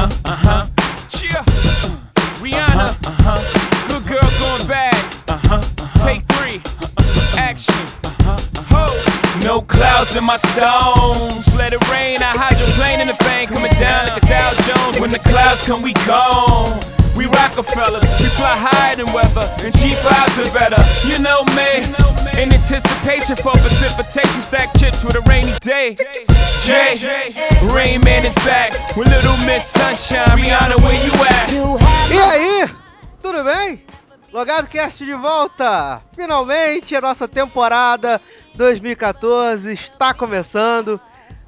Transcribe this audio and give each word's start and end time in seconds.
huh, 0.00 0.08
uh 0.24 0.36
huh. 0.36 0.66
Cheer. 1.10 1.42
Rihanna, 2.40 2.88
uh 3.04 3.16
huh. 3.24 3.88
Good 3.88 4.06
girl 4.08 4.30
going 4.40 4.66
bad. 4.68 4.96
Uh 5.28 5.40
huh. 5.44 5.62
Take 6.04 6.22
three. 6.32 6.60
Action. 7.38 7.74
Ho. 8.72 8.86
No 9.44 9.60
clouds 9.60 10.16
in 10.16 10.24
my 10.24 10.36
stones. 10.36 11.54
Let 11.56 11.72
it 11.72 11.82
rain. 11.90 12.22
I 12.22 12.32
hydroplane 12.32 13.00
in 13.00 13.08
the 13.08 13.18
bank. 13.24 13.50
Coming 13.50 13.72
down 13.72 14.08
like 14.08 14.22
a 14.22 14.26
Dow 14.26 14.52
Jones. 14.64 15.00
When 15.00 15.10
the 15.10 15.18
clouds 15.18 15.66
come, 15.66 15.82
we 15.82 15.92
gone. 16.06 16.99
We 17.20 17.26
Rockefellers, 17.26 18.00
we 18.18 18.28
fly 18.40 18.56
higher 18.56 18.96
than 18.96 19.12
weather, 19.12 19.44
and 19.60 19.74
G5s 19.74 20.40
are 20.40 20.54
better. 20.56 20.80
You 21.04 21.18
know 21.20 21.44
me, 21.52 21.84
in 22.40 22.50
anticipation 22.50 23.36
for 23.36 23.52
precipitation, 23.52 24.40
stack 24.40 24.72
chips 24.78 25.04
with 25.04 25.16
a 25.16 25.20
rainy 25.28 25.52
day. 25.60 25.96
Jay, 26.64 26.96
Rain 27.76 28.00
Man 28.00 28.24
is 28.24 28.34
back 28.36 28.72
with 28.96 29.06
Little 29.08 29.36
Miss 29.44 29.66
Sunshine. 29.66 30.32
Rihanna, 30.32 30.80
where 30.80 30.96
you 30.96 31.12
at? 31.28 31.52
E 32.10 32.16
aí, 32.16 32.70
tudo 33.20 33.44
bem? 33.44 33.84
Logado 34.32 34.66
Cast 34.68 35.04
de 35.04 35.12
volta! 35.12 36.00
Finalmente 36.16 36.96
a 36.96 37.02
nossa 37.02 37.28
temporada 37.28 38.18
2014 38.54 39.74
está 39.74 40.14
começando. 40.14 40.98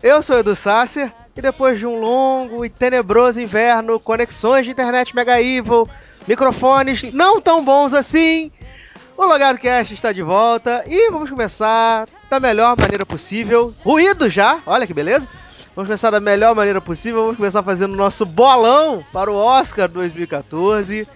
Eu 0.03 0.21
sou 0.21 0.35
o 0.35 0.39
Edu 0.41 0.57
Sasser 0.57 1.13
e 1.37 1.41
depois 1.41 1.79
de 1.79 1.87
um 1.87 2.01
longo 2.01 2.65
e 2.65 2.69
tenebroso 2.69 3.41
inverno, 3.41 4.01
conexões 4.01 4.67
de 4.67 4.73
internet 4.73 5.15
mega 5.15 5.41
evil, 5.41 5.89
microfones 6.27 7.05
não 7.15 7.41
tão 7.41 7.65
bons 7.65 7.95
assim, 7.95 8.51
o 9.17 9.25
Logado 9.25 9.59
Cast 9.59 9.95
está 9.95 10.11
de 10.11 10.21
volta 10.21 10.83
e 10.89 11.09
vamos 11.13 11.31
começar 11.31 12.09
da 12.29 12.41
melhor 12.41 12.77
maneira 12.77 13.07
possível. 13.07 13.73
Ruído 13.85 14.29
já, 14.29 14.61
olha 14.67 14.89
que 14.89 14.93
beleza! 14.93 15.29
Vamos 15.77 15.87
começar 15.89 16.11
da 16.11 16.19
melhor 16.19 16.55
maneira 16.57 16.81
possível, 16.81 17.23
vamos 17.23 17.37
começar 17.37 17.63
fazendo 17.63 17.93
o 17.93 17.97
nosso 17.97 18.27
bolão 18.27 19.05
para 19.13 19.31
o 19.31 19.37
Oscar 19.37 19.89
2014. 19.89 21.07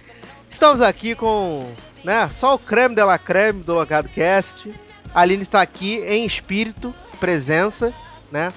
Estamos 0.49 0.79
aqui 0.79 1.13
com, 1.13 1.69
né, 2.05 2.29
só 2.29 2.55
o 2.55 2.59
creme 2.59 2.95
de 2.95 3.03
la 3.03 3.17
creme 3.19 3.63
do 3.63 3.73
Logado 3.73 4.07
Cast. 4.07 4.73
A 5.13 5.21
Aline 5.21 5.43
está 5.43 5.61
aqui 5.61 5.97
em 6.07 6.25
espírito, 6.25 6.95
presença, 7.19 7.93
né? 8.31 8.53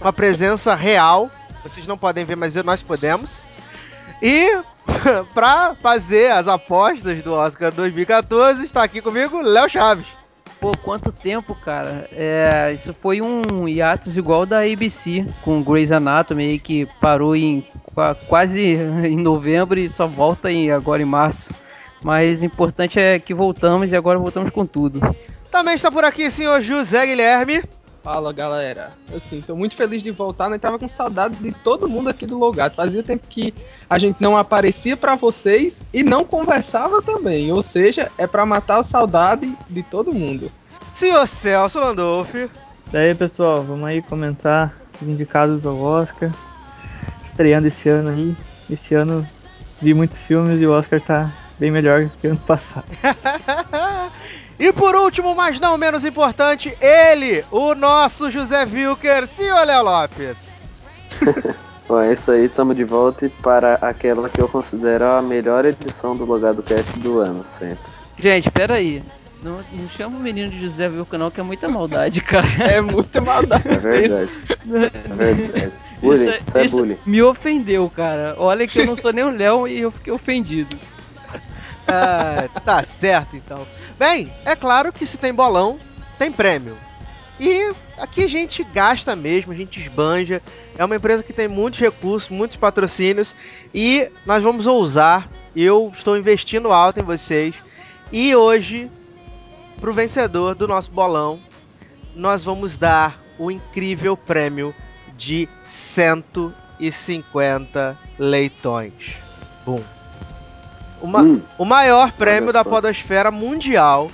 Uma 0.00 0.12
presença 0.12 0.74
real. 0.74 1.30
Vocês 1.62 1.86
não 1.86 1.98
podem 1.98 2.24
ver, 2.24 2.36
mas 2.36 2.54
nós 2.56 2.82
podemos. 2.82 3.44
E 4.22 4.58
para 5.34 5.74
fazer 5.76 6.30
as 6.32 6.48
apostas 6.48 7.22
do 7.22 7.32
Oscar 7.32 7.72
2014, 7.72 8.64
está 8.64 8.82
aqui 8.82 9.00
comigo 9.00 9.40
Léo 9.40 9.68
Chaves. 9.68 10.20
Pô, 10.60 10.72
quanto 10.82 11.10
tempo, 11.10 11.54
cara. 11.54 12.06
É, 12.12 12.70
isso 12.74 12.92
foi 12.92 13.22
um 13.22 13.66
hiatus 13.66 14.18
igual 14.18 14.44
da 14.44 14.60
ABC, 14.60 15.26
com 15.42 15.62
Grey's 15.62 15.90
Anatomy, 15.90 16.58
que 16.58 16.86
parou 17.00 17.34
em 17.34 17.66
quase 18.28 18.76
em 19.08 19.16
novembro 19.16 19.80
e 19.80 19.88
só 19.88 20.06
volta 20.06 20.52
em, 20.52 20.70
agora 20.70 21.00
em 21.00 21.06
março. 21.06 21.54
Mas 22.04 22.42
o 22.42 22.46
importante 22.46 23.00
é 23.00 23.18
que 23.18 23.32
voltamos 23.32 23.90
e 23.90 23.96
agora 23.96 24.18
voltamos 24.18 24.50
com 24.50 24.66
tudo. 24.66 25.00
Também 25.50 25.74
está 25.74 25.90
por 25.90 26.04
aqui 26.04 26.26
o 26.26 26.30
senhor 26.30 26.60
José 26.60 27.06
Guilherme. 27.06 27.62
Fala 28.02 28.32
galera, 28.32 28.90
assim, 29.14 29.42
tô 29.42 29.54
muito 29.54 29.76
feliz 29.76 30.02
de 30.02 30.10
voltar, 30.10 30.48
né? 30.48 30.58
Tava 30.58 30.78
com 30.78 30.88
saudade 30.88 31.36
de 31.36 31.52
todo 31.52 31.86
mundo 31.86 32.08
aqui 32.08 32.24
do 32.24 32.38
Logado. 32.38 32.74
Fazia 32.74 33.02
tempo 33.02 33.26
que 33.28 33.52
a 33.90 33.98
gente 33.98 34.16
não 34.20 34.38
aparecia 34.38 34.96
para 34.96 35.16
vocês 35.16 35.82
e 35.92 36.02
não 36.02 36.24
conversava 36.24 37.02
também. 37.02 37.52
Ou 37.52 37.62
seja, 37.62 38.10
é 38.16 38.26
para 38.26 38.46
matar 38.46 38.80
a 38.80 38.84
saudade 38.84 39.54
de 39.68 39.82
todo 39.82 40.14
mundo. 40.14 40.50
Senhor 40.94 41.26
Celso 41.26 41.78
Landolfi. 41.78 42.50
E 42.90 42.96
aí 42.96 43.14
pessoal, 43.14 43.62
vamos 43.62 43.84
aí 43.84 44.00
comentar 44.00 44.74
os 45.00 45.06
indicados 45.06 45.66
ao 45.66 45.78
Oscar. 45.78 46.32
Estreando 47.22 47.68
esse 47.68 47.90
ano 47.90 48.10
aí. 48.10 48.36
Esse 48.70 48.94
ano 48.94 49.28
vi 49.82 49.92
muitos 49.92 50.16
filmes 50.16 50.58
e 50.60 50.66
o 50.66 50.72
Oscar 50.72 51.02
tá 51.02 51.30
bem 51.58 51.70
melhor 51.70 52.08
que 52.18 52.26
o 52.26 52.30
ano 52.30 52.40
passado. 52.40 52.86
E 54.60 54.74
por 54.74 54.94
último, 54.94 55.34
mas 55.34 55.58
não 55.58 55.78
menos 55.78 56.04
importante, 56.04 56.76
ele, 56.82 57.42
o 57.50 57.74
nosso 57.74 58.30
José 58.30 58.66
Wilker, 58.70 59.26
senhor 59.26 59.66
Léo 59.66 59.82
Lopes. 59.82 60.62
Bom, 61.88 61.98
é 61.98 62.12
isso 62.12 62.30
aí, 62.30 62.44
estamos 62.44 62.76
de 62.76 62.84
volta 62.84 63.32
para 63.42 63.76
aquela 63.76 64.28
que 64.28 64.38
eu 64.38 64.46
considero 64.46 65.06
a 65.06 65.22
melhor 65.22 65.64
edição 65.64 66.14
do 66.14 66.26
Logado 66.26 66.62
Cast 66.62 66.98
do 66.98 67.20
ano, 67.20 67.42
sempre. 67.46 67.78
Gente, 68.18 68.50
pera 68.50 68.74
aí. 68.74 69.02
Não, 69.42 69.60
não 69.72 69.88
chama 69.88 70.18
o 70.18 70.20
menino 70.20 70.50
de 70.50 70.60
José 70.60 70.88
Wilker 70.88 71.18
não, 71.18 71.30
que 71.30 71.40
é 71.40 71.42
muita 71.42 71.66
maldade, 71.66 72.20
cara. 72.20 72.46
É 72.60 72.82
muita 72.82 73.22
maldade. 73.22 73.66
É 73.66 73.78
verdade. 73.78 74.30
é 74.50 75.14
verdade. 75.14 75.72
Bullying, 76.02 76.28
isso, 76.28 76.38
isso 76.46 76.58
é 76.58 76.68
bullying. 76.68 76.98
me 77.06 77.22
ofendeu, 77.22 77.90
cara. 77.94 78.34
Olha 78.38 78.66
que 78.66 78.78
eu 78.78 78.86
não 78.86 78.96
sou 78.96 79.12
nem 79.12 79.24
o 79.24 79.30
Léo 79.30 79.66
e 79.66 79.80
eu 79.80 79.90
fiquei 79.90 80.12
ofendido. 80.12 80.76
Ah, 81.92 82.60
tá 82.60 82.82
certo 82.82 83.36
então. 83.36 83.66
Bem, 83.98 84.32
é 84.44 84.54
claro 84.54 84.92
que 84.92 85.04
se 85.04 85.18
tem 85.18 85.34
bolão, 85.34 85.78
tem 86.18 86.30
prêmio. 86.30 86.76
E 87.40 87.74
aqui 87.98 88.22
a 88.24 88.28
gente 88.28 88.62
gasta 88.62 89.16
mesmo, 89.16 89.52
a 89.52 89.56
gente 89.56 89.80
esbanja. 89.80 90.42
É 90.76 90.84
uma 90.84 90.96
empresa 90.96 91.22
que 91.22 91.32
tem 91.32 91.48
muitos 91.48 91.80
recursos, 91.80 92.28
muitos 92.28 92.58
patrocínios 92.58 93.34
e 93.74 94.12
nós 94.26 94.42
vamos 94.42 94.66
ousar. 94.66 95.26
Eu 95.56 95.90
estou 95.92 96.18
investindo 96.18 96.70
alto 96.70 97.00
em 97.00 97.02
vocês. 97.02 97.64
E 98.12 98.36
hoje, 98.36 98.90
pro 99.80 99.94
vencedor 99.94 100.54
do 100.54 100.68
nosso 100.68 100.90
bolão, 100.90 101.40
nós 102.14 102.44
vamos 102.44 102.76
dar 102.76 103.18
o 103.38 103.50
incrível 103.50 104.14
prêmio 104.16 104.74
de 105.16 105.48
150 105.64 107.98
leitões. 108.18 109.16
Bum. 109.64 109.82
Uma, 111.02 111.22
hum, 111.22 111.42
o 111.58 111.64
maior 111.64 112.12
prêmio 112.12 112.52
da 112.52 112.64
podosfera 112.64 113.30
mundial. 113.30 114.10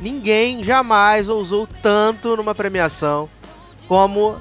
Ninguém 0.00 0.62
jamais 0.62 1.28
ousou 1.28 1.68
tanto 1.82 2.36
numa 2.36 2.54
premiação 2.54 3.28
como 3.88 4.36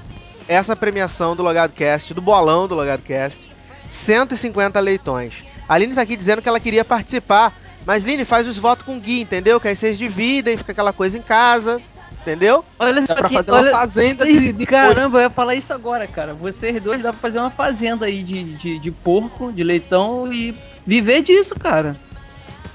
essa 0.48 0.76
premiação 0.76 1.36
do 1.36 1.42
Logado 1.42 1.74
Cast, 1.74 2.14
do 2.14 2.22
bolão 2.22 2.68
do 2.68 2.76
Logado 2.76 3.02
Cast. 3.02 3.52
150 3.90 4.80
leitões. 4.80 5.46
A 5.68 5.76
Aline 5.76 5.94
tá 5.94 6.02
aqui 6.02 6.16
dizendo 6.16 6.42
que 6.42 6.50
ela 6.50 6.60
queria 6.60 6.86
participar, 6.86 7.54
mas 7.86 8.04
Line 8.04 8.26
faz 8.26 8.48
os 8.48 8.58
votos 8.58 8.86
com 8.86 8.98
o 8.98 9.00
Gui, 9.00 9.22
entendeu? 9.22 9.60
Que 9.60 9.70
aí 9.70 9.76
vocês 9.76 9.98
dividem, 9.98 10.58
fica 10.58 10.72
aquela 10.72 10.94
coisa 10.94 11.18
em 11.18 11.22
casa, 11.22 11.82
entendeu? 12.22 12.64
Olha 12.78 13.06
só 13.06 13.16
pra 13.16 13.30
fazer 13.30 13.52
olha, 13.52 13.72
uma 13.72 13.80
fazenda 13.80 14.26
de, 14.26 14.52
de 14.52 14.66
Caramba, 14.66 15.20
eu 15.20 15.24
ia 15.24 15.30
falar 15.30 15.56
isso 15.56 15.74
agora, 15.74 16.08
cara. 16.08 16.34
Vocês 16.34 16.82
dois 16.82 17.02
dá 17.02 17.12
pra 17.12 17.22
fazer 17.22 17.40
uma 17.40 17.50
fazenda 17.50 18.06
aí 18.06 18.24
de, 18.24 18.56
de, 18.56 18.80
de 18.80 18.92
porco, 18.92 19.52
de 19.52 19.64
leitão 19.64 20.32
e 20.32 20.54
viver 20.88 21.22
disso, 21.22 21.54
cara. 21.54 21.98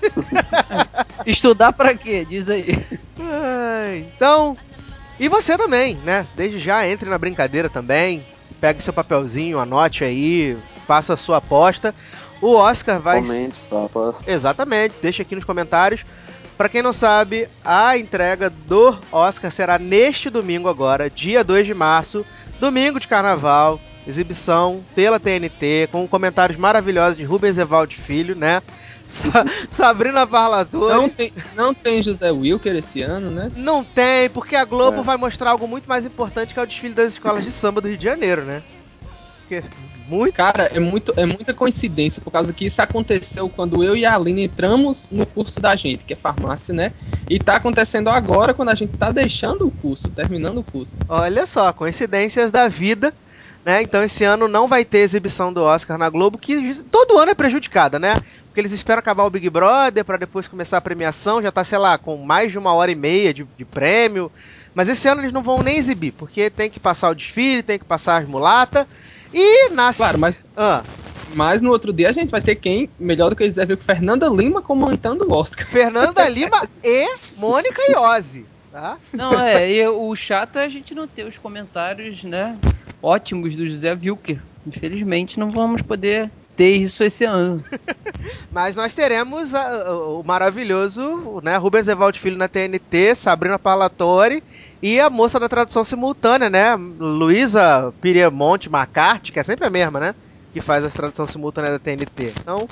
Estudar 1.26 1.72
para 1.72 1.96
quê? 1.96 2.26
Diz 2.28 2.48
aí. 2.48 2.78
então, 4.14 4.56
e 5.18 5.28
você 5.28 5.56
também, 5.56 5.96
né? 6.04 6.26
Desde 6.36 6.58
já 6.58 6.86
entre 6.86 7.08
na 7.08 7.18
brincadeira 7.18 7.70
também. 7.70 8.24
Pegue 8.60 8.82
seu 8.82 8.92
papelzinho, 8.92 9.58
anote 9.58 10.04
aí, 10.04 10.56
faça 10.86 11.14
a 11.14 11.16
sua 11.16 11.38
aposta. 11.38 11.94
O 12.40 12.54
Oscar 12.54 13.00
vai. 13.00 13.20
Comente 13.22 13.56
sua 13.68 13.86
aposta. 13.86 14.30
Exatamente, 14.30 14.94
deixa 15.00 15.22
aqui 15.22 15.34
nos 15.34 15.44
comentários. 15.44 16.04
Para 16.56 16.68
quem 16.68 16.82
não 16.82 16.92
sabe, 16.92 17.48
a 17.64 17.96
entrega 17.96 18.50
do 18.50 18.96
Oscar 19.10 19.50
será 19.50 19.78
neste 19.78 20.30
domingo 20.30 20.68
agora, 20.68 21.10
dia 21.10 21.42
2 21.42 21.66
de 21.66 21.74
março, 21.74 22.24
domingo 22.60 23.00
de 23.00 23.08
carnaval, 23.08 23.80
exibição 24.06 24.84
pela 24.94 25.20
TNT, 25.20 25.88
com 25.90 26.06
comentários 26.08 26.58
maravilhosos 26.58 27.16
de 27.16 27.24
Rubens 27.24 27.58
Evaldo 27.58 27.94
Filho, 27.94 28.34
né? 28.34 28.62
Sabrina 29.70 30.26
Parlatore. 30.26 30.94
Não 30.94 31.08
tem, 31.08 31.32
não 31.54 31.74
tem 31.74 32.02
José 32.02 32.30
Wilker 32.30 32.76
esse 32.76 33.02
ano, 33.02 33.30
né? 33.30 33.50
Não 33.56 33.84
tem, 33.84 34.30
porque 34.30 34.56
a 34.56 34.64
Globo 34.64 35.00
é. 35.00 35.02
vai 35.04 35.16
mostrar 35.16 35.50
algo 35.50 35.68
muito 35.68 35.88
mais 35.88 36.06
importante 36.06 36.54
que 36.54 36.60
é 36.60 36.62
o 36.62 36.66
desfile 36.66 36.94
das 36.94 37.12
escolas 37.12 37.44
de 37.44 37.50
samba 37.50 37.80
do 37.80 37.88
Rio 37.88 37.98
de 37.98 38.04
Janeiro, 38.04 38.44
né? 38.44 38.62
Porque 39.40 39.62
muito. 40.08 40.34
Cara, 40.34 40.64
é, 40.64 40.80
muito, 40.80 41.12
é 41.16 41.24
muita 41.24 41.54
coincidência, 41.54 42.20
por 42.20 42.30
causa 42.30 42.52
que 42.52 42.66
isso 42.66 42.80
aconteceu 42.82 43.48
quando 43.48 43.82
eu 43.82 43.96
e 43.96 44.04
a 44.04 44.14
Aline 44.14 44.44
entramos 44.44 45.08
no 45.10 45.24
curso 45.24 45.60
da 45.60 45.74
gente, 45.76 46.04
que 46.04 46.12
é 46.12 46.16
farmácia, 46.16 46.74
né? 46.74 46.92
E 47.28 47.38
tá 47.38 47.56
acontecendo 47.56 48.10
agora 48.10 48.52
quando 48.52 48.70
a 48.70 48.74
gente 48.74 48.96
tá 48.96 49.10
deixando 49.10 49.66
o 49.66 49.70
curso, 49.70 50.10
terminando 50.10 50.58
o 50.58 50.64
curso. 50.64 50.92
Olha 51.08 51.46
só, 51.46 51.72
coincidências 51.72 52.50
da 52.50 52.68
vida. 52.68 53.12
Né? 53.64 53.82
Então 53.82 54.02
esse 54.02 54.24
ano 54.24 54.48
não 54.48 54.66
vai 54.66 54.84
ter 54.84 54.98
exibição 54.98 55.52
do 55.52 55.62
Oscar 55.62 55.96
na 55.96 56.08
Globo, 56.08 56.36
que 56.36 56.82
todo 56.90 57.18
ano 57.18 57.30
é 57.30 57.34
prejudicada, 57.34 57.98
né? 57.98 58.20
Porque 58.46 58.60
eles 58.60 58.72
esperam 58.72 58.98
acabar 58.98 59.24
o 59.24 59.30
Big 59.30 59.48
Brother 59.48 60.04
para 60.04 60.16
depois 60.16 60.48
começar 60.48 60.78
a 60.78 60.80
premiação, 60.80 61.40
já 61.40 61.50
tá, 61.52 61.62
sei 61.62 61.78
lá, 61.78 61.96
com 61.96 62.16
mais 62.18 62.52
de 62.52 62.58
uma 62.58 62.74
hora 62.74 62.90
e 62.90 62.96
meia 62.96 63.32
de, 63.32 63.46
de 63.56 63.64
prêmio. 63.64 64.30
Mas 64.74 64.88
esse 64.88 65.06
ano 65.06 65.20
eles 65.20 65.32
não 65.32 65.42
vão 65.42 65.62
nem 65.62 65.78
exibir, 65.78 66.12
porque 66.12 66.50
tem 66.50 66.68
que 66.68 66.80
passar 66.80 67.10
o 67.10 67.14
desfile, 67.14 67.62
tem 67.62 67.78
que 67.78 67.84
passar 67.84 68.16
as 68.16 68.26
mulatas. 68.26 68.86
E 69.32 69.70
nas. 69.70 69.96
Claro, 69.96 70.18
mas. 70.18 70.34
Ah. 70.56 70.82
Mas 71.34 71.62
no 71.62 71.70
outro 71.70 71.92
dia 71.92 72.10
a 72.10 72.12
gente 72.12 72.30
vai 72.30 72.42
ter 72.42 72.56
quem 72.56 72.90
melhor 72.98 73.30
do 73.30 73.36
que 73.36 73.42
eles 73.42 73.54
devem 73.54 73.76
Fernanda 73.76 74.28
Lima 74.28 74.60
comentando 74.60 75.22
o 75.22 75.32
Oscar. 75.32 75.66
Fernanda 75.66 76.28
Lima 76.28 76.68
e 76.84 77.08
Mônica 77.36 77.80
Iose. 77.90 78.44
Tá? 78.70 78.98
Não, 79.12 79.38
é, 79.38 79.70
e 79.70 79.86
o 79.86 80.14
chato 80.16 80.58
é 80.58 80.64
a 80.64 80.68
gente 80.68 80.94
não 80.94 81.06
ter 81.06 81.24
os 81.24 81.36
comentários, 81.36 82.22
né? 82.22 82.58
Ótimos 83.02 83.56
do 83.56 83.68
José 83.68 83.92
Wilker. 83.92 84.40
Infelizmente 84.66 85.38
não 85.40 85.50
vamos 85.50 85.82
poder 85.82 86.30
ter 86.56 86.76
isso 86.76 87.02
esse 87.02 87.24
ano. 87.24 87.62
Mas 88.52 88.76
nós 88.76 88.94
teremos 88.94 89.54
a- 89.54 89.92
o 89.92 90.12
o 90.20 90.24
maravilhoso 90.24 91.40
né, 91.42 91.56
Rubens 91.56 91.88
Evaldo 91.88 92.16
Filho 92.18 92.36
na 92.38 92.46
TNT, 92.46 93.14
Sabrina 93.16 93.58
Parlatori 93.58 94.42
e 94.80 95.00
a 95.00 95.10
moça 95.10 95.40
da 95.40 95.48
tradução 95.48 95.82
simultânea, 95.82 96.48
né? 96.48 96.76
Luísa 96.76 97.92
Piemonte 98.00 98.70
Macarte, 98.70 99.32
que 99.32 99.40
é 99.40 99.42
sempre 99.42 99.66
a 99.66 99.70
mesma, 99.70 99.98
né? 99.98 100.14
Que 100.52 100.60
faz 100.60 100.84
a 100.84 100.90
tradução 100.90 101.26
simultânea 101.26 101.72
da 101.72 101.78
TNT. 101.78 102.32
Então, 102.40 102.68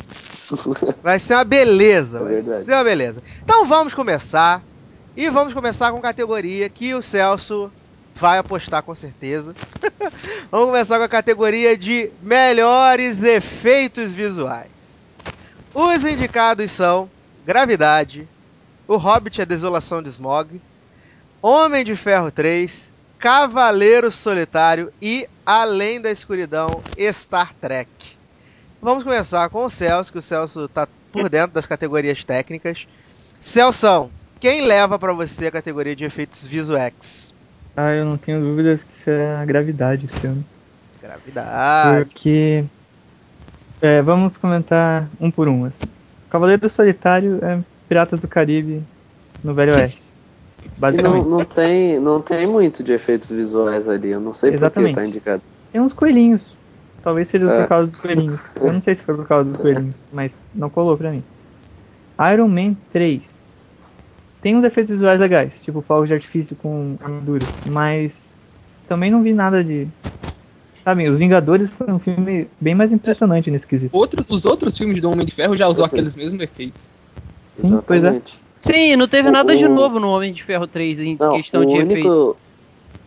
vai 1.03 1.19
ser 1.19 1.35
uma 1.35 1.45
beleza. 1.45 2.19
É 2.19 2.23
vai 2.23 2.41
ser 2.41 2.73
uma 2.75 2.85
beleza. 2.85 3.23
Então 3.43 3.65
vamos 3.67 3.95
começar. 3.95 4.63
E 5.17 5.29
vamos 5.29 5.53
começar 5.53 5.91
com 5.91 6.01
categoria 6.01 6.69
que 6.69 6.95
o 6.95 7.03
Celso 7.03 7.73
vai 8.21 8.39
apostar 8.39 8.83
com 8.83 8.95
certeza. 8.95 9.55
vamos 10.53 10.67
começar 10.67 10.99
com 10.99 11.05
a 11.05 11.09
categoria 11.09 11.77
de 11.77 12.11
melhores 12.23 13.23
efeitos 13.23 14.13
visuais. 14.13 15.07
Os 15.73 16.05
indicados 16.05 16.71
são 16.71 17.11
Gravidade, 17.47 18.29
O 18.87 18.97
Hobbit 18.97 19.39
e 19.39 19.43
a 19.43 19.47
Desolação 19.47 20.03
de 20.03 20.11
Smog, 20.11 20.61
Homem 21.41 21.83
de 21.83 21.97
Ferro 21.97 22.31
3, 22.31 22.93
Cavaleiro 23.19 24.11
Solitário 24.11 24.93
e 25.01 25.27
Além 25.47 26.01
da 26.01 26.11
Escuridão 26.11 26.83
Star 27.13 27.55
Trek. 27.59 27.91
Vamos 28.83 29.05
começar 29.05 29.49
com 29.49 29.65
o 29.65 29.71
Celso, 29.71 30.13
que 30.13 30.19
o 30.19 30.23
Celso 30.23 30.69
tá 30.69 30.87
por 31.11 31.29
dentro 31.31 31.53
das 31.53 31.67
categorias 31.67 32.23
técnicas. 32.23 32.87
Celso, 33.41 34.11
quem 34.39 34.67
leva 34.67 34.99
pra 34.99 35.15
você 35.15 35.47
a 35.47 35.51
categoria 35.51 35.97
de 35.97 36.05
efeitos 36.05 36.47
visuais? 36.47 37.35
Ah, 37.77 37.93
eu 37.93 38.05
não 38.05 38.17
tenho 38.17 38.41
dúvidas 38.41 38.83
que 38.83 38.95
será 38.97 39.41
a 39.41 39.45
gravidade 39.45 40.07
esse 40.07 40.27
ano. 40.27 40.45
Gravidade. 41.03 42.05
Porque. 42.05 42.65
é, 43.81 44.03
vamos 44.03 44.37
comentar 44.37 45.09
um 45.21 45.31
por 45.31 45.49
um. 45.49 45.65
assim. 45.65 45.89
Cavaleiro 46.29 46.69
Solitário 46.69 47.39
é 47.43 47.59
Piratas 47.89 48.21
do 48.21 48.29
Caribe 48.29 48.83
no 49.43 49.55
Velho 49.55 49.75
Oeste. 49.75 50.01
E 50.63 50.67
não, 50.69 50.73
Basicamente. 50.77 51.27
não, 51.27 51.45
tem, 51.45 51.99
não 52.01 52.21
tem 52.21 52.47
muito 52.47 52.83
de 52.83 52.93
efeitos 52.93 53.31
visuais 53.31 53.89
ali. 53.89 54.11
Eu 54.11 54.21
não 54.21 54.35
sei 54.35 54.51
por 54.51 54.59
que 54.59 54.65
Exatamente. 54.65 54.95
tá 54.95 55.07
indicado. 55.07 55.43
Tem 55.73 55.81
uns 55.81 55.95
coelhinhos. 55.95 56.55
Talvez 57.03 57.29
seja 57.29 57.51
É. 57.51 57.63
por 57.63 57.69
causa 57.69 57.87
dos 57.87 57.97
coelhinhos. 57.97 58.41
Eu 58.57 58.71
não 58.71 58.81
sei 58.83 58.95
se 58.95 59.03
foi 59.03 59.15
por 59.15 59.27
causa 59.27 59.49
dos 59.49 59.57
coelhinhos, 59.61 60.05
mas 60.13 60.39
não 60.55 60.69
colou 60.69 60.99
pra 60.99 61.11
mim. 61.13 61.25
Iron 62.31 62.49
Man 62.49 62.75
3. 62.93 63.23
Tem 64.41 64.57
uns 64.57 64.65
efeitos 64.65 64.93
visuais 64.93 65.21
legais, 65.21 65.61
tipo 65.61 65.83
fogos 65.83 66.09
de 66.09 66.15
artifício 66.15 66.57
com 66.57 66.97
armadura, 67.01 67.47
mas 67.65 68.39
também 68.89 69.11
não 69.11 69.23
vi 69.23 69.33
nada 69.33 69.63
de. 69.63 69.89
Sabe, 70.83 71.09
Os 71.09 71.19
Vingadores 71.19 71.69
foi 71.71 71.93
um 71.93 71.99
filme 71.99 72.49
bem 72.59 72.75
mais 72.75 72.93
impressionante 72.93 73.51
nesse 73.51 73.67
quesito. 73.67 73.95
Outro, 73.97 74.25
os 74.31 74.47
outros 74.47 74.77
filmes 74.79 75.01
do 75.01 75.11
Homem 75.11 75.27
de 75.27 75.33
Ferro 75.33 75.57
já 75.57 75.67
usou 75.69 75.85
aqueles 75.85 76.15
mesmos 76.15 76.43
efeitos. 76.43 76.81
Sim, 77.49 77.81
pois 77.87 78.03
é. 78.03 78.23
Sim, 78.63 78.97
não 78.97 79.09
teve 79.09 79.29
O- 79.29 79.33
nada 79.33 79.55
de 79.57 79.69
novo 79.69 79.99
no 80.01 80.09
Homem 80.09 80.33
de 80.33 80.43
Ferro 80.43 80.67
3 80.67 81.01
em 81.01 81.17
Não, 81.19 81.37
questão 81.37 81.65
de 81.65 81.77
efeito. 81.77 82.09
único, 82.09 82.37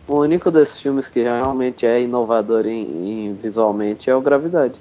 o 0.08 0.20
único 0.20 0.50
desses 0.50 0.80
filmes 0.80 1.08
que 1.08 1.22
realmente 1.22 1.86
é 1.86 2.02
inovador 2.02 2.66
em, 2.66 3.28
em 3.28 3.34
visualmente 3.34 4.10
é 4.10 4.14
o 4.14 4.20
Gravidade. 4.20 4.78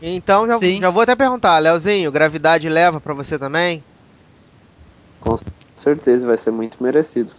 Então 0.00 0.46
já, 0.46 0.58
Sim. 0.58 0.80
já 0.80 0.90
vou 0.90 1.02
até 1.02 1.16
perguntar, 1.16 1.58
Leozinho, 1.58 2.12
Gravidade 2.12 2.68
leva 2.68 3.00
pra 3.00 3.14
você 3.14 3.38
também? 3.38 3.82
Com 5.20 5.36
certeza 5.76 6.26
vai 6.26 6.36
ser 6.36 6.50
muito 6.50 6.82
merecido. 6.82 7.32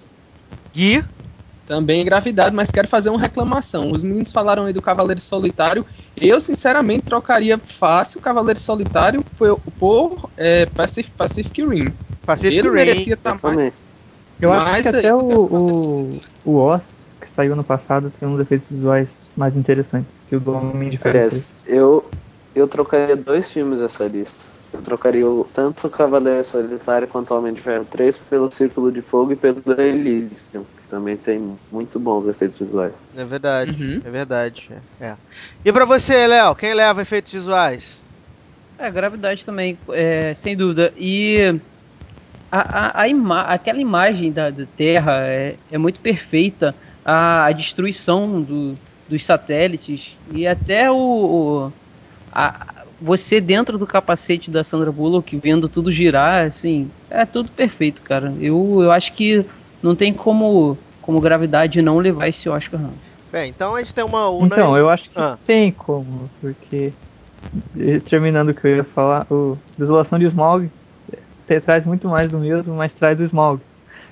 Gui? 0.74 1.04
Também 1.68 2.06
gravidade, 2.06 2.56
mas 2.56 2.72
quero 2.72 2.88
fazer 2.88 3.10
uma 3.10 3.20
reclamação. 3.20 3.92
Os 3.92 4.02
meninos 4.02 4.32
falaram 4.32 4.64
aí 4.66 4.72
do 4.74 4.82
Cavaleiro 4.82 5.20
Solitário. 5.20 5.86
Eu, 6.16 6.40
sinceramente, 6.40 7.02
trocaria 7.08 7.58
fácil 7.58 8.20
o 8.20 8.24
Cavaleiro 8.24 8.60
Solitário 8.60 9.22
por, 9.38 9.60
por 9.78 10.30
é, 10.38 10.66
Pacific, 10.66 11.12
Pacific 11.18 11.62
Rim. 11.66 11.94
Pacific 12.26 12.60
Ele 12.60 12.70
Rim. 12.70 12.76
merecia 12.76 13.14
Eu 13.14 13.16
estar 13.16 13.32
mais. 13.32 13.42
também. 13.42 13.74
Eu 14.40 14.54
acho 14.54 14.66
Mas 14.66 14.82
que 14.84 14.88
aí- 14.88 14.96
até 15.00 15.14
o, 15.14 15.20
o, 15.20 16.20
o 16.46 16.56
Oz, 16.56 16.84
que 17.20 17.30
saiu 17.30 17.54
no 17.56 17.64
passado, 17.64 18.10
tem 18.18 18.30
uns 18.30 18.40
efeitos 18.40 18.70
visuais 18.70 19.26
mais 19.36 19.58
interessantes 19.58 20.16
que 20.30 20.36
o 20.36 20.40
do 20.40 20.54
Homem 20.54 20.90
de 20.90 20.98
Ferro 20.98 21.14
3. 21.14 21.34
Aliás, 21.34 21.52
eu, 21.66 22.10
eu 22.56 22.68
trocaria 22.68 23.18
dois 23.18 23.52
filmes 23.52 23.80
dessa 23.80 24.06
lista. 24.08 24.40
Eu 24.78 24.84
trocaria 24.84 25.28
o, 25.28 25.44
tanto 25.44 25.88
o 25.88 25.90
Cavaleiro 25.90 26.46
Solitário 26.46 27.08
quanto 27.08 27.34
o 27.34 27.38
Homem 27.38 27.52
de 27.54 27.62
Ferro 27.62 27.86
3 27.86 28.18
pelo 28.18 28.52
Círculo 28.52 28.92
de 28.92 29.02
Fogo 29.02 29.32
e 29.34 29.36
pelo 29.36 29.62
Elysium, 29.80 30.66
que 30.66 30.88
também 30.88 31.18
tem 31.18 31.40
muito 31.72 32.00
bons 32.00 32.28
efeitos 32.28 32.60
visuais. 32.60 32.94
É 33.14 33.26
verdade, 33.26 33.84
Uhum. 33.84 34.02
é 34.06 34.12
verdade. 34.12 34.68
É. 35.00 35.08
é. 35.10 35.18
E 35.66 35.74
pra 35.74 35.84
você, 35.86 36.28
Léo, 36.28 36.56
quem 36.56 36.74
leva 36.76 37.02
efeitos 37.02 37.32
visuais? 37.32 38.04
É, 38.78 38.92
gravidade 38.92 39.44
também, 39.44 39.80
é, 39.90 40.36
sem 40.36 40.56
dúvida. 40.56 40.94
E 40.96 41.60
a, 42.52 43.00
a, 43.00 43.02
a 43.04 43.08
ima 43.08 43.42
aquela 43.44 43.80
imagem 43.82 44.32
da, 44.32 44.50
da 44.50 44.66
Terra 44.66 45.28
é, 45.28 45.60
é 45.70 45.78
muito 45.78 46.00
perfeita. 46.00 46.78
A, 47.04 47.46
a 47.46 47.52
destruição 47.54 48.42
do, 48.44 48.78
dos 49.08 49.24
satélites 49.26 50.20
e 50.28 50.46
até 50.46 50.92
o, 50.92 50.96
o- 50.98 51.74
a- 52.32 52.77
você 53.00 53.40
dentro 53.40 53.78
do 53.78 53.86
capacete 53.88 54.50
da 54.52 54.64
Sandra 54.64 54.92
Bullock 54.92 55.38
vendo 55.38 55.70
tudo 55.70 55.92
girar, 55.92 56.48
assim, 56.48 56.90
é 57.10 57.26
tudo 57.26 57.52
perfeito, 57.52 58.02
cara. 58.02 58.34
Eu, 58.40 58.82
eu 58.82 58.92
acho 58.92 59.14
que 59.14 59.46
não 59.82 59.96
tem 59.96 60.14
como, 60.14 60.78
como 61.02 61.22
gravidade 61.22 61.82
não 61.82 62.00
levar 62.00 62.28
esse 62.28 62.50
Oscar, 62.50 62.82
não. 62.82 62.94
Bem, 63.32 63.50
então 63.50 63.76
a 63.76 63.80
gente 63.80 63.94
tem 63.94 64.04
uma 64.04 64.30
una... 64.30 64.48
Então, 64.48 64.78
eu 64.78 64.90
acho 64.90 65.10
que 65.10 65.20
Ah. 65.22 65.38
tem 65.46 65.72
como, 65.72 66.30
porque 66.42 66.94
terminando 68.06 68.50
o 68.50 68.54
que 68.54 68.68
eu 68.68 68.78
ia 68.78 68.84
falar, 68.84 69.26
o 69.32 69.58
Desolação 69.78 70.20
de 70.20 70.26
Smaug 70.26 70.70
te- 71.48 71.62
traz 71.62 71.86
muito 71.86 72.08
mais 72.10 72.30
do 72.30 72.40
mesmo, 72.40 72.76
mas 72.76 72.94
traz 72.94 73.20
o 73.22 73.24
Smaug. 73.24 73.62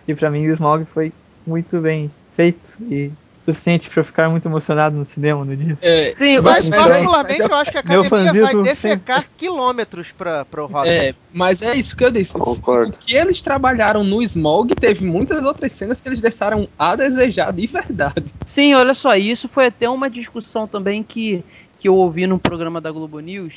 E 0.07 0.15
pra 0.15 0.29
mim 0.29 0.47
o 0.47 0.53
Smaug 0.53 0.85
foi 0.85 1.13
muito 1.45 1.79
bem 1.81 2.11
feito 2.31 2.69
e 2.91 3.11
suficiente 3.45 3.89
pra 3.89 4.03
ficar 4.03 4.29
muito 4.29 4.47
emocionado 4.47 4.95
no 4.97 5.05
cinema 5.05 5.45
no 5.45 5.55
dia. 5.55 5.77
É, 5.81 6.13
Sim, 6.15 6.39
Mas, 6.39 6.67
Mas- 6.69 6.83
particularmente, 6.83 7.41
mas- 7.41 7.49
eu 7.51 7.55
acho 7.57 7.71
que 7.71 7.77
a 7.77 7.79
academia 7.81 8.09
vai 8.41 8.61
defecar 8.63 9.25
quilômetros 9.37 10.11
pra, 10.11 10.43
pro 10.45 10.65
Hobbit. 10.65 10.89
É, 10.89 11.13
mas 11.31 11.61
é 11.61 11.75
isso 11.75 11.95
que 11.95 12.03
eu 12.03 12.11
disse. 12.11 12.33
Concordo. 12.33 12.95
O 12.95 12.97
que 12.99 13.15
eles 13.15 13.41
trabalharam 13.41 14.03
no 14.03 14.21
Smog 14.23 14.75
teve 14.75 15.05
muitas 15.05 15.43
outras 15.45 15.71
cenas 15.73 16.01
que 16.01 16.09
eles 16.09 16.19
deixaram 16.19 16.67
a 16.77 16.95
desejar 16.95 17.53
de 17.53 17.67
verdade. 17.67 18.25
Sim, 18.43 18.73
olha 18.73 18.93
só, 18.93 19.15
isso 19.15 19.47
foi 19.47 19.67
até 19.67 19.87
uma 19.89 20.09
discussão 20.09 20.67
também 20.67 21.03
que, 21.03 21.43
que 21.79 21.87
eu 21.87 21.95
ouvi 21.95 22.25
num 22.25 22.39
programa 22.39 22.81
da 22.81 22.91
Globo 22.91 23.19
News. 23.19 23.53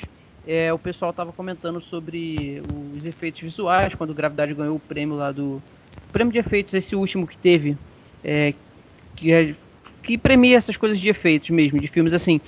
É, 0.47 0.73
o 0.73 0.79
pessoal 0.79 1.11
estava 1.11 1.33
comentando 1.33 1.81
sobre 1.81 2.63
os 2.95 3.05
efeitos 3.05 3.41
visuais, 3.43 3.95
quando 3.95 4.11
o 4.11 4.15
Gravidade 4.15 4.55
ganhou 4.55 4.77
o 4.77 4.81
prêmio 4.81 5.15
lá 5.17 5.31
do. 5.33 5.57
O 5.57 6.11
prêmio 6.13 6.33
de 6.33 6.39
efeitos, 6.39 6.73
esse 6.73 6.97
último 6.97 7.27
que 7.27 7.37
teve, 7.37 7.77
é, 8.25 8.55
que, 9.15 9.31
é- 9.31 9.55
que 10.03 10.17
premia 10.17 10.57
essas 10.57 10.77
coisas 10.77 10.99
de 10.99 11.09
efeitos 11.09 11.51
mesmo, 11.51 11.79
de 11.79 11.87
filmes 11.87 12.13
assim. 12.13 12.41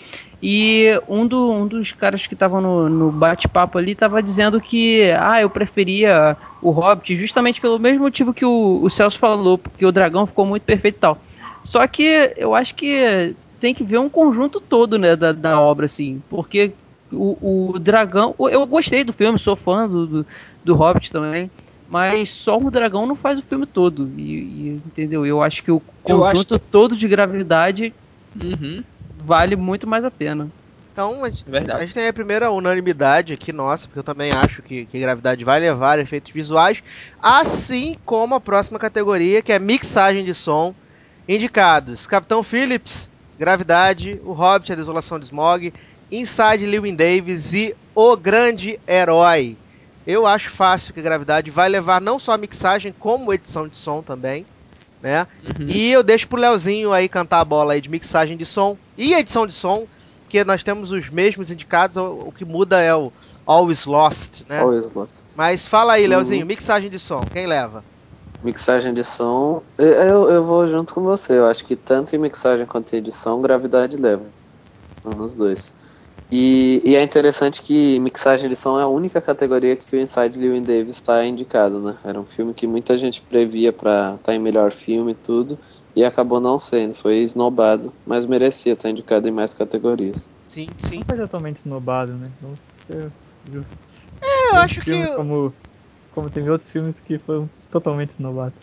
E 0.43 0.89
um, 1.07 1.27
do, 1.27 1.53
um 1.53 1.67
dos 1.67 1.93
caras 1.93 2.27
que 2.27 2.35
estavam 2.35 2.61
no, 2.61 2.89
no 2.89 3.13
bate-papo 3.13 3.77
ali 3.77 3.93
estava 3.93 4.23
dizendo 4.23 4.61
que 4.61 5.11
ah, 5.19 5.41
eu 5.41 5.51
preferia 5.51 6.37
o 6.63 6.71
Hobbit 6.71 7.15
justamente 7.17 7.61
pelo 7.61 7.79
mesmo 7.79 8.01
motivo 8.01 8.33
que 8.33 8.45
o, 8.45 8.81
o 8.83 8.89
Celso 8.89 9.19
falou, 9.19 9.59
porque 9.59 9.85
o 9.85 9.93
dragão 9.93 10.27
ficou 10.27 10.47
muito 10.47 10.63
perfeito 10.63 10.97
e 10.97 11.01
tal. 11.01 11.19
Só 11.63 11.87
que 11.87 12.33
eu 12.37 12.55
acho 12.55 12.75
que 12.75 13.35
tem 13.61 13.75
que 13.75 13.85
ver 13.85 13.99
um 13.99 14.09
conjunto 14.09 14.61
todo, 14.61 14.99
né, 14.99 15.15
da, 15.15 15.33
da 15.33 15.61
obra, 15.61 15.85
assim. 15.85 16.23
Porque 16.31 16.73
o, 17.13 17.73
o 17.73 17.79
dragão. 17.79 18.35
Eu 18.39 18.67
gostei 18.67 19.05
do 19.05 19.13
filme, 19.13 19.39
sou 19.39 19.57
fã 19.57 19.87
do, 19.87 20.07
do, 20.07 20.27
do 20.65 20.75
Hobbit 20.75 21.11
também. 21.11 21.51
Mas 21.91 22.31
só 22.31 22.57
o 22.57 22.71
dragão 22.71 23.05
não 23.05 23.17
faz 23.17 23.39
o 23.39 23.43
filme 23.43 23.67
todo. 23.67 24.09
E, 24.17 24.23
e, 24.23 24.69
entendeu? 24.69 25.27
Eu 25.27 25.43
acho 25.43 25.63
que 25.63 25.73
o 25.73 25.81
conjunto 26.03 26.59
todo 26.59 26.97
de 26.97 27.09
gravidade 27.09 27.93
Uhum. 28.41 28.85
vale 29.19 29.57
muito 29.57 29.89
mais 29.89 30.05
a 30.05 30.11
pena. 30.11 30.49
Então, 30.93 31.25
a 31.25 31.29
gente, 31.29 31.51
Verdade. 31.51 31.83
a 31.83 31.85
gente 31.85 31.95
tem 31.95 32.09
a 32.09 32.13
primeira 32.13 32.51
unanimidade 32.51 33.33
aqui, 33.33 33.53
nossa, 33.53 33.87
porque 33.87 33.99
eu 33.99 34.05
também 34.05 34.31
acho 34.31 34.63
que, 34.63 34.87
que 34.87 34.99
Gravidade 34.99 35.45
vai 35.45 35.59
levar 35.59 35.99
efeitos 35.99 36.33
visuais, 36.33 36.83
assim 37.21 37.97
como 38.05 38.35
a 38.35 38.41
próxima 38.41 38.79
categoria, 38.79 39.43
que 39.43 39.53
é 39.53 39.59
mixagem 39.59 40.25
de 40.25 40.35
som. 40.35 40.75
Indicados: 41.29 42.07
Capitão 42.07 42.43
Phillips, 42.43 43.09
Gravidade, 43.39 44.21
O 44.25 44.33
Hobbit, 44.33 44.73
A 44.73 44.77
Desolação 44.77 45.19
de 45.19 45.27
Smog, 45.27 45.73
Inside 46.11 46.67
Lewin 46.67 46.95
Davis 46.95 47.53
e 47.53 47.75
O 47.95 48.17
Grande 48.17 48.79
Herói. 48.89 49.57
Eu 50.07 50.27
acho 50.27 50.51
fácil 50.51 50.95
que 50.95 51.03
Gravidade 51.03 51.51
vai 51.51 51.69
levar 51.69 52.01
não 52.01 52.19
só 52.19 52.33
a 52.33 52.39
mixagem, 52.39 52.95
como 52.99 53.33
edição 53.33 53.69
de 53.69 53.77
som 53.77 54.03
também, 54.03 54.47
né? 55.03 55.27
Uhum. 55.43 55.67
E 55.69 55.91
eu 55.91 56.03
deixo 56.03 56.29
pro 56.29 56.41
Leozinho 56.41 56.93
aí 56.93 57.09
cantar 57.09 57.41
a 57.41 57.45
bola 57.45 57.75
aí 57.75 57.81
de 57.81 57.89
mixagem 57.91 58.37
de 58.37 58.47
som 58.47 58.77
e 58.97 59.15
edição 59.15 59.47
de 59.47 59.53
som, 59.53 59.87
porque 60.23 60.45
nós 60.45 60.63
temos 60.63 60.93
os 60.93 61.11
mesmos 61.11 61.51
indicados, 61.51 61.97
o, 61.97 62.29
o 62.29 62.33
que 62.33 62.45
muda 62.45 62.81
é 62.81 62.95
o 62.95 63.13
Always 63.47 63.85
Lost, 63.85 64.43
né? 64.49 64.61
Always 64.61 64.93
Lost. 64.93 65.19
Mas 65.35 65.67
fala 65.67 65.95
aí, 65.95 66.05
Uhum. 66.05 66.11
Leozinho, 66.11 66.47
mixagem 66.47 66.91
de 66.91 66.99
som, 66.99 67.29
quem 67.33 67.47
leva? 67.47 67.85
Mixagem 68.43 68.95
de 68.95 69.05
som, 69.05 69.63
eu, 69.77 70.31
eu 70.31 70.45
vou 70.45 70.67
junto 70.67 70.95
com 70.95 71.03
você. 71.03 71.35
Eu 71.35 71.47
acho 71.47 71.65
que 71.67 71.77
tanto 71.77 72.17
em 72.17 72.19
mixagem 72.19 72.65
quanto 72.65 72.95
em 72.95 72.99
edição, 72.99 73.43
gravidade 73.43 73.97
leva. 73.99 74.25
Nos 75.05 75.35
dois. 75.35 75.75
E, 76.33 76.81
e 76.85 76.95
é 76.95 77.03
interessante 77.03 77.61
que 77.61 77.99
mixagem 77.99 78.49
de 78.49 78.55
som 78.55 78.79
é 78.79 78.85
a 78.85 78.89
única 78.89 79.21
categoria 79.21 79.77
que 79.77 79.97
o 79.97 80.01
Inside 80.01 80.39
Llewyn 80.39 80.63
Davis 80.63 80.95
está 80.95 81.25
indicado, 81.27 81.83
né? 81.83 81.99
Era 82.05 82.21
um 82.21 82.25
filme 82.25 82.55
que 82.55 82.69
muita 82.69 82.97
gente 82.97 83.21
previa 83.23 83.73
para 83.73 84.13
estar 84.15 84.19
tá 84.19 84.35
em 84.35 84.39
melhor 84.39 84.71
filme 84.71 85.11
e 85.13 85.17
tudo, 85.17 85.59
e 85.95 86.05
acabou 86.05 86.39
não 86.39 86.57
sendo, 86.59 86.95
foi 86.95 87.19
esnobado, 87.19 87.93
mas 88.07 88.27
merecia 88.27 88.75
estar 88.75 88.85
tá 88.85 88.91
indicado 88.91 89.27
em 89.27 89.33
mais 89.33 89.53
categorias. 89.53 90.29
Sim, 90.49 90.73
sim. 90.79 90.99
Não 90.99 91.05
foi 91.05 91.17
totalmente 91.17 91.57
snobado, 91.59 92.17
né? 92.17 92.33
Ser 92.87 93.13
justos. 93.45 94.09
É, 94.23 94.27
eu 94.27 94.51
Tem 94.53 94.61
acho 94.61 94.83
que. 94.83 95.07
Como, 95.17 95.53
como 96.11 96.31
teve 96.31 96.49
outros 96.49 96.71
filmes 96.71 97.01
que 97.01 97.19
foram 97.19 97.51
totalmente 97.71 98.11
snobados. 98.11 98.59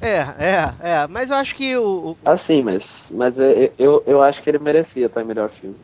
É, 0.00 0.18
é, 0.18 0.90
é. 0.90 1.06
Mas 1.06 1.30
eu 1.30 1.36
acho 1.36 1.54
que 1.54 1.76
o, 1.76 2.12
o, 2.12 2.16
Ah, 2.26 2.36
sim, 2.36 2.62
mas, 2.62 3.10
mas 3.10 3.38
eu, 3.38 3.74
eu, 3.78 4.04
eu 4.06 4.22
acho 4.22 4.42
que 4.42 4.50
ele 4.50 4.58
merecia 4.58 5.06
estar 5.06 5.20
em 5.22 5.26
melhor 5.26 5.50
filme. 5.50 5.78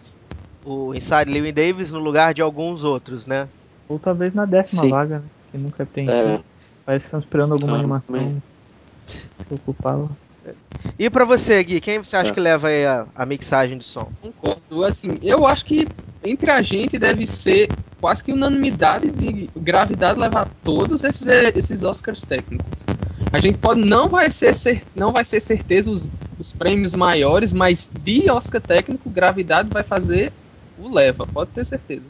O 0.65 0.95
Inside 0.95 1.31
Llewyn 1.31 1.53
Davis 1.53 1.93
no 1.93 1.99
lugar 1.99 2.35
de 2.35 2.43
alguns 2.43 2.83
outros, 2.85 3.27
né? 3.27 3.49
Ou 3.89 3.99
talvez 3.99 4.35
na 4.35 4.45
décima 4.45 4.83
Sim. 4.83 4.91
vaga, 4.91 5.19
né? 5.21 5.25
Que 5.51 5.59
nunca 5.59 5.85
preenchido. 5.87 6.29
É, 6.29 6.41
Parece 6.85 7.05
que 7.05 7.07
estão 7.09 7.21
esperando 7.21 7.53
alguma 7.55 7.77
Ah, 7.77 7.79
animação 7.81 8.15
também. 8.15 8.43
ocupava. 9.51 10.09
E 10.99 11.11
pra 11.11 11.25
você, 11.25 11.63
Gui, 11.63 11.81
quem 11.81 11.99
você 11.99 12.17
acha 12.17 12.31
É. 12.31 12.35
que 12.35 12.41
leva 12.41 12.69
aí 12.69 12.87
a, 12.87 13.07
a 13.15 13.27
mixagem 13.27 13.77
de 13.77 13.85
som? 13.85 14.11
Concordo. 14.21 14.85
Assim, 14.85 15.19
eu 15.23 15.47
acho 15.47 15.65
que 15.65 15.87
entre 16.25 16.51
a 16.51 16.63
gente 16.63 16.99
deve 16.99 17.27
ser 17.27 17.69
quase 18.01 18.25
que 18.25 18.33
unanimidade 18.33 19.11
de 19.11 19.51
gravidade 19.57 20.19
levar 20.19 20.49
todos 20.65 21.03
esses, 21.05 21.27
eh, 21.27 21.53
esses 21.55 21.83
Oscars 21.83 22.23
técnicos. 22.23 22.83
A 23.33 23.39
gente 23.39 23.59
pode 23.59 23.81
não 23.81 24.09
vai 24.09 24.31
ser, 24.31 24.55
cer- 24.55 24.83
não 24.97 25.13
vai 25.13 25.25
ser 25.25 25.41
certeza 25.41 25.91
os, 25.91 26.09
os 26.39 26.53
prêmios 26.53 26.95
maiores, 26.95 27.53
mas 27.53 27.91
de 28.03 28.31
Oscar 28.31 28.61
técnico, 28.61 29.11
gravidade 29.11 29.69
vai 29.71 29.83
fazer 29.83 30.33
o 30.81 30.93
leva, 30.93 31.27
pode 31.27 31.51
ter 31.51 31.65
certeza. 31.65 32.05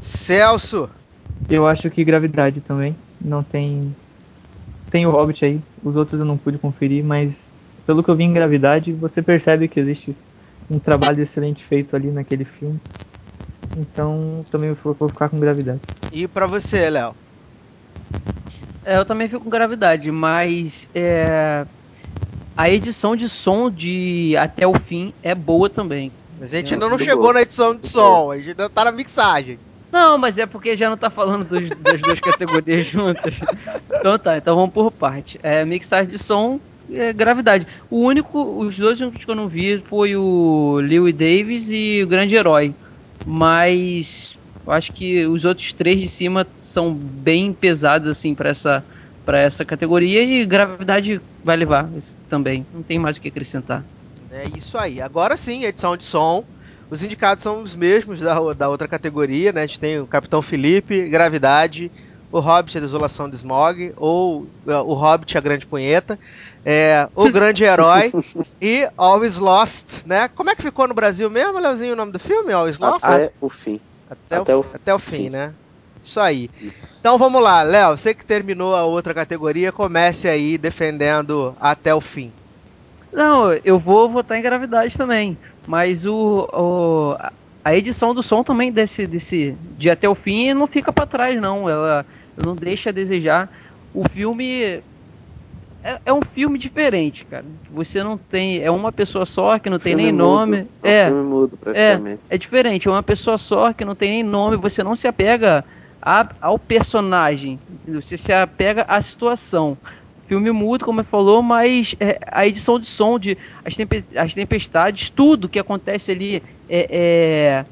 Celso! 0.00 0.90
Eu 1.48 1.66
acho 1.66 1.90
que 1.90 2.04
Gravidade 2.04 2.60
também. 2.60 2.94
Não 3.20 3.42
tem. 3.42 3.94
Tem 4.90 5.06
o 5.06 5.10
Hobbit 5.10 5.44
aí. 5.44 5.60
Os 5.84 5.96
outros 5.96 6.20
eu 6.20 6.26
não 6.26 6.36
pude 6.36 6.58
conferir, 6.58 7.04
mas 7.04 7.52
pelo 7.86 8.02
que 8.02 8.10
eu 8.10 8.16
vi 8.16 8.24
em 8.24 8.32
Gravidade, 8.32 8.92
você 8.92 9.22
percebe 9.22 9.68
que 9.68 9.80
existe 9.80 10.14
um 10.70 10.78
trabalho 10.78 11.22
excelente 11.22 11.64
feito 11.64 11.94
ali 11.94 12.10
naquele 12.10 12.44
filme. 12.44 12.78
Então 13.76 14.44
também 14.50 14.72
vou 14.72 15.08
ficar 15.08 15.28
com 15.28 15.38
Gravidade. 15.38 15.80
E 16.12 16.26
pra 16.26 16.46
você, 16.46 16.90
Léo? 16.90 17.14
É, 18.84 18.96
eu 18.96 19.04
também 19.04 19.28
fico 19.28 19.42
com 19.42 19.50
gravidade, 19.50 20.12
mas 20.12 20.88
é, 20.94 21.66
a 22.56 22.70
edição 22.70 23.16
de 23.16 23.28
som 23.28 23.68
de 23.68 24.36
até 24.38 24.64
o 24.64 24.78
fim 24.78 25.12
é 25.24 25.34
boa 25.34 25.68
também. 25.68 26.12
Mas 26.38 26.52
a 26.52 26.58
gente 26.58 26.74
ainda 26.74 26.88
não 26.88 26.98
chegou 26.98 27.32
na 27.32 27.42
edição 27.42 27.74
de 27.74 27.88
som, 27.88 28.30
a 28.30 28.36
gente 28.36 28.50
ainda 28.50 28.68
tá 28.68 28.84
na 28.84 28.92
mixagem. 28.92 29.58
Não, 29.90 30.18
mas 30.18 30.36
é 30.36 30.44
porque 30.44 30.76
já 30.76 30.90
não 30.90 30.96
tá 30.96 31.08
falando 31.08 31.44
dos- 31.48 31.70
das 31.82 32.00
duas 32.00 32.20
categorias 32.20 32.84
juntas. 32.86 33.34
Então 33.98 34.18
tá, 34.18 34.36
então 34.36 34.54
vamos 34.56 34.72
por 34.74 34.90
parte. 34.90 35.38
É, 35.42 35.64
mixagem 35.64 36.10
de 36.10 36.18
som 36.18 36.60
é 36.92 37.12
gravidade. 37.12 37.66
O 37.90 38.00
único, 38.00 38.38
os 38.60 38.76
dois 38.76 39.00
únicos 39.00 39.24
que 39.24 39.30
eu 39.30 39.34
não 39.34 39.48
vi 39.48 39.80
foi 39.80 40.14
o 40.16 40.78
Lewis 40.82 41.14
Davis 41.14 41.68
e 41.70 42.02
o 42.02 42.06
Grande 42.06 42.34
Herói. 42.34 42.74
Mas 43.24 44.38
eu 44.66 44.72
acho 44.72 44.92
que 44.92 45.24
os 45.26 45.44
outros 45.44 45.72
três 45.72 45.98
de 46.00 46.08
cima 46.08 46.46
são 46.58 46.92
bem 46.92 47.52
pesados 47.52 48.08
assim 48.08 48.34
para 48.34 48.50
essa 48.50 48.84
para 49.24 49.40
essa 49.40 49.64
categoria 49.64 50.22
e 50.22 50.44
gravidade 50.46 51.20
vai 51.42 51.56
levar 51.56 51.88
isso 51.98 52.16
também. 52.30 52.64
Não 52.72 52.80
tem 52.82 52.96
mais 52.96 53.16
o 53.16 53.20
que 53.20 53.26
acrescentar. 53.26 53.82
É 54.36 54.44
isso 54.56 54.76
aí. 54.76 55.00
Agora 55.00 55.36
sim, 55.36 55.64
edição 55.64 55.96
de 55.96 56.04
som. 56.04 56.44
Os 56.90 57.02
indicados 57.02 57.42
são 57.42 57.62
os 57.62 57.74
mesmos 57.74 58.20
da, 58.20 58.34
da 58.54 58.68
outra 58.68 58.86
categoria, 58.86 59.52
né? 59.52 59.62
A 59.62 59.66
gente 59.66 59.80
tem 59.80 59.98
o 59.98 60.06
Capitão 60.06 60.42
Felipe, 60.42 61.08
Gravidade, 61.08 61.90
o 62.30 62.38
Hobbit, 62.38 62.76
a 62.76 62.80
Desolação 62.80 63.28
de 63.28 63.36
Smog, 63.36 63.92
ou 63.96 64.46
é, 64.68 64.76
o 64.76 64.92
Hobbit, 64.94 65.36
a 65.36 65.40
Grande 65.40 65.66
Punheta, 65.66 66.18
é, 66.64 67.08
o 67.14 67.30
Grande 67.30 67.64
Herói 67.64 68.12
e 68.60 68.86
Always 68.96 69.38
Lost, 69.38 70.04
né? 70.06 70.28
Como 70.28 70.50
é 70.50 70.54
que 70.54 70.62
ficou 70.62 70.86
no 70.86 70.94
Brasil 70.94 71.28
mesmo, 71.30 71.58
Leozinho, 71.58 71.94
o 71.94 71.96
nome 71.96 72.12
do 72.12 72.18
filme? 72.18 72.52
Always 72.52 72.78
Lost? 72.78 73.04
até 73.06 73.32
o 73.40 73.48
fim. 73.48 73.80
Até, 74.08 74.36
até 74.36 74.54
o, 74.54 74.60
o- 74.60 74.64
até 74.74 74.94
o 74.94 74.98
fim, 74.98 75.30
né? 75.30 75.54
Isso 76.02 76.20
aí. 76.20 76.48
Isso. 76.60 76.96
Então 77.00 77.18
vamos 77.18 77.42
lá, 77.42 77.62
Léo, 77.62 77.96
você 77.98 78.14
que 78.14 78.24
terminou 78.24 78.76
a 78.76 78.84
outra 78.84 79.14
categoria, 79.14 79.72
comece 79.72 80.28
aí 80.28 80.56
defendendo 80.58 81.56
até 81.58 81.94
o 81.94 82.00
fim. 82.00 82.32
Não, 83.16 83.50
eu 83.64 83.78
vou 83.78 84.08
votar 84.10 84.38
em 84.38 84.42
gravidade 84.42 84.96
também. 84.96 85.36
Mas 85.66 86.04
o, 86.06 86.46
o- 86.52 87.16
a 87.64 87.74
edição 87.74 88.14
do 88.14 88.22
som 88.22 88.44
também 88.44 88.70
desse, 88.70 89.06
desse 89.06 89.56
de 89.78 89.88
até 89.90 90.08
o 90.08 90.14
fim 90.14 90.52
não 90.52 90.66
fica 90.66 90.92
pra 90.92 91.06
trás, 91.06 91.40
não. 91.40 91.68
Ela 91.68 92.04
não 92.44 92.54
deixa 92.54 92.90
a 92.90 92.92
desejar. 92.92 93.50
O 93.94 94.06
filme 94.08 94.82
é, 95.82 95.98
é 96.04 96.12
um 96.12 96.20
filme 96.20 96.58
diferente, 96.58 97.24
cara. 97.24 97.44
Você 97.70 98.02
não 98.02 98.18
tem. 98.18 98.62
É 98.62 98.70
uma 98.70 98.92
pessoa 98.92 99.24
só 99.24 99.58
que 99.58 99.70
não 99.70 99.78
tem 99.78 99.94
nem 99.96 100.12
mudo. 100.12 100.18
nome. 100.24 100.66
É 100.82 100.90
É, 100.90 101.06
filme 101.06 101.22
mudo, 101.24 101.56
praticamente. 101.56 102.20
é 102.28 102.36
diferente. 102.38 102.86
É 102.86 102.90
uma 102.90 103.02
pessoa 103.02 103.38
só 103.38 103.72
que 103.72 103.84
não 103.84 103.94
tem 103.94 104.10
nem 104.10 104.22
nome. 104.22 104.56
Você 104.58 104.82
não 104.82 104.94
se 104.94 105.08
apega 105.08 105.64
a- 106.02 106.28
ao 106.40 106.58
personagem. 106.58 107.58
Você 107.88 108.16
se 108.16 108.32
apega 108.32 108.84
à 108.86 109.00
situação. 109.00 109.76
Filme 110.26 110.50
mudo, 110.50 110.84
como 110.84 111.00
ele 111.00 111.08
falou, 111.08 111.40
mas 111.40 111.94
é, 112.00 112.18
a 112.30 112.46
edição 112.46 112.78
de 112.80 112.86
som, 112.86 113.18
de, 113.18 113.38
as, 113.64 113.76
tempe- 113.76 114.04
as 114.16 114.34
tempestades, 114.34 115.08
tudo 115.08 115.48
que 115.48 115.58
acontece 115.58 116.10
ali 116.10 116.42
é, 116.68 116.88
é, 116.90 117.64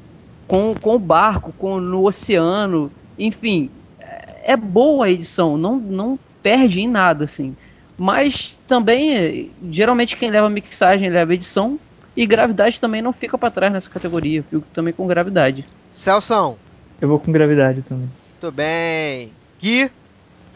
com, 0.47 0.73
com 0.73 0.95
o 0.95 0.99
barco, 0.99 1.53
com, 1.57 1.79
no 1.79 2.05
oceano, 2.07 2.89
enfim, 3.19 3.69
é, 3.99 4.53
é 4.53 4.57
boa 4.57 5.05
a 5.07 5.11
edição, 5.11 5.57
não, 5.57 5.75
não 5.77 6.17
perde 6.41 6.79
em 6.81 6.87
nada, 6.87 7.25
assim. 7.25 7.55
Mas 7.97 8.57
também, 8.67 9.51
geralmente 9.69 10.15
quem 10.15 10.29
leva 10.29 10.49
mixagem 10.49 11.09
leva 11.09 11.33
edição, 11.33 11.79
e 12.15 12.25
gravidade 12.25 12.79
também 12.79 13.01
não 13.01 13.11
fica 13.11 13.37
pra 13.37 13.51
trás 13.51 13.73
nessa 13.73 13.89
categoria, 13.89 14.43
fico 14.43 14.63
também 14.73 14.93
com 14.93 15.05
gravidade. 15.07 15.65
Celção, 15.89 16.57
Eu 17.01 17.09
vou 17.09 17.19
com 17.19 17.31
Gravidade 17.31 17.81
também. 17.81 18.07
muito 18.41 18.55
bem. 18.55 19.31
Gui, 19.59 19.89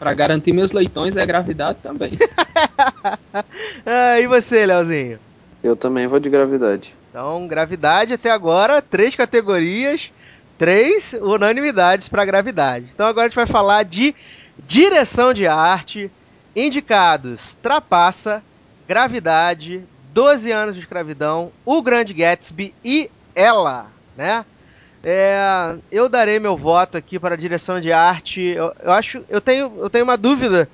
Pra 0.00 0.14
garantir 0.14 0.54
meus 0.54 0.72
leitões 0.72 1.14
é 1.14 1.26
gravidade 1.26 1.78
também. 1.82 2.10
ah, 3.84 4.18
e 4.18 4.26
você, 4.26 4.64
Leozinho? 4.64 5.18
Eu 5.62 5.76
também 5.76 6.06
vou 6.06 6.18
de 6.18 6.30
gravidade. 6.30 6.94
Então, 7.10 7.46
gravidade 7.46 8.14
até 8.14 8.30
agora, 8.30 8.80
três 8.80 9.14
categorias, 9.14 10.10
três 10.56 11.12
unanimidades 11.20 12.08
para 12.08 12.24
gravidade. 12.24 12.86
Então 12.94 13.06
agora 13.06 13.26
a 13.26 13.28
gente 13.28 13.36
vai 13.36 13.46
falar 13.46 13.82
de 13.82 14.14
direção 14.66 15.34
de 15.34 15.46
arte, 15.46 16.10
indicados 16.56 17.54
Trapaça, 17.62 18.42
Gravidade, 18.88 19.82
12 20.14 20.50
anos 20.50 20.76
de 20.76 20.80
escravidão, 20.80 21.52
O 21.64 21.82
Grande 21.82 22.14
Gatsby 22.14 22.74
e 22.82 23.10
Ela, 23.34 23.88
né? 24.16 24.46
É, 25.02 25.78
eu 25.90 26.08
darei 26.08 26.38
meu 26.38 26.56
voto 26.56 26.98
aqui 26.98 27.18
para 27.18 27.34
a 27.34 27.38
direção 27.38 27.80
de 27.80 27.92
arte. 27.92 28.40
Eu, 28.40 28.72
eu 28.82 28.92
acho, 28.92 29.24
eu 29.28 29.40
tenho, 29.40 29.72
eu 29.78 29.88
tenho 29.88 30.04
uma 30.04 30.16
dúvida, 30.16 30.68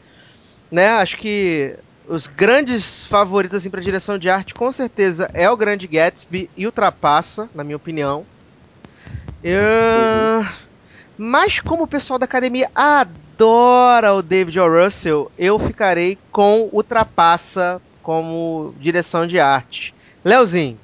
né? 0.70 0.90
Acho 0.96 1.16
que 1.16 1.76
os 2.08 2.26
grandes 2.26 3.06
favoritos 3.06 3.56
assim 3.56 3.70
para 3.70 3.80
direção 3.80 4.18
de 4.18 4.28
arte 4.30 4.54
com 4.54 4.70
certeza 4.72 5.28
é 5.34 5.48
o 5.50 5.56
Grande 5.56 5.86
Gatsby 5.86 6.50
e 6.56 6.66
o 6.66 6.72
Trapaça, 6.72 7.48
na 7.54 7.62
minha 7.64 7.76
opinião. 7.76 8.26
Eu- 9.42 10.44
Mas 11.16 11.60
como 11.60 11.84
o 11.84 11.88
pessoal 11.88 12.18
da 12.18 12.24
academia 12.24 12.68
adora 12.74 14.14
o 14.14 14.22
David 14.22 14.58
O. 14.60 14.84
Russell, 14.84 15.30
eu 15.38 15.58
ficarei 15.58 16.18
com 16.32 16.68
o 16.72 16.82
Trapaça 16.82 17.80
como 18.02 18.74
direção 18.78 19.26
de 19.26 19.40
arte. 19.40 19.94
Leozinho, 20.24 20.78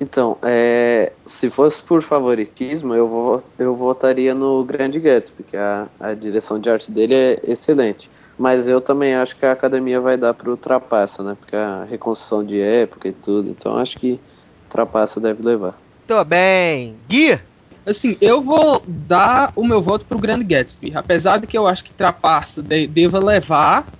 Então, 0.00 0.38
é, 0.42 1.12
se 1.26 1.48
fosse 1.48 1.82
por 1.82 2.02
favoritismo, 2.02 2.94
eu, 2.94 3.06
vou, 3.06 3.54
eu 3.58 3.74
votaria 3.76 4.34
no 4.34 4.64
Grande 4.64 4.98
Gatsby, 4.98 5.44
que 5.44 5.56
a, 5.56 5.88
a 6.00 6.14
direção 6.14 6.58
de 6.58 6.68
arte 6.68 6.90
dele 6.90 7.14
é 7.14 7.40
excelente. 7.44 8.10
Mas 8.36 8.66
eu 8.66 8.80
também 8.80 9.14
acho 9.14 9.36
que 9.36 9.46
a 9.46 9.52
academia 9.52 10.00
vai 10.00 10.16
dar 10.16 10.34
pro 10.34 10.56
Trapaça, 10.56 11.22
né? 11.22 11.36
Porque 11.38 11.54
a 11.54 11.84
reconstrução 11.84 12.44
de 12.44 12.60
época 12.60 13.08
e 13.08 13.12
tudo. 13.12 13.48
Então 13.48 13.76
acho 13.76 13.96
que 13.96 14.20
Trapaça 14.68 15.20
deve 15.20 15.42
levar. 15.42 15.80
tô 16.06 16.24
bem. 16.24 17.00
Gui, 17.08 17.38
Assim, 17.86 18.16
eu 18.20 18.42
vou 18.42 18.82
dar 18.86 19.52
o 19.54 19.64
meu 19.66 19.82
voto 19.82 20.06
pro 20.06 20.18
Grande 20.18 20.44
Gatsby. 20.44 20.92
Apesar 20.94 21.38
de 21.38 21.46
que 21.46 21.56
eu 21.56 21.66
acho 21.66 21.84
que 21.84 21.92
Trapaça 21.94 22.62
de- 22.62 22.86
deva 22.86 23.18
levar, 23.18 23.92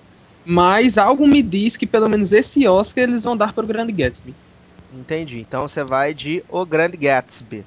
mas 0.45 0.97
algo 0.99 1.27
me 1.27 1.43
diz 1.43 1.77
que 1.77 1.87
pelo 1.87 2.09
menos 2.09 2.33
esse 2.33 2.67
Oscar 2.67 3.05
eles 3.05 3.23
vão 3.23 3.37
dar 3.37 3.53
pro 3.55 3.67
Grande 3.67 3.93
Gatsby. 3.93 4.37
Entendi. 5.01 5.41
Então 5.41 5.69
você 5.69 5.85
vai 5.85 6.15
de 6.15 6.45
O 6.49 6.65
Grande 6.65 6.97
Gatsby. 6.97 7.65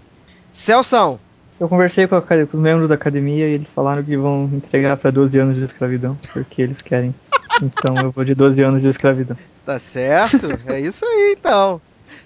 Celção, 0.52 1.20
Eu 1.60 1.68
conversei 1.70 2.08
com, 2.08 2.16
a 2.16 2.22
com 2.22 2.36
os 2.54 2.60
membros 2.60 2.90
da 2.90 2.96
academia 2.96 3.48
e 3.48 3.54
eles 3.54 3.68
falaram 3.70 4.04
que 4.04 4.16
vão 4.18 4.50
entregar 4.54 4.98
pra 4.98 5.12
12 5.12 5.38
anos 5.40 5.58
de 5.58 5.64
escravidão, 5.64 6.18
porque 6.34 6.62
eles 6.62 6.82
querem. 6.82 7.14
Então 7.62 7.96
eu 8.04 8.12
vou 8.12 8.24
de 8.24 8.36
12 8.36 8.62
anos 8.62 8.82
de 8.82 8.88
escravidão. 8.88 9.38
tá 9.66 9.80
certo? 9.80 10.48
é 10.68 10.80
isso 10.80 11.06
aí 11.06 11.36
então. 11.38 11.82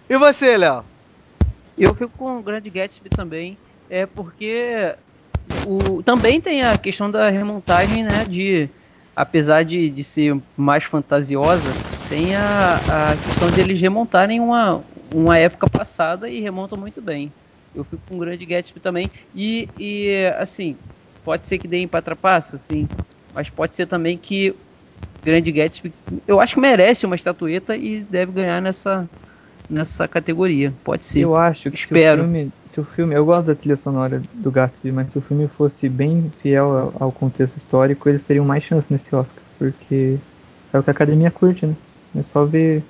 E 0.10 0.18
você, 0.18 0.58
Léo? 0.58 0.84
Eu 1.78 1.96
fico 1.96 2.12
com 2.18 2.38
o 2.40 2.44
Grande 2.44 2.70
Gatsby 2.70 3.10
também. 3.10 3.58
é 3.90 4.06
porque 4.06 4.96
o, 5.66 6.04
também 6.04 6.40
tem 6.42 6.64
a 6.64 6.78
questão 6.78 7.10
da 7.10 7.30
remontagem, 7.30 8.04
né? 8.04 8.26
De 8.26 8.70
apesar 9.16 9.64
de, 9.64 9.90
de 9.90 10.04
ser 10.04 10.38
mais 10.56 10.84
fantasiosa, 10.84 11.78
tem 12.10 12.36
a, 12.36 13.12
a 13.14 13.18
questão 13.18 13.52
de 13.52 13.60
eles 13.62 13.80
remontarem 13.80 14.40
uma, 14.40 14.84
uma 15.12 15.38
época 15.38 15.68
passada 15.68 16.30
e 16.30 16.40
remontam 16.40 16.80
muito 16.80 17.02
bem. 17.02 17.32
Eu 17.76 17.84
fico 17.84 18.02
com 18.08 18.16
o 18.16 18.20
Grande 18.20 18.46
Gatsby 18.46 18.80
também. 18.80 19.10
E, 19.36 19.68
e 19.78 20.34
assim, 20.38 20.76
pode 21.24 21.48
ser 21.48 21.58
que 21.58 21.68
deem 21.68 21.88
para 21.88 22.02
trapaça, 22.02 22.58
sim. 22.58 22.88
Mas 23.34 23.50
pode 23.50 23.76
ser 23.76 23.86
também 23.86 24.18
que 24.18 24.54
Grande 25.24 25.52
Gatsby, 25.52 25.94
eu 26.28 26.40
acho 26.40 26.56
que 26.56 26.60
merece 26.60 27.06
uma 27.06 27.16
estatueta 27.16 27.76
e 27.76 28.02
deve 28.02 28.32
ganhar 28.32 28.62
nessa, 28.62 29.08
nessa 29.70 30.08
categoria. 30.08 30.74
Pode 30.84 31.06
ser. 31.06 31.22
Eu 31.22 31.36
acho 31.36 31.70
que 31.70 31.78
Espero. 31.78 32.24
Se, 32.24 32.28
o 32.28 32.32
filme, 32.32 32.52
se 32.66 32.80
o 32.82 32.84
filme. 32.84 33.16
Eu 33.16 33.26
gosto 33.26 33.48
da 33.48 33.56
trilha 33.56 33.78
sonora 33.78 34.22
do 34.34 34.52
Gatsby, 34.52 34.92
mas 34.92 35.12
se 35.12 35.18
o 35.18 35.22
filme 35.22 35.48
fosse 35.48 35.88
bem 35.88 36.32
fiel 36.42 36.94
ao, 37.00 37.04
ao 37.04 37.12
contexto 37.12 37.58
histórico, 37.58 38.10
eles 38.10 38.24
teriam 38.24 38.46
mais 38.46 38.64
chance 38.64 38.92
nesse 38.92 39.16
Oscar. 39.16 39.44
Porque 39.58 40.18
é 40.74 40.80
o 40.80 40.84
que 40.84 40.90
a 40.90 40.94
academia 40.94 41.30
curte, 41.30 41.66
né? 41.66 41.76
É 42.16 42.24
só 42.24 42.44
ver 42.44 42.84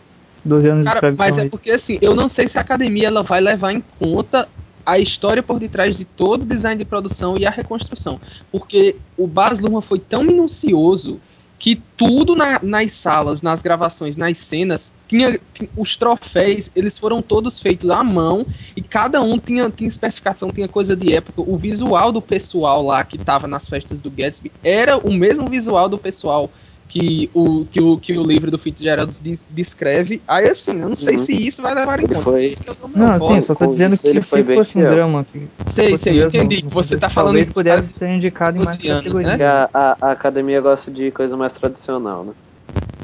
12 0.43 0.67
anos 0.69 0.79
de 0.83 0.86
Cara, 0.86 0.98
escravidão. 0.98 1.25
mas 1.25 1.38
é 1.38 1.50
porque 1.50 1.71
assim, 1.71 1.98
eu 2.01 2.15
não 2.15 2.27
sei 2.27 2.48
se 2.48 2.57
a 2.57 2.62
academia 2.62 3.07
ela 3.07 3.24
vai 3.24 3.39
levar 3.41 3.71
em 3.74 3.83
conta 4.00 4.48
a 4.86 4.98
história 4.98 5.43
por 5.43 5.60
detrás 5.60 5.98
de 5.98 6.05
todo 6.05 6.41
o 6.41 6.45
design 6.45 6.77
de 6.77 6.86
produção 6.86 7.36
e 7.38 7.45
a 7.45 7.51
reconstrução. 7.51 8.19
Porque 8.51 8.95
o 9.15 9.27
Baz 9.27 9.60
Luhrmann 9.60 9.81
foi 9.81 10.00
tão 10.00 10.24
minucioso 10.24 11.19
que 11.60 11.79
tudo 11.95 12.36
na- 12.36 12.60
nas 12.63 12.93
salas, 12.93 13.43
nas 13.43 13.62
gravações, 13.62 14.17
nas 14.17 14.39
cenas, 14.39 14.91
tinha, 15.07 15.33
ti- 15.53 15.69
os 15.77 15.95
troféus, 15.95 16.71
eles 16.75 16.98
foram 16.98 17.21
todos 17.21 17.60
feitos 17.60 17.88
à 17.91 18.03
mão 18.03 18.43
e 18.75 18.81
cada 18.81 19.21
um 19.21 19.38
tinha, 19.38 19.69
tinha 19.69 19.88
especificação, 19.88 20.50
tinha 20.50 20.67
coisa 20.67 20.95
de 20.95 21.13
época. 21.13 21.43
O 21.45 21.55
visual 21.57 22.12
do 22.12 22.19
pessoal 22.19 22.83
lá 22.83 23.03
que 23.03 23.19
tava 23.19 23.48
nas 23.48 23.67
festas 23.67 24.01
do 24.01 24.10
Gatsby 24.10 24.51
era 24.63 24.98
o 24.98 25.13
mesmo 25.13 25.45
visual 25.48 25.88
do 25.88 26.00
pessoal 26.00 26.50
que 26.91 27.29
o, 27.33 27.65
que 27.65 27.81
o, 27.81 27.98
que 27.98 28.17
o 28.17 28.24
livro 28.24 28.51
do 28.51 28.60
Fitzgerald 28.60 29.17
des- 29.21 29.45
descreve. 29.50 30.21
Aí 30.27 30.50
assim, 30.50 30.79
eu 30.81 30.89
não 30.89 30.95
sei 30.95 31.13
Uhum. 31.13 31.19
se 31.19 31.48
isso 31.48 31.62
vai 31.62 31.74
levar 31.74 32.00
em 32.03 32.07
conta. 32.07 32.21
foi- 32.21 32.51
Não, 32.93 33.17
voto. 33.17 33.33
sim, 33.33 33.41
só 33.41 33.55
tô 33.55 33.67
dizendo 33.67 33.93
isso 33.93 34.03
que 34.03 34.10
ele 34.10 34.21
se 34.21 34.27
foi 34.27 34.43
bem 34.43 34.57
fosse 34.57 34.77
um 34.77 34.81
drama 34.81 35.24
que 35.24 35.48
Sei, 35.69 35.98
sei, 35.98 36.21
eu 36.21 36.27
entendi. 36.27 36.65
Você 36.69 36.98
tá 36.98 37.10
falando 37.10 37.27
Talvez 37.27 37.45
de 37.48 37.53
pudesse 37.53 37.93
ser 37.98 38.10
indicado 38.10 38.57
em 38.57 38.65
mais 38.65 38.75
12 38.75 38.89
anos, 38.89 39.03
categorias. 39.03 39.38
né? 39.39 39.45
A, 39.45 39.69
a- 39.74 39.98
a 40.01 40.12
academia 40.12 40.60
gosta 40.60 40.91
de 40.91 41.10
coisa 41.12 41.38
mais 41.38 41.53
tradicional, 41.53 42.25
né? 42.25 42.33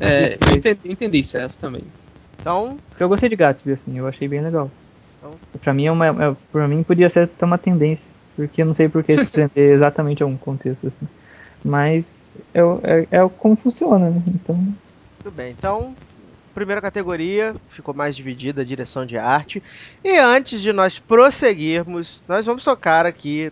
É, 0.02 0.34
Isso, 0.34 0.44
eu 0.44 0.56
entendi, 0.58 0.80
entendi 0.86 1.24
Celso 1.24 1.58
também. 1.58 1.84
Então, 2.42 2.78
Porque 2.92 3.04
eu 3.04 3.10
gostei 3.10 3.30
de 3.30 3.36
Gatsby, 3.38 3.72
assim, 3.72 3.98
eu 3.98 4.06
achei 4.06 4.28
bem 4.28 4.42
legal. 4.42 4.70
Então- 5.18 5.32
Pra 5.62 5.74
mim, 5.74 5.86
é 5.86 5.92
uma, 5.92 6.08
é, 6.08 6.36
pra 6.52 6.68
mim 6.68 6.84
podia 6.84 7.10
ser 7.10 7.22
até 7.22 7.46
uma 7.46 7.58
tendência. 7.58 8.08
Porque 8.36 8.62
eu 8.62 8.66
não 8.66 8.74
sei 8.74 8.88
por 8.90 9.02
que 9.04 9.18
se 9.18 9.26
prender 9.26 9.50
exatamente 9.74 10.22
a 10.22 10.26
um 10.26 10.38
contexto, 10.38 10.88
assim. 10.88 11.08
Mas 11.64 12.27
é, 12.54 12.60
é, 12.84 13.08
é 13.12 13.24
o- 13.24 13.30
como 13.30 13.56
funciona, 13.56 14.10
né? 14.10 14.22
Então, 14.28 14.56
tudo 15.24 15.34
bem. 15.36 15.52
Então, 15.52 15.96
primeira 16.54 16.82
categoria 16.82 17.56
ficou 17.70 17.94
mais 17.94 18.16
dividida, 18.16 18.66
direção 18.66 19.06
de 19.06 19.18
arte. 19.18 19.62
E 20.04 20.18
antes 20.18 20.62
de 20.62 20.74
nós 20.74 21.00
prosseguirmos, 21.00 22.24
nós 22.28 22.46
vamos 22.46 22.64
tocar 22.64 23.06
aqui 23.06 23.52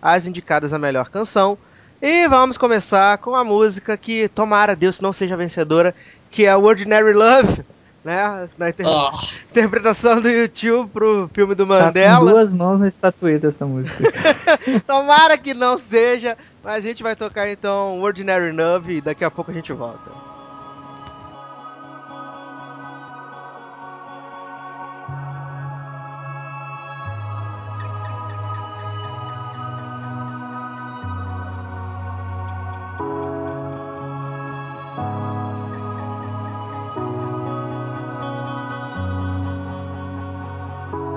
as 0.00 0.26
indicadas 0.26 0.72
a 0.72 0.78
melhor 0.78 1.10
canção. 1.10 1.58
E 2.00 2.28
vamos 2.28 2.58
começar 2.58 3.18
com 3.18 3.34
a 3.34 3.42
música 3.42 3.96
que, 3.96 4.28
tomara 4.28 4.76
Deus 4.76 5.00
não 5.00 5.12
seja 5.12 5.36
vencedora, 5.36 5.94
que 6.30 6.44
é 6.44 6.54
Ordinary 6.56 7.14
Love, 7.14 7.62
né? 8.06 8.48
Na 8.56 8.68
inter- 8.70 8.86
Ah, 8.86 9.20
interpretação 9.50 10.20
do 10.22 10.28
YouTube 10.30 10.88
pro 10.92 11.28
filme 11.32 11.54
do 11.54 11.66
tá 11.66 11.76
com 11.78 11.84
Mandela. 11.84 12.30
duas 12.30 12.52
mãos 12.52 12.80
na 12.80 12.88
estatueta 12.88 13.48
essa 13.48 13.66
música. 13.66 14.02
Tomara 14.86 15.36
que 15.36 15.52
não 15.52 15.76
seja, 15.76 16.38
mas 16.62 16.76
a 16.76 16.80
gente 16.80 17.02
vai 17.02 17.16
tocar 17.16 17.50
então 17.50 18.00
Ordinary 18.00 18.52
Love 18.52 18.98
e 18.98 19.00
daqui 19.00 19.24
a 19.24 19.30
pouco 19.30 19.50
a 19.50 19.54
gente 19.54 19.72
volta. 19.72 20.10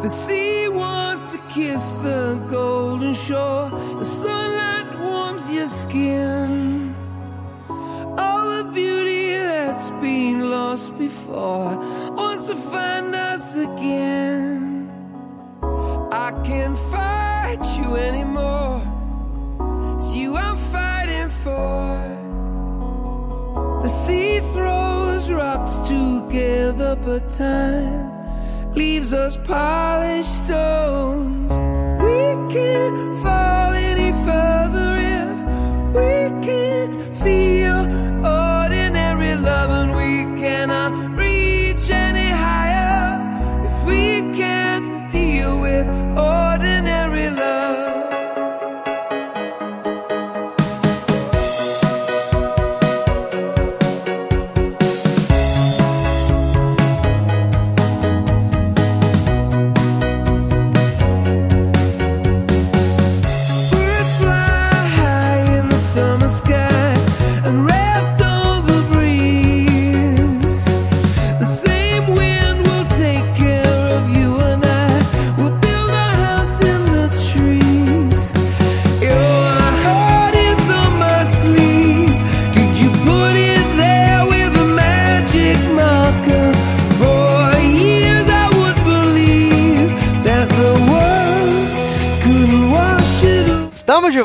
The 0.02 0.08
sea 0.08 0.70
wants 0.70 1.34
to 1.34 1.40
kiss 1.50 1.94
the 1.96 2.42
golden 2.50 3.14
shore. 3.16 3.70
The 3.70 4.06
sunlight 4.06 4.98
warms 4.98 5.52
your 5.52 5.68
skin. 5.68 6.96
All 7.68 8.64
the 8.64 8.72
beauty 8.72 9.34
that's 9.34 9.90
been 10.02 10.50
lost 10.50 10.98
before 10.98 11.76
wants 12.16 12.48
to 12.48 12.56
find 12.56 13.14
us 13.14 13.54
again. 13.56 14.90
I 16.14 16.32
can't 16.46 16.78
fight 16.78 17.64
you 17.78 17.98
anymore. 17.98 18.82
It's 19.96 20.16
you 20.16 20.38
I'm 20.38 20.56
fighting 20.56 21.28
for. 21.28 21.82
The 23.84 23.90
sea 23.90 24.40
throws 24.54 25.30
rocks 25.30 25.76
together, 25.90 26.96
but 26.96 27.32
time 27.32 28.09
leaves 28.80 29.12
us 29.12 29.36
polished 29.44 30.38
stones. 30.46 31.52
We 32.02 32.54
can't 32.56 33.22
fall 33.22 33.59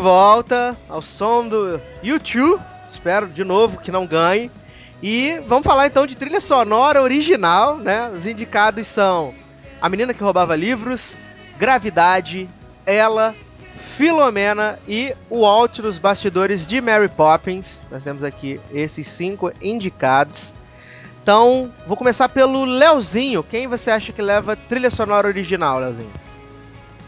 volta 0.04 0.76
ao 0.86 1.00
som 1.00 1.48
do 1.48 1.80
YouTube. 2.02 2.60
Espero 2.86 3.26
de 3.26 3.42
novo 3.42 3.80
que 3.80 3.90
não 3.90 4.06
ganhe. 4.06 4.50
E 5.02 5.40
vamos 5.46 5.64
falar 5.64 5.86
então 5.86 6.04
de 6.04 6.14
trilha 6.14 6.42
sonora 6.42 7.00
original, 7.00 7.78
né? 7.78 8.10
Os 8.10 8.26
indicados 8.26 8.86
são 8.86 9.34
A 9.80 9.88
Menina 9.88 10.12
que 10.12 10.22
Roubava 10.22 10.54
Livros, 10.54 11.16
Gravidade, 11.58 12.46
Ela, 12.84 13.34
Filomena 13.76 14.78
e 14.86 15.16
O 15.30 15.46
Alt 15.46 15.78
nos 15.78 15.98
Bastidores 15.98 16.66
de 16.66 16.82
Mary 16.82 17.08
Poppins. 17.08 17.80
Nós 17.90 18.04
temos 18.04 18.22
aqui 18.22 18.60
esses 18.74 19.06
cinco 19.06 19.50
indicados. 19.62 20.54
Então, 21.22 21.72
vou 21.86 21.96
começar 21.96 22.28
pelo 22.28 22.66
Leozinho. 22.66 23.42
Quem 23.42 23.66
você 23.66 23.90
acha 23.90 24.12
que 24.12 24.20
leva 24.20 24.54
trilha 24.54 24.90
sonora 24.90 25.26
original, 25.26 25.78
Leozinho? 25.78 26.23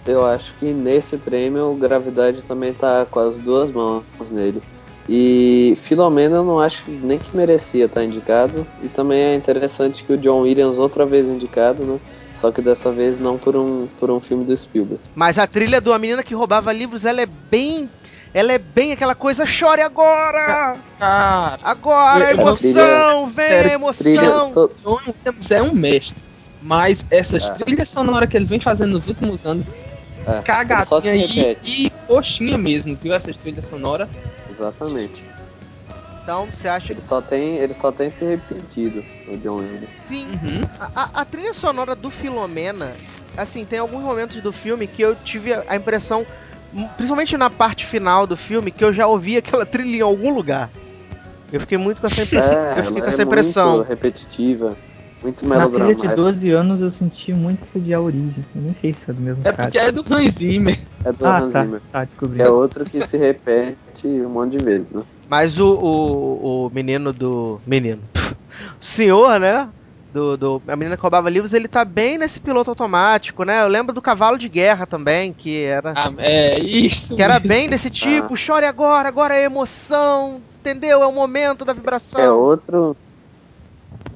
Eu 0.07 0.25
acho 0.27 0.53
que 0.59 0.73
nesse 0.73 1.17
prêmio 1.17 1.75
Gravidade 1.75 2.45
também 2.45 2.73
tá 2.73 3.07
com 3.11 3.19
as 3.21 3.39
duas 3.39 3.71
mãos 3.73 4.05
nele. 4.31 4.63
E 5.09 5.75
Filomena 5.77 6.37
eu 6.37 6.45
não 6.45 6.59
acho 6.59 6.83
nem 6.89 7.19
que 7.19 7.37
merecia 7.37 7.85
estar 7.85 8.03
indicado. 8.05 8.67
E 8.83 8.89
também 8.89 9.21
é 9.21 9.35
interessante 9.35 10.03
que 10.03 10.13
o 10.13 10.19
John 10.19 10.41
Williams 10.43 10.79
outra 10.79 11.07
vez 11.07 11.29
indicado, 11.29 11.85
né? 11.85 11.99
Só 12.35 12.51
que 12.51 12.61
dessa 12.61 12.93
vez 12.93 13.19
não 13.19 13.39
por 13.39 13.57
um, 13.57 13.87
por 13.99 14.11
um 14.11 14.21
filme 14.21 14.45
do 14.45 14.57
Spielberg. 14.57 15.01
Mas 15.15 15.39
a 15.39 15.47
trilha 15.47 15.81
do 15.81 15.93
A 15.93 15.99
Menina 15.99 16.23
que 16.23 16.35
Roubava 16.35 16.73
Livros, 16.73 17.05
ela 17.05 17.21
é 17.23 17.27
bem. 17.27 17.89
Ela 18.35 18.53
é 18.53 18.59
bem 18.59 18.93
aquela 18.93 19.15
coisa, 19.15 19.47
chore 19.47 19.81
agora! 19.81 20.77
cara, 20.99 21.59
Agora, 21.63 22.31
emoção! 22.33 23.27
Vem 23.29 23.47
Sério, 23.47 23.73
emoção! 23.73 24.51
Trilha, 24.51 24.71
Williams 24.85 25.51
é 25.51 25.63
um 25.63 25.73
mestre. 25.73 26.17
Mas 26.61 27.07
essas 27.11 27.49
É. 27.49 27.53
trilhas 27.55 27.89
sonoras 27.89 28.29
que 28.29 28.37
ele 28.37 28.45
vem 28.45 28.61
fazendo 28.61 28.93
nos 28.93 29.07
últimos 29.07 29.47
anos, 29.47 29.87
É, 30.27 30.43
cagadinha 30.43 31.13
aí 31.13 31.57
e 31.63 31.91
coxinha 32.07 32.59
mesmo, 32.59 32.97
viu? 33.01 33.13
Essa 33.15 33.33
trilha 33.33 33.63
sonora. 33.63 34.09
Exatamente. 34.51 35.23
Então, 36.23 36.49
você 36.51 36.67
acha 36.67 36.93
Ele 36.93 37.01
só 37.01 37.21
tem, 37.23 37.59
ele 37.59 37.73
só 37.73 37.93
tem 37.93 38.11
se 38.11 38.25
repetido, 38.25 39.05
o 39.29 39.37
John 39.37 39.59
Williams. 39.59 39.89
Sim, 39.95 40.29
Uhum. 40.43 40.61
a, 40.81 40.91
a- 41.03 41.11
a 41.21 41.25
trilha 41.25 41.55
sonora 41.55 41.95
do 41.95 42.11
Filomena, 42.11 42.93
assim, 43.37 43.65
tem 43.65 43.79
alguns 43.79 44.03
momentos 44.03 44.41
do 44.41 44.53
filme 44.53 44.89
que 44.89 45.03
eu 45.03 45.15
tive 45.15 45.53
a 45.55 45.63
a 45.69 45.77
impressão, 45.77 46.27
principalmente 46.97 47.37
na 47.37 47.49
parte 47.49 47.87
final 47.87 48.27
do 48.27 48.37
filme, 48.37 48.73
que 48.73 48.85
eu 48.85 48.93
já 48.93 49.07
ouvi 49.07 49.37
aquela 49.37 49.65
trilha 49.65 49.99
em 49.99 50.01
algum 50.01 50.31
lugar. 50.35 50.69
Eu 51.53 51.61
fiquei 51.61 51.79
muito 51.79 52.01
com 52.01 52.09
essa 52.09 52.23
impressão. 52.23 52.53
É, 52.53 52.79
eu 52.81 52.83
fiquei 52.83 52.97
ela 52.97 53.03
com 53.03 53.09
essa 53.09 53.23
é 53.23 53.25
impressão. 53.25 53.77
muito 53.77 53.89
repetitiva, 53.89 54.77
muito 55.23 55.45
Na 55.47 55.57
trilha 55.57 55.69
melodramática. 55.69 56.09
de 56.09 56.15
12 56.15 56.51
anos 56.51 56.81
eu 56.81 56.91
senti 56.93 57.33
muito 57.33 57.81
de 57.81 57.93
a 57.95 58.01
origem. 58.01 58.45
Eu 58.55 58.63
nem 58.63 58.75
sei 58.81 58.93
se 58.93 59.11
é 59.11 59.15
do 59.15 59.23
mesmo 59.23 59.41
É 59.45 59.53
cara. 59.53 59.63
porque 59.65 59.79
é 59.79 59.91
do 59.93 60.05
Hans 60.11 60.35
Zimmer. 60.35 60.79
É 61.05 61.13
do 61.13 61.27
Ah, 61.27 61.39
Hans 61.39 61.53
tá, 61.53 61.63
Zimmer. 61.63 61.81
tá, 61.93 62.05
descobri. 62.05 62.43
É 62.43 62.49
outro 62.49 62.85
que 62.85 63.07
se 63.07 63.17
repete 63.17 64.07
um 64.07 64.29
monte 64.31 64.57
de 64.57 64.65
vezes, 64.65 64.93
né? 64.93 65.03
Mas 65.29 65.59
o, 65.59 65.75
o, 65.75 66.67
o 66.67 66.71
menino 66.71 67.13
do. 67.13 67.61
Menino. 67.67 68.03
O 68.81 68.85
senhor, 68.85 69.39
né? 69.39 69.69
Do, 70.15 70.35
do, 70.37 70.63
a 70.67 70.75
menina 70.77 70.97
que 70.97 71.03
roubava 71.03 71.29
livros, 71.29 71.53
ele 71.53 71.69
tá 71.69 71.85
bem 71.85 72.17
nesse 72.17 72.41
piloto 72.41 72.71
automático, 72.71 73.45
né? 73.45 73.63
Eu 73.63 73.69
lembro 73.69 73.93
do 73.95 74.01
Cavalo 74.01 74.39
de 74.39 74.49
Guerra 74.49 74.87
também, 74.87 75.31
que 75.31 75.63
era. 75.65 75.93
Ah, 75.95 76.11
é 76.19 76.59
isso. 76.59 77.15
Que 77.15 77.23
era 77.23 77.39
bem 77.39 77.69
desse 77.69 77.91
tipo, 77.91 78.35
chore 78.35 78.65
agora, 78.65 79.07
agora 79.09 79.35
é 79.35 79.45
emoção, 79.45 80.41
entendeu? 80.61 81.03
É 81.03 81.07
o 81.07 81.13
momento 81.13 81.67
da 81.67 81.75
vibração. 81.75 82.21
É 82.21 82.31
outro. 82.31 82.97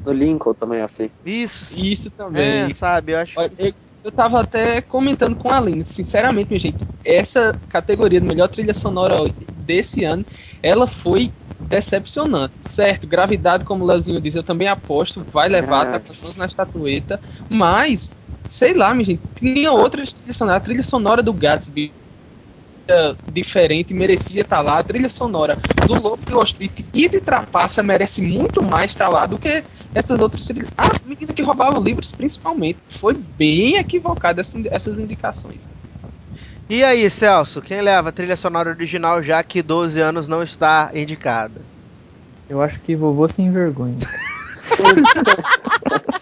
No 0.04 0.12
Lincoln 0.12 0.54
também 0.54 0.80
é 0.80 0.82
assim. 0.82 1.10
Isso. 1.24 1.74
Isso 1.80 2.10
também. 2.10 2.42
É, 2.42 2.70
sabe, 2.72 3.12
eu 3.12 3.18
acho. 3.18 3.38
Olha, 3.38 3.52
Eu, 3.58 3.72
eu 4.04 4.12
tava 4.12 4.40
até 4.40 4.80
comentando 4.80 5.36
com 5.36 5.50
a 5.50 5.58
Aline, 5.58 5.84
sinceramente, 5.84 6.48
minha 6.50 6.60
gente, 6.60 6.78
essa 7.04 7.58
categoria 7.68 8.20
de 8.20 8.26
melhor 8.26 8.48
trilha 8.48 8.72
sonora 8.74 9.16
desse 9.50 10.04
ano, 10.04 10.24
ela 10.62 10.86
foi 10.86 11.30
decepcionante. 11.58 12.54
Certo, 12.62 13.06
gravidade, 13.06 13.64
como 13.64 13.84
o 13.84 13.86
Leozinho 13.86 14.20
diz, 14.20 14.34
eu 14.34 14.42
também 14.42 14.68
aposto, 14.68 15.26
vai 15.30 15.48
levar, 15.48 15.86
É. 15.86 15.90
tá 15.90 16.00
com 16.00 16.12
as 16.12 16.20
mãos 16.20 16.36
na 16.36 16.46
estatueta, 16.46 17.20
mas, 17.48 18.10
sei 18.48 18.72
lá, 18.74 18.94
minha 18.94 19.04
gente, 19.04 19.22
tinha 19.34 19.70
outras 19.70 20.14
trilhas 20.14 20.36
sonoras, 20.38 20.56
a 20.56 20.60
trilha 20.60 20.82
sonora 20.82 21.22
do 21.22 21.32
Gatsby 21.34 21.94
era 22.90 23.16
diferente, 23.28 23.94
merecia 23.94 24.42
estar 24.42 24.60
lá, 24.60 24.78
a 24.78 24.82
trilha 24.82 25.08
sonora 25.08 25.58
do 25.86 26.00
Lobo 26.00 26.22
de 26.26 26.34
Wall 26.34 26.44
Street 26.44 26.84
e 26.92 27.08
de 27.08 27.20
Trapaça 27.20 27.82
merece 27.82 28.20
muito 28.20 28.62
mais 28.62 28.90
estar 28.90 29.08
lá 29.08 29.26
do 29.26 29.38
que 29.38 29.64
essas 29.94 30.20
outras 30.20 30.44
trilhas. 30.44 30.68
A 30.76 30.90
menina 31.04 31.32
que 31.32 31.42
roubava 31.42 31.78
livros, 31.78 32.12
principalmente. 32.12 32.78
Foi 33.00 33.14
bem 33.14 33.76
equivocada 33.76 34.40
essa- 34.40 34.58
essas 34.70 34.98
indicações. 34.98 35.68
E 36.68 36.84
aí, 36.84 37.08
Celso, 37.10 37.60
quem 37.60 37.80
leva 37.80 38.10
a 38.10 38.12
trilha 38.12 38.36
sonora 38.36 38.70
original 38.70 39.22
já 39.22 39.42
que 39.42 39.62
12 39.62 40.00
anos 40.00 40.28
não 40.28 40.42
está 40.42 40.90
indicada? 40.94 41.62
Eu 42.48 42.60
acho 42.60 42.80
que 42.80 42.96
vovô 42.96 43.28
sem 43.28 43.50
vergonha. 43.50 43.96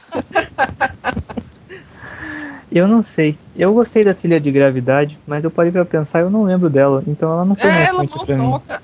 eu 2.70 2.86
não 2.88 3.02
sei. 3.02 3.36
Eu 3.56 3.72
gostei 3.74 4.04
da 4.04 4.14
trilha 4.14 4.40
de 4.40 4.50
gravidade, 4.50 5.18
mas 5.26 5.42
eu 5.44 5.50
parei 5.50 5.72
pra 5.72 5.84
pensar 5.84 6.20
e 6.20 6.22
eu 6.22 6.30
não 6.30 6.44
lembro 6.44 6.68
dela. 6.70 7.02
Então 7.06 7.30
ela 7.32 7.44
não 7.44 7.54
foi 7.56 7.70
É, 7.70 7.84
ela 7.86 7.98
marcante 7.98 8.18
não 8.18 8.26
pra 8.26 8.36
mim. 8.36 8.50
toca. 8.50 8.82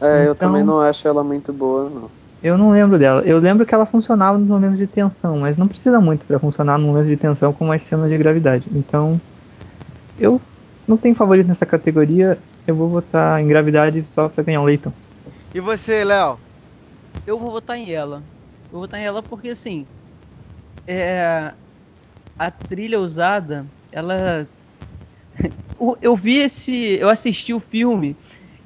É, 0.00 0.18
eu 0.26 0.32
Então- 0.32 0.34
também 0.48 0.62
não 0.64 0.80
acho 0.80 1.06
ela 1.06 1.22
muito 1.24 1.52
boa, 1.52 1.88
não. 1.88 2.10
Eu 2.42 2.58
não 2.58 2.72
lembro 2.72 2.98
dela. 2.98 3.22
Eu 3.22 3.38
lembro 3.38 3.64
que 3.64 3.72
ela 3.74 3.86
funcionava 3.86 4.36
nos 4.36 4.48
momentos 4.48 4.76
de 4.76 4.86
tensão, 4.86 5.38
mas 5.38 5.56
não 5.56 5.68
precisa 5.68 6.00
muito 6.00 6.26
pra 6.26 6.40
funcionar 6.40 6.76
nos 6.76 6.86
momentos 6.88 7.08
de 7.08 7.16
tensão 7.16 7.52
como 7.52 7.72
as 7.72 7.82
cenas 7.82 8.10
de 8.10 8.18
gravidade. 8.18 8.64
Então, 8.74 9.20
eu 10.18 10.40
não 10.88 10.96
tenho 10.96 11.14
favorito 11.14 11.46
nessa 11.46 11.64
categoria. 11.64 12.36
Eu 12.66 12.74
vou 12.74 12.88
votar 12.88 13.40
em 13.40 13.46
gravidade 13.46 14.04
só 14.08 14.28
pra 14.28 14.42
ganhar 14.42 14.60
o 14.60 14.64
leitão. 14.64 14.92
E 15.54 15.60
você, 15.60 16.02
Léo? 16.04 16.36
Eu 17.26 17.38
vou 17.38 17.52
votar 17.52 17.76
em 17.76 17.92
ela. 17.92 18.16
Eu 18.16 18.72
vou 18.72 18.80
votar 18.80 18.98
em 18.98 19.04
ela 19.04 19.22
porque 19.22 19.50
assim. 19.50 19.86
É, 20.86 21.52
a 22.46 22.50
trilha 22.50 23.00
usada, 23.00 23.66
ela. 23.90 24.48
Eu 26.00 26.16
vi 26.16 26.38
esse. 26.38 26.72
Eu 26.98 27.08
assisti 27.08 27.52
o 27.54 27.60
filme 27.60 28.16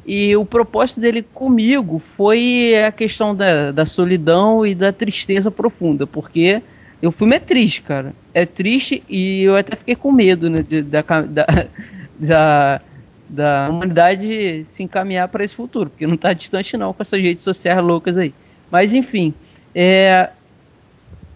e 0.05 0.37
o 0.37 0.47
propósito 0.47 1.01
dele 1.01 1.23
comigo 1.23 1.99
foi 1.99 2.75
a 2.87 2.93
questão 2.93 3.35
da, 3.35 3.73
da 3.73 3.87
solidão 3.87 4.67
e 4.67 4.75
da 4.75 4.93
tristeza 4.93 5.51
profunda, 5.51 6.07
porque 6.07 6.63
o 7.03 7.11
filme 7.11 7.37
é 7.37 7.41
triste, 7.41 7.83
cara. 7.83 8.15
É 8.35 8.47
triste 8.47 9.05
e 9.09 9.43
eu 9.43 9.57
até 9.57 9.77
fiquei 9.77 9.97
com 9.97 10.13
medo 10.13 10.49
né, 10.51 10.63
de- 10.63 10.83
da, 10.83 11.03
da, 11.03 11.47
da, 12.19 12.83
da 13.29 13.69
humanidade 13.71 14.65
se 14.67 14.83
encaminhar 14.83 15.29
para 15.29 15.45
esse 15.45 15.57
futuro, 15.57 15.91
porque 15.91 16.07
não 16.07 16.17
tá 16.17 16.33
distante 16.33 16.77
não 16.77 16.93
com 16.95 17.03
essas 17.03 17.21
redes 17.21 17.45
sociais 17.45 17.83
loucas 17.83 18.17
aí. 18.17 18.35
Mas 18.71 18.93
enfim, 18.93 19.35
é, 19.75 20.31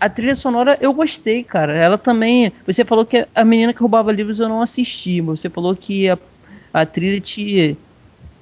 a 0.00 0.08
trilha 0.08 0.34
sonora 0.34 0.78
eu 0.80 0.92
gostei, 0.94 1.44
cara. 1.44 1.76
Ela 1.76 1.98
também. 1.98 2.50
Você 2.66 2.84
falou 2.84 3.04
que 3.04 3.26
a 3.34 3.44
menina 3.44 3.74
que 3.74 3.80
roubava 3.80 4.10
livros 4.10 4.40
eu 4.40 4.48
não 4.48 4.62
assisti, 4.62 5.20
mas 5.20 5.40
você 5.40 5.50
falou 5.50 5.76
que 5.76 6.08
a, 6.08 6.18
a 6.72 6.86
trilha 6.86 7.20
te, 7.20 7.76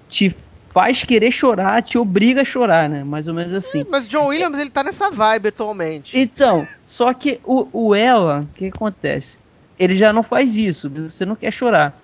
te 0.09 0.35
faz 0.71 1.03
querer 1.03 1.33
chorar, 1.33 1.83
te 1.83 1.99
obriga 1.99 2.43
a 2.43 2.45
chorar, 2.45 2.89
né? 2.89 3.03
Mais 3.03 3.27
ou 3.27 3.35
menos 3.35 3.53
assim. 3.53 3.85
Mas 3.91 4.07
o 4.07 4.09
John 4.09 4.27
Williams, 4.29 4.59
ele 4.59 4.71
tá 4.71 4.85
nessa 4.85 5.11
vibe 5.11 5.49
atualmente. 5.49 6.17
Então, 6.17 6.67
só 6.87 7.13
que 7.13 7.41
o, 7.45 7.67
o 7.73 7.95
ela, 7.95 8.41
o 8.41 8.55
que 8.55 8.67
acontece? 8.67 9.37
Ele 9.79 9.97
já 9.97 10.13
não 10.13 10.23
faz 10.23 10.57
isso, 10.57 10.89
você 10.89 11.25
não 11.25 11.35
quer 11.37 11.53
chorar. 11.53 11.99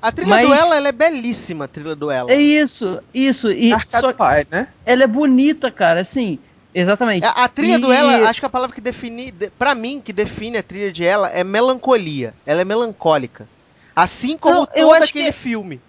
A 0.00 0.12
trilha 0.12 0.30
mas- 0.30 0.46
do 0.46 0.54
Ela, 0.54 0.76
ela 0.76 0.88
é 0.88 0.92
belíssima, 0.92 1.64
a 1.64 1.68
trilha 1.68 1.94
do 1.96 2.10
Ela. 2.10 2.30
É 2.30 2.40
isso, 2.40 3.00
isso. 3.12 3.50
E 3.50 3.72
Arcade 3.72 4.00
só, 4.00 4.12
Fire, 4.12 4.46
né? 4.50 4.68
ela 4.86 5.02
é 5.02 5.06
bonita, 5.06 5.70
cara, 5.70 6.00
assim. 6.00 6.38
Exatamente. 6.74 7.24
A, 7.26 7.30
a 7.44 7.48
trilha 7.48 7.78
do 7.78 7.92
E- 7.92 7.96
Ela, 7.96 8.28
acho 8.28 8.40
que 8.40 8.46
a 8.46 8.50
palavra 8.50 8.74
que 8.74 8.80
define, 8.80 9.30
de, 9.30 9.50
pra 9.50 9.74
mim, 9.74 10.00
que 10.04 10.12
define 10.12 10.58
a 10.58 10.62
trilha 10.62 10.92
de 10.92 11.04
Ela 11.04 11.28
é 11.30 11.42
melancolia. 11.42 12.34
Ela 12.46 12.60
é 12.60 12.64
melancólica. 12.64 13.48
Assim 13.96 14.36
como 14.36 14.54
Não, 14.60 14.68
eu 14.74 14.86
todo 14.88 14.94
acho 14.96 15.04
aquele 15.06 15.26
que- 15.26 15.32
filme. 15.32 15.80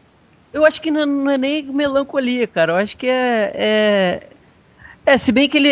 Eu 0.52 0.66
acho 0.66 0.82
que 0.82 0.90
não, 0.90 1.06
não 1.06 1.30
é 1.32 1.38
nem 1.38 1.62
melancolia, 1.64 2.48
cara. 2.48 2.72
Eu 2.74 2.78
acho 2.78 2.98
que 2.98 3.08
é. 3.08 3.52
É, 3.54 4.24
é 5.14 5.18
se 5.18 5.32
bem 5.32 5.50
que 5.50 5.58
ele, 5.58 5.70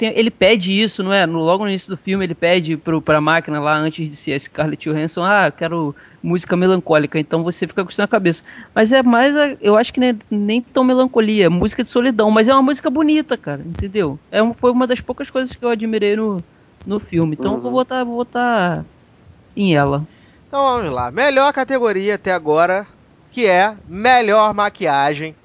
ele 0.00 0.30
pede 0.30 0.72
isso, 0.72 1.02
não 1.02 1.12
é? 1.12 1.26
No, 1.26 1.38
logo 1.40 1.64
no 1.64 1.70
início 1.70 1.88
do 1.90 1.96
filme, 1.96 2.24
ele 2.24 2.34
pede 2.34 2.76
pro, 2.76 3.00
pra 3.02 3.20
máquina 3.20 3.60
lá, 3.60 3.76
antes 3.76 4.08
de 4.08 4.16
ser 4.16 4.32
a 4.34 4.38
Scarlett 4.40 4.88
Johansson, 4.88 5.24
ah, 5.24 5.50
quero 5.50 5.94
música 6.22 6.56
melancólica. 6.56 7.18
Então 7.18 7.42
você 7.44 7.66
fica 7.66 7.84
com 7.84 7.90
isso 7.90 8.00
na 8.00 8.08
cabeça. 8.08 8.42
Mas 8.74 8.92
é 8.92 9.02
mais. 9.02 9.36
a- 9.36 9.56
Eu 9.60 9.76
acho 9.76 9.92
que 9.92 10.00
nem, 10.00 10.18
nem 10.30 10.60
tão 10.62 10.84
melancolia, 10.84 11.46
é 11.46 11.48
música 11.48 11.82
de 11.82 11.88
solidão. 11.90 12.30
Mas 12.30 12.48
é 12.48 12.52
uma 12.54 12.62
música 12.62 12.90
bonita, 12.90 13.36
cara, 13.38 13.62
entendeu? 13.64 14.20
É, 14.30 14.38
foi 14.54 14.70
uma 14.72 14.86
das 14.86 15.00
poucas 15.00 15.30
coisas 15.30 15.54
que 15.54 15.64
eu 15.64 15.68
admirei 15.70 16.16
no, 16.16 16.44
no 16.84 16.98
filme. 17.00 17.34
Então 17.36 17.54
eu 17.54 17.60
vou 17.60 17.70
Uhum. 17.70 17.72
votar, 17.72 18.04
vou 18.04 18.16
votar 18.16 18.86
em 19.56 19.76
ela. 19.76 20.08
Então 20.46 20.62
vamos 20.64 20.92
lá. 20.92 21.10
Melhor 21.10 21.52
categoria 21.52 22.14
até 22.16 22.32
agora, 22.32 22.86
que 23.30 23.46
é 23.46 23.78
melhor 23.84 24.54
maquiagem. 24.54 25.36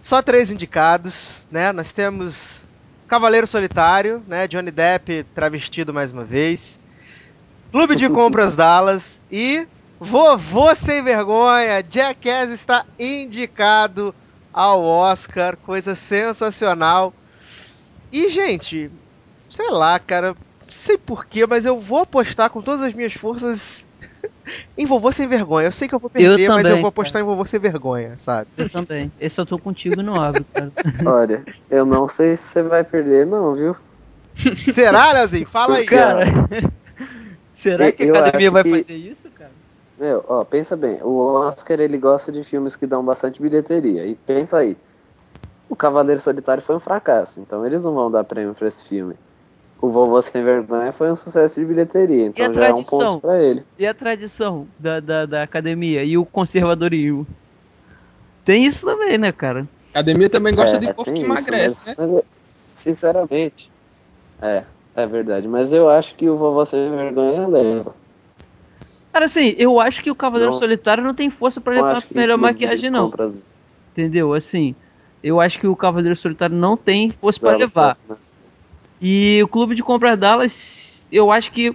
Só 0.00 0.22
três 0.22 0.52
indicados, 0.52 1.42
né? 1.50 1.72
Nós 1.72 1.92
temos 1.92 2.64
Cavaleiro 3.08 3.46
Solitário, 3.46 4.22
né? 4.28 4.46
Johnny 4.46 4.70
Depp 4.70 5.26
travestido 5.34 5.92
mais 5.92 6.12
uma 6.12 6.24
vez. 6.24 6.78
Clube 7.72 7.96
de 7.96 8.08
Compras 8.08 8.54
Dallas 8.56 9.20
e 9.30 9.66
Vovô 9.98 10.72
Sem 10.74 11.02
Vergonha. 11.02 11.84
Jackass 11.88 12.50
está 12.50 12.86
indicado 12.98 14.14
ao 14.52 14.84
Oscar. 14.84 15.56
Coisa 15.56 15.96
sensacional. 15.96 17.12
E, 18.12 18.28
gente, 18.28 18.90
sei 19.48 19.70
lá, 19.70 19.98
cara. 19.98 20.36
Não 20.64 20.72
sei 20.72 20.98
porquê, 20.98 21.46
mas 21.46 21.64
eu 21.64 21.80
vou 21.80 22.00
apostar 22.00 22.50
com 22.50 22.60
todas 22.60 22.82
as 22.82 22.92
minhas 22.92 23.14
forças 23.14 23.87
em 24.76 24.86
Vovô 24.86 25.10
Sem 25.12 25.26
Vergonha. 25.26 25.66
Eu 25.68 25.72
sei 25.72 25.88
que 25.88 25.94
eu 25.94 25.98
vou 25.98 26.08
perder, 26.10 26.48
mas 26.48 26.64
eu 26.64 26.68
também, 26.70 26.82
vou 26.82 26.88
apostar 26.88 27.20
em 27.22 27.24
Vovô 27.24 27.44
Sem 27.44 27.60
Vergonha, 27.60 28.14
sabe? 28.18 28.48
Eu 28.56 28.68
também. 28.70 29.12
Esse 29.20 29.40
eu 29.40 29.46
tô 29.46 29.58
contigo 29.58 30.02
no 30.02 30.12
óbvio, 30.14 30.46
cara. 30.54 30.72
Olha, 31.06 31.44
eu 31.70 31.84
não 31.84 32.08
sei 32.08 32.36
se 32.36 32.44
você 32.44 32.62
vai 32.62 32.82
perder, 32.84 33.26
não, 33.26 33.54
viu? 33.54 33.76
Será, 34.70 35.12
Leozinho? 35.12 35.46
Fala 35.46 35.76
aí. 35.76 35.86
Cara, 35.86 36.20
será 37.52 37.90
que 37.92 38.04
a 38.04 38.06
Eu 38.06 38.14
academia 38.16 38.50
vai 38.50 38.62
que- 38.62 38.70
fazer 38.70 38.96
isso, 38.96 39.30
cara? 39.30 39.50
Meu, 39.98 40.24
ó, 40.28 40.44
pensa 40.44 40.76
bem, 40.76 41.00
o 41.02 41.16
Oscar 41.18 41.80
ele 41.80 41.98
gosta 41.98 42.30
de 42.30 42.44
filmes 42.44 42.76
que 42.76 42.86
dão 42.86 43.04
bastante 43.04 43.42
bilheteria. 43.42 44.06
E 44.06 44.14
pensa 44.14 44.58
aí, 44.58 44.76
o 45.68 45.74
Cavaleiro 45.74 46.20
Solitário 46.20 46.62
foi 46.62 46.76
um 46.76 46.80
fracasso, 46.80 47.40
então 47.40 47.66
eles 47.66 47.82
não 47.82 47.92
vão 47.92 48.08
dar 48.08 48.22
prêmio 48.22 48.54
pra 48.54 48.68
esse 48.68 48.86
filme. 48.86 49.16
O 49.80 49.88
Vovô 49.88 50.20
Sem 50.20 50.42
Vergonha 50.42 50.92
foi 50.92 51.10
um 51.10 51.14
sucesso 51.14 51.60
de 51.60 51.66
bilheteria, 51.66 52.26
então 52.26 52.52
já 52.52 52.66
é 52.66 52.72
um 52.72 52.74
tradição? 52.74 52.98
ponto 52.98 53.20
pra 53.20 53.40
ele. 53.42 53.62
E 53.78 53.86
a 53.86 53.94
tradição 53.94 54.66
da, 54.78 54.98
da, 54.98 55.24
da 55.26 55.42
academia 55.42 56.02
e 56.02 56.18
o 56.18 56.24
conservadorismo? 56.24 57.26
Tem 58.44 58.64
isso 58.64 58.84
também, 58.84 59.18
né, 59.18 59.30
cara? 59.30 59.68
A 59.94 60.00
academia 60.00 60.28
também 60.28 60.54
gosta 60.54 60.76
É, 60.76 60.80
de 60.80 60.86
povo 60.92 61.04
tem 61.04 61.14
que 61.14 61.20
isso, 61.20 61.26
emagrece, 61.26 61.88
né? 61.90 61.94
mas, 61.96 62.10
mas, 62.10 62.22
sinceramente, 62.74 63.70
é, 64.42 64.64
é 64.96 65.06
verdade. 65.06 65.46
Mas 65.46 65.72
eu 65.72 65.88
acho 65.88 66.14
que 66.16 66.28
o 66.28 66.36
Vovô 66.36 66.64
Sem 66.66 66.90
Vergonha 66.90 67.46
leva. 67.46 67.94
Cara, 69.12 69.26
assim, 69.26 69.54
eu 69.58 69.80
acho 69.80 70.02
que 70.02 70.10
o 70.10 70.14
Cavaleiro 70.14 70.52
Não. 70.52 70.58
Solitário 70.58 71.02
não 71.04 71.14
tem 71.14 71.30
força 71.30 71.60
pra 71.60 71.74
Eu 71.74 71.84
levar 71.84 71.98
a 71.98 72.14
melhor 72.14 72.38
maquiagem, 72.38 72.90
não. 72.90 73.10
Compras 73.10 73.32
Entendeu? 73.92 74.32
Assim, 74.32 74.74
eu 75.22 75.40
acho 75.40 75.58
que 75.58 75.66
o 75.66 75.74
Cavaleiro 75.74 76.14
Solitário 76.14 76.56
não 76.56 76.76
tem 76.76 77.10
força 77.10 77.40
pra 77.40 77.50
dava 77.50 77.64
levar. 77.64 77.98
E 79.00 79.40
o 79.42 79.48
Clube 79.48 79.74
de 79.74 79.82
Compras 79.82 80.18
Dallas, 80.18 81.06
eu 81.10 81.30
acho 81.30 81.52
que 81.52 81.74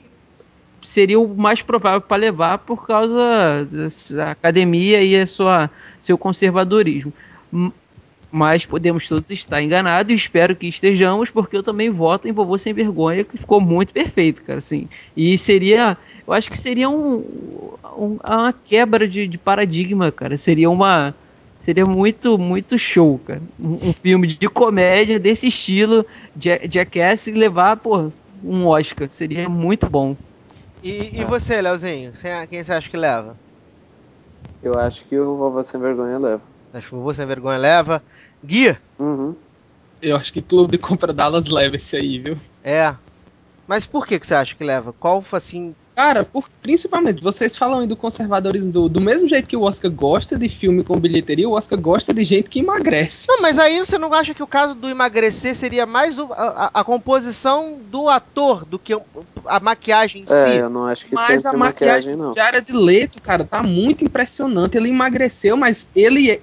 seria 0.84 1.20
o 1.20 1.36
mais 1.36 1.62
provável 1.62 2.02
para 2.02 2.18
levar 2.18 2.60
por 2.60 2.86
causa 2.86 3.68
da 4.12 4.32
academia 4.32 5.02
e 5.04 5.16
a 5.20 5.26
sua, 5.26 5.70
seu 6.02 6.18
conservadorismo. 6.18 7.14
Mas 8.32 8.66
podemos 8.66 9.08
todos 9.08 9.30
estar 9.30 9.62
enganados 9.62 10.12
e 10.12 10.16
espero 10.16 10.56
que 10.56 10.68
estejamos, 10.68 11.30
porque 11.30 11.56
eu 11.56 11.62
também 11.62 11.92
voto 11.92 12.28
em 12.28 12.32
Vovô 12.32 12.58
Sem 12.58 12.74
Vergonha, 12.74 13.24
que 13.24 13.38
ficou 13.38 13.62
muito 13.62 13.94
perfeito, 13.94 14.42
cara. 14.42 14.58
Assim. 14.58 14.88
E 15.16 15.38
seria, 15.38 15.96
eu 16.26 16.34
acho 16.34 16.50
que 16.50 16.58
seria 16.58 16.90
um, 16.90 17.18
um- 17.96 18.18
uma 18.28 18.52
quebra 18.52 19.08
de, 19.08 19.28
de 19.28 19.38
paradigma, 19.38 20.12
cara. 20.12 20.36
Seria 20.36 20.68
uma. 20.70 21.14
Seria 21.64 21.86
muito, 21.86 22.38
muito 22.38 22.78
show, 22.78 23.18
cara. 23.20 23.42
Um, 23.58 23.90
um 23.90 23.94
filme 23.94 24.28
de 24.28 24.50
comédia 24.50 25.18
desse 25.20 25.48
estilo, 25.48 26.06
Ja- 26.36 26.60
Jackass, 26.70 27.28
levar, 27.28 27.78
pô, 27.78 28.12
um 28.44 28.68
Oscar. 28.68 29.10
Seria 29.10 29.48
muito 29.48 29.90
bom. 29.90 30.18
E, 30.82 31.20
e 31.22 31.24
você, 31.26 31.62
Leozinho? 31.62 32.12
Quem 32.50 32.64
você 32.64 32.74
acha 32.74 32.90
que 32.90 32.98
leva? 32.98 33.40
Eu 34.64 34.80
acho 34.80 35.06
que 35.08 35.20
o 35.20 35.38
Vovô 35.38 35.64
Sem 35.64 35.80
Vergonha 35.80 36.18
leva. 36.18 36.44
Acho 36.74 36.90
que 36.90 36.96
o 36.96 36.98
Vovô 37.00 37.14
Sem 37.14 37.26
Vergonha 37.26 37.58
leva. 37.58 38.04
Guia? 38.44 38.80
Uhum. 39.00 39.36
Eu 40.02 40.18
acho 40.18 40.32
que 40.32 40.42
Clube 40.42 40.78
de 40.78 40.84
Compra 40.84 41.12
Dallas 41.14 41.48
leva 41.50 41.78
esse 41.78 41.96
aí, 41.96 42.20
viu? 42.20 42.38
É. 42.64 42.98
Mas 43.68 43.86
por 43.88 44.08
que, 44.08 44.20
que 44.20 44.28
você 44.28 44.36
acha 44.36 44.56
que 44.56 44.64
leva? 44.64 44.94
Qual, 44.94 45.24
assim... 45.34 45.76
Cara, 45.96 46.24
por, 46.24 46.50
principalmente, 46.62 47.22
vocês 47.22 47.56
falam 47.56 47.80
aí 47.80 47.88
do 47.88 47.96
conservadorismo 47.96 48.72
do, 48.72 48.90
do 48.90 49.00
mesmo 49.00 49.30
jeito 49.30 49.48
que 49.48 49.56
o 49.56 49.62
Oscar 49.62 49.92
gosta 49.92 50.38
de 50.40 50.50
filme 50.50 50.84
com 50.84 50.98
bilheteria, 51.00 51.48
o 51.48 51.52
Oscar 51.54 51.80
gosta 51.80 52.12
de 52.12 52.24
gente 52.24 52.50
que 52.50 52.60
emagrece. 52.60 53.28
Não, 53.30 53.42
mas 53.42 53.60
aí 53.60 53.78
você 53.78 53.98
não 54.00 54.12
acha 54.12 54.34
que 54.34 54.42
o 54.42 54.48
caso 54.48 54.74
do 54.74 54.90
emagrecer 54.90 55.56
seria 55.56 55.86
mais 55.86 56.18
o- 56.18 56.34
a, 56.34 56.72
a- 56.74 56.84
composição 56.84 57.80
do 57.92 58.10
ator 58.10 58.66
do 58.66 58.80
que 58.80 58.94
a 59.46 59.60
maquiagem 59.60 60.22
em 60.22 60.26
É, 60.34 60.48
si? 60.48 60.58
eu 60.58 60.70
não 60.70 60.86
acho 60.86 61.06
que 61.06 61.14
Mas 61.14 61.40
isso 61.40 61.48
a 61.48 61.54
maquiagem, 61.54 62.12
maquiagem 62.12 62.16
não. 62.16 62.32
de 62.34 62.40
Jared 62.40 62.72
Leto, 62.74 63.22
cara, 63.22 63.44
tá 63.44 63.62
muito 63.62 64.04
impressionante. 64.04 64.76
Ele 64.76 64.90
emagreceu, 64.90 65.56
mas 65.56 65.88
ele 65.96 66.32
é... 66.32 66.40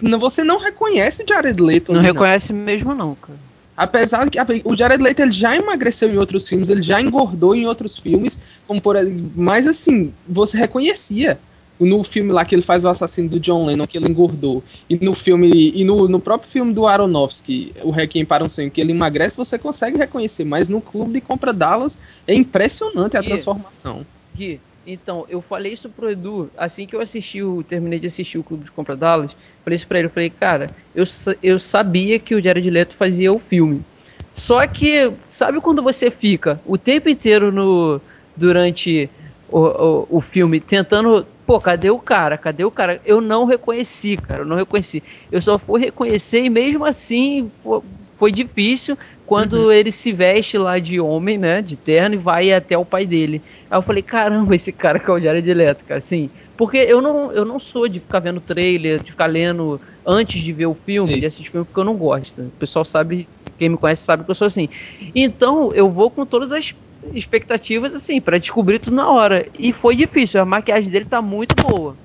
não- 0.00 0.18
Você 0.18 0.42
não 0.42 0.58
reconhece 0.58 1.22
o 1.22 1.26
Jared 1.28 1.60
Leto. 1.62 1.92
Não 1.92 1.98
ali, 2.00 2.08
reconhece 2.08 2.50
mesmo, 2.52 2.94
não, 2.94 3.14
cara. 3.14 3.38
Apesar 3.76 4.28
que 4.30 4.38
o 4.64 4.76
Jared 4.76 5.02
Leto 5.02 5.20
ele 5.20 5.32
já 5.32 5.54
emagreceu 5.54 6.08
em 6.08 6.16
outros 6.16 6.48
filmes, 6.48 6.68
ele 6.68 6.82
já 6.82 7.00
engordou 7.00 7.54
em 7.54 7.66
outros 7.66 7.98
filmes, 7.98 8.38
como 8.66 8.80
por 8.80 8.96
mas 9.34 9.66
assim, 9.66 10.12
você 10.26 10.56
reconhecia 10.56 11.38
no 11.78 12.02
filme 12.02 12.32
lá 12.32 12.42
que 12.42 12.54
ele 12.54 12.62
faz 12.62 12.84
o 12.84 12.88
assassino 12.88 13.28
do 13.28 13.38
John 13.38 13.66
Lennon, 13.66 13.86
que 13.86 13.98
ele 13.98 14.08
engordou, 14.08 14.64
e 14.88 14.96
no 14.96 15.12
filme 15.12 15.50
e 15.74 15.84
no, 15.84 16.08
no 16.08 16.18
próprio 16.18 16.50
filme 16.50 16.72
do 16.72 16.86
Aronofsky, 16.86 17.74
o 17.82 17.90
Requiem 17.90 18.24
para 18.24 18.42
um 18.42 18.48
Sonho, 18.48 18.70
que 18.70 18.80
ele 18.80 18.92
emagrece, 18.92 19.36
você 19.36 19.58
consegue 19.58 19.98
reconhecer, 19.98 20.44
mas 20.44 20.70
no 20.70 20.80
Clube 20.80 21.12
de 21.12 21.20
Compra 21.20 21.52
Dallas 21.52 21.98
é 22.26 22.34
impressionante 22.34 23.14
a 23.18 23.20
E- 23.20 23.24
transformação. 23.26 24.06
Gui, 24.34 24.58
então, 24.86 25.26
eu 25.28 25.42
falei 25.42 25.72
isso 25.72 25.90
pro 25.90 26.10
Edu, 26.10 26.50
assim 26.56 26.86
que 26.86 26.94
eu 26.94 27.00
assisti 27.00 27.42
o. 27.42 27.62
Terminei 27.64 27.98
de 27.98 28.06
assistir 28.06 28.38
o 28.38 28.44
Clube 28.44 28.64
de 28.64 28.70
Compra 28.72 28.96
Dallas, 28.96 29.36
falei 29.64 29.76
isso 29.76 29.86
pra 29.86 29.98
ele, 29.98 30.06
eu 30.08 30.12
falei, 30.12 30.30
cara, 30.30 30.72
eu, 30.94 31.04
eu 31.42 31.58
sabia 31.58 32.18
que 32.18 32.34
o 32.34 32.42
Jared 32.42 32.68
Leto 32.70 32.94
fazia 32.94 33.32
o 33.32 33.38
filme. 33.38 33.84
Só 34.32 34.66
que, 34.66 35.12
sabe 35.30 35.60
quando 35.60 35.82
você 35.82 36.10
fica 36.10 36.60
o 36.64 36.76
tempo 36.78 37.08
inteiro 37.08 37.50
no. 37.50 38.00
durante 38.36 39.10
o, 39.48 39.60
o, 39.60 40.06
o 40.18 40.20
filme 40.20 40.60
tentando. 40.60 41.26
Pô, 41.46 41.60
cadê 41.60 41.90
o 41.90 41.98
cara? 42.00 42.36
Cadê 42.36 42.64
o 42.64 42.70
cara? 42.72 43.00
Eu 43.04 43.20
não 43.20 43.44
reconheci, 43.44 44.16
cara. 44.16 44.42
Eu 44.42 44.46
não 44.46 44.56
reconheci. 44.56 45.02
Eu 45.30 45.40
só 45.40 45.58
fui 45.58 45.80
reconhecer 45.80 46.42
e 46.44 46.50
mesmo 46.50 46.84
assim 46.84 47.50
fo- 47.62 47.84
foi 48.14 48.32
difícil 48.32 48.98
quando 49.26 49.72
ele 49.72 49.90
se 49.90 50.12
veste 50.12 50.56
lá 50.56 50.78
de 50.78 51.00
homem, 51.00 51.36
né? 51.36 51.60
De 51.60 51.76
terno 51.76 52.14
e 52.14 52.18
vai 52.18 52.52
até 52.52 52.78
o 52.78 52.84
pai 52.84 53.04
dele. 53.04 53.42
Aí 53.68 53.76
eu 53.76 53.82
falei, 53.82 54.02
caramba, 54.02 54.54
esse 54.54 54.72
cara 54.72 55.00
que 55.00 55.10
é 55.10 55.12
o 55.12 55.20
Jared 55.20 55.52
Leto, 55.52 55.84
cara, 55.84 55.98
assim. 55.98 56.30
Porque 56.56 56.76
eu 56.76 57.02
não, 57.02 57.32
eu 57.32 57.44
não 57.44 57.58
sou 57.58 57.88
de 57.88 57.98
ficar 57.98 58.20
vendo 58.20 58.40
trailer, 58.40 59.00
de 59.00 59.10
ficar 59.10 59.26
lendo 59.26 59.80
antes 60.06 60.40
de 60.40 60.52
ver 60.52 60.66
o 60.66 60.74
filme, 60.74 61.10
Isso. 61.10 61.20
de 61.20 61.26
assistir 61.26 61.50
filme, 61.50 61.66
porque 61.66 61.80
eu 61.80 61.84
não 61.84 61.96
gosto. 61.96 62.40
O 62.40 62.50
pessoal 62.52 62.84
sabe, 62.84 63.28
quem 63.58 63.68
me 63.68 63.76
conhece 63.76 64.04
sabe 64.04 64.24
que 64.24 64.30
eu 64.30 64.34
sou 64.34 64.46
assim. 64.46 64.68
Então, 65.12 65.74
eu 65.74 65.90
vou 65.90 66.08
com 66.08 66.24
todas 66.24 66.52
as 66.52 66.72
expectativas, 67.12 67.94
assim, 67.96 68.20
pra 68.20 68.38
descobrir 68.38 68.78
tudo 68.78 68.94
na 68.94 69.10
hora. 69.10 69.48
E 69.58 69.72
foi 69.72 69.96
difícil, 69.96 70.40
a 70.40 70.44
maquiagem 70.44 70.88
dele 70.88 71.04
tá 71.04 71.20
muito 71.20 71.54
boa. 71.56 71.96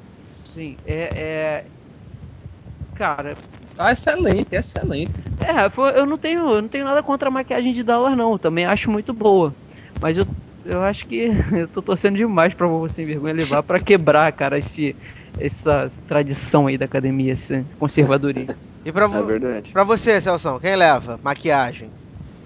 Assim, 0.44 0.76
é. 0.84 1.14
é... 1.16 1.66
Cara, 2.96 3.38
Tá 3.82 3.91
excelente, 3.94 4.48
excelente. 4.52 5.12
é, 5.39 5.70
foi- 5.70 5.98
eu 5.98 6.06
não 6.06 6.17
tenho, 6.17 6.39
eu 6.41 6.62
não 6.62 6.70
tenho 6.70 6.86
nada 6.86 7.02
contra 7.02 7.30
a 7.30 7.32
maquiagem 7.32 7.74
de 7.74 7.84
Dallas, 7.84 8.15
não. 8.15 8.34
Eu 8.34 8.39
também 8.39 8.65
acho 8.65 8.91
muito 8.91 9.12
boa. 9.13 9.54
Mas 10.02 10.17
eu, 10.17 10.26
eu 10.65 10.82
acho 10.84 11.06
que 11.08 11.30
eu 11.52 11.67
tô 11.67 11.82
torcendo 11.82 12.15
demais 12.17 12.54
pra 12.54 12.67
você 12.67 12.96
sem 12.96 13.06
vergonha 13.06 13.34
levar 13.34 13.63
pra 13.63 13.80
quebrar, 13.80 14.32
cara, 14.34 14.58
esse, 14.60 14.96
essa 15.39 15.89
tradição 16.08 16.67
aí 16.67 16.78
da 16.78 16.86
academia, 16.86 17.32
esse 17.32 17.63
conservadorismo. 17.80 18.56
E 18.86 18.91
pra, 18.91 19.06
É 19.06 19.08
vo- 19.08 19.24
verdade. 19.24 19.72
pra 19.72 19.84
você, 19.84 20.20
Celção, 20.22 20.60
quem 20.60 20.76
leva? 20.76 21.20
Maquiagem. 21.24 21.89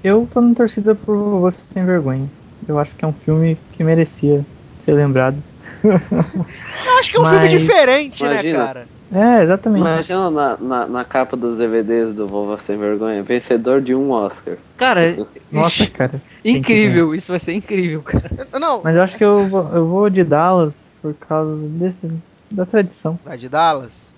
Eu 0.04 0.28
tô 0.34 0.40
na 0.40 0.54
torcida 0.56 0.94
por 0.96 1.16
Você 1.42 1.60
Sem 1.74 1.84
Vergonha. 1.86 2.30
Eu 2.68 2.80
acho 2.80 2.96
que 2.96 3.04
é 3.04 3.08
um 3.08 3.14
filme 3.14 3.58
que 3.74 3.84
merecia 3.84 4.46
ser 4.86 4.94
lembrado. 4.94 5.38
Eu 5.84 6.98
acho 7.00 7.12
que 7.12 7.18
é 7.18 7.20
um 7.20 7.24
Mas- 7.24 7.32
filme 7.34 7.48
diferente, 7.50 8.24
né, 8.24 8.32
Imagina. 8.34 8.58
cara? 8.66 8.88
É, 9.16 9.44
exatamente. 9.44 9.82
Imagina 9.82 10.30
na, 10.30 10.58
na, 10.58 10.88
na 10.88 11.06
capa 11.06 11.38
dos 11.38 11.56
DVDs 11.56 12.12
do 12.12 12.28
Vovô 12.28 12.58
Sem 12.58 12.78
Vergonha, 12.78 13.24
vencedor 13.24 13.82
de 13.82 13.96
um 13.96 14.12
Oscar. 14.12 14.58
Cara, 14.78 15.26
Nossa, 15.52 15.84
ixi, 15.84 15.92
cara. 15.92 16.22
incrível, 16.44 17.16
isso 17.16 17.32
vai 17.32 17.40
ser 17.40 17.54
incrível, 17.54 18.02
cara. 18.02 18.48
Não, 18.60 18.82
Mas 18.84 18.96
eu 18.96 19.02
acho 19.02 19.18
que 19.18 19.24
eu 19.24 19.48
vou, 19.48 19.70
eu 19.74 19.86
vou 19.88 20.10
de 20.10 20.24
Dallas 20.24 20.78
por 21.02 21.14
causa 21.14 21.56
desse, 21.56 22.12
da 22.52 22.66
tradição. 22.66 23.18
vai 23.24 23.38
de 23.38 23.48
Dallas. 23.48 24.14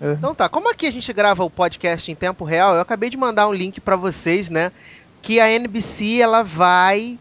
É. 0.00 0.12
Então 0.12 0.34
tá, 0.34 0.48
como 0.48 0.70
aqui 0.70 0.86
a 0.86 0.92
gente 0.92 1.10
grava 1.12 1.42
o 1.42 1.48
podcast 1.50 2.10
em 2.10 2.14
tempo 2.14 2.44
real, 2.44 2.74
eu 2.74 2.80
acabei 2.82 3.08
de 3.08 3.16
mandar 3.16 3.48
um 3.48 3.52
link 3.54 3.80
pra 3.80 3.96
vocês, 3.96 4.50
né? 4.50 4.70
Que 5.22 5.40
a 5.40 5.48
NBC 5.50 6.20
ela 6.20 6.42
vai 6.42 7.18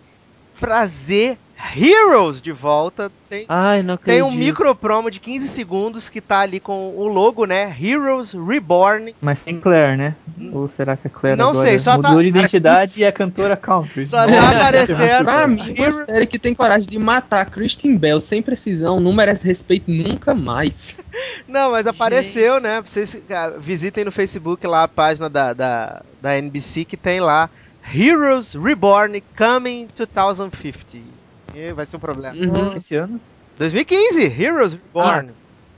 trazer 0.60 1.38
Heroes 1.76 2.41
de 2.41 2.52
volta. 2.52 3.12
Tem, 3.30 3.46
Ai, 3.48 3.82
não 3.82 3.98
tem 3.98 4.22
um 4.22 4.32
micro 4.32 4.76
promo 4.76 5.10
de 5.10 5.20
15 5.20 5.48
segundos 5.48 6.10
que 6.10 6.20
tá 6.22 6.39
ali 6.41 6.60
com 6.60 6.94
o 6.96 7.08
logo, 7.08 7.46
né? 7.46 7.76
Heroes 7.82 8.34
Reborn. 8.34 9.15
Mas 9.22 9.39
sem 9.39 9.60
Claire, 9.60 9.98
né? 9.98 10.15
Ou 10.52 10.68
será 10.68 10.98
que 10.98 11.08
a 11.08 11.10
Claire 11.10 11.38
Não 11.38 11.50
agora 11.50 11.68
sei, 11.68 11.80
só 11.80 11.96
mudou 11.96 12.12
tá- 12.12 12.22
de 12.22 12.28
identidade 12.28 12.94
e 12.98 13.04
é 13.04 13.12
cantora 13.12 13.56
country? 13.56 14.06
Só 14.06 14.26
tá 14.26 14.50
aparecendo. 14.52 15.26
Pra 15.26 15.48
mim, 15.48 15.74
uma 15.78 15.91
série 15.91 16.28
que 16.28 16.38
tem 16.38 16.54
coragem 16.54 16.89
de 16.89 17.00
matar 17.00 17.41
a 17.41 17.46
Kristen 17.46 17.96
Bell 17.98 18.20
sem 18.20 18.41
precisão 18.41 19.00
não 19.00 19.13
merece 19.13 19.46
respeito 19.46 19.89
nunca 19.89 20.34
mais. 20.36 20.96
Não, 21.48 21.72
mas 21.72 21.88
apareceu, 21.88 22.60
né? 22.60 22.82
Vocês 22.82 23.24
ah, 23.30 23.54
visitem 23.58 24.04
no 24.04 24.12
Facebook 24.12 24.68
lá 24.68 24.84
a 24.84 24.88
página 24.88 25.30
da, 25.30 25.54
da, 25.54 26.04
da 26.22 26.38
NBC 26.38 26.84
que 26.84 26.98
tem 26.98 27.22
lá 27.22 27.50
Heroes 27.94 28.54
Reborn 28.54 29.24
Coming 29.38 29.88
2050. 29.96 31.14
E 31.56 31.72
vai 31.72 31.86
ser 31.86 31.96
um 31.96 32.00
problema. 32.00 32.36
Uhum. 32.36 32.74
Esse 32.74 32.96
ano? 32.96 33.20
2015, 33.58 34.44
Heroes 34.44 34.74
Reborn. 34.74 35.32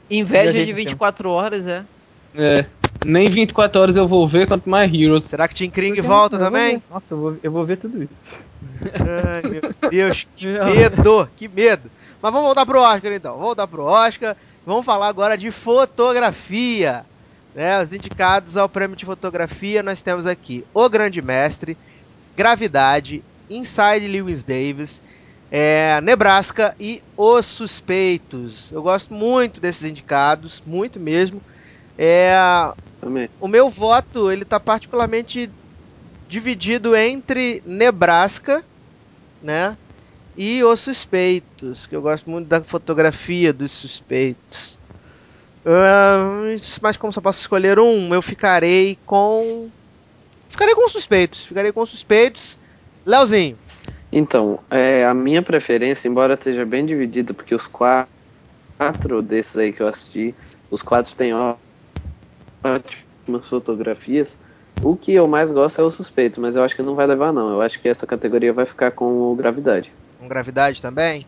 Inveja 0.09 0.51
Viajei 0.51 0.65
de 0.65 0.71
no 0.71 0.77
24 0.77 1.29
horas, 1.29 1.67
é. 1.67 1.83
É. 2.35 2.65
Nem 3.05 3.29
24 3.29 3.79
horas 3.79 3.95
eu 3.95 4.07
vou 4.07 4.27
ver, 4.27 4.47
quanto 4.47 4.67
mais 4.67 4.91
Heroes. 4.91 5.25
Será 5.25 5.47
que 5.47 5.53
Tim 5.53 5.69
Kring 5.69 6.01
volta 6.01 6.39
também? 6.39 6.77
ver. 6.77 6.83
Nossa, 6.89 7.13
eu 7.13 7.17
vou, 7.17 7.37
eu 7.43 7.51
vou 7.51 7.65
ver 7.65 7.77
tudo 7.77 8.03
isso. 8.03 8.09
Ai, 8.83 9.41
meu 9.49 9.91
Deus, 9.91 10.27
que 10.35 10.47
medo, 10.47 11.29
que 11.35 11.47
medo. 11.47 11.91
Mas 12.21 12.31
vamos 12.31 12.47
voltar 12.47 12.65
pro 12.65 12.81
Oscar 12.81 13.11
então. 13.11 13.33
Vamos 13.33 13.45
voltar 13.45 13.67
pro 13.67 13.83
Oscar. 13.83 14.35
Vamos 14.65 14.85
falar 14.85 15.07
agora 15.07 15.37
de 15.37 15.51
fotografia. 15.51 17.05
Né, 17.53 17.81
os 17.81 17.91
indicados 17.91 18.55
ao 18.55 18.69
prêmio 18.69 18.95
de 18.95 19.03
fotografia 19.03 19.81
nós 19.81 19.99
temos 19.99 20.27
aqui 20.27 20.63
O 20.75 20.87
Grande 20.87 21.23
Mestre, 21.23 21.75
Gravidade, 22.35 23.23
Inside 23.49 24.07
Lewis 24.07 24.43
Davis, 24.43 25.01
é, 25.51 25.99
Nebraska 26.01 26.75
e 26.79 27.01
Os 27.15 27.45
Suspeitos. 27.45 28.71
Eu 28.71 28.81
gosto 28.81 29.13
muito 29.13 29.61
desses 29.61 29.89
indicados, 29.89 30.61
muito 30.65 30.99
mesmo. 30.99 31.41
É, 31.97 32.33
Também. 32.99 33.29
o 33.39 33.47
meu 33.47 33.69
voto 33.69 34.31
ele 34.31 34.45
tá 34.45 34.59
particularmente 34.59 35.49
dividido 36.27 36.95
entre 36.95 37.61
Nebraska, 37.65 38.63
né, 39.41 39.77
e 40.35 40.63
Os 40.63 40.81
Suspeitos, 40.81 41.87
que 41.87 41.95
eu 41.95 42.01
gosto 42.01 42.29
muito 42.29 42.47
da 42.47 42.61
fotografia 42.61 43.51
dos 43.51 43.71
Suspeitos. 43.71 44.77
Ah, 45.65 46.43
mas 46.81 46.95
como 46.95 47.11
só 47.11 47.19
posso 47.19 47.41
escolher 47.41 47.79
um, 47.79 48.13
eu 48.13 48.21
ficarei 48.21 48.97
com 49.05 49.69
ficarei 50.47 50.73
com 50.75 50.85
os 50.85 50.91
Suspeitos, 50.93 51.45
ficarei 51.45 51.71
com 51.71 51.81
os 51.81 51.89
Suspeitos. 51.89 52.57
Leozinho, 53.05 53.57
Então, 54.11 54.63
é, 54.69 55.05
a 55.05 55.13
minha 55.13 55.41
preferência, 55.41 56.07
embora 56.07 56.33
esteja 56.35 56.65
bem 56.65 56.85
dividida, 56.85 57.33
porque 57.33 57.53
os 57.53 57.67
quatro, 57.67 58.07
desses 59.21 59.57
aí 59.57 59.73
que 59.73 59.81
eu 59.81 59.87
assisti, 59.87 60.35
os 60.71 60.81
quatro 60.81 61.15
têm 61.15 61.33
ótimas 62.63 63.47
fotografias. 63.47 64.37
O 64.79 64.95
que 64.95 65.13
eu 65.13 65.27
mais 65.27 65.51
gosto 65.51 65.81
é 65.81 65.83
o 65.83 65.91
suspeito, 65.91 66.39
mas 66.39 66.55
eu 66.55 66.63
acho 66.63 66.75
que 66.75 66.83
não 66.83 66.95
vai 66.95 67.07
levar 67.07 67.33
não. 67.33 67.51
Eu 67.51 67.61
acho 67.61 67.81
que 67.81 67.89
essa 67.89 68.07
categoria 68.07 68.53
vai 68.53 68.65
ficar 68.65 68.91
com 68.91 69.05
o 69.05 69.35
Gravidade. 69.35 69.91
Com 70.17 70.27
gravidade 70.27 70.81
também? 70.81 71.25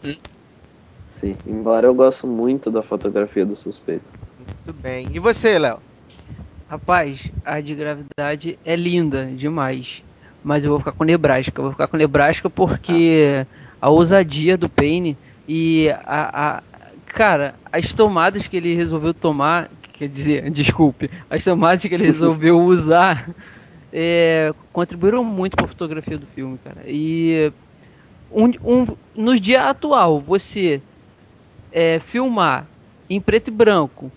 Sim, 1.10 1.36
embora 1.46 1.88
eu 1.88 1.94
gosto 1.94 2.28
muito 2.28 2.70
da 2.72 2.84
fotografia 2.84 3.46
dos 3.46 3.60
suspeitos. 3.60 4.16
Muito 4.38 4.74
bem. 4.74 5.16
E 5.16 5.20
você, 5.20 5.58
Léo? 5.58 5.82
Rapaz, 6.68 7.32
a 7.44 7.60
de 7.60 7.74
gravidade 7.74 8.60
é 8.64 8.76
linda 8.76 9.26
demais. 9.26 10.04
Mas 10.44 10.64
eu 10.64 10.72
vou 10.72 10.80
ficar 10.80 10.92
com 10.94 11.04
Nebraska. 11.04 11.54
Eu 11.60 11.64
vou 11.64 11.72
ficar 11.72 11.88
com 11.88 11.98
Nebraska 11.98 12.50
porque 12.50 13.46
a 13.82 13.90
ousadia 13.90 14.58
do 14.58 14.70
Payne 14.70 15.18
e 15.48 15.90
a, 16.06 16.58
a- 16.58 16.64
Cara, 17.08 17.56
as 17.72 17.94
tomadas 17.94 18.46
que 18.48 18.56
ele 18.56 18.76
resolveu 18.76 19.14
tomar. 19.14 19.70
Quer 19.94 20.08
dizer, 20.08 20.50
desculpe. 20.52 21.10
As 21.30 21.44
tomadas 21.44 21.84
que 21.84 21.94
ele 21.94 22.06
resolveu 22.06 22.60
usar 22.64 23.30
é, 23.92 24.54
contribuíram 24.72 25.24
muito 25.24 25.56
para 25.56 25.66
a 25.66 25.70
fotografia 25.70 26.18
do 26.18 26.28
filme, 26.28 26.58
cara. 26.64 26.84
E 26.86 27.52
um, 28.32 28.46
um, 28.64 28.86
no 29.16 29.40
dia 29.40 29.70
atual, 29.70 30.20
você 30.22 30.82
é, 31.72 32.00
filmar 32.00 32.68
em 33.10 33.20
preto 33.20 33.48
e 33.48 33.52
branco 33.52 34.12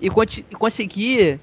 e, 0.00 0.06
e 0.06 0.54
conseguir 0.54 1.40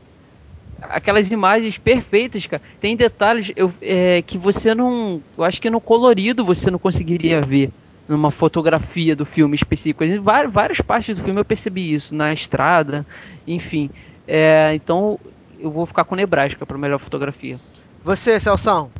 aquelas 0.81 1.31
imagens 1.31 1.77
perfeitas, 1.77 2.45
cara. 2.45 2.61
Tem 2.79 2.95
detalhes 2.95 3.51
eu, 3.55 3.73
é, 3.81 4.21
que 4.21 4.37
você 4.37 4.73
não. 4.73 5.21
Eu 5.37 5.43
acho 5.43 5.61
que 5.61 5.69
no 5.69 5.81
colorido 5.81 6.43
você 6.43 6.69
não 6.69 6.79
conseguiria 6.79 7.41
ver 7.41 7.71
numa 8.07 8.31
fotografia 8.31 9.15
do 9.15 9.25
filme 9.25 9.55
específico. 9.55 10.03
Em 10.03 10.19
várias, 10.19 10.53
várias 10.53 10.81
partes 10.81 11.17
do 11.17 11.23
filme 11.23 11.39
eu 11.39 11.45
percebi 11.45 11.93
isso, 11.93 12.13
na 12.13 12.33
estrada, 12.33 13.05
enfim. 13.47 13.89
É, 14.27 14.73
então 14.75 15.19
eu 15.59 15.71
vou 15.71 15.85
ficar 15.85 16.03
com 16.03 16.15
Nebraska 16.15 16.65
para 16.65 16.77
melhor 16.77 16.99
fotografia. 16.99 17.59
Você, 18.03 18.39
Celção? 18.39 18.91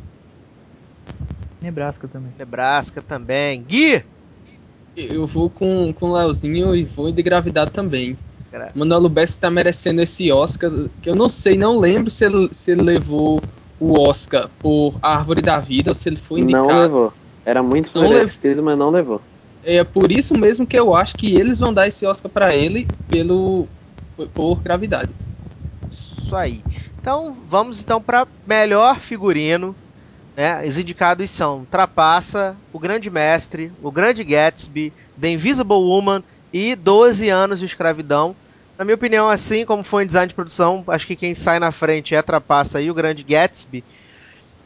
Nebraska 1.62 2.08
também. 2.08 2.32
Nebraska 2.38 3.02
também. 3.02 3.62
Gui? 3.62 4.04
Eu 4.96 5.26
vou 5.26 5.50
com, 5.50 5.92
com 5.92 6.06
o 6.06 6.14
Leozinho 6.14 6.74
e 6.74 6.84
vou 6.84 7.12
de 7.12 7.22
gravidade 7.22 7.70
também. 7.70 8.16
Gra- 8.56 8.72
Manuel 8.74 9.00
Lubezki 9.00 9.38
tá 9.38 9.50
merecendo 9.50 10.00
esse 10.00 10.30
Oscar, 10.32 10.70
que 11.02 11.10
eu 11.10 11.14
não 11.14 11.28
sei, 11.28 11.56
não 11.56 11.78
lembro 11.78 12.10
se 12.10 12.24
ele, 12.24 12.48
se 12.52 12.70
ele 12.70 12.82
levou 12.82 13.40
o 13.78 14.00
Oscar 14.00 14.48
por 14.60 14.94
Árvore 15.02 15.42
da 15.42 15.58
Vida 15.58 15.90
ou 15.90 15.94
se 15.94 16.08
ele 16.08 16.16
foi 16.16 16.40
indicado. 16.40 16.66
Não 16.68 16.80
levou. 16.80 17.12
Era 17.44 17.62
muito 17.62 17.90
Não 17.94 18.08
merecido, 18.08 18.62
mas 18.62 18.78
não 18.78 18.90
levou. 18.90 19.20
É 19.62 19.84
por 19.84 20.10
isso 20.10 20.36
mesmo 20.38 20.66
que 20.66 20.78
eu 20.78 20.94
acho 20.94 21.14
que 21.16 21.34
eles 21.34 21.58
vão 21.58 21.72
dar 21.72 21.86
esse 21.86 22.06
Oscar 22.06 22.30
pra 22.30 22.54
ele 22.54 22.86
pelo 23.08 23.66
por, 24.16 24.28
por 24.28 24.62
gravidade. 24.62 25.10
Isso 25.90 26.34
aí. 26.34 26.62
Então, 27.00 27.36
vamos 27.44 27.82
então 27.82 28.00
para 28.00 28.26
melhor 28.46 28.98
figurino. 28.98 29.74
Né? 30.36 30.66
Os 30.66 30.76
indicados 30.76 31.30
são 31.30 31.64
Trapaça, 31.70 32.56
O 32.72 32.78
Grande 32.78 33.08
Mestre, 33.10 33.72
O 33.82 33.90
Grande 33.90 34.22
Gatsby, 34.22 34.92
The 35.20 35.30
Invisible 35.30 35.76
Woman 35.76 36.22
e 36.52 36.74
12 36.74 37.28
anos 37.28 37.58
de 37.60 37.64
escravidão. 37.66 38.34
Na 38.78 38.84
minha 38.84 38.94
opinião, 38.94 39.28
assim 39.28 39.64
como 39.64 39.82
foi 39.82 40.04
em 40.04 40.06
design 40.06 40.28
de 40.28 40.34
produção, 40.34 40.84
acho 40.88 41.06
que 41.06 41.16
quem 41.16 41.34
sai 41.34 41.58
na 41.58 41.72
frente 41.72 42.14
é 42.14 42.20
Trapaça 42.20 42.80
e 42.80 42.90
O 42.90 42.94
Grande 42.94 43.22
Gatsby. 43.22 43.82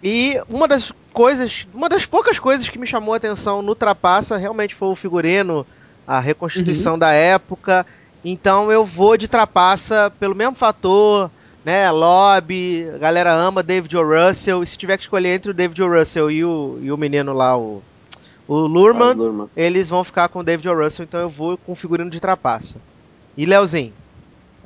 E 0.03 0.41
uma 0.49 0.67
das 0.67 0.93
coisas, 1.13 1.69
uma 1.73 1.89
das 1.89 2.07
poucas 2.07 2.39
coisas 2.39 2.69
que 2.69 2.79
me 2.79 2.87
chamou 2.87 3.15
a 3.15 3.19
atenção 3.19 3.63
no 3.63 3.75
Trapaça 3.75 4.37
realmente 4.37 4.75
foi 4.75 4.89
o 4.89 4.97
figurino, 4.97 5.67
a 6.07 6.19
reconstituição 6.19 6.99
da 6.99 7.13
época. 7.13 7.87
Então 8.25 8.73
eu 8.73 8.85
vou 8.85 9.17
de 9.17 9.29
Trapaça 9.29 10.13
pelo 10.19 10.35
mesmo 10.35 10.57
fator, 10.57 11.31
né? 11.65 11.91
Lobby, 11.91 12.89
a 12.95 12.99
galera 12.99 13.33
ama 13.33 13.63
David 13.63 13.97
O. 13.97 14.03
Russell. 14.03 14.63
E 14.63 14.67
se 14.67 14.77
tiver 14.77 14.97
que 14.97 15.05
escolher 15.05 15.35
entre 15.35 15.51
o 15.51 15.55
David 15.55 15.83
O. 15.83 15.89
Russell 15.89 16.31
e 16.31 16.45
o, 16.45 16.79
e 16.83 16.91
o 16.91 16.97
menino 16.97 17.33
lá, 17.33 17.57
o, 17.57 17.83
o 18.49 18.57
Lurman, 18.67 19.09
Baz 19.09 19.17
Luhrmann. 19.17 19.49
eles 19.57 19.89
vão 19.89 20.03
ficar 20.03 20.29
com 20.29 20.41
o 20.41 20.45
David 20.45 20.69
O. 20.69 20.75
Russell, 20.75 21.05
então 21.05 21.21
eu 21.21 21.29
vou 21.29 21.57
com 21.57 21.73
o 21.73 21.77
figurino 21.77 22.11
de 22.11 22.19
Trapaça. 22.19 22.81
E 23.37 23.47
Leozinho? 23.47 23.95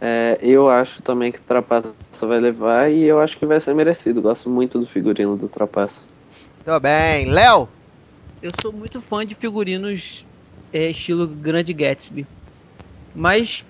É, 0.00 0.38
eu 0.42 0.68
acho 0.68 1.02
também 1.02 1.32
que 1.32 1.38
o 1.38 1.42
Trapaça 1.42 1.94
vai 2.22 2.38
levar 2.40 2.90
e 2.90 3.04
eu 3.04 3.20
acho 3.20 3.38
que 3.38 3.46
vai 3.46 3.60
ser 3.60 3.74
merecido. 3.74 4.20
Gosto 4.20 4.50
muito 4.50 4.78
do 4.78 4.86
figurino 4.86 5.36
do 5.36 5.48
Trapaça. 5.48 6.04
Tô 6.64 6.78
bem. 6.80 7.26
Léo? 7.26 7.68
Eu 8.42 8.52
sou 8.60 8.72
muito 8.72 9.00
fã 9.00 9.24
de 9.24 9.34
figurinos 9.34 10.26
é, 10.72 10.90
estilo 10.90 11.26
Grande 11.26 11.72
Gatsby. 11.72 12.26
Mas, 13.14 13.64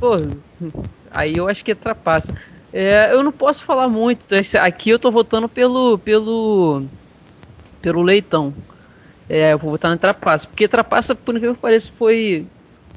pô, 0.00 0.16
aí 1.10 1.36
eu 1.36 1.48
acho 1.48 1.64
que 1.64 1.74
trapaça. 1.74 2.32
É, 2.72 3.12
eu 3.12 3.22
não 3.22 3.32
posso 3.32 3.62
falar 3.62 3.88
muito. 3.88 4.24
Aqui 4.60 4.90
eu 4.90 4.98
tô 4.98 5.10
votando 5.10 5.48
pelo. 5.48 5.98
pelo. 5.98 6.82
pelo 7.80 8.02
leitão. 8.02 8.54
É, 9.28 9.52
eu 9.52 9.58
vou 9.58 9.70
votar 9.70 9.90
no 9.90 9.98
Trapaça. 9.98 10.46
Porque 10.46 10.66
Trapaça, 10.68 11.14
por 11.14 11.36
incrível 11.36 11.54
que 11.54 11.60
pareça, 11.60 11.92
foi 11.96 12.46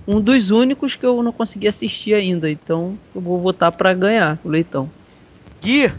um 0.10 0.20
dos 0.20 0.50
únicos 0.50 0.96
que 0.96 1.06
eu 1.06 1.22
não 1.22 1.32
consegui 1.32 1.68
assistir 1.68 2.16
ainda. 2.16 2.50
Então 2.50 2.98
eu 3.14 3.22
vou 3.22 3.40
votar 3.40 3.72
pra 3.72 3.94
ganhar 3.94 4.40
o 4.44 4.50
leitão. 4.50 4.90
Gui? 5.62 5.92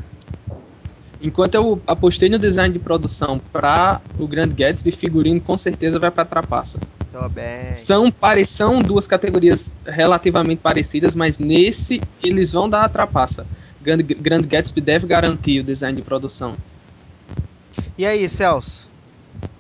Enquanto 1.23 1.55
eu 1.55 1.81
apostei 1.87 2.29
no 2.29 2.38
design 2.38 2.73
de 2.73 2.79
produção 2.79 3.40
pra 3.53 4.01
o 4.18 4.27
Grand 4.27 4.49
Gatsby, 4.49 4.90
figurino 4.90 5.40
com 5.40 5.57
certeza 5.57 5.99
vai 5.99 6.11
pra 6.11 6.25
Trapaça. 6.25 6.81
Tô 7.12 7.29
bem. 7.29 7.75
São, 7.75 8.11
pare- 8.11 8.44
são 8.44 8.81
duas 8.81 9.07
categorias 9.07 9.70
relativamente 9.85 10.61
parecidas, 10.61 11.14
mas 11.14 11.38
nesse 11.38 12.03
eles 12.23 12.51
vão 12.51 12.68
dar 12.68 12.85
a 12.85 12.88
trapaça. 12.88 13.46
Grand, 13.83 13.99
Grand 14.03 14.42
Gatsby 14.42 14.81
deve 14.81 15.07
garantir 15.07 15.61
o 15.61 15.64
design 15.64 15.96
de 15.96 16.03
produção. 16.03 16.55
E 17.99 18.07
aí, 18.07 18.29
Celso? 18.29 18.88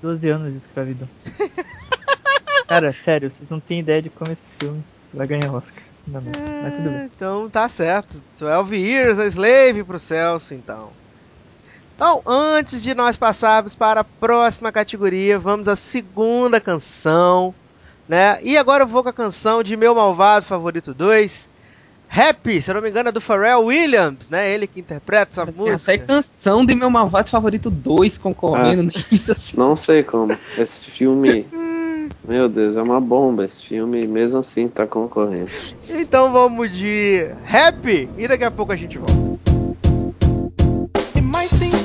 12 0.02 0.28
anos 0.28 0.52
de 0.52 0.58
escravidão. 0.58 1.08
Cara, 2.70 2.92
sério, 2.92 3.28
vocês 3.28 3.50
não 3.50 3.58
têm 3.58 3.80
ideia 3.80 4.00
de 4.00 4.08
como 4.08 4.30
esse 4.30 4.46
filme 4.60 4.80
vai 5.12 5.26
ganhar 5.26 5.52
Oscar. 5.52 5.82
Ainda 6.06 6.20
não. 6.20 6.62
Mas 6.62 6.74
tudo 6.76 6.88
bem. 6.88 7.10
Então 7.16 7.50
tá 7.50 7.68
certo. 7.68 8.22
12 8.38 8.76
Years 8.76 9.18
a 9.18 9.26
Slave 9.26 9.82
pro 9.82 9.98
Celso, 9.98 10.54
então. 10.54 10.90
Então, 11.96 12.22
antes 12.24 12.80
de 12.80 12.94
nós 12.94 13.16
passarmos 13.18 13.74
para 13.74 14.02
a 14.02 14.04
próxima 14.04 14.70
categoria, 14.70 15.36
vamos 15.36 15.66
à 15.66 15.74
segunda 15.74 16.60
canção, 16.60 17.52
né? 18.08 18.38
E 18.40 18.56
agora 18.56 18.84
eu 18.84 18.86
vou 18.86 19.02
com 19.02 19.08
a 19.08 19.12
canção 19.12 19.64
de 19.64 19.76
Meu 19.76 19.92
Malvado 19.92 20.46
Favorito 20.46 20.94
2, 20.94 21.50
Happy, 22.08 22.62
se 22.62 22.70
eu 22.70 22.76
não 22.76 22.82
me 22.82 22.88
engano 22.90 23.08
é 23.08 23.12
do 23.12 23.20
Pharrell 23.20 23.64
Williams, 23.64 24.28
né? 24.28 24.48
Ele 24.48 24.68
que 24.68 24.78
interpreta 24.78 25.30
essa 25.32 25.42
Essa 25.42 25.50
é 25.50 25.96
música. 25.96 25.98
canção 25.98 26.64
de 26.64 26.74
meu 26.74 26.88
malvado 26.88 27.30
favorito 27.30 27.68
2 27.68 28.16
concorrendo 28.18 28.84
nisso. 28.84 29.32
assim. 29.32 29.56
Não 29.56 29.74
sei 29.76 30.02
como. 30.04 30.32
Esse 30.56 30.90
filme. 30.90 31.48
Meu 32.26 32.48
Deus, 32.48 32.76
é 32.76 32.82
uma 32.82 33.00
bomba 33.00 33.44
esse 33.44 33.64
filme, 33.64 34.06
mesmo 34.06 34.38
assim 34.38 34.68
tá 34.68 34.86
concorrendo. 34.86 35.50
Então 35.88 36.32
vamos 36.32 36.76
de 36.76 37.26
Happy 37.46 38.08
e 38.18 38.28
daqui 38.28 38.44
a 38.44 38.50
pouco 38.50 38.72
a 38.72 38.76
gente 38.76 38.98
volta. 38.98 39.30
It 41.14 41.79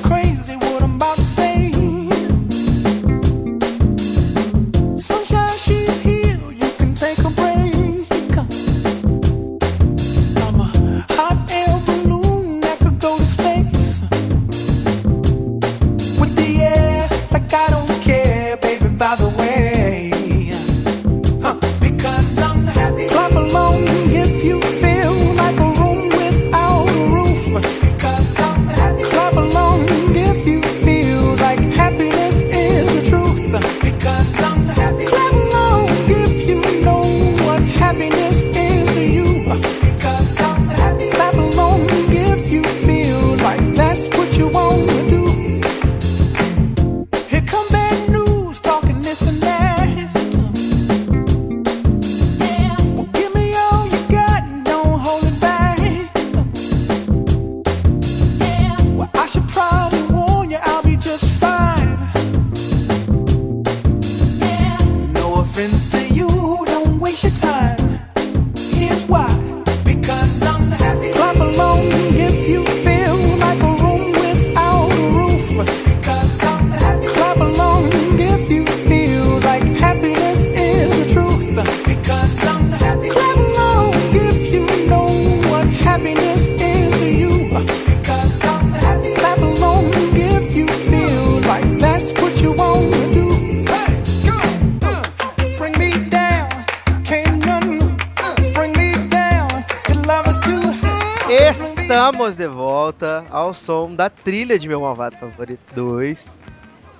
som 103.96 103.98
da 103.98 104.10
trilha 104.10 104.60
de 104.60 104.68
meu 104.68 104.82
malvado 104.82 105.16
favorito 105.16 105.74
2. 105.74 106.38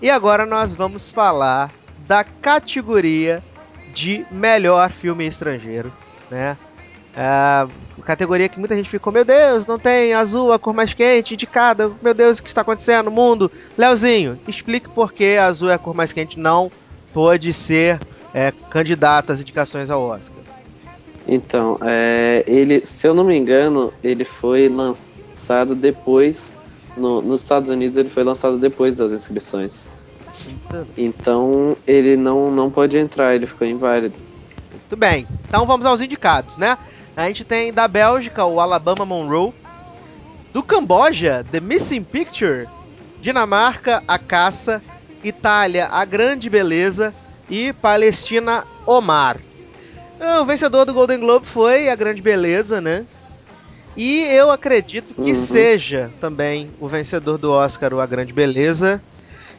E 0.02 0.10
agora 0.10 0.46
nós 0.46 0.74
vamos 0.74 1.10
falar 1.10 1.72
da 2.08 2.24
categoria 2.24 3.44
de 3.94 4.26
melhor 4.32 4.90
filme 4.90 5.28
estrangeiro, 5.28 5.92
né? 6.32 6.58
É, 7.18 7.68
categoria 8.04 8.50
que 8.50 8.60
muita 8.60 8.76
gente 8.76 8.90
ficou, 8.90 9.12
meu 9.12 9.24
Deus, 9.24 9.66
não 9.66 9.80
tem 9.80 10.14
azul, 10.14 10.52
a 10.52 10.60
cor 10.60 10.74
mais 10.74 10.94
quente, 10.94 11.34
indicada, 11.34 11.92
meu 12.02 12.14
Deus, 12.14 12.40
o 12.40 12.44
que 12.44 12.50
está 12.50 12.62
acontecendo 12.62 13.06
no 13.06 13.12
mundo? 13.12 13.50
Leozinho, 13.78 14.38
explique 14.48 14.90
por 14.90 15.14
que 15.14 15.38
azul 15.38 15.70
é 15.70 15.76
a 15.76 15.78
cor 15.78 15.96
mais 15.96 16.12
quente 16.12 16.40
não 16.40 16.70
pode 17.14 17.54
ser 17.54 18.00
é, 18.34 18.52
candidato 18.70 19.32
às 19.32 19.40
indicações 19.40 19.90
ao 19.90 20.02
Oscar. 20.04 20.44
Então, 21.26 21.80
é, 21.82 22.44
ele, 22.46 22.86
se 22.86 23.08
eu 23.08 23.14
não 23.14 23.24
me 23.24 23.36
engano, 23.36 23.94
ele 24.04 24.26
foi 24.26 24.68
lançado 24.68 25.74
depois. 25.74 26.55
No- 26.98 27.22
nos 27.22 27.42
Estados 27.42 27.70
Unidos 27.70 27.98
ele 27.98 28.10
foi 28.10 28.24
lançado 28.24 28.58
depois 28.58 28.96
das 28.96 29.12
inscrições. 29.12 29.86
Então 30.98 31.76
ele 31.88 32.16
não, 32.18 32.52
não 32.52 32.70
pode 32.70 32.98
entrar, 32.98 33.36
ele 33.36 33.48
ficou 33.48 33.68
inválido. 33.68 34.16
Muito 34.72 34.96
bem, 34.98 35.26
então 35.48 35.66
vamos 35.66 35.86
aos 35.86 36.02
indicados, 36.02 36.58
né? 36.58 36.78
A 37.16 37.28
gente 37.28 37.44
tem 37.46 37.72
da 37.74 37.88
Bélgica 37.88 38.46
o 38.46 38.60
Alabama 38.60 39.06
Monroe, 39.06 39.54
do 40.54 40.62
Camboja, 40.62 41.46
The 41.50 41.60
Missing 41.60 42.04
Picture, 42.04 42.68
Dinamarca, 43.22 44.04
A 44.08 44.18
Caça, 44.20 44.82
Itália, 45.24 45.88
A 45.92 46.04
Grande 46.06 46.50
Beleza 46.50 47.14
e 47.50 47.74
Palestina, 47.74 48.66
Omar. 48.86 49.38
O 50.42 50.46
vencedor 50.46 50.86
do 50.86 50.94
Golden 50.94 51.20
Globe 51.20 51.46
foi 51.46 51.90
A 51.90 51.96
Grande 51.96 52.22
Beleza, 52.22 52.80
né? 52.82 53.06
E 53.98 54.24
eu 54.32 54.52
acredito 54.52 55.14
que 55.14 55.30
Uhum. 55.30 55.36
seja 55.36 56.12
também 56.20 56.70
o 56.80 56.88
vencedor 56.88 57.38
do 57.38 57.52
Oscar, 57.52 57.94
o 57.94 58.02
A 58.02 58.06
Grande 58.06 58.34
Beleza. 58.34 59.02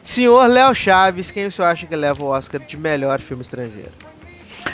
Senhor 0.03 0.47
Léo 0.47 0.73
Chaves, 0.75 1.31
quem 1.31 1.47
o 1.47 1.51
senhor 1.51 1.67
acha 1.67 1.85
que 1.85 1.95
leva 1.95 2.23
o 2.23 2.27
Oscar 2.27 2.61
de 2.61 2.77
melhor 2.77 3.19
filme 3.19 3.41
estrangeiro? 3.41 3.91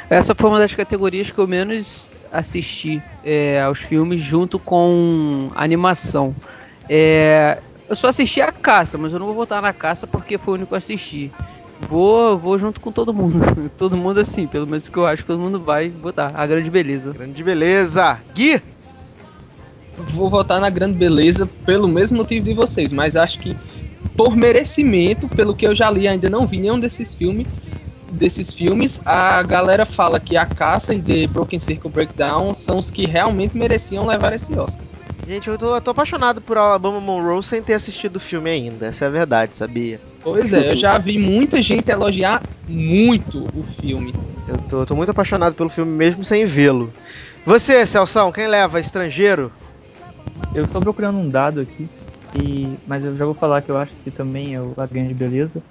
Essa 0.10 0.36
foi 0.36 0.50
uma 0.50 0.60
das 0.60 0.74
categorias 0.76 1.32
que 1.32 1.40
eu 1.40 1.48
menos 1.48 2.08
assisti 2.32 3.02
é, 3.24 3.62
aos 3.62 3.80
filmes 3.80 4.22
junto 4.22 4.60
com 4.60 5.50
animação. 5.56 6.36
É, 6.90 7.58
eu 7.90 7.96
só 7.96 8.10
assisti 8.10 8.42
a 8.42 8.52
caça, 8.52 8.98
mas 8.98 9.14
eu 9.14 9.20
não 9.20 9.28
vou 9.28 9.36
votar 9.36 9.62
na 9.62 9.72
caça 9.74 10.06
porque 10.06 10.38
foi 10.38 10.54
o 10.54 10.56
único 10.56 10.70
que 10.70 10.74
eu 10.74 10.78
assisti. 10.78 11.32
Vou, 11.82 12.38
vou 12.38 12.58
junto 12.60 12.80
com 12.80 12.92
todo 12.92 13.14
mundo. 13.14 13.40
todo 13.78 13.98
mundo 13.98 14.20
assim, 14.20 14.46
pelo 14.48 14.68
menos 14.68 14.88
que 14.88 14.98
eu 14.98 15.06
acho 15.06 15.24
que 15.24 15.28
todo 15.28 15.40
mundo 15.40 15.60
vai 15.60 15.90
votar. 15.90 16.34
A 16.40 16.46
grande 16.46 16.70
beleza. 16.70 17.12
Grande 17.14 17.44
Beleza. 17.44 18.20
Gui? 18.36 18.62
Vou 19.98 20.30
votar 20.30 20.60
na 20.60 20.70
grande 20.70 20.98
beleza 20.98 21.48
pelo 21.66 21.88
mesmo 21.88 22.18
motivo 22.18 22.46
de 22.46 22.54
vocês, 22.54 22.92
mas 22.92 23.16
acho 23.16 23.40
que 23.40 23.56
por 24.16 24.36
merecimento, 24.36 25.28
pelo 25.28 25.56
que 25.56 25.66
eu 25.66 25.76
já 25.76 25.90
li, 25.90 26.08
ainda 26.08 26.30
não 26.30 26.46
vi 26.46 26.60
nenhum 26.60 26.80
desses 26.80 27.14
filmes. 27.14 27.48
Desses 28.12 28.54
filmes, 28.54 29.02
a 29.06 29.42
galera 29.42 29.86
fala 29.86 30.20
que 30.20 30.38
a 30.38 30.46
caça 30.46 30.94
e 30.94 31.02
The 31.02 31.28
Broken 31.28 31.60
Circle 31.60 31.90
Breakdown 31.90 32.56
são 32.56 32.78
os 32.78 32.92
que 32.92 33.06
realmente 33.06 33.58
mereciam 33.58 34.06
levar 34.06 34.34
esse 34.34 34.54
Oscar. 34.54 34.84
Gente, 35.28 35.48
eu 35.48 35.58
tô, 35.58 35.76
eu 35.76 35.82
tô 35.82 35.92
apaixonado 35.92 36.42
por 36.42 36.58
Alabama 36.58 37.00
Monroe 37.00 37.42
sem 37.42 37.62
ter 37.64 37.74
assistido 37.74 38.18
o 38.18 38.20
filme 38.20 38.50
ainda. 38.50 38.88
Essa 38.88 39.06
é 39.06 39.08
a 39.08 39.12
verdade, 39.12 39.56
sabia? 39.56 40.00
Pois 40.22 40.52
é, 40.54 40.74
eu 40.74 40.78
já 40.78 40.98
vi 40.98 41.18
muita 41.18 41.62
gente 41.62 41.90
elogiar 41.90 42.44
muito 42.68 43.44
o 43.46 43.66
filme. 43.80 44.14
Eu 44.48 44.58
tô, 44.70 44.86
tô 44.86 44.96
muito 44.96 45.10
apaixonado 45.10 45.56
pelo 45.56 45.70
filme 45.70 45.92
mesmo 45.92 46.24
sem 46.26 46.46
vê-lo. 46.46 46.94
Você, 47.46 47.86
Celção, 47.86 48.32
quem 48.32 48.48
leva? 48.48 48.80
Estrangeiro? 48.80 49.52
Eu 50.54 50.64
estou 50.64 50.82
procurando 50.82 51.18
um 51.18 51.30
dado 51.30 51.60
aqui, 51.62 51.88
e, 52.36 52.68
mas 52.88 53.04
eu 53.04 53.16
já 53.16 53.26
vou 53.26 53.34
falar 53.34 53.62
que 53.62 53.72
eu 53.72 53.78
acho 53.78 53.94
que 54.04 54.12
também 54.12 54.56
é 54.56 54.62
o 54.62 54.74
A 54.78 54.86
Grande 54.86 55.14
Beleza. 55.14 55.62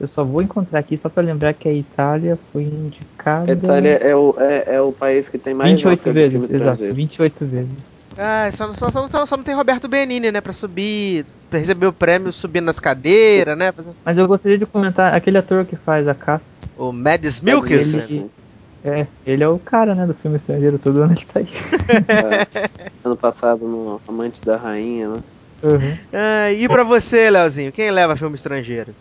Eu 0.00 0.06
só 0.06 0.24
vou 0.24 0.42
encontrar 0.42 0.80
aqui 0.80 0.96
só 0.96 1.08
para 1.08 1.22
lembrar 1.22 1.54
que 1.54 1.68
a 1.68 1.72
Itália 1.72 2.36
foi 2.52 2.64
indicada 2.64 3.52
A 3.52 3.54
Itália 3.54 3.90
é 4.02 4.16
o, 4.16 4.34
é, 4.38 4.74
é 4.76 4.80
o 4.80 4.92
país 4.92 5.28
que 5.28 5.38
tem 5.38 5.54
mais 5.54 5.70
28 5.72 5.92
Oscar 5.98 6.12
de 6.12 6.18
vezes, 6.18 6.34
exato, 6.50 6.54
estrangeiro. 6.54 6.94
28 6.94 7.46
vezes. 7.46 8.02
Ah, 8.16 8.48
só, 8.50 8.72
só, 8.72 8.90
só, 8.90 9.08
não- 9.08 9.26
só 9.26 9.36
não 9.36 9.44
tem 9.44 9.54
Roberto 9.54 9.88
Benini, 9.88 10.30
né? 10.32 10.40
Pra 10.40 10.52
subir, 10.52 11.24
pra 11.48 11.58
receber 11.58 11.86
o 11.86 11.92
prêmio 11.92 12.32
subindo 12.32 12.64
nas 12.64 12.80
cadeiras, 12.80 13.56
né? 13.56 13.72
Fazer- 13.72 13.94
Mas 14.04 14.18
eu 14.18 14.26
gostaria 14.26 14.58
de 14.58 14.66
comentar 14.66 15.14
aquele 15.14 15.38
ator 15.38 15.64
que 15.64 15.76
faz 15.76 16.06
a 16.08 16.14
caça. 16.14 16.44
O 16.76 16.92
Mads 16.92 17.40
Mikkelsen. 17.40 18.02
Ele- 18.18 18.30
É, 18.84 19.06
ele 19.24 19.44
é 19.44 19.48
o 19.48 19.60
cara, 19.60 19.94
né, 19.94 20.04
do 20.04 20.12
filme 20.14 20.36
estrangeiro, 20.36 20.76
todo 20.76 21.00
ano 21.02 21.12
ele 21.12 21.24
tá 21.24 21.38
aí. 21.38 21.46
É. 22.72 22.81
Ano 23.04 23.16
passado 23.16 23.66
no 23.66 24.00
Amante 24.06 24.40
da 24.44 24.56
Rainha, 24.56 25.08
né? 25.08 25.20
Uhum. 25.62 25.96
Ah, 26.12 26.52
e 26.52 26.68
pra 26.68 26.84
você, 26.84 27.30
Leozinho, 27.30 27.72
quem 27.72 27.90
leva 27.90 28.16
filme 28.16 28.34
estrangeiro? 28.34 28.94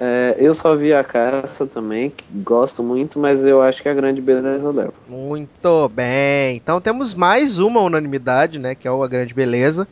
É, 0.00 0.36
eu 0.38 0.54
só 0.54 0.76
vi 0.76 0.94
a 0.94 1.02
caça 1.02 1.66
também, 1.66 2.10
que 2.10 2.24
gosto 2.30 2.82
muito, 2.82 3.18
mas 3.18 3.44
eu 3.44 3.60
acho 3.60 3.82
que 3.82 3.88
a 3.88 3.94
grande 3.94 4.20
beleza 4.20 4.70
leva. 4.70 4.92
Muito 5.10 5.88
bem. 5.88 6.56
Então 6.56 6.80
temos 6.80 7.14
mais 7.14 7.58
uma 7.58 7.80
unanimidade, 7.80 8.58
né? 8.60 8.76
Que 8.76 8.86
é 8.86 8.90
o 8.90 9.02
A 9.02 9.08
Grande 9.08 9.34
Beleza. 9.34 9.88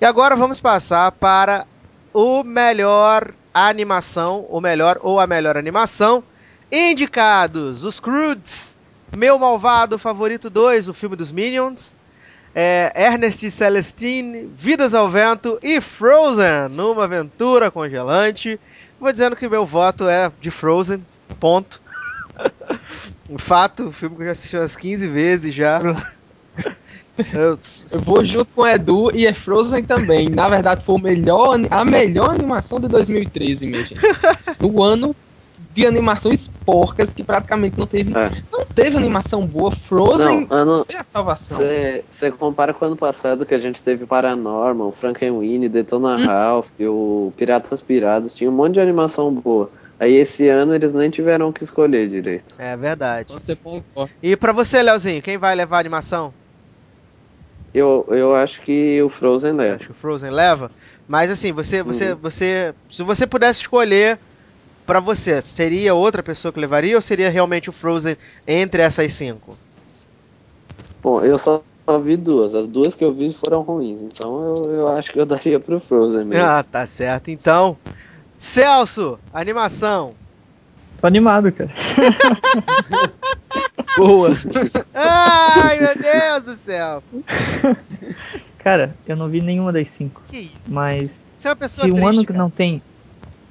E 0.00 0.04
agora 0.06 0.34
vamos 0.34 0.60
passar 0.60 1.12
para 1.12 1.66
o 2.14 2.42
melhor 2.42 3.32
animação, 3.52 4.46
o 4.48 4.60
melhor 4.60 4.98
ou 5.02 5.20
a 5.20 5.26
melhor 5.26 5.58
animação. 5.58 6.22
Indicados: 6.72 7.84
Os 7.84 8.00
Croods, 8.00 8.74
Meu 9.14 9.38
Malvado 9.38 9.98
Favorito 9.98 10.48
2, 10.48 10.88
o 10.88 10.94
filme 10.94 11.16
dos 11.16 11.30
Minions. 11.30 11.97
É, 12.54 12.92
Ernest 12.96 13.50
Celestine, 13.50 14.48
Vidas 14.54 14.94
ao 14.94 15.08
Vento 15.08 15.58
e 15.62 15.80
Frozen, 15.80 16.68
numa 16.70 17.04
aventura 17.04 17.70
congelante. 17.70 18.58
Vou 19.00 19.12
dizendo 19.12 19.36
que 19.36 19.48
meu 19.48 19.64
voto 19.64 20.08
é 20.08 20.30
de 20.40 20.50
Frozen, 20.50 21.04
ponto. 21.40 21.80
Um 23.30 23.36
fato, 23.36 23.84
um 23.84 23.92
filme 23.92 24.16
que 24.16 24.22
eu 24.22 24.26
já 24.26 24.32
assisti 24.32 24.56
umas 24.56 24.74
15 24.74 25.06
vezes 25.08 25.54
já. 25.54 25.80
Eu- 25.82 25.96
Eu 27.90 28.00
vou 28.00 28.24
junto 28.24 28.46
com 28.54 28.62
o 28.62 28.66
Edu 28.66 29.10
e 29.14 29.26
é 29.26 29.34
Frozen 29.34 29.82
também. 29.84 30.28
Na 30.28 30.48
verdade, 30.48 30.84
foi 30.84 30.94
o 30.94 30.98
melhor, 31.02 31.58
a 31.70 31.84
melhor 31.84 32.30
animação 32.30 32.78
de 32.78 32.86
2013, 32.88 33.66
minha 33.66 33.82
gente. 33.82 34.00
No 34.60 34.82
ano 34.82 35.14
de 35.72 35.86
animações 35.86 36.50
porcas 36.64 37.14
que 37.14 37.22
praticamente 37.22 37.76
não 37.78 37.86
teve. 37.86 38.10
É. 38.16 38.30
Não 38.50 38.64
teve 38.64 38.96
animação 38.96 39.46
boa. 39.46 39.70
Frozen 39.70 40.46
Não, 40.48 40.56
ano, 40.56 40.86
foi 40.86 41.00
a 41.00 41.04
salvação. 41.04 41.58
você 42.10 42.30
compara 42.30 42.72
com 42.74 42.84
o 42.84 42.88
ano 42.88 42.96
passado 42.96 43.46
que 43.46 43.54
a 43.54 43.58
gente 43.58 43.82
teve 43.82 44.06
Paranormal, 44.06 44.90
Frankenweenie, 44.92 45.68
Detona 45.68 46.16
Ralph, 46.16 46.80
o 46.80 47.32
Piratas 47.36 47.80
Pirados, 47.80 48.34
tinha 48.34 48.50
um 48.50 48.54
monte 48.54 48.74
de 48.74 48.80
animação 48.80 49.32
boa. 49.32 49.70
Aí 50.00 50.14
esse 50.14 50.48
ano 50.48 50.74
eles 50.74 50.92
nem 50.92 51.10
tiveram 51.10 51.48
o 51.48 51.52
que 51.52 51.64
escolher 51.64 52.08
direito. 52.08 52.54
É 52.58 52.76
verdade. 52.76 53.32
Você 53.32 53.56
concorda. 53.56 54.12
E 54.22 54.36
pra 54.36 54.52
você, 54.52 54.82
Leozinho, 54.82 55.20
quem 55.20 55.36
vai 55.36 55.54
levar 55.54 55.78
a 55.78 55.80
animação? 55.80 56.32
Eu, 57.74 58.06
eu 58.08 58.34
acho 58.34 58.62
que 58.62 59.00
o 59.02 59.08
Frozen 59.08 59.52
leva. 59.52 59.76
acha 59.76 59.84
que 59.86 59.90
o 59.90 59.94
Frozen 59.94 60.30
leva? 60.30 60.70
Mas 61.06 61.30
assim, 61.30 61.52
você, 61.52 61.82
você, 61.82 62.14
você, 62.14 62.74
se 62.90 63.02
você 63.02 63.26
pudesse 63.26 63.60
escolher 63.60 64.18
pra 64.88 65.00
você, 65.00 65.42
seria 65.42 65.94
outra 65.94 66.22
pessoa 66.22 66.50
que 66.50 66.58
levaria 66.58 66.96
ou 66.96 67.02
seria 67.02 67.28
realmente 67.28 67.68
o 67.68 67.72
Frozen 67.74 68.16
entre 68.46 68.80
essas 68.80 69.12
cinco? 69.12 69.54
Bom, 71.02 71.20
eu 71.22 71.38
só 71.38 71.62
vi 72.02 72.16
duas. 72.16 72.54
As 72.54 72.66
duas 72.66 72.94
que 72.94 73.04
eu 73.04 73.12
vi 73.12 73.30
foram 73.34 73.60
ruins. 73.60 74.00
Então 74.00 74.56
eu, 74.56 74.70
eu 74.72 74.88
acho 74.88 75.12
que 75.12 75.20
eu 75.20 75.26
daria 75.26 75.60
pro 75.60 75.78
Frozen 75.78 76.24
mesmo. 76.24 76.42
Ah, 76.42 76.62
tá 76.62 76.86
certo. 76.86 77.30
Então, 77.30 77.76
Celso, 78.38 79.20
animação. 79.30 80.14
Tô 81.02 81.06
animado, 81.06 81.52
cara. 81.52 81.70
Boa. 83.94 84.30
Ai, 84.94 85.80
meu 85.80 85.94
Deus 85.96 86.42
do 86.44 86.56
céu. 86.56 87.02
Cara, 88.60 88.96
eu 89.06 89.16
não 89.16 89.28
vi 89.28 89.42
nenhuma 89.42 89.70
das 89.70 89.88
cinco. 89.88 90.22
Que 90.28 90.38
isso? 90.38 90.72
Mas 90.72 91.10
Você 91.36 91.46
é 91.46 91.50
uma 91.50 91.56
pessoa 91.56 91.84
se 91.84 91.92
um 91.92 91.94
triste, 91.94 92.08
ano 92.08 92.20
que 92.20 92.26
cara. 92.28 92.38
não 92.38 92.48
tem. 92.48 92.82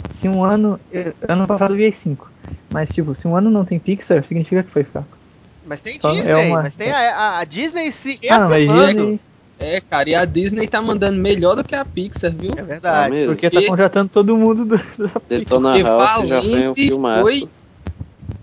Se 0.09 0.27
um 0.27 0.43
ano. 0.43 0.79
ano 1.27 1.47
passado 1.47 1.73
eu 1.73 1.77
vi 1.77 1.85
as 1.87 1.95
cinco. 1.95 2.31
Mas 2.69 2.93
tipo, 2.93 3.13
se 3.15 3.27
um 3.27 3.35
ano 3.35 3.49
não 3.49 3.63
tem 3.63 3.79
Pixar, 3.79 4.23
significa 4.25 4.63
que 4.63 4.69
foi 4.71 4.83
fraco. 4.83 5.17
Mas 5.65 5.81
tem 5.81 5.99
Só 5.99 6.09
é 6.09 6.13
Disney, 6.13 6.51
uma- 6.51 6.61
mas 6.63 6.75
tem 6.75 6.91
a, 6.91 6.97
a- 6.97 7.39
a 7.39 7.43
Disney 7.43 7.91
se 7.91 8.19
Ah, 8.29 8.47
reafirmando. 8.47 8.93
Disney. 8.95 9.19
É, 9.59 9.81
cara, 9.81 10.09
e 10.09 10.15
a 10.15 10.23
Disney 10.23 10.67
tá 10.67 10.81
mandando 10.81 11.19
melhor 11.19 11.55
do 11.55 11.63
que 11.63 11.75
a 11.75 11.83
Pixar, 11.83 12.31
viu? 12.31 12.57
É 12.57 12.63
verdade. 12.63 13.11
mesmo? 13.11 13.33
Porque 13.33 13.49
tá 13.49 13.61
contratando 13.65 14.09
todo 14.09 14.37
mundo 14.37 14.65
do, 14.65 14.77
do- 14.77 15.21
Detona 15.27 15.71
Porque 15.71 15.81
Ralph 15.83 16.27
já 16.27 16.41
foi 16.41 16.67
um 16.69 16.75
filmaço. 16.75 17.21
foi- 17.23 17.49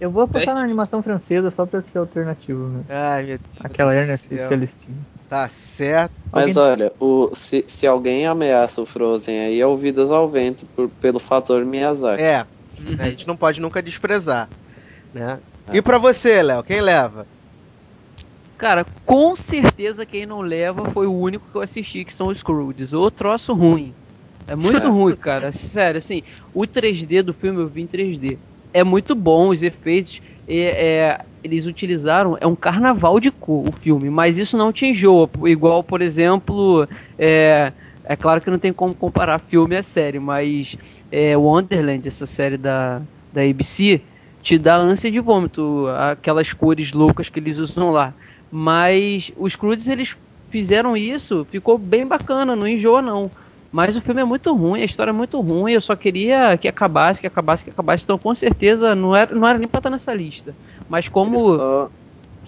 Eu 0.01 0.11
vou 0.11 0.23
apostar 0.23 0.55
na 0.55 0.61
animação 0.63 1.03
francesa 1.03 1.51
só 1.51 1.65
pra 1.65 1.81
ser 1.81 1.99
alternativo, 1.99 2.69
né? 2.69 2.85
Ai, 2.89 3.23
meu 3.25 3.39
Deus 3.39 3.65
Aquela 3.65 3.95
Ernest 3.95 4.27
céu. 4.29 4.49
Celestine. 4.49 5.07
Tá 5.29 5.49
certo. 5.49 6.15
Mas 6.33 6.57
Alguém- 6.57 6.73
olha, 6.73 6.93
o, 7.01 7.35
se, 7.35 7.65
se 7.69 7.87
alguém 7.87 8.27
ameaça 8.27 8.83
o 8.83 8.87
Frozen 8.87 9.39
aí 9.41 9.61
é 9.61 9.67
o 9.67 9.77
Vidas 9.77 10.11
ao 10.11 10.29
Vento 10.29 10.67
por- 10.75 10.91
pelo 10.91 11.19
fator 11.19 11.65
Miyazaki. 11.65 12.23
É, 12.23 12.47
Uhum. 12.81 12.97
a 12.99 13.09
gente 13.09 13.27
não 13.27 13.37
pode 13.37 13.61
nunca 13.61 13.83
desprezar, 13.83 14.51
né? 15.13 15.41
E 15.73 15.81
pra 15.81 15.97
você, 15.99 16.43
Léo, 16.43 16.63
quem 16.63 16.81
leva? 16.81 17.27
Cara, 18.57 18.85
com 19.05 19.35
certeza 19.35 20.07
quem 20.07 20.27
não 20.27 20.41
leva 20.41 20.91
foi 20.91 21.07
o 21.07 21.13
único 21.19 21.51
que 21.51 21.57
eu 21.57 21.63
assisti, 21.63 22.05
que 22.05 22.13
são 22.13 22.29
os 22.29 22.39
Scrooges. 22.39 22.93
O 22.93 23.11
troço 23.11 23.53
ruim. 23.53 23.95
É 24.47 24.55
muito 24.55 24.89
ruim, 24.91 25.17
cara. 25.17 25.51
Sério, 25.53 25.99
assim, 25.99 26.23
o 26.53 26.67
3D 26.67 27.23
do 27.23 27.35
filme 27.35 27.61
eu 27.61 27.69
vi 27.69 27.83
em 27.83 27.87
3D. 27.87 28.39
É 28.73 28.85
muito 28.85 29.15
bom, 29.15 29.49
os 29.49 29.63
efeitos. 29.63 30.21
É, 30.47 30.59
é, 30.59 31.21
eles 31.43 31.67
utilizaram. 31.67 32.37
É 32.41 32.47
um 32.47 32.57
carnaval 32.57 33.21
de 33.21 33.31
cor 33.31 33.69
o 33.69 33.73
filme, 33.73 34.11
mas 34.11 34.39
isso 34.39 34.57
não 34.57 34.73
te 34.73 34.87
enjoa. 34.87 35.29
Igual, 35.45 35.83
por 35.83 36.03
exemplo. 36.03 36.89
É, 37.19 37.73
é 38.05 38.17
claro 38.17 38.41
que 38.41 38.51
não 38.51 38.59
tem 38.59 38.73
como 38.73 38.95
comparar 38.95 39.39
filme 39.39 39.77
a 39.77 39.83
série, 39.83 40.19
mas 40.19 40.77
é, 41.11 41.37
Wonderland, 41.37 42.07
essa 42.07 42.27
série 42.27 42.59
da, 42.59 43.01
da 43.33 43.43
ABC, 43.43 44.03
te 44.43 44.59
dá 44.59 44.77
ânsia 44.77 45.11
de 45.11 45.19
vômito, 45.21 45.87
aquelas 46.11 46.53
cores 46.53 46.93
loucas 46.93 47.31
que 47.31 47.41
eles 47.41 47.59
usam 47.59 47.91
lá. 47.91 48.13
Mas 48.51 49.33
os 49.39 49.57
Crudes, 49.57 49.89
eles 49.89 50.15
fizeram 50.51 50.95
isso, 50.95 51.47
ficou 51.51 51.79
bem 51.79 52.07
bacana, 52.07 52.55
não 52.55 52.69
enjoa 52.69 53.01
não. 53.01 53.31
Mas 53.75 53.97
o 53.97 54.01
filme 54.01 54.21
é 54.23 54.25
muito 54.25 54.55
ruim, 54.55 54.83
a 54.83 54.85
história 54.85 55.11
é 55.11 55.13
muito 55.13 55.37
ruim, 55.41 55.73
eu 55.73 55.81
só 55.81 55.97
queria 55.97 56.57
que 56.57 56.69
acabasse, 56.69 57.21
que 57.21 57.27
acabasse, 57.27 57.65
que 57.65 57.71
acabasse. 57.71 58.05
Então, 58.05 58.17
com 58.19 58.33
certeza, 58.33 58.95
não 58.95 59.17
era, 59.17 59.35
não 59.35 59.49
era 59.49 59.59
nem 59.59 59.67
pra 59.67 59.81
estar 59.81 59.91
nessa 59.91 60.15
lista. 60.15 60.57
Mas 60.89 61.09
como. 61.09 61.37
Ele 61.37 61.41
só, 61.41 61.91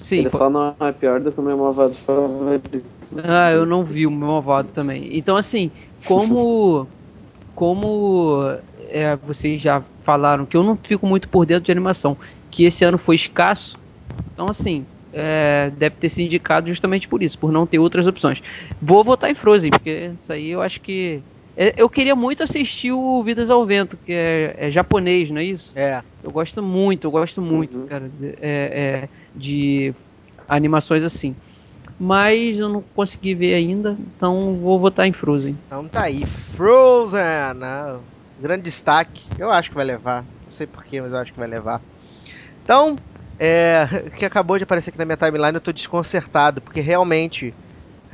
Sim, 0.00 0.22
ele 0.22 0.30
pô- 0.30 0.38
só 0.38 0.50
não 0.50 0.76
é 0.80 0.92
pior 0.92 1.20
do 1.20 1.32
que 1.32 1.40
o 1.40 1.42
meu 1.44 1.58
malvado 1.58 1.94
favorito. 1.96 2.84
Ah, 3.24 3.50
eu 3.52 3.64
não 3.66 3.84
vi 3.84 4.06
o 4.06 4.10
meu 4.10 4.28
malvado 4.28 4.68
também. 4.72 5.16
Então, 5.16 5.36
assim, 5.36 5.72
como. 6.04 6.88
Como 7.54 8.44
é, 8.76 9.16
vocês 9.16 9.60
já 9.60 9.82
falaram 10.00 10.46
que 10.46 10.56
eu 10.56 10.62
não 10.64 10.78
fico 10.82 11.06
muito 11.06 11.28
por 11.28 11.46
dentro 11.46 11.64
de 11.64 11.72
animação, 11.72 12.18
que 12.50 12.64
esse 12.64 12.84
ano 12.84 12.98
foi 12.98 13.16
escasso, 13.16 13.78
então, 14.32 14.48
assim, 14.50 14.86
é, 15.16 15.70
deve 15.76 15.96
ter 15.96 16.08
sido 16.08 16.26
indicado 16.26 16.68
justamente 16.68 17.08
por 17.08 17.22
isso, 17.22 17.38
por 17.38 17.50
não 17.50 17.66
ter 17.66 17.78
outras 17.78 18.06
opções. 18.06 18.42
Vou 18.80 19.02
votar 19.02 19.30
em 19.30 19.34
Frozen, 19.34 19.70
porque 19.70 20.10
isso 20.14 20.32
aí 20.32 20.50
eu 20.50 20.60
acho 20.62 20.80
que. 20.80 21.20
é, 21.56 21.72
eu 21.76 21.88
queria 21.88 22.14
muito 22.14 22.42
assistir 22.42 22.92
o 22.92 23.22
Vidas 23.22 23.48
ao 23.50 23.64
Vento, 23.64 23.96
que 23.96 24.12
é, 24.12 24.54
é 24.58 24.70
japonês, 24.70 25.30
não 25.30 25.38
é 25.40 25.44
isso? 25.44 25.72
É. 25.76 26.02
Eu 26.22 26.30
gosto 26.30 26.62
muito, 26.62 27.06
eu 27.06 27.10
gosto 27.10 27.40
muito, 27.40 27.78
Uhum. 27.78 27.86
cara, 27.86 28.08
de, 28.08 28.26
é, 28.40 29.02
é, 29.02 29.08
de 29.34 29.94
animações 30.48 31.02
assim. 31.02 31.34
Mas 31.98 32.58
eu 32.58 32.68
não 32.68 32.82
consegui 32.94 33.34
ver 33.34 33.54
ainda, 33.54 33.96
então 34.14 34.54
vou 34.56 34.78
votar 34.78 35.06
em 35.06 35.12
Frozen. 35.12 35.56
Então 35.66 35.88
tá 35.88 36.02
aí. 36.02 36.26
Frozen, 36.26 37.54
né? 37.56 37.96
Grande 38.38 38.64
destaque. 38.64 39.22
Eu 39.38 39.50
acho 39.50 39.70
que 39.70 39.76
vai 39.76 39.84
levar. 39.84 40.22
Não 40.44 40.50
sei 40.50 40.66
porquê, 40.66 41.00
mas 41.00 41.12
eu 41.12 41.18
acho 41.18 41.32
que 41.32 41.38
vai 41.38 41.48
levar. 41.48 41.80
Então, 42.62 42.96
é, 43.38 43.86
o 44.06 44.10
que 44.16 44.24
acabou 44.24 44.58
de 44.58 44.64
aparecer 44.64 44.90
aqui 44.90 44.98
na 44.98 45.04
minha 45.04 45.16
timeline, 45.16 45.54
eu 45.54 45.60
tô 45.60 45.72
desconcertado, 45.72 46.60
porque 46.60 46.80
realmente 46.80 47.54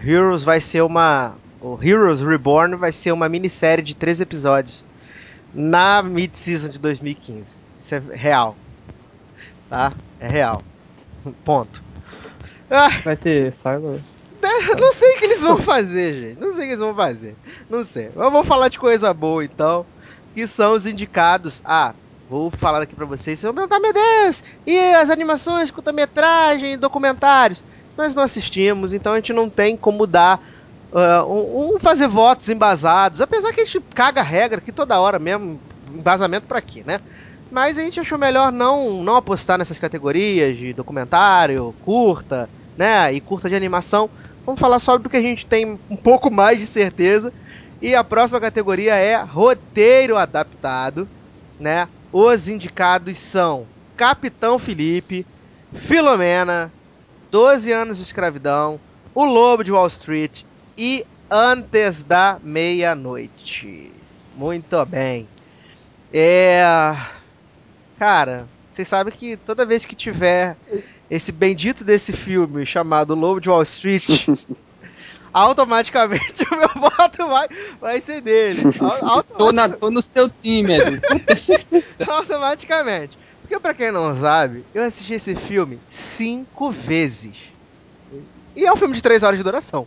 Heroes 0.02 0.44
vai 0.44 0.60
ser 0.60 0.82
uma. 0.82 1.36
O 1.60 1.78
Heroes 1.80 2.20
Reborn 2.20 2.74
vai 2.76 2.90
ser 2.90 3.12
uma 3.12 3.28
minissérie 3.28 3.84
de 3.84 3.94
três 3.94 4.20
episódios 4.20 4.84
na 5.54 6.02
mid-season 6.02 6.68
de 6.68 6.78
2015. 6.78 7.60
Isso 7.78 7.94
é 7.94 8.02
real. 8.12 8.56
Tá? 9.70 9.92
É 10.18 10.26
real. 10.26 10.62
Ponto. 11.44 11.82
Ah, 12.68 12.88
Vai 13.04 13.16
ter 13.16 13.54
eu 14.42 14.76
não 14.76 14.92
sei 14.92 15.14
o 15.14 15.18
que 15.18 15.24
eles 15.24 15.40
vão 15.40 15.56
fazer, 15.58 16.14
gente. 16.14 16.40
Não 16.40 16.52
sei 16.52 16.60
o 16.60 16.62
que 16.62 16.68
eles 16.68 16.78
vão 16.80 16.94
fazer. 16.94 17.36
Não 17.70 17.84
sei. 17.84 18.10
Mas 18.14 18.32
vamos 18.32 18.46
falar 18.46 18.68
de 18.68 18.78
coisa 18.78 19.12
boa, 19.14 19.44
então. 19.44 19.86
Que 20.34 20.46
são 20.46 20.74
os 20.74 20.84
indicados. 20.86 21.62
Ah, 21.64 21.94
vou 22.32 22.50
falar 22.50 22.80
aqui 22.80 22.94
pra 22.94 23.04
vocês. 23.04 23.38
Vocês 23.38 23.42
vão 23.42 23.54
perguntar, 23.54 23.78
meu 23.78 23.92
Deus! 23.92 24.42
E 24.66 24.78
as 24.94 25.10
animações, 25.10 25.70
curta-metragem, 25.70 26.78
documentários? 26.78 27.62
Nós 27.96 28.14
não 28.14 28.22
assistimos, 28.22 28.94
então 28.94 29.12
a 29.12 29.16
gente 29.16 29.34
não 29.34 29.50
tem 29.50 29.76
como 29.76 30.06
dar. 30.06 30.42
ah, 30.94 31.24
um, 31.26 31.78
fazer 31.78 32.08
votos 32.08 32.48
embasados. 32.48 33.20
Apesar 33.20 33.52
que 33.52 33.60
a 33.60 33.64
gente 33.66 33.80
caga 33.94 34.22
a 34.22 34.24
regra 34.24 34.58
aqui 34.58 34.72
toda 34.72 34.98
hora 34.98 35.18
mesmo. 35.18 35.60
Embasamento 35.94 36.46
pra 36.46 36.62
quê, 36.62 36.82
né? 36.86 37.00
Mas 37.50 37.78
a 37.78 37.82
gente 37.82 38.00
achou 38.00 38.16
melhor 38.16 38.50
não, 38.50 39.04
não 39.04 39.16
apostar 39.16 39.58
nessas 39.58 39.76
categorias 39.76 40.56
de 40.56 40.72
documentário, 40.72 41.74
curta, 41.84 42.48
né? 42.78 43.12
E 43.12 43.20
curta 43.20 43.50
de 43.50 43.54
animação. 43.54 44.08
Vamos 44.46 44.58
falar 44.58 44.78
só 44.78 44.96
do 44.96 45.10
que 45.10 45.18
a 45.18 45.20
gente 45.20 45.44
tem 45.44 45.78
um 45.90 45.96
pouco 45.96 46.30
mais 46.30 46.58
de 46.58 46.66
certeza. 46.66 47.30
E 47.82 47.94
a 47.94 48.02
próxima 48.02 48.40
categoria 48.40 48.94
é 48.94 49.20
roteiro 49.22 50.16
adaptado, 50.16 51.06
né? 51.60 51.86
Os 52.12 52.48
indicados 52.48 53.16
são 53.16 53.66
Capitão 53.96 54.58
Felipe, 54.58 55.26
Filomena, 55.72 56.70
12 57.30 57.72
anos 57.72 57.96
de 57.96 58.02
escravidão, 58.02 58.78
O 59.14 59.24
Lobo 59.24 59.64
de 59.64 59.72
Wall 59.72 59.86
Street 59.86 60.42
e 60.76 61.06
Antes 61.30 62.04
da 62.04 62.38
Meia-Noite. 62.42 63.90
Muito 64.36 64.84
bem. 64.84 65.26
É. 66.12 66.94
Cara, 67.98 68.46
vocês 68.70 68.86
sabem 68.86 69.14
que 69.14 69.36
toda 69.38 69.64
vez 69.64 69.86
que 69.86 69.94
tiver 69.94 70.56
esse 71.10 71.32
bendito 71.32 71.84
desse 71.84 72.12
filme 72.12 72.66
chamado 72.66 73.14
Lobo 73.14 73.40
de 73.40 73.48
Wall 73.48 73.62
Street, 73.62 74.28
automaticamente 75.32 76.44
o 76.52 76.56
meu 76.56 76.68
voto 76.68 77.26
vai, 77.26 77.48
vai 77.80 78.00
ser 78.00 78.20
dele. 78.20 78.62
Tô, 79.36 79.50
na, 79.52 79.68
tô 79.68 79.90
no 79.90 80.02
seu 80.02 80.28
time, 80.28 80.74
Edu. 80.74 81.00
automaticamente. 82.08 83.16
Porque 83.40 83.58
pra 83.60 83.74
quem 83.74 83.90
não 83.90 84.14
sabe, 84.14 84.66
eu 84.74 84.82
assisti 84.82 85.14
esse 85.14 85.34
filme 85.34 85.80
cinco 85.88 86.70
vezes. 86.70 87.52
E 88.54 88.64
é 88.64 88.72
um 88.72 88.76
filme 88.76 88.94
de 88.94 89.02
três 89.02 89.22
horas 89.22 89.38
de 89.38 89.44
duração. 89.44 89.86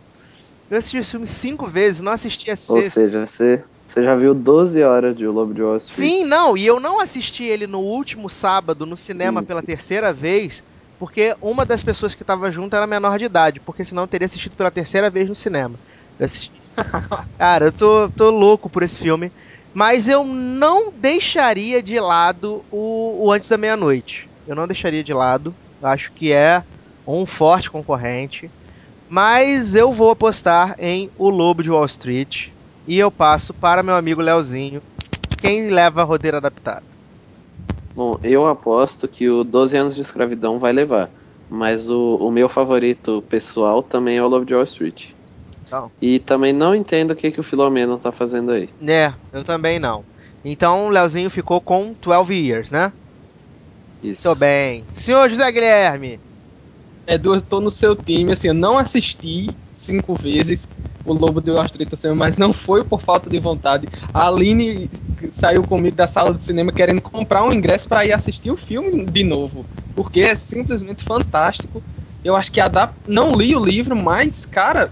Eu 0.68 0.78
assisti 0.78 0.96
esse 0.98 1.10
filme 1.12 1.26
cinco 1.26 1.66
vezes, 1.66 2.00
não 2.00 2.12
assisti 2.12 2.50
a 2.50 2.54
Ou 2.54 2.56
sexta. 2.56 3.00
seja, 3.00 3.24
você, 3.24 3.64
você 3.86 4.02
já 4.02 4.16
viu 4.16 4.34
12 4.34 4.82
horas 4.82 5.16
de 5.16 5.26
O 5.26 5.32
Lobo 5.32 5.54
de 5.54 5.62
Wall 5.62 5.76
Street. 5.76 6.10
Sim, 6.10 6.24
não, 6.24 6.56
e 6.56 6.66
eu 6.66 6.80
não 6.80 7.00
assisti 7.00 7.44
ele 7.44 7.66
no 7.68 7.78
último 7.78 8.28
sábado 8.28 8.84
no 8.84 8.96
cinema 8.96 9.40
Isso. 9.40 9.46
pela 9.46 9.62
terceira 9.62 10.12
vez, 10.12 10.64
porque 10.98 11.36
uma 11.40 11.64
das 11.64 11.82
pessoas 11.82 12.14
que 12.14 12.22
estava 12.22 12.50
junto 12.50 12.74
era 12.74 12.86
menor 12.86 13.18
de 13.18 13.24
idade, 13.24 13.60
porque 13.60 13.84
senão 13.84 14.04
eu 14.04 14.08
teria 14.08 14.26
assistido 14.26 14.56
pela 14.56 14.70
terceira 14.70 15.10
vez 15.10 15.28
no 15.28 15.34
cinema. 15.34 15.78
Eu 16.18 16.24
assisti... 16.24 16.60
Cara, 17.38 17.66
eu 17.66 17.72
tô, 17.72 18.10
tô 18.10 18.30
louco 18.30 18.68
por 18.70 18.82
esse 18.82 18.98
filme, 18.98 19.32
mas 19.74 20.08
eu 20.08 20.24
não 20.24 20.92
deixaria 20.92 21.82
de 21.82 22.00
lado 22.00 22.64
o, 22.70 23.26
o 23.26 23.32
Antes 23.32 23.48
da 23.48 23.58
Meia-Noite. 23.58 24.28
Eu 24.46 24.54
não 24.54 24.66
deixaria 24.66 25.04
de 25.04 25.12
lado, 25.12 25.54
eu 25.80 25.88
acho 25.88 26.12
que 26.12 26.32
é 26.32 26.64
um 27.06 27.26
forte 27.26 27.70
concorrente, 27.70 28.50
mas 29.08 29.74
eu 29.74 29.92
vou 29.92 30.10
apostar 30.10 30.74
em 30.78 31.10
O 31.16 31.28
Lobo 31.28 31.62
de 31.62 31.70
Wall 31.70 31.84
Street 31.86 32.48
e 32.86 32.98
eu 32.98 33.10
passo 33.10 33.52
para 33.54 33.82
meu 33.82 33.94
amigo 33.94 34.22
Leozinho 34.22 34.82
quem 35.36 35.70
leva 35.70 36.02
roteiro 36.04 36.38
adaptado. 36.38 36.95
Bom, 37.96 38.18
eu 38.22 38.46
aposto 38.46 39.08
que 39.08 39.26
o 39.26 39.42
12 39.42 39.74
anos 39.74 39.94
de 39.94 40.02
escravidão 40.02 40.58
vai 40.58 40.70
levar. 40.70 41.10
Mas 41.48 41.88
o, 41.88 42.16
o 42.16 42.30
meu 42.30 42.46
favorito 42.46 43.22
pessoal 43.22 43.82
também 43.82 44.18
é 44.18 44.22
o 44.22 44.28
Lobo 44.28 44.44
de 44.44 44.54
Wall 44.54 44.64
Street. 44.64 45.04
Então. 45.64 45.90
E 46.00 46.18
também 46.20 46.52
não 46.52 46.74
entendo 46.74 47.12
o 47.12 47.16
que, 47.16 47.30
que 47.30 47.40
o 47.40 47.44
Filomeno 47.44 47.98
tá 47.98 48.12
fazendo 48.12 48.52
aí. 48.52 48.68
É, 48.86 49.14
eu 49.32 49.42
também 49.42 49.78
não. 49.78 50.04
Então 50.44 50.86
o 50.86 50.90
Leozinho 50.90 51.30
ficou 51.30 51.58
com 51.58 51.94
12 52.04 52.34
Years, 52.34 52.70
né? 52.70 52.92
Isso. 54.02 54.28
Muito 54.28 54.38
bem. 54.38 54.86
Senhor 54.90 55.28
José 55.30 55.50
Guilherme. 55.50 56.20
Edu, 57.06 57.34
eu 57.34 57.40
tô 57.40 57.60
no 57.60 57.70
seu 57.70 57.96
time, 57.96 58.32
assim, 58.32 58.48
eu 58.48 58.54
não 58.54 58.76
assisti 58.76 59.56
cinco 59.72 60.14
vezes 60.16 60.68
o 61.06 61.12
Lobo 61.12 61.40
de 61.40 61.50
Wall 61.50 61.64
Street, 61.64 61.92
assim, 61.92 62.10
mas 62.12 62.36
não 62.36 62.52
foi 62.52 62.84
por 62.84 63.00
falta 63.00 63.30
de 63.30 63.38
vontade. 63.38 63.88
A 64.12 64.26
Aline 64.26 64.90
saiu 65.28 65.62
comigo 65.62 65.96
da 65.96 66.06
sala 66.06 66.34
de 66.34 66.42
cinema 66.42 66.72
querendo 66.72 67.00
comprar 67.00 67.44
um 67.44 67.52
ingresso 67.52 67.88
para 67.88 68.04
ir 68.04 68.12
assistir 68.12 68.50
o 68.50 68.56
filme 68.56 69.06
de 69.06 69.24
novo, 69.24 69.64
porque 69.94 70.20
é 70.20 70.36
simplesmente 70.36 71.04
fantástico. 71.04 71.82
Eu 72.24 72.34
acho 72.34 72.50
que 72.50 72.60
adap... 72.60 72.92
não 73.06 73.30
li 73.30 73.54
o 73.54 73.64
livro, 73.64 73.94
mas, 73.94 74.44
cara, 74.44 74.90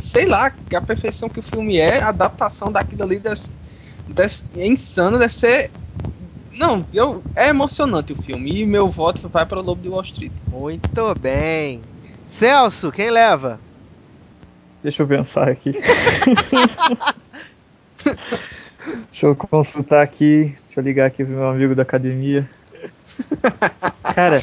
sei 0.00 0.26
lá, 0.26 0.52
a 0.74 0.80
perfeição 0.80 1.28
que 1.28 1.40
o 1.40 1.42
filme 1.42 1.76
é, 1.76 2.00
a 2.00 2.08
adaptação 2.08 2.72
daquilo 2.72 3.02
ali 3.02 3.18
deve, 3.18 3.42
deve, 4.08 4.34
é 4.56 4.66
insano, 4.66 5.18
deve 5.18 5.34
ser. 5.34 5.70
Não, 6.50 6.84
eu, 6.92 7.22
é 7.34 7.48
emocionante 7.48 8.12
o 8.12 8.22
filme. 8.22 8.60
E 8.60 8.66
meu 8.66 8.90
voto 8.90 9.28
vai 9.28 9.44
para 9.44 9.58
o 9.58 9.62
Lobo 9.62 9.82
de 9.82 9.88
Wall 9.88 10.02
Street. 10.02 10.32
Muito 10.50 11.14
bem. 11.20 11.82
Celso, 12.26 12.92
quem 12.92 13.10
leva? 13.10 13.60
Deixa 14.82 15.02
eu 15.02 15.06
pensar 15.06 15.48
aqui. 15.48 15.72
Deixa 19.10 19.26
eu 19.26 19.36
consultar 19.36 20.02
aqui. 20.02 20.54
Deixa 20.66 20.80
eu 20.80 20.84
ligar 20.84 21.06
aqui 21.06 21.24
pro 21.24 21.34
meu 21.34 21.48
amigo 21.48 21.74
da 21.74 21.82
academia. 21.82 22.48
Cara, 24.14 24.40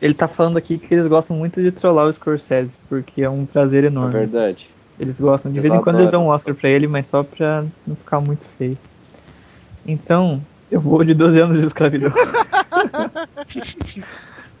ele 0.00 0.14
tá 0.14 0.26
falando 0.26 0.56
aqui 0.56 0.78
que 0.78 0.94
eles 0.94 1.06
gostam 1.06 1.36
muito 1.36 1.62
de 1.62 1.70
trollar 1.70 2.06
o 2.06 2.12
Scorsese, 2.12 2.70
porque 2.88 3.22
é 3.22 3.28
um 3.28 3.44
prazer 3.44 3.84
É 3.84 3.88
enorme. 3.88 4.12
verdade. 4.14 4.66
Eles 4.98 5.20
gostam. 5.20 5.52
De 5.52 5.58
Eles 5.58 5.68
vez 5.70 5.78
em 5.78 5.84
quando 5.84 5.96
eles 5.96 6.10
dão 6.10 6.22
um 6.22 6.24
adoram. 6.24 6.36
Oscar 6.36 6.54
pra 6.54 6.70
ele, 6.70 6.86
mas 6.86 7.06
só 7.08 7.22
pra 7.22 7.64
não 7.86 7.94
ficar 7.96 8.20
muito 8.20 8.46
feio. 8.56 8.78
Então, 9.86 10.40
eu 10.70 10.80
vou 10.80 11.04
de 11.04 11.12
12 11.12 11.38
anos 11.38 11.60
de 11.60 11.66
escravidão. 11.66 12.10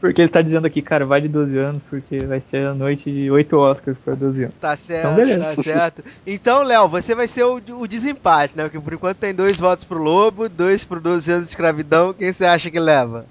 Porque 0.00 0.20
ele 0.20 0.28
tá 0.28 0.42
dizendo 0.42 0.66
aqui, 0.66 0.82
cara, 0.82 1.06
vai 1.06 1.20
de 1.22 1.28
12 1.28 1.56
anos, 1.58 1.82
porque 1.88 2.18
vai 2.18 2.40
ser 2.40 2.66
a 2.66 2.74
noite 2.74 3.10
de 3.10 3.30
8 3.30 3.56
Oscars 3.56 3.96
pra 4.04 4.14
12 4.14 4.42
anos. 4.44 4.54
Tá 4.60 4.76
certo, 4.76 5.04
Então, 5.04 5.14
beleza. 5.16 5.56
tá 5.56 5.62
certo. 5.62 6.04
Então, 6.26 6.62
Léo, 6.62 6.86
você 6.88 7.14
vai 7.14 7.26
ser 7.26 7.44
o, 7.44 7.56
o 7.80 7.86
desempate, 7.88 8.56
né? 8.56 8.64
Porque 8.64 8.78
por 8.78 8.92
enquanto 8.92 9.16
tem 9.16 9.34
dois 9.34 9.58
votos 9.58 9.84
pro 9.84 10.02
Lobo, 10.02 10.48
dois 10.48 10.84
pro 10.84 11.00
12 11.00 11.30
anos 11.32 11.44
de 11.44 11.48
escravidão. 11.50 12.12
Quem 12.12 12.30
você 12.30 12.44
acha 12.44 12.70
que 12.70 12.78
leva? 12.78 13.24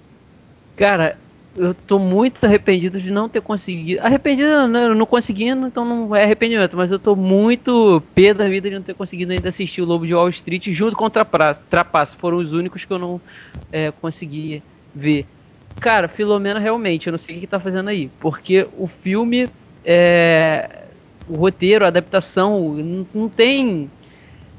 Cara, 0.75 1.17
eu 1.55 1.73
tô 1.73 1.99
muito 1.99 2.43
arrependido 2.43 2.99
de 2.99 3.11
não 3.11 3.29
ter 3.29 3.41
conseguido. 3.41 4.01
Arrependido, 4.01 4.67
né? 4.67 4.85
Eu 4.87 4.95
não 4.95 5.05
conseguindo, 5.05 5.67
então 5.67 5.85
não 5.85 6.15
é 6.15 6.23
arrependimento, 6.23 6.75
mas 6.75 6.91
eu 6.91 6.97
tô 6.99 7.15
muito 7.15 8.01
pé 8.15 8.33
da 8.33 8.49
vida 8.49 8.67
de 8.69 8.75
não 8.75 8.81
ter 8.83 8.95
conseguido 8.95 9.31
ainda 9.31 9.49
assistir 9.49 9.81
o 9.81 9.85
Lobo 9.85 10.05
de 10.07 10.15
Wall 10.15 10.29
Street 10.29 10.67
junto 10.71 10.95
com 10.97 11.05
o 11.05 11.09
Trapa- 11.11 11.53
Trapaça. 11.69 12.15
Foram 12.17 12.37
os 12.37 12.51
únicos 12.53 12.83
que 12.83 12.91
eu 12.91 12.99
não 12.99 13.21
é, 13.71 13.91
consegui 14.01 14.63
ver. 14.93 15.25
Cara, 15.79 16.07
Filomena 16.07 16.59
realmente, 16.59 17.07
eu 17.07 17.11
não 17.11 17.17
sei 17.17 17.33
o 17.33 17.35
que, 17.35 17.41
que 17.41 17.47
tá 17.47 17.59
fazendo 17.59 17.89
aí. 17.89 18.09
Porque 18.19 18.67
o 18.77 18.87
filme, 18.87 19.47
é, 19.83 20.83
o 21.27 21.35
roteiro, 21.35 21.85
a 21.85 21.89
adaptação, 21.89 22.73
não, 22.73 23.07
não 23.13 23.29
tem. 23.29 23.89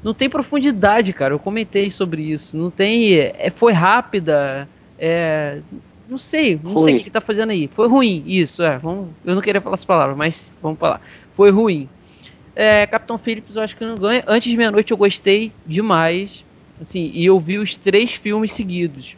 Não 0.03 0.13
tem 0.13 0.29
profundidade, 0.29 1.11
cara. 1.11 1.33
Eu 1.33 1.39
comentei 1.39 1.89
sobre 1.89 2.21
isso. 2.21 2.55
Não 2.55 2.69
tem. 2.69 3.15
É, 3.15 3.49
foi 3.49 3.73
rápida. 3.73 4.69
É, 4.97 5.59
não 6.07 6.17
sei, 6.17 6.59
não 6.63 6.77
sei 6.77 6.83
Ruim. 6.83 6.93
o 6.93 6.97
que, 6.99 7.03
que 7.05 7.11
tá 7.11 7.19
fazendo 7.19 7.49
aí. 7.49 7.67
Foi 7.67 7.87
ruim, 7.87 8.23
isso, 8.25 8.63
é. 8.63 8.77
Vamos, 8.77 9.09
eu 9.25 9.35
não 9.35 9.41
queria 9.41 9.59
falar 9.59 9.75
as 9.75 9.83
palavras, 9.85 10.17
mas 10.17 10.53
vamos 10.61 10.79
falar. 10.79 11.01
Foi 11.35 11.51
ruim. 11.51 11.89
É, 12.55 12.87
Capitão 12.87 13.17
Phillips 13.17 13.55
eu 13.55 13.61
acho 13.61 13.75
que 13.75 13.85
não 13.85 13.95
ganha. 13.95 14.23
Antes 14.25 14.49
de 14.49 14.57
meia-noite 14.57 14.91
eu 14.91 14.97
gostei 14.97 15.51
demais. 15.65 16.43
Assim, 16.79 17.11
e 17.13 17.25
eu 17.25 17.39
vi 17.39 17.57
os 17.57 17.75
três 17.75 18.13
filmes 18.13 18.53
seguidos. 18.53 19.17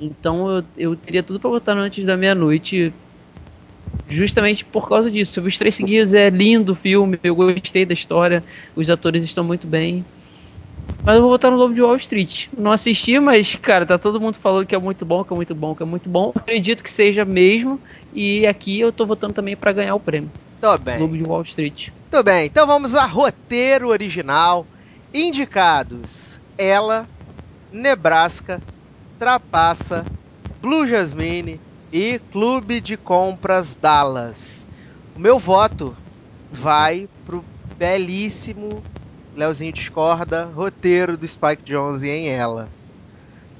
Então 0.00 0.50
eu, 0.50 0.64
eu 0.76 0.96
teria 0.96 1.22
tudo 1.22 1.40
pra 1.40 1.50
botar 1.50 1.74
no 1.74 1.80
antes 1.80 2.04
da 2.04 2.16
meia-noite. 2.16 2.92
Justamente 4.06 4.64
por 4.64 4.88
causa 4.88 5.10
disso. 5.10 5.38
Eu 5.38 5.44
vi 5.44 5.48
os 5.48 5.58
três 5.58 5.74
seguidos, 5.74 6.12
é 6.12 6.28
lindo 6.28 6.72
o 6.72 6.76
filme, 6.76 7.18
eu 7.22 7.34
gostei 7.34 7.86
da 7.86 7.94
história, 7.94 8.44
os 8.76 8.90
atores 8.90 9.24
estão 9.24 9.42
muito 9.42 9.66
bem. 9.66 10.04
Mas 11.04 11.16
eu 11.16 11.22
vou 11.22 11.30
botar 11.30 11.50
no 11.50 11.56
Lobo 11.56 11.74
de 11.74 11.82
Wall 11.82 11.96
Street. 11.96 12.48
Não 12.56 12.72
assisti, 12.72 13.18
mas, 13.18 13.54
cara, 13.56 13.84
tá 13.84 13.98
todo 13.98 14.20
mundo 14.20 14.36
falando 14.36 14.66
que 14.66 14.74
é 14.74 14.78
muito 14.78 15.04
bom, 15.04 15.22
que 15.22 15.32
é 15.32 15.36
muito 15.36 15.54
bom, 15.54 15.74
que 15.74 15.82
é 15.82 15.86
muito 15.86 16.08
bom. 16.08 16.32
Acredito 16.34 16.82
que 16.82 16.90
seja 16.90 17.24
mesmo. 17.24 17.78
E 18.12 18.46
aqui 18.46 18.80
eu 18.80 18.90
tô 18.90 19.04
votando 19.04 19.34
também 19.34 19.54
pra 19.54 19.72
ganhar 19.72 19.94
o 19.94 20.00
prêmio. 20.00 20.30
Tô 20.60 20.78
bem. 20.78 20.98
Lobo 20.98 21.16
de 21.16 21.22
Wall 21.22 21.42
Street. 21.42 21.90
Tudo 22.10 22.24
bem, 22.24 22.46
então 22.46 22.66
vamos 22.66 22.94
a 22.94 23.04
roteiro 23.04 23.88
original. 23.88 24.66
Indicados: 25.12 26.38
Ela, 26.56 27.06
Nebraska, 27.70 28.62
Trapaça, 29.18 30.06
Blue 30.60 30.86
Jasmine 30.86 31.60
e 31.92 32.20
Clube 32.30 32.80
de 32.80 32.96
Compras 32.96 33.76
Dallas. 33.76 34.66
O 35.14 35.20
meu 35.20 35.38
voto 35.38 35.96
vai 36.50 37.08
pro 37.24 37.44
belíssimo 37.78 38.84
Leozinho 39.34 39.72
discorda 39.72 40.44
roteiro 40.44 41.16
do 41.16 41.26
Spike 41.26 41.64
Jonze 41.64 42.08
em 42.08 42.28
Ela, 42.28 42.70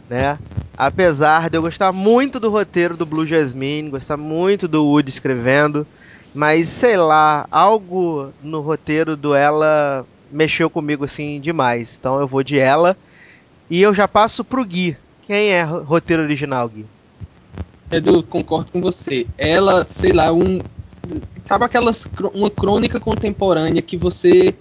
né? 0.08 0.38
Apesar 0.76 1.50
de 1.50 1.56
eu 1.58 1.62
gostar 1.62 1.92
muito 1.92 2.38
do 2.38 2.50
roteiro 2.50 2.96
do 2.96 3.06
Blue 3.06 3.26
Jasmine, 3.26 3.90
gostar 3.90 4.16
muito 4.16 4.68
do 4.68 4.84
Woody 4.84 5.10
escrevendo, 5.10 5.86
mas 6.32 6.68
sei 6.68 6.96
lá, 6.96 7.46
algo 7.50 8.32
no 8.40 8.60
roteiro 8.60 9.16
do 9.16 9.34
Ela 9.34 10.06
mexeu 10.30 10.68
comigo 10.68 11.04
assim 11.04 11.40
demais. 11.40 11.96
Então 11.98 12.20
eu 12.20 12.26
vou 12.26 12.42
de 12.42 12.58
Ela 12.58 12.96
e 13.70 13.80
eu 13.80 13.94
já 13.94 14.06
passo 14.06 14.44
pro 14.44 14.64
Gui. 14.64 14.96
Quem 15.26 15.50
é 15.52 15.62
ro- 15.62 15.82
roteiro 15.82 16.22
original, 16.22 16.68
Gui? 16.68 16.86
Edu, 17.90 18.22
concordo 18.24 18.70
com 18.72 18.80
você. 18.80 19.26
Ela, 19.38 19.84
sei 19.86 20.12
lá, 20.12 20.32
um. 20.32 20.62
Acaba 21.36 21.66
aquelas. 21.66 22.08
Uma 22.34 22.50
crônica 22.50 22.98
contemporânea 23.00 23.82
que 23.82 23.96
você. 23.96 24.54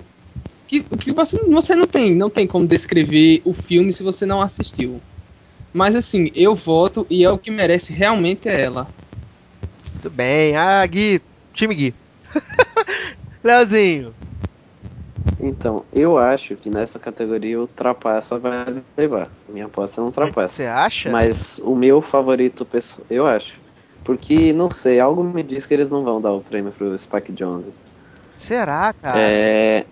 Que, 0.68 0.82
que 0.84 1.12
você, 1.14 1.38
você 1.48 1.76
não 1.76 1.88
tem. 1.88 2.16
Não 2.16 2.30
tem 2.30 2.48
como 2.48 2.68
descrever 2.68 3.42
o 3.46 3.54
filme 3.54 3.94
se 3.94 4.04
você 4.04 4.26
não 4.26 4.42
assistiu. 4.42 5.02
Mas 5.74 5.96
assim, 5.96 6.32
eu 6.36 6.56
voto 6.56 7.08
e 7.10 7.24
é 7.24 7.32
o 7.32 7.40
que 7.40 7.52
merece 7.52 7.94
realmente 7.94 8.48
é 8.50 8.62
ela. 8.62 8.92
Muito 9.92 10.10
bem. 10.10 10.56
Ah, 10.56 10.86
Gui, 10.86 11.22
time 11.54 11.74
Gui. 11.76 11.96
Leozinho. 13.44 14.16
Então, 15.40 15.86
eu 15.92 16.18
acho 16.18 16.56
que 16.56 16.70
nessa 16.70 17.00
categoria 17.00 17.60
o 17.62 17.68
Trapaça 17.68 18.40
vai 18.40 18.66
levar. 18.98 19.32
Minha 19.48 19.66
aposta 19.66 20.00
é 20.00 20.04
no 20.04 20.12
Trapaça. 20.12 20.56
Você 20.56 20.66
acha? 20.66 21.10
Mas 21.12 21.58
o 21.60 21.76
meu 21.76 22.02
favorito, 22.02 22.68
eu 23.10 23.26
acho. 23.28 23.62
Porque, 24.04 24.54
não 24.54 24.70
sei, 24.70 25.00
algo 25.00 25.24
me 25.24 25.44
diz 25.44 25.66
que 25.66 25.74
eles 25.74 25.90
não 25.90 26.04
vão 26.04 26.22
dar 26.22 26.34
o 26.34 26.42
prêmio 26.44 26.72
pro 26.72 26.98
Spike 26.98 27.32
Jones. 27.34 27.74
Será, 28.36 28.94
cara? 28.94 29.44
É. 29.50 29.88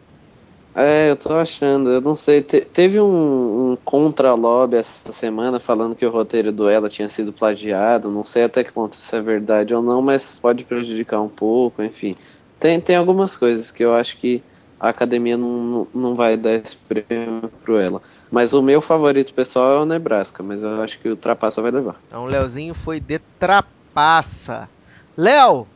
É, 0.76 1.10
eu 1.12 1.18
tô 1.18 1.34
achando, 1.36 1.90
eu 1.92 2.02
não 2.02 2.16
sei. 2.16 2.44
te- 2.44 2.62
teve 2.66 3.00
um, 3.02 3.74
um 3.74 3.78
contra-lobby 3.78 4.78
essa 4.78 5.12
semana 5.12 5.60
falando 5.60 5.96
que 5.96 6.06
o 6.06 6.12
roteiro 6.12 6.52
do 6.52 6.70
Ela 6.70 6.90
tinha 6.90 7.10
sido 7.10 7.34
plagiado. 7.34 8.12
Não 8.12 8.24
sei 8.26 8.44
até 8.46 8.64
que 8.64 8.72
ponto 8.74 8.94
isso 8.94 9.16
é 9.16 9.22
verdade 9.22 9.74
ou 9.74 9.82
não, 9.84 10.02
mas 10.02 10.40
pode 10.40 10.66
prejudicar 10.66 11.22
um 11.22 11.30
pouco, 11.30 11.84
enfim. 11.84 12.18
Tem, 12.60 12.80
tem 12.82 12.96
algumas 12.96 13.36
coisas 13.38 13.72
que 13.72 13.84
eu 13.84 13.94
acho 13.94 14.20
que 14.20 14.46
a 14.82 14.90
academia 14.90 15.38
não, 15.38 15.88
não, 15.94 16.16
vai 16.16 16.36
dar 16.36 16.54
esse 16.56 16.76
prêmio 16.76 17.50
pro 17.64 17.78
Ela. 17.78 18.02
Mas 18.32 18.52
o 18.52 18.62
meu 18.62 18.82
favorito 18.82 19.34
pessoal 19.34 19.74
é 19.74 19.80
o 19.82 19.86
Nebraska, 19.86 20.42
mas 20.42 20.64
eu 20.64 20.82
acho 20.82 21.00
que 21.00 21.08
o 21.10 21.16
Trapaça 21.16 21.62
vai 21.62 21.70
levar. 21.70 21.96
Então 22.08 22.24
o 22.24 22.28
Leozinho 22.28 22.74
foi 22.74 23.00
de 23.00 23.20
trapaça. 23.38 24.68
Léo, 25.16 25.68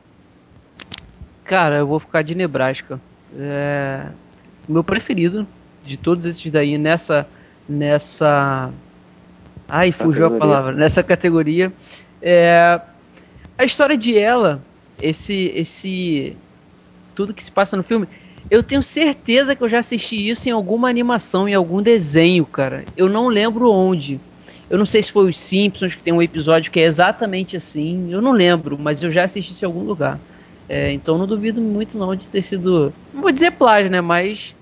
Cara, 1.43 1.75
eu 1.75 1.87
vou 1.87 1.99
ficar 1.99 2.23
de 2.23 2.33
Nebraska. 2.33 2.99
É 3.37 4.07
meu 4.67 4.83
preferido 4.83 5.47
de 5.85 5.95
todos 5.95 6.25
esses 6.25 6.51
daí 6.51 6.77
nessa 6.77 7.27
nessa 7.69 8.71
Ai, 9.69 9.91
fugiu 9.91 10.25
a 10.25 10.29
Categoria. 10.29 10.39
palavra. 10.39 10.71
Nessa 10.73 11.03
categoria. 11.03 11.71
É, 12.21 12.81
a 13.57 13.63
história 13.63 13.95
de 13.97 14.17
ela, 14.17 14.61
esse 14.99 15.51
esse 15.55 16.35
tudo 17.13 17.33
que 17.33 17.43
se 17.43 17.51
passa 17.51 17.77
no 17.77 17.83
filme, 17.83 18.07
eu 18.49 18.61
tenho 18.63 18.83
certeza 18.83 19.55
que 19.55 19.63
eu 19.63 19.69
já 19.69 19.79
assisti 19.79 20.27
isso 20.27 20.47
em 20.47 20.51
alguma 20.51 20.89
animação, 20.89 21.47
em 21.47 21.53
algum 21.53 21.81
desenho, 21.81 22.45
cara. 22.45 22.85
Eu 22.95 23.09
não 23.09 23.27
lembro 23.27 23.71
onde. 23.71 24.19
Eu 24.69 24.77
não 24.77 24.85
sei 24.85 25.01
se 25.01 25.11
foi 25.11 25.29
os 25.29 25.39
Simpsons 25.39 25.95
que 25.95 26.03
tem 26.03 26.13
um 26.13 26.21
episódio 26.21 26.71
que 26.71 26.79
é 26.79 26.83
exatamente 26.83 27.57
assim. 27.57 28.11
Eu 28.11 28.21
não 28.21 28.31
lembro, 28.31 28.77
mas 28.79 29.01
eu 29.01 29.11
já 29.11 29.23
assisti 29.23 29.53
isso 29.53 29.65
em 29.65 29.67
algum 29.67 29.83
lugar. 29.83 30.19
É, 30.67 30.91
então 30.91 31.17
não 31.17 31.27
duvido 31.27 31.61
muito 31.61 31.97
não 31.97 32.15
de 32.15 32.27
ter 32.27 32.41
sido. 32.41 32.93
Não 33.13 33.21
vou 33.21 33.31
dizer 33.31 33.51
plágio, 33.51 33.91
né? 33.91 34.01
Mas 34.01 34.55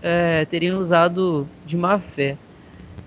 é, 0.00 0.44
teriam 0.46 0.80
usado 0.80 1.48
de 1.64 1.76
má 1.76 1.98
fé. 1.98 2.36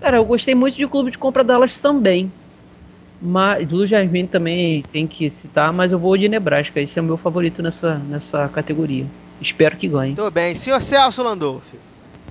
Cara, 0.00 0.18
eu 0.18 0.24
gostei 0.24 0.54
muito 0.54 0.76
de 0.76 0.86
Clube 0.86 1.10
de 1.10 1.18
Compra 1.18 1.44
Dallas 1.44 1.80
também. 1.80 2.30
Mas 3.20 3.66
Blue 3.66 3.86
Jasmine 3.86 4.28
também 4.28 4.82
tem 4.84 5.06
que 5.06 5.28
citar, 5.30 5.72
mas 5.72 5.90
eu 5.90 5.98
vou 5.98 6.16
de 6.16 6.28
Nebraska. 6.28 6.80
Esse 6.80 6.98
é 6.98 7.02
o 7.02 7.04
meu 7.04 7.16
favorito 7.16 7.62
nessa, 7.62 7.98
nessa 7.98 8.48
categoria. 8.48 9.06
Espero 9.40 9.76
que 9.76 9.88
ganhe. 9.88 10.14
tudo 10.14 10.30
bem. 10.30 10.54
Senhor 10.54 10.80
Celso 10.80 11.22
Landolf. 11.22 11.74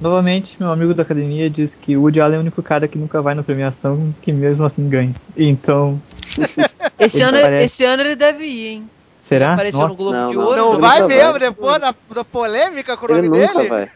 Novamente, 0.01 0.56
meu 0.60 0.72
amigo 0.72 0.93
da 0.93 1.03
academia 1.03 1.49
diz 1.49 1.74
que 1.76 1.95
o 1.95 2.01
Woody 2.01 2.20
Allen 2.20 2.36
é 2.36 2.38
o 2.39 2.41
único 2.41 2.62
cara 2.62 2.88
que 2.88 2.97
nunca 2.97 3.22
vai 3.22 3.34
na 3.34 3.43
premiação 3.43 4.14
que 4.22 4.32
mesmo 4.32 4.66
assim 4.66 4.89
ganha. 4.89 5.16
Então, 5.38 5.99
Esse 6.99 7.18
Ele 7.18 7.24
ano, 7.24 7.41
parece- 7.41 7.66
esse 7.66 7.84
ano 7.86 8.01
ele 8.03 8.16
deve 8.16 8.45
ir, 8.45 8.68
hein? 8.68 8.89
será? 9.20 9.53
Apareceu 9.53 9.80
no 9.82 9.88
Nossa, 9.88 9.97
Globo 9.97 10.12
Não, 10.18 10.30
de 10.30 10.36
não. 10.36 10.43
Ouro. 10.43 10.58
Não 10.58 10.72
Ele 10.74 10.82
vai 10.82 11.08
mesmo 11.08 11.32
vai. 11.32 11.39
depois 11.39 11.80
da, 11.80 11.95
da 12.14 12.24
polêmica 12.26 12.97
com 12.97 13.06
o 13.06 13.12
Ele 13.18 13.28
nome 13.30 13.39
nunca 13.41 13.53
dele? 13.58 13.70
vai. 13.70 13.89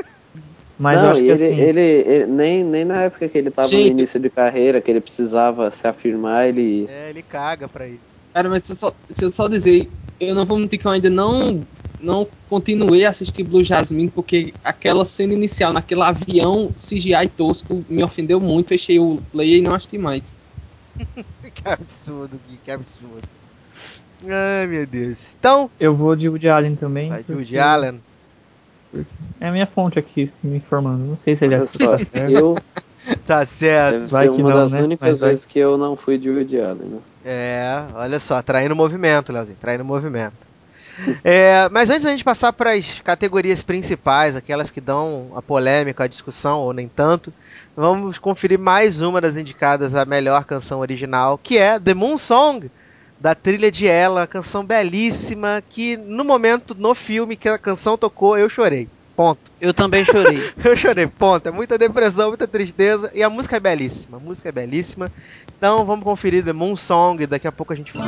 mas 0.77 0.97
não, 0.97 1.05
eu 1.05 1.11
acho 1.11 1.21
que 1.21 1.27
ele, 1.27 1.45
assim, 1.45 1.59
ele, 1.61 1.79
ele- 1.81 2.25
nem, 2.27 2.63
nem 2.63 2.85
na 2.85 3.03
época 3.03 3.27
que 3.27 3.37
ele 3.37 3.51
tava 3.51 3.67
Gente. 3.67 3.93
no 3.93 3.99
início 3.99 4.19
de 4.19 4.29
carreira, 4.29 4.79
que 4.81 4.89
ele 4.91 5.01
precisava 5.01 5.69
se 5.71 5.85
afirmar, 5.87 6.47
ele. 6.47 6.87
É, 6.89 7.09
ele 7.09 7.21
caga 7.21 7.67
pra 7.67 7.87
isso. 7.87 8.29
Cara, 8.33 8.47
mas 8.49 8.59
deixa 8.59 8.73
eu 8.73 8.77
só, 8.77 8.93
deixa 9.09 9.25
eu 9.25 9.29
só 9.31 9.47
dizer, 9.47 9.89
eu 10.19 10.33
não 10.35 10.45
vou 10.45 10.57
mentir 10.57 10.79
que 10.79 10.85
eu 10.87 10.91
ainda 10.91 11.09
não, 11.09 11.65
não 11.99 12.27
continuei 12.49 13.05
a 13.05 13.09
assistir 13.09 13.43
Blue 13.43 13.63
Jasmine, 13.63 14.09
porque 14.09 14.53
aquela 14.63 15.05
cena 15.05 15.33
inicial, 15.33 15.73
naquele 15.73 16.01
avião 16.01 16.71
CGI 16.75 17.27
tosco, 17.35 17.83
me 17.89 18.03
ofendeu 18.03 18.39
muito, 18.39 18.67
fechei 18.67 18.99
o 18.99 19.19
player 19.31 19.57
e 19.59 19.61
não 19.61 19.73
assisti 19.73 19.97
mais. 19.97 20.23
Que 21.53 21.67
absurdo, 21.67 22.39
Gui, 22.47 22.59
que 22.63 22.71
absurdo. 22.71 23.27
Ai, 24.27 24.67
meu 24.67 24.85
Deus. 24.85 25.35
Então, 25.39 25.69
eu 25.79 25.95
vou 25.95 26.15
de 26.15 26.27
Woody 26.29 26.49
Allen 26.49 26.75
também. 26.75 27.09
vai 27.09 27.19
de 27.19 27.23
porque 27.25 27.37
Woody 27.39 27.59
Allen. 27.59 28.01
É 29.39 29.47
a 29.47 29.51
minha 29.51 29.65
fonte 29.67 29.97
aqui 29.97 30.31
me 30.43 30.57
informando. 30.57 31.03
Não 31.03 31.17
sei 31.17 31.35
se 31.35 31.45
ele 31.45 31.55
é 31.55 31.59
tá 31.59 31.65
certo. 31.65 32.15
eu 32.29 32.57
Tá 33.25 33.45
certo. 33.45 33.99
deve 33.99 34.07
Vai 34.07 34.27
ser 34.27 34.35
que 34.35 34.41
uma 34.41 34.49
não, 34.49 34.57
das 34.57 34.71
né? 34.71 34.81
únicas 34.83 35.09
Mas 35.09 35.19
vai. 35.19 35.29
vezes 35.31 35.45
que 35.45 35.59
eu 35.59 35.77
não 35.77 35.95
fui 35.95 36.17
de 36.17 36.29
Woody 36.29 36.59
Allen, 36.59 36.87
né? 36.87 36.99
É, 37.23 37.85
olha 37.93 38.19
só, 38.19 38.41
traindo 38.41 38.75
movimento, 38.75 39.31
Leozinho, 39.31 39.57
traindo 39.59 39.85
movimento. 39.85 40.48
É, 41.23 41.69
mas 41.69 41.89
antes 41.89 42.03
da 42.03 42.09
gente 42.09 42.23
passar 42.23 42.53
para 42.53 42.71
as 42.71 43.01
categorias 43.01 43.63
principais, 43.63 44.35
aquelas 44.35 44.71
que 44.71 44.81
dão 44.81 45.31
a 45.35 45.41
polêmica, 45.41 46.03
a 46.03 46.07
discussão, 46.07 46.59
ou 46.59 46.73
nem 46.73 46.87
tanto, 46.87 47.33
vamos 47.75 48.17
conferir 48.17 48.59
mais 48.59 49.01
uma 49.01 49.21
das 49.21 49.37
indicadas 49.37 49.95
à 49.95 50.05
melhor 50.05 50.43
canção 50.45 50.79
original, 50.79 51.39
que 51.41 51.57
é 51.57 51.79
The 51.79 51.93
Moon 51.93 52.17
Song, 52.17 52.69
da 53.19 53.35
trilha 53.35 53.69
de 53.69 53.85
Ela, 53.87 54.25
canção 54.25 54.63
belíssima 54.63 55.61
que 55.69 55.97
no 55.97 56.23
momento 56.23 56.73
no 56.73 56.95
filme 56.95 57.35
que 57.35 57.49
a 57.49 57.57
canção 57.57 57.97
tocou 57.97 58.37
eu 58.37 58.47
chorei. 58.47 58.87
Ponto. 59.15 59.51
Eu 59.59 59.73
também 59.73 60.05
chorei. 60.05 60.39
Eu 60.63 60.77
chorei, 60.77 61.05
ponto. 61.05 61.49
É 61.49 61.51
muita 61.51 61.77
depressão, 61.77 62.29
muita 62.29 62.47
tristeza. 62.47 63.11
E 63.13 63.21
a 63.21 63.29
música 63.29 63.57
é 63.57 63.59
belíssima. 63.59 64.15
A 64.15 64.19
música 64.19 64.47
é 64.47 64.51
belíssima. 64.53 65.11
Então 65.57 65.83
vamos 65.83 66.05
conferir 66.05 66.45
The 66.45 66.53
Moon 66.53 66.77
Song 66.77 67.21
e 67.21 67.27
daqui 67.27 67.45
a 67.45 67.51
pouco 67.51 67.73
a 67.73 67.75
gente 67.75 67.91
fala. 67.91 68.07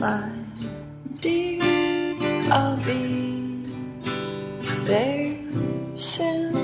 My 0.00 0.32
dear. 1.20 1.60
I'll 2.50 2.76
be 2.86 3.66
there 4.84 5.36
soon. 5.94 6.56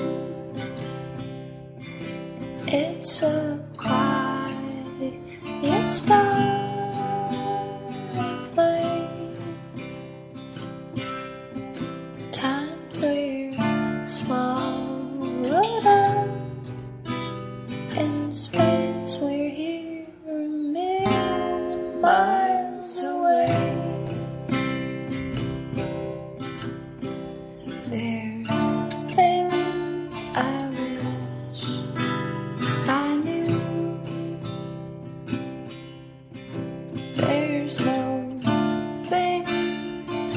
It's 2.66 3.22
a 3.22 3.62
quiet, 3.76 5.20
starry 5.90 6.62
place. 8.54 9.38
Times 12.32 13.02
we're 13.02 13.52
up 15.84 16.28
in 17.98 18.32
space. 18.32 19.18
We're 19.20 19.50
here 19.50 20.06
a 20.26 20.30
million 20.32 22.00
miles 22.00 22.35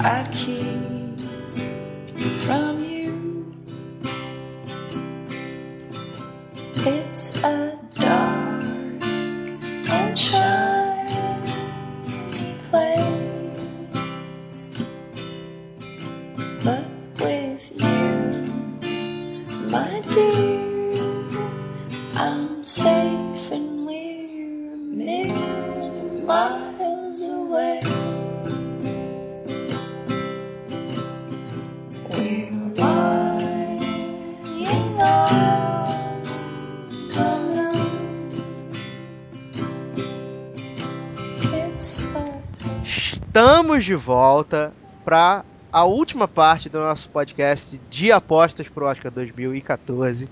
I'd 0.01 0.31
keep 0.31 1.19
from 2.45 2.79
you. 2.79 3.53
It's 6.75 7.35
a 7.43 7.77
dark 7.95 9.03
and 9.89 10.17
shiny 10.17 11.51
place, 12.69 13.61
but 16.63 16.85
with 17.19 17.71
you, 17.75 18.31
my 19.69 19.99
dear, 19.99 21.03
I'm 22.15 22.63
safe 22.63 23.51
and 23.51 23.85
we're 23.85 24.73
a 24.73 24.77
million 24.77 26.25
Estamos 43.79 43.85
de 43.85 43.95
volta 43.95 44.73
para 45.05 45.45
a 45.71 45.85
última 45.85 46.27
parte 46.27 46.67
do 46.67 46.79
nosso 46.79 47.07
podcast 47.07 47.79
de 47.89 48.11
apostas 48.11 48.67
para 48.67 48.83
o 48.83 48.87
Oscar 48.87 49.09
2014. 49.09 50.27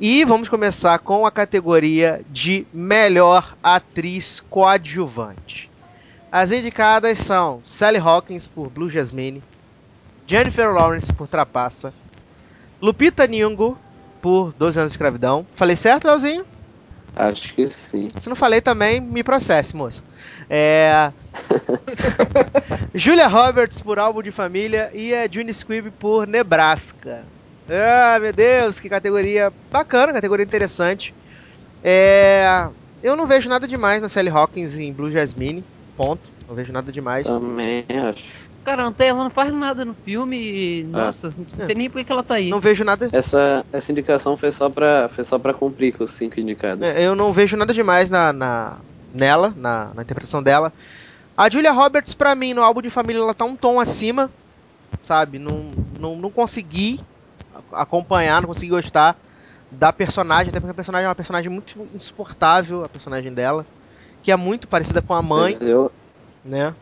E 0.00 0.24
vamos 0.24 0.48
começar 0.48 0.98
com 0.98 1.24
a 1.24 1.30
categoria 1.30 2.24
de 2.28 2.66
melhor 2.72 3.54
atriz 3.62 4.42
coadjuvante. 4.50 5.70
As 6.30 6.50
indicadas 6.50 7.18
são 7.18 7.62
Sally 7.64 7.98
Hawkins 7.98 8.48
por 8.48 8.68
Blue 8.68 8.90
Jasmine, 8.90 9.44
Jennifer 10.26 10.74
Lawrence 10.74 11.12
por 11.12 11.28
Trapaça, 11.28 11.94
Lupita 12.80 13.28
Nyong'o 13.28 13.78
por 14.20 14.52
12 14.54 14.80
anos 14.80 14.90
de 14.90 14.94
escravidão. 14.94 15.46
Falei 15.54 15.76
certo, 15.76 16.06
Leozinho? 16.06 16.44
Acho 17.14 17.54
que 17.54 17.68
sim. 17.68 18.08
Se 18.18 18.28
não 18.28 18.36
falei 18.36 18.60
também, 18.60 19.00
me 19.00 19.22
processe, 19.22 19.76
moça. 19.76 20.02
É... 20.48 21.12
Julia 22.94 23.26
Roberts 23.26 23.80
por 23.80 23.98
Álbum 23.98 24.22
de 24.22 24.30
Família 24.30 24.90
e 24.94 25.14
a 25.14 25.28
June 25.30 25.52
Squibb 25.52 25.90
por 25.98 26.26
Nebraska. 26.26 27.24
Ah, 27.68 28.18
meu 28.18 28.32
Deus, 28.32 28.80
que 28.80 28.88
categoria 28.88 29.52
bacana, 29.70 30.12
categoria 30.12 30.44
interessante. 30.44 31.14
É... 31.84 32.68
Eu 33.02 33.16
não 33.16 33.26
vejo 33.26 33.48
nada 33.48 33.66
demais 33.66 34.00
na 34.00 34.08
Sally 34.08 34.30
Hawkins 34.30 34.78
em 34.78 34.92
Blue 34.92 35.10
Jasmine, 35.10 35.64
ponto. 35.96 36.30
Não 36.48 36.54
vejo 36.54 36.72
nada 36.72 36.92
demais. 36.92 37.26
Também 37.26 37.84
acho. 37.88 38.41
Cara, 38.64 38.84
não 38.84 38.92
tem, 38.92 39.08
ela 39.08 39.24
não 39.24 39.30
faz 39.30 39.52
nada 39.52 39.84
no 39.84 39.94
filme. 39.94 40.36
e, 40.36 40.84
Nossa, 40.84 41.28
não 41.36 41.66
sei 41.66 41.74
nem 41.74 41.90
por 41.90 42.04
que 42.04 42.12
ela 42.12 42.22
tá 42.22 42.34
aí. 42.34 42.48
Não 42.50 42.60
vejo 42.60 42.84
nada. 42.84 43.08
Essa, 43.12 43.64
essa 43.72 43.90
indicação 43.90 44.36
foi 44.36 44.52
só 44.52 44.70
pra, 44.70 45.08
foi 45.08 45.24
só 45.24 45.38
pra 45.38 45.52
cumprir 45.52 45.96
com 45.96 46.04
os 46.04 46.12
cinco 46.12 46.38
indicados. 46.38 46.86
É, 46.86 47.04
Eu 47.06 47.14
não 47.14 47.32
vejo 47.32 47.56
nada 47.56 47.74
demais 47.74 48.08
na, 48.08 48.32
na- 48.32 48.80
nela, 49.12 49.52
na, 49.56 49.92
na 49.94 50.02
interpretação 50.02 50.42
dela. 50.42 50.72
A 51.36 51.50
Julia 51.50 51.72
Roberts, 51.72 52.14
pra 52.14 52.34
mim, 52.34 52.54
no 52.54 52.62
álbum 52.62 52.80
de 52.82 52.90
família, 52.90 53.20
ela 53.20 53.34
tá 53.34 53.44
um 53.44 53.56
tom 53.56 53.80
acima, 53.80 54.30
sabe? 55.02 55.38
Não, 55.38 55.72
não, 55.98 56.16
não 56.16 56.30
consegui 56.30 57.00
acompanhar, 57.72 58.40
não 58.40 58.48
consegui 58.48 58.70
gostar 58.70 59.16
da 59.70 59.92
personagem, 59.92 60.50
até 60.50 60.60
porque 60.60 60.70
a 60.72 60.74
personagem 60.74 61.06
é 61.06 61.08
uma 61.08 61.14
personagem 61.14 61.50
muito 61.50 61.88
insuportável, 61.94 62.84
a 62.84 62.88
personagem 62.88 63.32
dela, 63.32 63.66
que 64.22 64.30
é 64.30 64.36
muito 64.36 64.68
parecida 64.68 65.00
com 65.00 65.14
a 65.14 65.22
mãe, 65.22 65.56
eu, 65.60 65.90
né? 66.44 66.74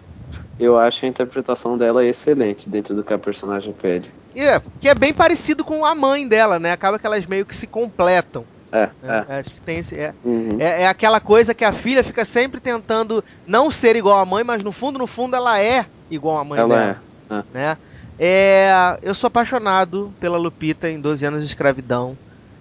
Eu 0.61 0.79
acho 0.79 1.05
a 1.05 1.09
interpretação 1.09 1.77
dela 1.79 2.05
excelente 2.05 2.69
dentro 2.69 2.95
do 2.95 3.03
que 3.03 3.13
a 3.13 3.19
personagem 3.19 3.73
pede. 3.73 4.11
E 4.35 4.41
é, 4.41 4.61
que 4.81 4.89
é 4.89 4.95
bem 4.95 5.13
parecido 5.13 5.65
com 5.65 5.85
a 5.85 5.95
mãe 5.95 6.29
dela, 6.29 6.59
né? 6.59 6.73
Acaba 6.73 6.99
que 6.99 7.07
elas 7.07 7.27
meio 7.27 7.47
que 7.47 7.55
se 7.57 7.67
completam. 7.67 8.45
É, 8.71 8.89
né? 9.03 9.27
é. 9.29 9.39
Acho 9.39 9.51
que 9.51 9.61
tem 9.61 9.79
esse. 9.79 9.99
É, 9.99 10.15
Uhum. 10.25 10.59
É, 10.61 10.83
é 10.83 10.87
aquela 10.87 11.19
coisa 11.21 11.55
que 11.55 11.65
a 11.65 11.73
filha 11.73 12.05
fica 12.05 12.25
sempre 12.25 12.61
tentando 12.61 13.25
não 13.47 13.71
ser 13.71 13.97
igual 13.97 14.19
à 14.19 14.25
mãe, 14.25 14.45
mas 14.45 14.63
no 14.63 14.71
fundo, 14.71 14.99
no 14.99 15.07
fundo, 15.07 15.35
ela 15.35 15.61
é 15.61 15.87
igual 16.11 16.39
à 16.39 16.45
mãe 16.45 16.61
Ela 16.61 16.77
dela. 16.77 17.03
é. 17.31 17.43
Né? 17.53 17.77
É, 18.19 18.99
eu 19.03 19.15
sou 19.15 19.29
apaixonado 19.29 20.13
pela 20.21 20.37
Lupita 20.37 20.91
em 20.91 21.01
12 21.01 21.25
anos 21.25 21.43
de 21.43 21.49
escravidão. 21.49 22.17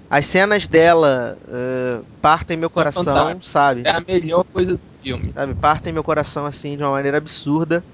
As 0.09 0.25
cenas 0.25 0.65
dela 0.65 1.37
eh, 1.47 1.99
partem 2.19 2.57
meu 2.57 2.69
coração, 2.69 3.39
sabe? 3.43 3.83
É 3.85 3.91
a 3.91 3.99
melhor 3.99 4.43
coisa 4.43 4.71
do 4.71 4.79
filme. 5.01 5.35
sabe? 5.35 5.55
Partem 5.55 5.93
meu 5.93 6.03
coração 6.03 6.45
assim 6.45 6.77
de 6.77 6.83
uma 6.83 6.91
maneira 6.91 7.17
absurda. 7.17 7.85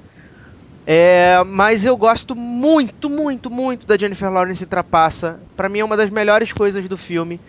É, 0.87 1.43
mas 1.45 1.85
eu 1.85 1.97
gosto 1.97 2.35
muito, 2.35 3.09
muito, 3.09 3.49
muito 3.51 3.87
da 3.87 3.97
Jennifer 3.97 4.31
Lawrence 4.31 4.63
em 4.63 4.67
Trapaça. 4.67 5.47
Pra 5.55 5.67
mim 5.69 5.79
é 5.79 5.83
uma 5.85 5.97
das 5.97 6.09
melhores 6.11 6.53
coisas 6.53 6.87
do 6.87 6.97
filme. 6.97 7.41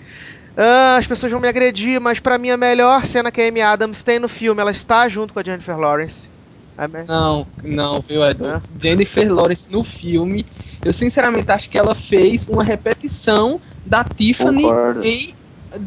Ah, 0.56 0.96
as 0.98 1.06
pessoas 1.06 1.32
vão 1.32 1.40
me 1.40 1.48
agredir, 1.48 2.00
mas 2.00 2.20
pra 2.20 2.38
mim 2.38 2.50
a 2.50 2.56
melhor 2.56 3.04
cena 3.04 3.32
que 3.32 3.40
a 3.42 3.48
Amy 3.48 3.62
Adams 3.62 4.02
tem 4.04 4.18
no 4.18 4.28
filme, 4.28 4.60
ela 4.60 4.70
está 4.72 5.08
junto 5.08 5.34
com 5.34 5.40
a 5.40 5.44
Jennifer 5.44 5.78
Lawrence. 5.78 6.30
Me- 6.90 7.08
Não, 7.08 7.46
não, 7.62 8.00
viu, 8.02 8.24
Edu? 8.24 8.44
Hã? 8.46 8.62
Jennifer 8.80 9.32
Lawrence 9.32 9.70
no 9.70 9.84
filme, 9.84 10.46
eu 10.84 10.92
sinceramente 10.92 11.50
acho 11.52 11.70
que 11.70 11.78
ela 11.78 11.94
fez 11.94 12.48
uma 12.48 12.64
repetição 12.64 13.60
da 13.84 14.04
Tiffany 14.04 14.64
Concordo. 14.64 15.00
em, 15.00 15.35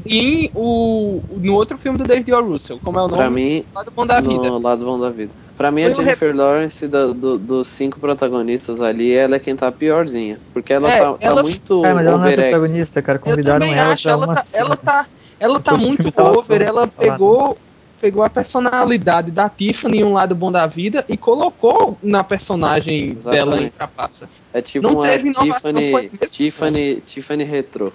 em 0.05 0.51
o, 0.55 1.21
no 1.29 1.53
outro 1.53 1.77
filme 1.77 1.97
do 1.97 2.03
David 2.03 2.31
O. 2.33 2.41
Russell. 2.41 2.79
Como 2.83 2.97
é 2.99 3.01
o 3.03 3.07
nome? 3.07 3.17
Pra 3.17 3.29
mim, 3.29 3.63
Lado 3.75 3.91
Bom 3.95 4.05
da 4.05 4.19
Vida. 4.21 4.49
no 4.49 4.59
lado 4.59 4.85
bom 4.85 4.99
da 4.99 5.09
vida. 5.09 5.31
Pra 5.57 5.71
mim, 5.71 5.81
Foi 5.83 5.91
a 5.91 5.93
um 5.93 5.97
Jennifer 5.97 6.35
Lawrence, 6.35 6.87
da- 6.87 7.07
do- 7.07 7.37
dos 7.37 7.67
cinco 7.67 7.99
protagonistas 7.99 8.79
ali, 8.81 9.11
ela 9.13 9.35
é 9.35 9.39
quem 9.39 9.55
tá 9.57 9.69
piorzinha. 9.71 10.39
Porque 10.53 10.71
ela 10.71 10.89
É, 10.89 10.99
tá, 10.99 11.11
tá 11.13 11.17
ela- 11.19 11.43
muito 11.43 11.81
Cara, 11.81 11.95
mas 11.95 12.07
ela 12.07 12.17
não 12.17 12.25
é 12.25 12.33
protagonista, 12.35 13.01
cara. 13.01 13.19
Convidaram 13.19 13.65
ela 13.65 13.91
acho, 13.91 14.03
pra 14.03 14.11
ela 14.13 14.25
uma 14.25 14.35
tá, 14.35 14.43
cena. 14.45 14.63
ela 14.65 14.75
tá, 14.77 15.07
ela 15.37 15.59
tá 15.59 15.75
muito 15.77 16.13
over, 16.17 16.61
ela 16.61 16.87
pegou, 16.87 17.57
pegou 17.99 18.23
a 18.23 18.29
personalidade 18.29 19.31
da 19.31 19.49
Tiffany 19.49 19.97
em 19.99 20.05
um 20.05 20.13
lado 20.13 20.33
bom 20.33 20.49
da 20.49 20.65
vida 20.65 21.03
e 21.09 21.17
colocou 21.17 21.97
na 22.01 22.23
personagem 22.23 23.09
Exatamente. 23.11 23.31
dela 23.49 23.61
em 23.61 23.69
Trapaça. 23.69 24.29
É 24.53 24.61
tipo 24.61 24.87
Não 24.87 24.95
uma 24.95 25.09
Tiffany. 25.09 26.09
Tiffany, 26.31 27.01
Tiffany 27.05 27.43
Retro. 27.43 27.91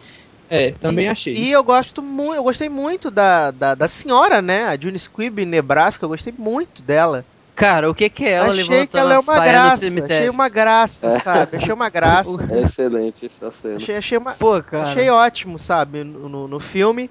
É, 0.48 0.72
também 0.72 1.06
e, 1.06 1.08
achei. 1.08 1.34
E 1.34 1.50
eu 1.50 1.64
gosto 1.64 2.02
muito, 2.02 2.36
eu 2.36 2.42
gostei 2.42 2.68
muito 2.68 3.10
da, 3.10 3.50
da, 3.50 3.74
da 3.74 3.88
senhora, 3.88 4.42
né? 4.42 4.64
A 4.64 4.78
June 4.80 4.98
Squibb 4.98 5.44
Nebraska, 5.44 6.04
eu 6.04 6.08
gostei 6.08 6.32
muito 6.36 6.82
dela. 6.82 7.24
Cara, 7.56 7.88
o 7.88 7.94
que 7.94 8.10
que 8.10 8.24
é 8.24 8.32
ela 8.32 8.50
achei 8.50 8.64
levantando 8.64 8.88
que 8.88 8.96
ela 8.98 9.14
é 9.14 9.18
uma 9.18 9.40
graça, 9.40 9.86
achei 10.04 10.28
uma 10.28 10.48
graça, 10.48 11.10
sabe? 11.20 11.56
Achei 11.56 11.72
uma 11.72 11.88
graça. 11.88 12.48
É 12.50 12.62
excelente 12.66 13.26
essa 13.26 13.50
cena. 13.50 13.76
Achei, 13.76 13.96
achei 13.96 14.18
uma, 14.18 14.34
Pô, 14.34 14.60
cara. 14.62 14.82
Achei 14.84 15.08
ótimo, 15.08 15.58
sabe, 15.58 16.02
no, 16.02 16.28
no, 16.28 16.48
no 16.48 16.60
filme. 16.60 17.08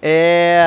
É... 0.00 0.60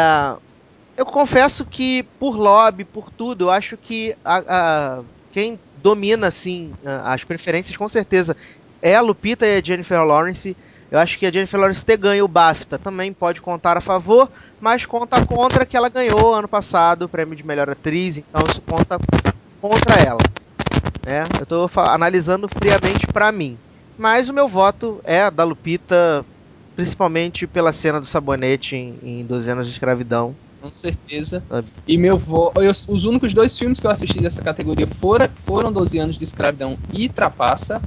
eu 0.98 1.06
confesso 1.06 1.66
que 1.66 2.04
por 2.20 2.36
lobby, 2.36 2.84
por 2.84 3.10
tudo, 3.10 3.46
eu 3.46 3.52
acho 3.52 3.78
que 3.78 4.14
a, 4.24 4.98
a- 5.00 5.04
quem 5.32 5.58
domina 5.82 6.28
assim 6.28 6.74
as 6.84 7.24
preferências 7.24 7.78
com 7.78 7.88
certeza 7.88 8.36
é 8.82 8.96
a 8.96 9.02
Lupita 9.02 9.46
e 9.46 9.58
a 9.58 9.64
Jennifer 9.64 10.04
Lawrence. 10.04 10.58
Eu 10.92 11.00
acho 11.00 11.18
que 11.18 11.26
a 11.26 11.32
Jennifer 11.32 11.60
Lawrence 11.60 11.86
ter 11.86 11.98
ganho 11.98 12.26
o 12.26 12.28
BAFTA 12.28 12.78
também 12.78 13.14
pode 13.14 13.42
contar 13.42 13.78
a 13.78 13.82
favor, 13.82 14.30
mas 14.60 14.86
conta 14.86 15.26
contra 15.26 15.66
que 15.66 15.78
ela 15.78 15.88
ganhou 15.90 16.36
ano 16.36 16.50
passado 16.50 17.04
o 17.04 17.10
prêmio 17.10 17.36
de 17.36 17.46
melhor 17.46 17.70
atriz, 17.70 18.18
então 18.18 18.44
isso 18.50 18.62
conta 18.62 19.00
contra 19.62 19.96
ela. 20.06 20.20
né? 21.06 21.24
Eu 21.40 21.46
tô 21.46 21.68
fa- 21.68 21.94
analisando 21.94 22.48
friamente 22.48 23.08
pra 23.08 23.32
mim. 23.32 23.58
Mas 23.98 24.30
o 24.30 24.34
meu 24.34 24.48
voto 24.48 25.00
é 25.04 25.30
da 25.32 25.44
Lupita, 25.44 26.26
principalmente 26.76 27.48
pela 27.48 27.72
cena 27.72 28.00
do 28.00 28.06
sabonete 28.06 28.76
em, 28.76 28.98
em 29.02 29.26
12 29.26 29.50
anos 29.50 29.68
de 29.68 29.74
escravidão. 29.74 30.36
Com 30.60 30.72
certeza. 30.72 31.44
E 31.88 31.98
meu 31.98 32.18
vo... 32.18 32.52
eu- 32.58 32.72
os 32.72 33.06
únicos 33.06 33.34
dois 33.34 33.58
filmes 33.58 33.80
que 33.80 33.88
eu 33.88 33.92
assisti 33.92 34.20
dessa 34.20 34.42
categoria 34.42 34.88
foram, 35.00 35.28
foram 35.46 35.72
12 35.72 35.98
anos 36.00 36.18
de 36.18 36.24
escravidão 36.24 36.78
e 36.94 37.10
Trapaça. 37.10 37.82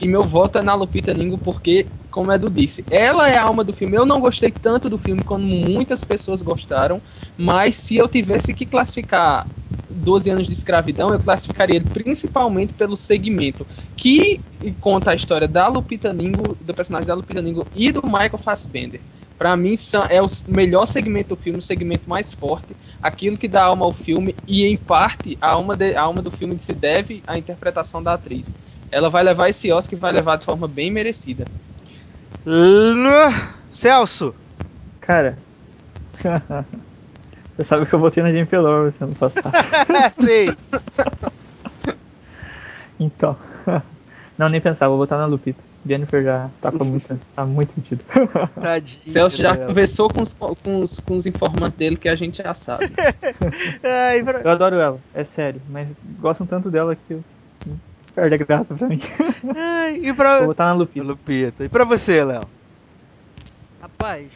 E 0.00 0.06
meu 0.08 0.24
voto 0.24 0.58
é 0.58 0.62
na 0.62 0.74
Lupita 0.74 1.12
Nyong'o 1.12 1.38
porque, 1.38 1.90
como 2.10 2.32
Edu 2.32 2.48
disse, 2.50 2.86
ela 2.88 3.28
é 3.28 3.36
a 3.36 3.42
alma 3.44 3.64
do 3.64 3.72
filme. 3.72 3.96
Eu 3.96 4.06
não 4.06 4.20
gostei 4.20 4.50
tanto 4.50 4.88
do 4.88 4.98
filme 4.98 5.22
como 5.24 5.44
muitas 5.44 6.04
pessoas 6.04 6.42
gostaram, 6.42 7.02
mas 7.36 7.76
se 7.76 7.96
eu 7.96 8.08
tivesse 8.08 8.54
que 8.54 8.64
classificar 8.66 9.50
12 9.90 10.30
anos 10.30 10.46
de 10.46 10.52
escravidão, 10.52 11.12
eu 11.12 11.18
classificaria 11.18 11.76
ele 11.76 11.86
principalmente 11.86 12.72
pelo 12.74 12.96
segmento 12.96 13.66
que 13.96 14.40
conta 14.80 15.10
a 15.12 15.14
história 15.14 15.48
da 15.48 15.68
Lupita 15.68 16.12
Nyong'o, 16.12 16.56
do 16.60 16.74
personagem 16.74 17.06
da 17.06 17.14
Lupita 17.14 17.40
Nyong'o 17.42 17.66
e 17.74 17.90
do 17.92 18.02
Michael 18.04 18.38
Fassbender. 18.38 19.00
Pra 19.36 19.56
mim 19.56 19.74
é 20.10 20.20
o 20.20 20.26
melhor 20.48 20.84
segmento 20.86 21.34
do 21.36 21.40
filme, 21.40 21.60
o 21.60 21.62
segmento 21.62 22.08
mais 22.08 22.32
forte, 22.32 22.76
aquilo 23.00 23.38
que 23.38 23.46
dá 23.46 23.64
alma 23.64 23.84
ao 23.84 23.92
filme 23.92 24.36
e 24.46 24.64
em 24.64 24.76
parte 24.76 25.38
a 25.40 25.50
alma, 25.50 25.76
de- 25.76 25.94
a 25.94 26.02
alma 26.02 26.20
do 26.20 26.30
filme 26.32 26.58
se 26.58 26.74
deve 26.74 27.22
à 27.24 27.38
interpretação 27.38 28.02
da 28.02 28.14
atriz. 28.14 28.52
Ela 28.90 29.10
vai 29.10 29.22
levar 29.22 29.48
esse 29.48 29.70
Oscar 29.72 29.96
e 29.98 30.00
vai 30.00 30.12
levar 30.12 30.36
de 30.36 30.44
forma 30.44 30.66
bem 30.66 30.90
merecida. 30.90 31.44
Celso! 33.70 34.34
Cara. 35.00 35.38
Você 37.56 37.64
sabe 37.64 37.86
que 37.86 37.92
eu 37.94 37.98
votei 37.98 38.22
na 38.22 38.30
Jennifer 38.30 38.60
Lawrence 38.62 39.02
ano 39.02 39.14
passado. 39.14 39.52
Sei. 40.14 40.48
Então. 43.00 43.36
Não, 44.36 44.48
nem 44.48 44.60
pensar, 44.60 44.88
vou 44.88 44.96
votar 44.98 45.16
na 45.16 45.24
Lupita. 45.26 45.62
Jennifer 45.86 46.20
já 46.24 46.50
tá 46.60 46.72
com 46.72 46.82
muito, 46.84 47.20
tá 47.34 47.46
muito 47.46 47.72
metido. 47.76 48.02
Tadinho. 48.60 49.12
Celso 49.12 49.36
já 49.40 49.56
conversou 49.66 50.08
com 50.10 50.20
os, 50.20 50.34
com, 50.34 50.80
os, 50.80 50.98
com 50.98 51.16
os 51.16 51.24
informantes 51.24 51.78
dele 51.78 51.96
que 51.96 52.08
a 52.08 52.16
gente 52.16 52.42
já 52.42 52.52
sabe. 52.54 52.90
Ai, 53.84 54.24
pra- 54.24 54.40
Eu 54.40 54.50
adoro 54.50 54.76
ela, 54.76 55.00
é 55.14 55.22
sério, 55.22 55.62
mas 55.68 55.86
gostam 56.18 56.44
tanto 56.44 56.70
dela 56.72 56.96
que 56.96 57.14
eu- 57.14 57.24
perde 58.18 58.34
a 58.34 58.38
graça 58.38 58.74
pra 58.74 58.88
mim. 58.88 58.98
ai, 59.56 60.00
e 60.02 60.12
pra. 60.12 60.38
Vou 60.38 60.48
votar 60.48 60.66
na 60.66 60.74
Lupita. 60.74 61.06
Lupita. 61.06 61.64
E 61.64 61.68
pra 61.68 61.84
você, 61.84 62.24
Léo? 62.24 62.48
Rapaz, 63.80 64.28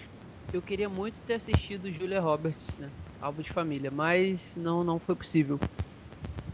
eu 0.53 0.63
queria 0.63 0.89
muito 0.89 1.21
ter 1.23 1.35
assistido 1.35 1.91
Julia 1.91 2.21
Roberts, 2.21 2.79
né? 2.79 2.89
Álbum 3.21 3.43
de 3.43 3.51
família, 3.51 3.91
mas 3.91 4.55
não, 4.57 4.85
não 4.85 4.99
foi 4.99 5.17
possível. 5.17 5.59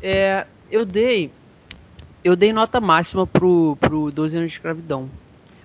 É, 0.00 0.46
eu 0.70 0.84
dei. 0.84 1.30
Eu 2.24 2.34
dei 2.34 2.52
nota 2.52 2.80
máxima 2.80 3.26
pro, 3.26 3.76
pro 3.80 4.10
12 4.10 4.36
anos 4.36 4.50
de 4.50 4.56
escravidão. 4.56 5.08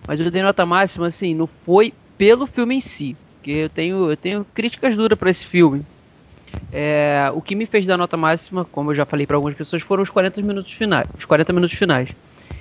Mas 0.06 0.20
eu 0.20 0.30
dei 0.30 0.42
nota 0.42 0.66
máxima, 0.66 1.08
assim, 1.08 1.34
não 1.34 1.48
foi 1.48 1.94
pelo 2.18 2.46
filme 2.46 2.76
em 2.76 2.82
si. 2.82 3.16
Porque 3.36 3.52
eu 3.52 3.70
tenho, 3.70 4.12
eu 4.12 4.18
tenho 4.18 4.46
críticas 4.54 4.96
duras 4.96 5.18
pra 5.18 5.30
esse 5.30 5.46
filme. 5.46 5.86
É, 6.72 7.32
o 7.34 7.42
que 7.42 7.56
me 7.56 7.66
fez 7.66 7.86
dar 7.86 7.98
nota 7.98 8.18
máxima, 8.18 8.66
como 8.66 8.92
eu 8.92 8.96
já 8.96 9.06
falei 9.06 9.28
pra 9.28 9.38
algumas 9.38 9.56
pessoas, 9.56 9.84
foram 9.84 10.02
os 10.04 10.10
40 10.10 10.42
minutos 10.42 10.74
finais. 10.74 11.08
Os 11.16 11.26
40 11.26 11.54
minutos 11.54 11.76
finais. 11.78 12.10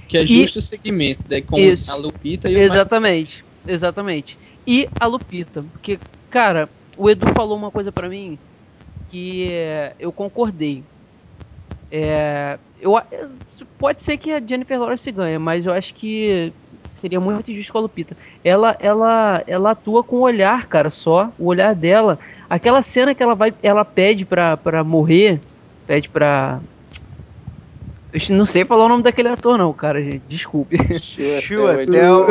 Que 0.06 0.18
é 0.18 0.22
E- 0.22 0.26
justo 0.26 0.58
o 0.58 0.62
segmento, 0.62 1.22
daí 1.26 1.40
com 1.42 1.58
Isso. 1.58 1.90
a 1.90 1.94
Lupita 1.94 2.50
e 2.50 2.56
o 2.56 2.58
Exatamente, 2.58 3.44
exatamente. 3.66 4.38
E 4.66 4.88
a 5.00 5.06
Lupita, 5.06 5.62
porque, 5.62 5.98
cara, 6.28 6.68
o 6.96 7.08
Edu 7.08 7.26
falou 7.34 7.56
uma 7.56 7.70
coisa 7.70 7.90
pra 7.90 8.08
mim 8.08 8.38
que 9.08 9.48
é, 9.50 9.94
eu 9.98 10.12
concordei. 10.12 10.84
É, 11.90 12.58
eu, 12.80 12.98
pode 13.78 14.02
ser 14.02 14.16
que 14.16 14.30
a 14.32 14.40
Jennifer 14.40 14.80
Lawrence 14.80 15.10
ganhe, 15.12 15.38
mas 15.38 15.66
eu 15.66 15.72
acho 15.72 15.94
que 15.94 16.52
seria 16.88 17.20
muito 17.20 17.50
injusto 17.50 17.72
com 17.72 17.78
a 17.78 17.82
Lupita. 17.82 18.16
Ela, 18.44 18.76
ela, 18.80 19.42
ela 19.46 19.70
atua 19.70 20.02
com 20.02 20.16
o 20.16 20.20
olhar, 20.20 20.66
cara, 20.66 20.90
só 20.90 21.32
o 21.38 21.46
olhar 21.46 21.74
dela. 21.74 22.18
Aquela 22.48 22.82
cena 22.82 23.14
que 23.14 23.22
ela 23.22 23.34
vai, 23.34 23.52
ela 23.62 23.84
pede 23.84 24.24
pra, 24.24 24.56
pra 24.56 24.84
morrer, 24.84 25.40
pede 25.86 26.08
pra 26.08 26.60
eu 28.12 28.36
não 28.36 28.44
sei 28.44 28.62
falar 28.62 28.84
o 28.84 28.88
nome 28.90 29.02
daquele 29.02 29.28
ator, 29.28 29.56
não, 29.56 29.72
cara, 29.72 30.04
gente. 30.04 30.22
Desculpe. 30.28 30.76
Chuatel 31.40 32.26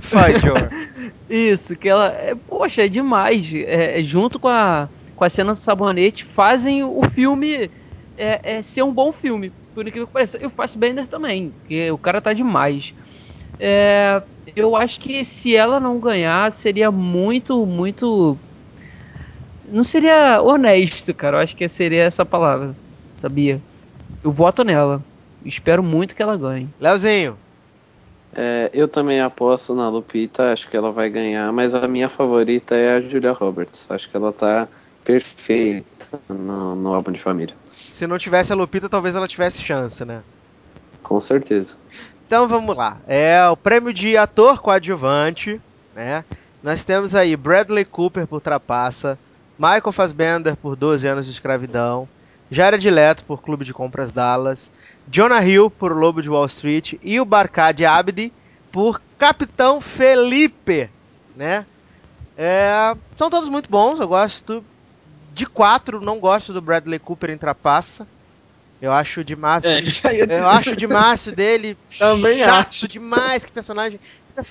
Fajor. 0.00 0.70
Isso, 1.28 1.76
que 1.76 1.86
ela. 1.86 2.08
É, 2.08 2.34
poxa, 2.34 2.86
é 2.86 2.88
demais. 2.88 3.52
É, 3.52 4.00
é, 4.00 4.02
junto 4.04 4.38
com 4.38 4.48
a, 4.48 4.88
com 5.14 5.24
a 5.24 5.28
cena 5.28 5.52
do 5.52 5.60
sabonete, 5.60 6.24
fazem 6.24 6.82
o 6.82 7.02
filme 7.10 7.70
é, 8.16 8.40
é, 8.42 8.62
ser 8.62 8.82
um 8.82 8.92
bom 8.92 9.12
filme. 9.12 9.52
Por 9.74 9.86
incrível 9.86 10.06
que 10.06 10.12
pareça. 10.14 10.38
E 10.42 10.46
o 10.46 10.50
Fassbender 10.50 11.06
também, 11.06 11.52
porque 11.60 11.90
o 11.90 11.98
cara 11.98 12.18
tá 12.22 12.32
demais. 12.32 12.94
É, 13.58 14.22
eu 14.54 14.76
acho 14.76 15.00
que 15.00 15.24
se 15.24 15.56
ela 15.56 15.80
não 15.80 15.98
ganhar, 15.98 16.52
seria 16.52 16.90
muito, 16.90 17.66
muito. 17.66 18.38
Não 19.70 19.82
seria 19.82 20.40
honesto, 20.40 21.12
cara. 21.14 21.38
Eu 21.38 21.40
acho 21.40 21.56
que 21.56 21.68
seria 21.68 22.04
essa 22.04 22.24
palavra, 22.24 22.74
sabia? 23.20 23.60
Eu 24.22 24.30
voto 24.30 24.62
nela. 24.62 25.02
Espero 25.44 25.82
muito 25.82 26.14
que 26.14 26.22
ela 26.22 26.36
ganhe. 26.36 26.68
Leozinho. 26.80 27.38
É, 28.34 28.70
eu 28.74 28.86
também 28.86 29.20
aposto 29.20 29.74
na 29.74 29.88
Lupita, 29.88 30.52
acho 30.52 30.68
que 30.68 30.76
ela 30.76 30.92
vai 30.92 31.08
ganhar, 31.08 31.50
mas 31.52 31.74
a 31.74 31.88
minha 31.88 32.08
favorita 32.08 32.74
é 32.74 32.96
a 32.96 33.00
Julia 33.00 33.32
Roberts. 33.32 33.86
Acho 33.88 34.10
que 34.10 34.16
ela 34.16 34.30
tá 34.30 34.68
perfeita 35.02 35.84
no, 36.28 36.76
no 36.76 36.92
álbum 36.92 37.12
de 37.12 37.20
família. 37.20 37.54
Se 37.74 38.06
não 38.06 38.18
tivesse 38.18 38.52
a 38.52 38.56
Lupita, 38.56 38.88
talvez 38.88 39.14
ela 39.14 39.26
tivesse 39.26 39.62
chance, 39.62 40.04
né? 40.04 40.22
Com 41.02 41.18
certeza. 41.18 41.76
Então 42.26 42.48
vamos 42.48 42.76
lá. 42.76 42.98
É 43.06 43.46
o 43.48 43.56
prêmio 43.56 43.92
de 43.92 44.16
ator 44.16 44.60
coadjuvante, 44.60 45.60
né? 45.94 46.24
Nós 46.62 46.82
temos 46.82 47.14
aí 47.14 47.36
Bradley 47.36 47.84
Cooper 47.84 48.26
por 48.26 48.40
Trapaça, 48.40 49.16
Michael 49.56 49.92
Fassbender 49.92 50.56
por 50.56 50.74
12 50.74 51.06
anos 51.06 51.26
de 51.26 51.32
escravidão, 51.32 52.08
Jared 52.50 52.90
Leto 52.90 53.24
por 53.24 53.40
Clube 53.42 53.64
de 53.64 53.72
Compras 53.72 54.10
Dallas, 54.10 54.72
Jonah 55.08 55.44
Hill 55.44 55.70
por 55.70 55.92
Lobo 55.96 56.20
de 56.20 56.28
Wall 56.28 56.46
Street 56.46 56.94
e 57.00 57.20
o 57.20 57.24
Barcade 57.24 57.86
Abdi 57.86 58.32
por 58.72 59.00
Capitão 59.16 59.80
Felipe, 59.80 60.90
né? 61.36 61.64
É, 62.36 62.96
são 63.16 63.30
todos 63.30 63.48
muito 63.48 63.70
bons, 63.70 64.00
eu 64.00 64.08
gosto 64.08 64.64
de 65.32 65.46
quatro, 65.46 66.00
não 66.00 66.18
gosto 66.18 66.52
do 66.52 66.60
Bradley 66.60 66.98
Cooper 66.98 67.30
em 67.30 67.38
Trapaça. 67.38 68.06
Eu 68.80 68.92
acho 68.92 69.24
demais. 69.24 69.64
É. 69.64 69.80
Eu 70.28 70.46
acho 70.48 70.76
demais 70.76 71.26
dele 71.28 71.76
Também 71.98 72.38
chato 72.38 72.68
acho. 72.68 72.88
demais, 72.88 73.44
que 73.44 73.52
personagem. 73.52 73.98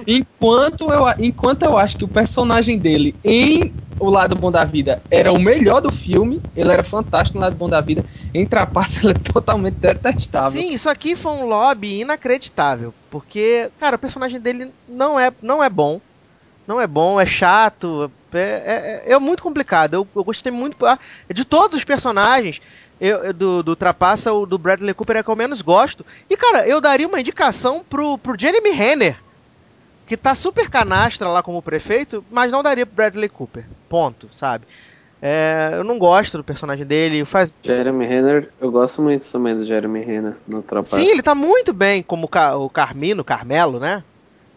Enquanto 0.07 0.91
eu, 0.91 1.05
enquanto 1.19 1.61
eu 1.63 1.77
acho 1.77 1.95
que 1.97 2.03
o 2.03 2.07
personagem 2.07 2.77
dele 2.79 3.15
em 3.23 3.71
O 3.99 4.09
Lado 4.09 4.35
Bom 4.35 4.51
da 4.51 4.65
Vida 4.65 4.99
era 5.11 5.31
o 5.31 5.39
melhor 5.39 5.79
do 5.79 5.91
filme, 5.93 6.41
ele 6.55 6.71
era 6.71 6.83
fantástico 6.83 7.37
no 7.37 7.43
Lado 7.43 7.55
Bom 7.55 7.69
da 7.69 7.81
Vida, 7.81 8.03
em 8.33 8.45
Trapaça 8.47 8.97
ele 9.03 9.11
é 9.11 9.31
totalmente 9.31 9.75
detestável. 9.75 10.49
Sim, 10.59 10.69
isso 10.73 10.89
aqui 10.89 11.15
foi 11.15 11.31
um 11.33 11.45
lobby 11.45 11.99
inacreditável, 12.01 12.93
porque, 13.11 13.69
cara, 13.79 13.95
o 13.95 13.99
personagem 13.99 14.39
dele 14.39 14.71
não 14.87 15.19
é, 15.19 15.31
não 15.41 15.63
é 15.63 15.69
bom. 15.69 16.01
Não 16.67 16.81
é 16.81 16.87
bom, 16.87 17.21
é 17.21 17.27
chato, 17.27 18.11
é, 18.33 19.03
é- 19.07 19.13
é 19.13 19.19
muito 19.19 19.43
complicado. 19.43 19.93
Eu, 19.93 20.07
eu 20.15 20.23
gostei 20.23 20.51
muito. 20.51 20.83
ah, 20.83 20.97
De 21.31 21.45
todos 21.45 21.77
os 21.77 21.83
personagens 21.83 22.59
eu, 22.99 23.33
do, 23.33 23.63
do 23.63 23.75
Trapaça, 23.75 24.31
o 24.33 24.45
do 24.45 24.57
Bradley 24.57 24.93
Cooper 24.93 25.17
é 25.17 25.23
que 25.23 25.29
eu 25.29 25.35
menos 25.35 25.61
gosto. 25.61 26.05
E, 26.29 26.35
cara, 26.37 26.67
eu 26.67 26.79
daria 26.79 27.07
uma 27.07 27.19
indicação 27.19 27.83
pro, 27.87 28.17
pro 28.17 28.39
Jeremy 28.39 28.71
Renner, 28.71 29.17
que 30.05 30.15
tá 30.15 30.35
super 30.35 30.69
canastra 30.69 31.27
lá 31.27 31.41
como 31.41 31.61
prefeito, 31.61 32.23
mas 32.31 32.51
não 32.51 32.61
daria 32.63 32.85
pro 32.85 32.95
Bradley 32.95 33.29
Cooper. 33.29 33.65
Ponto, 33.89 34.29
sabe? 34.31 34.65
É, 35.21 35.71
eu 35.73 35.83
não 35.83 35.97
gosto 35.97 36.37
do 36.37 36.43
personagem 36.43 36.85
dele. 36.85 37.25
Faz... 37.25 37.51
Jeremy 37.63 38.05
Renner, 38.05 38.51
eu 38.61 38.69
gosto 38.71 39.01
muito 39.01 39.29
também 39.31 39.55
do 39.55 39.65
Jeremy 39.65 40.03
Renner 40.03 40.35
no 40.47 40.61
Trapaça. 40.61 40.97
Sim, 40.97 41.07
ele 41.07 41.23
tá 41.23 41.33
muito 41.33 41.73
bem 41.73 42.03
como 42.03 42.27
Ca- 42.27 42.55
o 42.57 42.69
Carmino, 42.69 43.23
Carmelo, 43.23 43.79
né? 43.79 44.03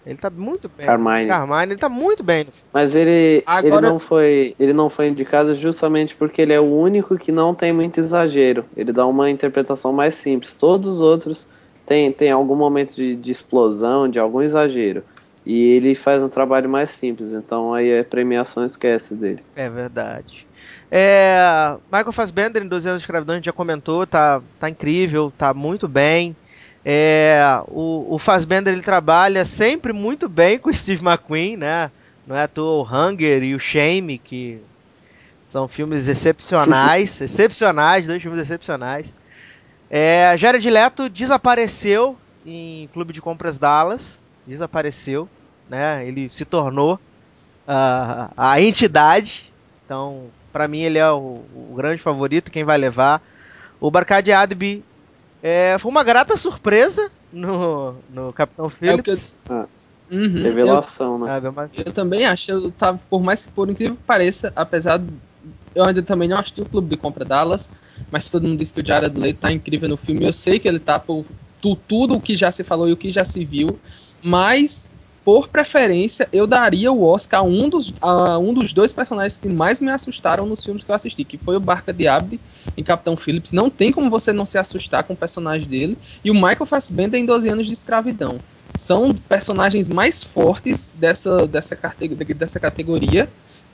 Ele 0.06 0.16
tá 0.16 0.30
muito 0.30 0.70
bem. 0.74 0.86
Carmine. 0.86 1.28
Carmine, 1.28 1.72
ele 1.72 1.76
tá 1.76 1.88
muito 1.88 2.22
bem. 2.22 2.46
Mas 2.72 2.94
ele, 2.94 3.42
Agora- 3.46 3.76
ele 3.76 3.80
não 3.86 3.98
foi, 3.98 4.54
ele 4.58 4.72
não 4.72 4.88
foi 4.88 5.08
indicado 5.08 5.54
justamente 5.56 6.14
porque 6.14 6.40
ele 6.40 6.52
é 6.52 6.60
o 6.60 6.64
único 6.64 7.18
que 7.18 7.30
não 7.30 7.54
tem 7.54 7.72
muito 7.72 8.00
exagero. 8.00 8.64
Ele 8.76 8.92
dá 8.92 9.06
uma 9.06 9.28
interpretação 9.30 9.92
mais 9.92 10.14
simples. 10.14 10.54
Todos 10.54 10.94
os 10.96 11.00
outros 11.00 11.46
têm, 11.86 12.10
têm 12.12 12.30
algum 12.30 12.56
momento 12.56 12.94
de, 12.94 13.16
de 13.16 13.30
explosão, 13.30 14.08
de 14.08 14.18
algum 14.18 14.40
exagero. 14.40 15.02
E 15.44 15.70
ele 15.76 15.94
faz 15.94 16.22
um 16.22 16.28
trabalho 16.28 16.68
mais 16.68 16.90
simples, 16.90 17.32
então 17.32 17.72
aí 17.72 17.98
a 17.98 18.04
premiação 18.04 18.66
esquece 18.66 19.14
dele. 19.14 19.42
É 19.56 19.68
verdade. 19.70 20.46
É, 20.90 21.76
Michael 21.90 22.12
Fassbender, 22.12 22.62
em 22.62 22.68
12 22.68 22.86
anos 22.88 23.00
de 23.00 23.04
escravidão, 23.04 23.32
a 23.34 23.36
gente 23.36 23.46
já 23.46 23.52
comentou, 23.52 24.06
tá, 24.06 24.42
tá 24.60 24.68
incrível, 24.68 25.32
tá 25.36 25.54
muito 25.54 25.88
bem. 25.88 26.36
É, 26.90 27.60
o, 27.66 28.14
o 28.14 28.18
Fassbender 28.18 28.72
ele 28.72 28.82
trabalha 28.82 29.44
sempre 29.44 29.92
muito 29.92 30.26
bem 30.26 30.58
com 30.58 30.70
o 30.70 30.74
Steve 30.74 31.04
McQueen, 31.04 31.54
né? 31.54 31.90
Não 32.26 32.34
é 32.34 32.44
à 32.44 32.48
toa 32.48 32.82
o 32.82 32.82
Hunger 32.82 33.42
e 33.42 33.54
o 33.54 33.60
Shame, 33.60 34.16
que 34.16 34.58
são 35.50 35.68
filmes 35.68 36.08
excepcionais, 36.08 37.20
excepcionais, 37.20 38.06
dois 38.06 38.22
filmes 38.22 38.40
excepcionais. 38.40 39.14
É, 39.90 40.34
Jared 40.38 40.70
Leto 40.70 41.10
desapareceu 41.10 42.16
em 42.46 42.88
Clube 42.90 43.12
de 43.12 43.20
Compras 43.20 43.58
Dallas, 43.58 44.22
desapareceu, 44.46 45.28
né? 45.68 46.08
Ele 46.08 46.30
se 46.30 46.46
tornou 46.46 46.98
ah, 47.66 48.30
a 48.34 48.62
entidade. 48.62 49.52
Então, 49.84 50.28
pra 50.50 50.66
mim 50.66 50.80
ele 50.80 50.96
é 50.96 51.10
o, 51.10 51.42
o 51.54 51.74
grande 51.76 52.00
favorito, 52.00 52.50
quem 52.50 52.64
vai 52.64 52.78
levar. 52.78 53.22
O 53.78 53.90
Barcade 53.90 54.32
Adby 54.32 54.82
é, 55.42 55.78
foi 55.78 55.90
uma 55.90 56.04
grata 56.04 56.36
surpresa 56.36 57.10
no, 57.32 58.02
no 58.08 58.32
Capitão 58.32 58.64
É 58.64 58.68
o 58.68 58.70
que 58.70 58.76
Phillips. 59.10 59.34
Uhum, 60.10 60.38
eu, 60.38 60.42
Revelação, 60.42 61.18
né? 61.18 61.26
sabe? 61.26 61.46
É 61.46 61.50
uma- 61.50 61.70
eu 61.74 61.92
também 61.92 62.24
acho, 62.24 62.50
eu 62.50 62.72
tava, 62.72 62.98
por 63.10 63.22
mais 63.22 63.44
que 63.46 63.52
por 63.52 63.68
incrível 63.70 63.94
que 63.96 64.02
pareça, 64.04 64.50
apesar 64.56 64.98
de- 64.98 65.12
eu 65.74 65.84
ainda 65.84 66.02
também 66.02 66.28
não 66.28 66.38
assisti 66.38 66.62
o 66.62 66.66
Clube 66.66 66.88
de 66.88 66.96
Compra 66.96 67.24
Dallas, 67.24 67.68
mas 68.10 68.30
todo 68.30 68.48
mundo 68.48 68.58
diz 68.58 68.70
que 68.72 68.80
o 68.80 68.86
Jared 68.86 69.18
Leto 69.18 69.40
tá 69.40 69.52
incrível 69.52 69.88
no 69.88 69.96
filme. 69.98 70.24
Eu 70.24 70.32
sei 70.32 70.58
que 70.58 70.66
ele 70.66 70.80
tá 70.80 70.98
por 70.98 71.26
tu- 71.60 71.76
tudo 71.76 72.14
o 72.14 72.20
que 72.20 72.36
já 72.36 72.50
se 72.50 72.64
falou 72.64 72.88
e 72.88 72.92
o 72.92 72.96
que 72.96 73.12
já 73.12 73.24
se 73.24 73.44
viu, 73.44 73.78
mas 74.22 74.90
por 75.28 75.46
preferência 75.46 76.26
eu 76.32 76.46
daria 76.46 76.90
o 76.90 77.04
Oscar 77.04 77.40
a 77.40 77.42
um 77.42 77.68
dos, 77.68 77.92
a 78.00 78.38
um 78.38 78.54
dos 78.54 78.72
dois 78.72 78.94
personagens 78.94 79.36
que 79.36 79.46
mais 79.46 79.78
me 79.78 79.90
assustaram 79.90 80.46
nos 80.46 80.64
filmes 80.64 80.82
que 80.82 80.90
eu 80.90 80.94
assisti, 80.94 81.22
que 81.22 81.36
foi 81.36 81.54
o 81.54 81.60
Barca 81.60 81.92
de 81.92 82.08
Abdi 82.08 82.40
em 82.74 82.82
Capitão 82.82 83.14
Phillips. 83.14 83.52
Não 83.52 83.68
tem 83.68 83.92
como 83.92 84.08
você 84.08 84.32
não 84.32 84.46
se 84.46 84.56
assustar 84.56 85.04
com 85.04 85.12
o 85.12 85.16
personagem 85.16 85.68
dele. 85.68 85.98
E 86.24 86.30
o 86.30 86.34
Michael 86.34 86.64
Fassbender 86.64 87.20
em 87.20 87.26
12 87.26 87.46
anos 87.46 87.66
de 87.66 87.74
escravidão. 87.74 88.40
São 88.78 89.14
personagens 89.14 89.86
mais 89.86 90.22
fortes 90.22 90.90
dessa, 90.94 91.46
dessa, 91.46 91.76
dessa 92.34 92.58
categoria. 92.58 93.28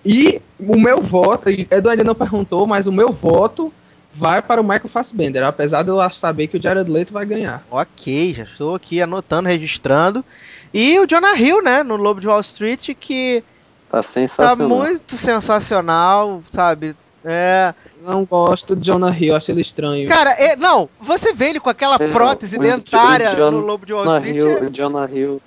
E 0.05 0.43
o 0.59 0.77
meu 0.77 1.01
voto, 1.03 1.49
Eduardo 1.49 2.03
não 2.03 2.17
perguntou, 2.17 2.67
mas 2.67 2.89
o 2.89 2.93
meu 2.93 3.13
voto 3.13 3.73
vai 4.15 4.41
para 4.41 4.61
o 4.61 4.65
Michael 4.65 4.89
Fassbender, 4.89 5.43
apesar 5.45 5.83
de 5.83 5.89
eu 5.91 5.99
saber 6.11 6.47
que 6.47 6.57
o 6.57 6.63
Jared 6.63 6.91
Leto 6.91 7.13
vai 7.13 7.25
ganhar. 7.27 7.65
Ok, 7.71 8.33
já 8.35 8.45
estou 8.45 8.75
aqui 8.75 9.01
anotando, 9.03 9.49
registrando. 9.49 10.25
E 10.73 10.99
o 10.99 11.07
Jonah 11.07 11.37
Hill, 11.39 11.63
né, 11.63 11.83
no 11.83 11.97
Lobo 11.97 12.21
de 12.21 12.29
Wall 12.29 12.41
Street, 12.41 12.91
que 12.99 13.43
Tá 13.91 13.99
tá 13.99 14.03
sensacional. 14.03 14.69
muito 14.69 15.17
sensacional, 15.17 16.43
sabe? 16.51 16.95
É, 17.25 17.73
Não 18.05 18.25
gosto 18.25 18.77
de 18.77 18.85
Jonah 18.85 19.17
Hill, 19.19 19.35
acho 19.35 19.51
ele 19.51 19.63
estranho. 19.63 20.07
Cara, 20.09 20.31
é- 20.33 20.57
não, 20.57 20.91
você 21.01 21.33
vê 21.33 21.49
ele 21.51 21.61
com 21.61 21.71
aquela 21.71 21.97
É, 21.99 22.09
prótese 22.09 22.59
dentária 22.59 23.33
o 23.33 23.37
John- 23.37 23.51
no 23.51 23.61
Lobo 23.61 23.87
de 23.87 23.95
Wall 23.95 24.05
Jonah 24.05 24.19
Street 24.19 24.37
Hill, 24.61 24.69
o 24.69 24.71
Jonah 24.71 25.11
Hill, 25.11 25.43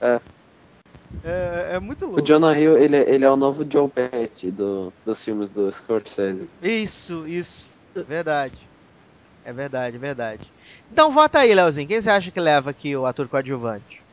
é, 0.00 0.20
é- 1.22 1.74
é 1.76 1.80
muito 1.80 2.04
o 2.06 2.10
louco. 2.10 2.26
Jonah 2.26 2.58
Hill, 2.58 2.76
ele, 2.78 2.96
é- 2.96 3.10
ele 3.10 3.24
é 3.24 3.30
o 3.30 3.36
novo 3.36 3.64
Joe 3.70 3.88
Pesci 3.90 4.50
do, 4.50 4.92
dos 5.04 5.22
filmes 5.24 5.48
do 5.50 5.70
Scorsese. 5.72 6.48
Isso, 6.62 7.26
isso. 7.26 7.66
Verdade. 7.94 8.68
É 9.44 9.52
verdade, 9.52 9.96
é 9.96 9.98
verdade. 10.00 10.52
Então 10.90 11.10
vota 11.10 11.40
aí, 11.40 11.54
Leozinho. 11.54 11.88
Quem 11.88 12.00
você 12.02 12.10
acha 12.10 12.30
que 12.30 12.40
leva 12.40 12.70
aqui 12.70 12.96
o 12.96 13.06
ator 13.06 13.28
coadjuvante? 13.28 14.04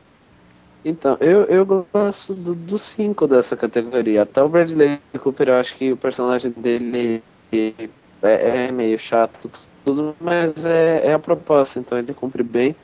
Então, 0.84 1.18
eu, 1.20 1.46
eu 1.46 1.66
gosto 1.66 2.36
do- 2.36 2.54
dos 2.54 2.84
cinco 2.84 3.28
dessa 3.28 3.58
categoria. 3.58 4.22
Até 4.22 4.41
o 4.43 4.50
Bradley 4.50 5.02
Cooper, 5.20 5.50
eu 5.50 5.56
acho 5.56 5.76
que 5.76 5.91
o 5.91 5.98
personagem 5.98 6.52
dele 6.52 7.24
é, 8.22 8.68
é 8.68 8.72
meio 8.72 8.98
chato, 9.00 9.50
tudo, 9.84 10.16
mas 10.20 10.54
é, 10.66 11.08
é 11.08 11.14
a 11.14 11.20
proposta, 11.20 11.80
então 11.80 11.98
ele 11.98 12.14
cumpre 12.14 12.43
bem. 12.43 12.76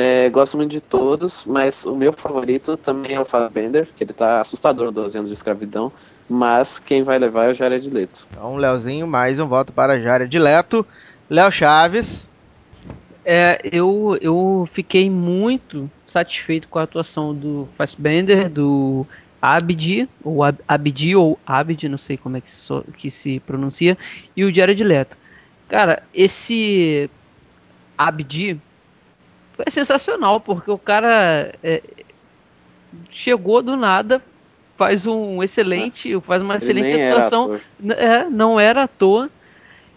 É, 0.00 0.30
gosto 0.30 0.56
muito 0.56 0.70
de 0.70 0.80
todos, 0.80 1.42
mas 1.44 1.84
o 1.84 1.96
meu 1.96 2.12
favorito 2.12 2.76
também 2.76 3.16
é 3.16 3.20
o 3.20 3.24
Fassbender, 3.24 3.88
que 3.96 4.04
ele 4.04 4.12
tá 4.12 4.40
assustador 4.40 4.92
12 4.92 5.18
anos 5.18 5.28
de 5.28 5.34
escravidão, 5.34 5.90
mas 6.30 6.78
quem 6.78 7.02
vai 7.02 7.18
levar 7.18 7.46
é 7.46 7.50
o 7.50 7.54
Jared 7.54 7.90
Leto. 7.90 8.24
Então, 8.30 8.54
Leozinho, 8.54 9.08
mais 9.08 9.40
um 9.40 9.48
voto 9.48 9.72
para 9.72 9.98
Jared 10.00 10.38
Leto. 10.38 10.86
Léo 11.28 11.50
Chaves. 11.50 12.30
É, 13.24 13.58
eu, 13.64 14.16
eu 14.20 14.68
fiquei 14.72 15.10
muito 15.10 15.90
satisfeito 16.06 16.68
com 16.68 16.78
a 16.78 16.84
atuação 16.84 17.34
do 17.34 17.68
Fassbender, 17.76 18.48
do 18.48 19.04
Abdi, 19.42 20.08
ou 20.22 20.44
Ab- 20.44 20.60
Abdi, 20.68 21.16
ou 21.16 21.36
Abdi, 21.44 21.88
não 21.88 21.98
sei 21.98 22.16
como 22.16 22.36
é 22.36 22.40
que 22.40 22.52
se, 22.52 22.58
so- 22.58 22.84
que 22.96 23.10
se 23.10 23.40
pronuncia, 23.40 23.98
e 24.36 24.44
o 24.44 24.54
Jared 24.54 24.84
Leto. 24.84 25.16
Cara, 25.68 26.04
esse 26.14 27.10
Abdi 27.98 28.56
foi 29.58 29.72
sensacional, 29.72 30.38
porque 30.40 30.70
o 30.70 30.78
cara 30.78 31.52
é, 31.64 31.82
chegou 33.10 33.60
do 33.60 33.76
nada, 33.76 34.22
faz 34.76 35.04
um 35.04 35.42
excelente, 35.42 36.18
faz 36.20 36.40
uma 36.40 36.54
Ele 36.54 36.62
excelente 36.62 36.94
atuação. 36.94 37.60
É, 37.90 38.24
não 38.30 38.60
era 38.60 38.84
à 38.84 38.88
toa. 38.88 39.28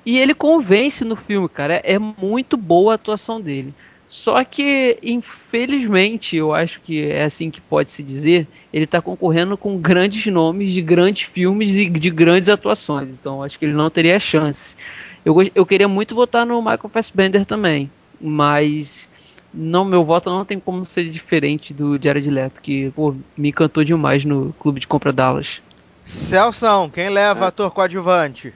E 0.04 0.18
ele 0.18 0.34
convence 0.34 1.06
no 1.06 1.16
filme, 1.16 1.48
cara. 1.48 1.80
É 1.84 2.00
muito 2.00 2.58
boa 2.58 2.94
a 2.94 2.96
atuação 2.96 3.40
dele. 3.40 3.72
Só 4.10 4.44
que, 4.44 4.98
infelizmente, 5.04 6.36
eu 6.36 6.56
acho 6.56 6.82
que 6.82 7.04
é 7.04 7.24
assim 7.24 7.52
que 7.52 7.62
pode 7.62 7.92
se 7.92 8.02
dizer, 8.02 8.48
ele 8.74 8.88
tá 8.88 9.00
concorrendo 9.00 9.56
com 9.56 9.78
grandes 9.78 10.26
nomes 10.26 10.74
de 10.74 10.82
grandes 10.82 11.30
filmes 11.30 11.76
e 11.76 11.88
de 11.88 12.10
grandes 12.10 12.50
atuações. 12.50 13.10
Então, 13.10 13.44
acho 13.44 13.60
que 13.60 13.66
ele 13.66 13.74
não 13.74 13.92
teria 13.92 14.20
chance. 14.20 14.76
Eu, 15.24 15.36
eu 15.54 15.66
queria 15.68 15.88
muito 15.88 16.16
votar 16.16 16.48
no 16.48 16.60
Michael 16.62 16.90
Fassbender 16.92 17.46
também, 17.46 17.92
mas 18.20 19.08
não, 19.54 19.84
meu 19.84 20.04
voto 20.06 20.30
não 20.30 20.46
tem 20.46 20.60
como 20.60 20.86
ser 20.86 21.10
diferente 21.10 21.74
do 21.74 22.02
Jared 22.02 22.30
Leto, 22.30 22.62
que 22.62 22.90
pô, 22.92 23.14
me 23.38 23.50
encantou 23.50 23.84
demais 23.84 24.24
no 24.24 24.54
Clube 24.54 24.80
de 24.80 24.88
Compra 24.88 25.12
Dallas. 25.12 25.62
Celção, 26.04 26.90
quem 26.90 27.10
leva 27.10 27.48
ator 27.48 27.72
coadjuvante? 27.72 28.54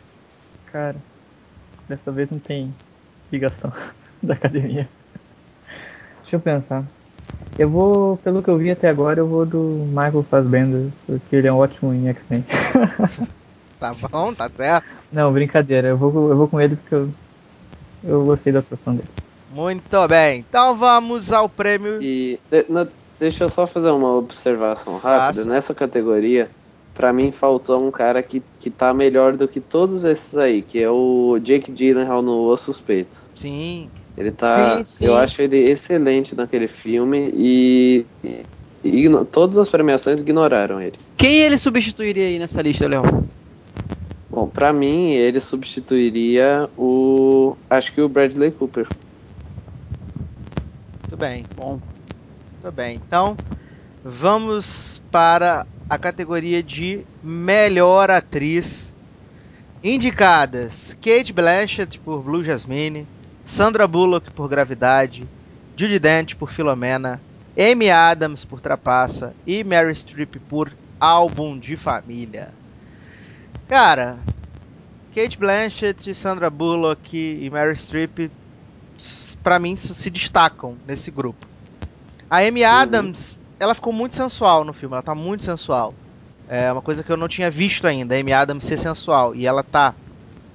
Cara, 0.72 0.96
dessa 1.88 2.12
vez 2.12 2.30
não 2.30 2.40
tem 2.40 2.74
ligação 3.32 3.72
da 4.24 4.34
academia. 4.34 4.88
Deixa 6.22 6.38
eu 6.38 6.40
pensar. 6.40 6.84
Eu 7.58 7.70
vou, 7.70 8.18
pelo 8.18 8.42
que 8.42 8.50
eu 8.50 8.58
vi 8.58 8.72
até 8.72 8.90
agora, 8.90 9.20
eu 9.20 9.28
vou 9.28 9.46
do 9.46 9.60
Michael 9.90 10.26
Fassbender, 10.30 10.92
porque 11.06 11.36
ele 11.36 11.48
é 11.48 11.54
ótimo 11.54 11.94
em 11.94 12.10
X-Men. 12.10 12.44
Tá 13.78 13.94
bom, 13.94 14.34
tá 14.34 14.50
certo. 14.50 14.88
Não, 15.12 15.32
brincadeira, 15.32 15.90
eu 15.90 15.98
vou, 15.98 16.30
eu 16.30 16.38
vou 16.38 16.48
com 16.48 16.60
ele 16.60 16.76
porque 16.76 16.96
eu, 16.96 17.10
eu 18.04 18.26
gostei 18.26 18.52
da 18.52 18.60
atuação 18.60 18.96
dele. 18.96 19.08
Muito 19.56 20.08
bem. 20.10 20.40
Então 20.48 20.76
vamos 20.76 21.32
ao 21.32 21.48
prêmio. 21.48 22.02
E 22.04 22.38
de- 22.52 22.66
na- 22.68 22.86
deixa 23.18 23.46
eu 23.46 23.50
só 23.50 23.66
fazer 23.66 23.90
uma 23.90 24.14
observação 24.18 24.96
rápida. 24.98 25.18
Faça. 25.44 25.46
Nessa 25.50 25.74
categoria, 25.74 26.50
pra 26.94 27.14
mim 27.14 27.32
faltou 27.32 27.82
um 27.82 27.90
cara 27.90 28.22
que, 28.22 28.44
que 28.60 28.70
tá 28.70 28.94
melhor 28.94 29.38
do 29.38 29.48
que 29.48 29.62
todos 29.62 30.04
esses 30.04 30.38
aí, 30.38 30.62
que 30.62 30.82
é 30.84 30.90
o 30.90 31.40
Jake 31.42 31.72
Gyllenhaal 31.72 32.22
no 32.22 32.52
Os 32.52 32.60
Suspeitos. 32.62 33.18
Sim. 33.34 33.90
Ele 34.18 34.32
tá. 34.32 34.78
Sim, 34.78 34.84
sim. 34.84 35.06
Eu 35.06 35.16
acho 35.16 35.42
ele 35.42 35.58
excelente 35.72 36.36
naquele 36.36 36.68
filme 36.68 37.32
e, 37.34 38.06
e 38.24 38.44
igno- 38.84 39.24
todas 39.24 39.58
as 39.58 39.70
premiações 39.70 40.20
ignoraram 40.20 40.82
ele. 40.82 41.00
Quem 41.16 41.36
ele 41.38 41.58
substituiria 41.58 42.26
aí 42.28 42.38
nessa 42.40 42.62
lista, 42.62 42.88
Léo? 42.90 43.04
Bom, 44.30 44.48
pra 44.48 44.74
mim 44.74 45.12
ele 45.12 45.40
substituiria 45.40 46.70
o. 46.78 47.56
Acho 47.70 47.94
que 47.94 48.02
o 48.02 48.10
Bradley 48.10 48.52
Cooper. 48.52 48.86
Muito 51.16 51.18
bem. 51.18 51.46
Bom, 51.56 51.80
Muito 52.62 52.76
bem. 52.76 52.96
Então 52.96 53.38
vamos 54.04 55.02
para 55.10 55.66
a 55.90 55.98
categoria 55.98 56.62
de 56.62 57.06
melhor 57.24 58.12
atriz. 58.12 58.94
Indicadas: 59.82 60.94
Kate 61.02 61.32
Blanchett 61.32 62.00
por 62.00 62.22
Blue 62.22 62.44
Jasmine, 62.44 63.08
Sandra 63.46 63.88
Bullock 63.88 64.30
por 64.32 64.50
Gravidade, 64.50 65.26
Judy 65.78 66.00
Dent 66.00 66.36
por 66.36 66.52
Filomena, 66.52 67.22
Amy 67.58 67.90
Adams 67.90 68.44
por 68.44 68.60
Trapaça 68.60 69.34
e 69.48 69.64
Mary 69.64 69.96
Streep 69.96 70.36
por 70.50 70.70
Álbum 71.00 71.58
de 71.58 71.78
Família. 71.78 72.52
Cara, 73.70 74.20
Kate 75.14 75.38
Blanchett, 75.38 76.14
Sandra 76.14 76.50
Bullock 76.50 77.16
e 77.16 77.50
Mary 77.50 77.74
Streep, 77.78 78.30
pra 79.44 79.60
mim, 79.60 79.76
se 79.76 80.10
destacam 80.10 80.78
nesse 80.88 81.12
grupo. 81.12 81.48
A 82.30 82.40
Amy 82.40 82.64
Adams, 82.64 83.40
ela 83.60 83.76
ficou 83.76 83.94
muito 83.94 84.16
sensual 84.16 84.64
no 84.64 84.74
filme, 84.74 84.94
ela 84.94 85.04
tá 85.04 85.16
muito 85.16 85.44
sensual. 85.44 85.94
É 86.48 86.72
uma 86.72 86.82
coisa 86.82 87.04
que 87.04 87.12
eu 87.12 87.18
não 87.18 87.28
tinha 87.28 87.50
visto 87.50 87.88
ainda, 87.88 88.16
a 88.16 88.20
Amy 88.20 88.34
Adams 88.34 88.66
ser 88.66 88.78
sensual, 88.78 89.36
e 89.36 89.48
ela 89.48 89.64
tá 89.64 89.94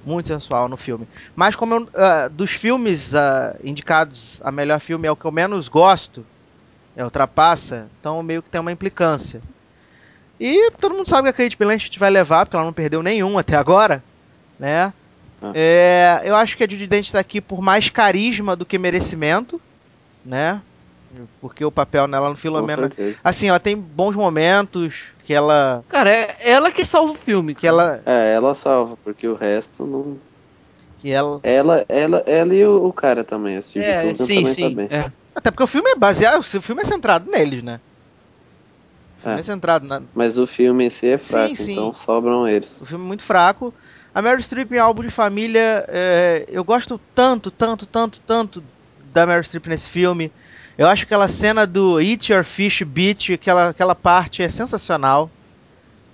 muito 0.05 0.27
sensual 0.27 0.67
no 0.67 0.77
filme. 0.77 1.07
Mas 1.35 1.55
como 1.55 1.75
eu, 1.75 1.89
ah, 1.95 2.27
dos 2.27 2.51
filmes 2.51 3.13
ah, 3.13 3.55
indicados 3.63 4.41
a 4.43 4.51
melhor 4.51 4.79
filme 4.79 5.07
é 5.07 5.11
o 5.11 5.15
que 5.15 5.25
eu 5.25 5.31
menos 5.31 5.67
gosto, 5.67 6.25
é, 6.95 7.03
ultrapassa, 7.03 7.87
então 7.99 8.21
meio 8.21 8.41
que 8.41 8.49
tem 8.49 8.61
uma 8.61 8.71
implicância. 8.71 9.41
E 10.39 10.71
todo 10.71 10.95
mundo 10.95 11.07
sabe 11.07 11.31
que 11.31 11.41
a 11.41 11.45
Kate 11.45 11.57
Blanchett 11.57 11.99
vai 11.99 12.09
levar, 12.09 12.45
porque 12.45 12.55
ela 12.55 12.65
não 12.65 12.73
perdeu 12.73 13.03
nenhum 13.03 13.37
até 13.37 13.55
agora, 13.55 14.03
né? 14.59 14.91
Ah. 15.41 15.51
É, 15.55 16.21
eu 16.23 16.35
acho 16.35 16.55
que 16.55 16.63
a 16.63 16.67
Judy 16.69 16.87
Dent 16.87 17.05
está 17.07 17.19
aqui 17.19 17.41
por 17.41 17.61
mais 17.61 17.89
carisma 17.89 18.55
do 18.55 18.65
que 18.65 18.77
merecimento, 18.77 19.59
né? 20.23 20.61
Porque 21.41 21.65
o 21.65 21.71
papel 21.71 22.07
nela 22.07 22.29
no 22.29 22.37
Filomena... 22.37 22.83
certeza. 22.83 23.17
Assim, 23.23 23.49
ela 23.49 23.59
tem 23.59 23.75
bons 23.75 24.15
momentos, 24.15 25.13
que 25.23 25.33
ela... 25.33 25.83
Cara, 25.89 26.09
é 26.09 26.37
ela 26.39 26.71
que 26.71 26.85
salva 26.85 27.11
o 27.11 27.15
filme. 27.15 27.53
Que 27.53 27.67
ela... 27.67 28.01
É, 28.05 28.33
ela 28.33 28.55
salva, 28.55 28.97
porque 29.03 29.27
o 29.27 29.35
resto 29.35 29.85
não. 29.85 30.17
Que 30.99 31.11
ela... 31.11 31.39
Ela, 31.43 31.85
ela, 31.89 32.23
ela 32.25 32.55
e 32.55 32.65
o, 32.65 32.85
o 32.85 32.93
cara 32.93 33.23
também, 33.25 33.57
o 33.57 33.63
Steve 33.63 33.83
É, 33.83 34.01
Coogan 34.03 34.15
sim, 34.15 34.35
também 34.35 34.53
sim. 34.53 34.61
tá 34.61 34.69
bem. 34.69 34.87
é. 34.89 35.11
Até 35.35 35.51
porque 35.51 35.63
o 35.63 35.67
filme 35.67 35.89
é 35.91 35.95
baseado... 35.95 36.39
O 36.39 36.43
filme 36.43 36.81
é 36.81 36.85
centrado 36.85 37.29
neles, 37.29 37.61
né? 37.61 37.79
O 39.17 39.21
filme 39.21 39.37
é, 39.37 39.39
É. 39.39 39.43
centrado 39.43 39.85
na, 39.87 40.01
Mas 40.15 40.37
o 40.37 40.47
filme 40.47 40.85
em 40.85 40.89
si 40.89 41.07
é 41.07 41.17
Sim, 41.17 41.29
fraco, 41.29 41.55
sim. 41.55 41.71
então 41.73 41.93
sobram 41.93 42.47
eles. 42.47 42.69
O 42.79 42.85
filme 42.85 43.03
é 43.03 43.07
muito 43.07 43.23
fraco. 43.23 43.73
A 44.13 44.21
Meryl 44.21 44.41
Streep 44.41 44.71
em 44.73 44.77
álbum 44.77 45.03
de 45.03 45.09
família, 45.09 45.85
é, 45.87 46.45
eu 46.49 46.63
gosto 46.63 46.99
tanto, 47.15 47.49
tanto, 47.49 47.85
tanto, 47.85 48.19
tanto 48.19 48.63
da 49.13 49.25
Meryl 49.25 49.43
Streep 49.43 49.67
nesse 49.67 49.89
filme. 49.89 50.31
Eu 50.77 50.87
acho 50.87 51.05
que 51.05 51.13
aquela 51.13 51.27
cena 51.27 51.65
do 51.65 51.99
Eat 52.01 52.31
Your 52.31 52.43
Fish 52.43 52.81
Beach, 52.83 53.33
aquela, 53.33 53.69
aquela 53.69 53.95
parte 53.95 54.43
é 54.43 54.49
sensacional, 54.49 55.29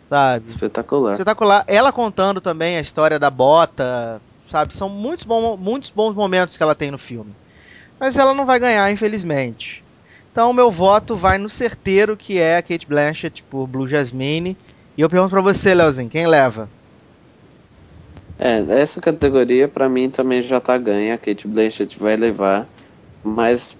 sabe? 0.09 0.49
Espetacular. 0.49 1.13
Espetacular. 1.13 1.63
Ela 1.67 1.91
contando 1.91 2.39
também 2.39 2.77
a 2.77 2.81
história 2.81 3.17
da 3.17 3.31
bota, 3.31 4.21
sabe? 4.49 4.73
São 4.73 4.89
muitos, 4.89 5.25
bom, 5.25 5.57
muitos 5.57 5.89
bons 5.89 6.13
momentos 6.13 6.55
que 6.55 6.61
ela 6.61 6.75
tem 6.75 6.91
no 6.91 6.97
filme. 6.97 7.35
Mas 7.99 8.17
ela 8.17 8.33
não 8.33 8.45
vai 8.45 8.59
ganhar, 8.59 8.91
infelizmente. 8.91 9.83
Então, 10.31 10.53
meu 10.53 10.69
voto 10.69 11.15
vai 11.15 11.39
no 11.39 11.49
certeiro, 11.49 12.15
que 12.15 12.37
é 12.37 12.57
a 12.57 12.61
Kate 12.61 12.85
Blanchett 12.85 13.41
por 13.41 13.65
Blue 13.65 13.87
Jasmine. 13.87 14.55
E 14.95 15.01
eu 15.01 15.09
pergunto 15.09 15.31
pra 15.31 15.41
você, 15.41 15.73
Leozinho, 15.73 16.09
quem 16.09 16.27
leva? 16.27 16.69
É, 18.39 18.63
essa 18.81 19.01
categoria 19.01 19.67
pra 19.67 19.89
mim 19.89 20.09
também 20.09 20.43
já 20.43 20.59
tá 20.59 20.77
ganha, 20.77 21.15
a 21.15 21.17
Kate 21.17 21.47
Blanchett 21.47 21.97
vai 21.99 22.15
levar, 22.15 22.67
mas 23.23 23.75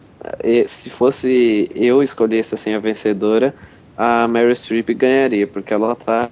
se 0.68 0.90
fosse 0.90 1.70
eu 1.76 2.02
escolhesse 2.02 2.56
assim 2.56 2.74
a 2.74 2.80
vencedora, 2.80 3.54
a 3.96 4.28
Meryl 4.28 4.56
Streep 4.56 4.90
ganharia, 4.94 5.48
porque 5.48 5.74
ela 5.74 5.96
tá 5.96 6.30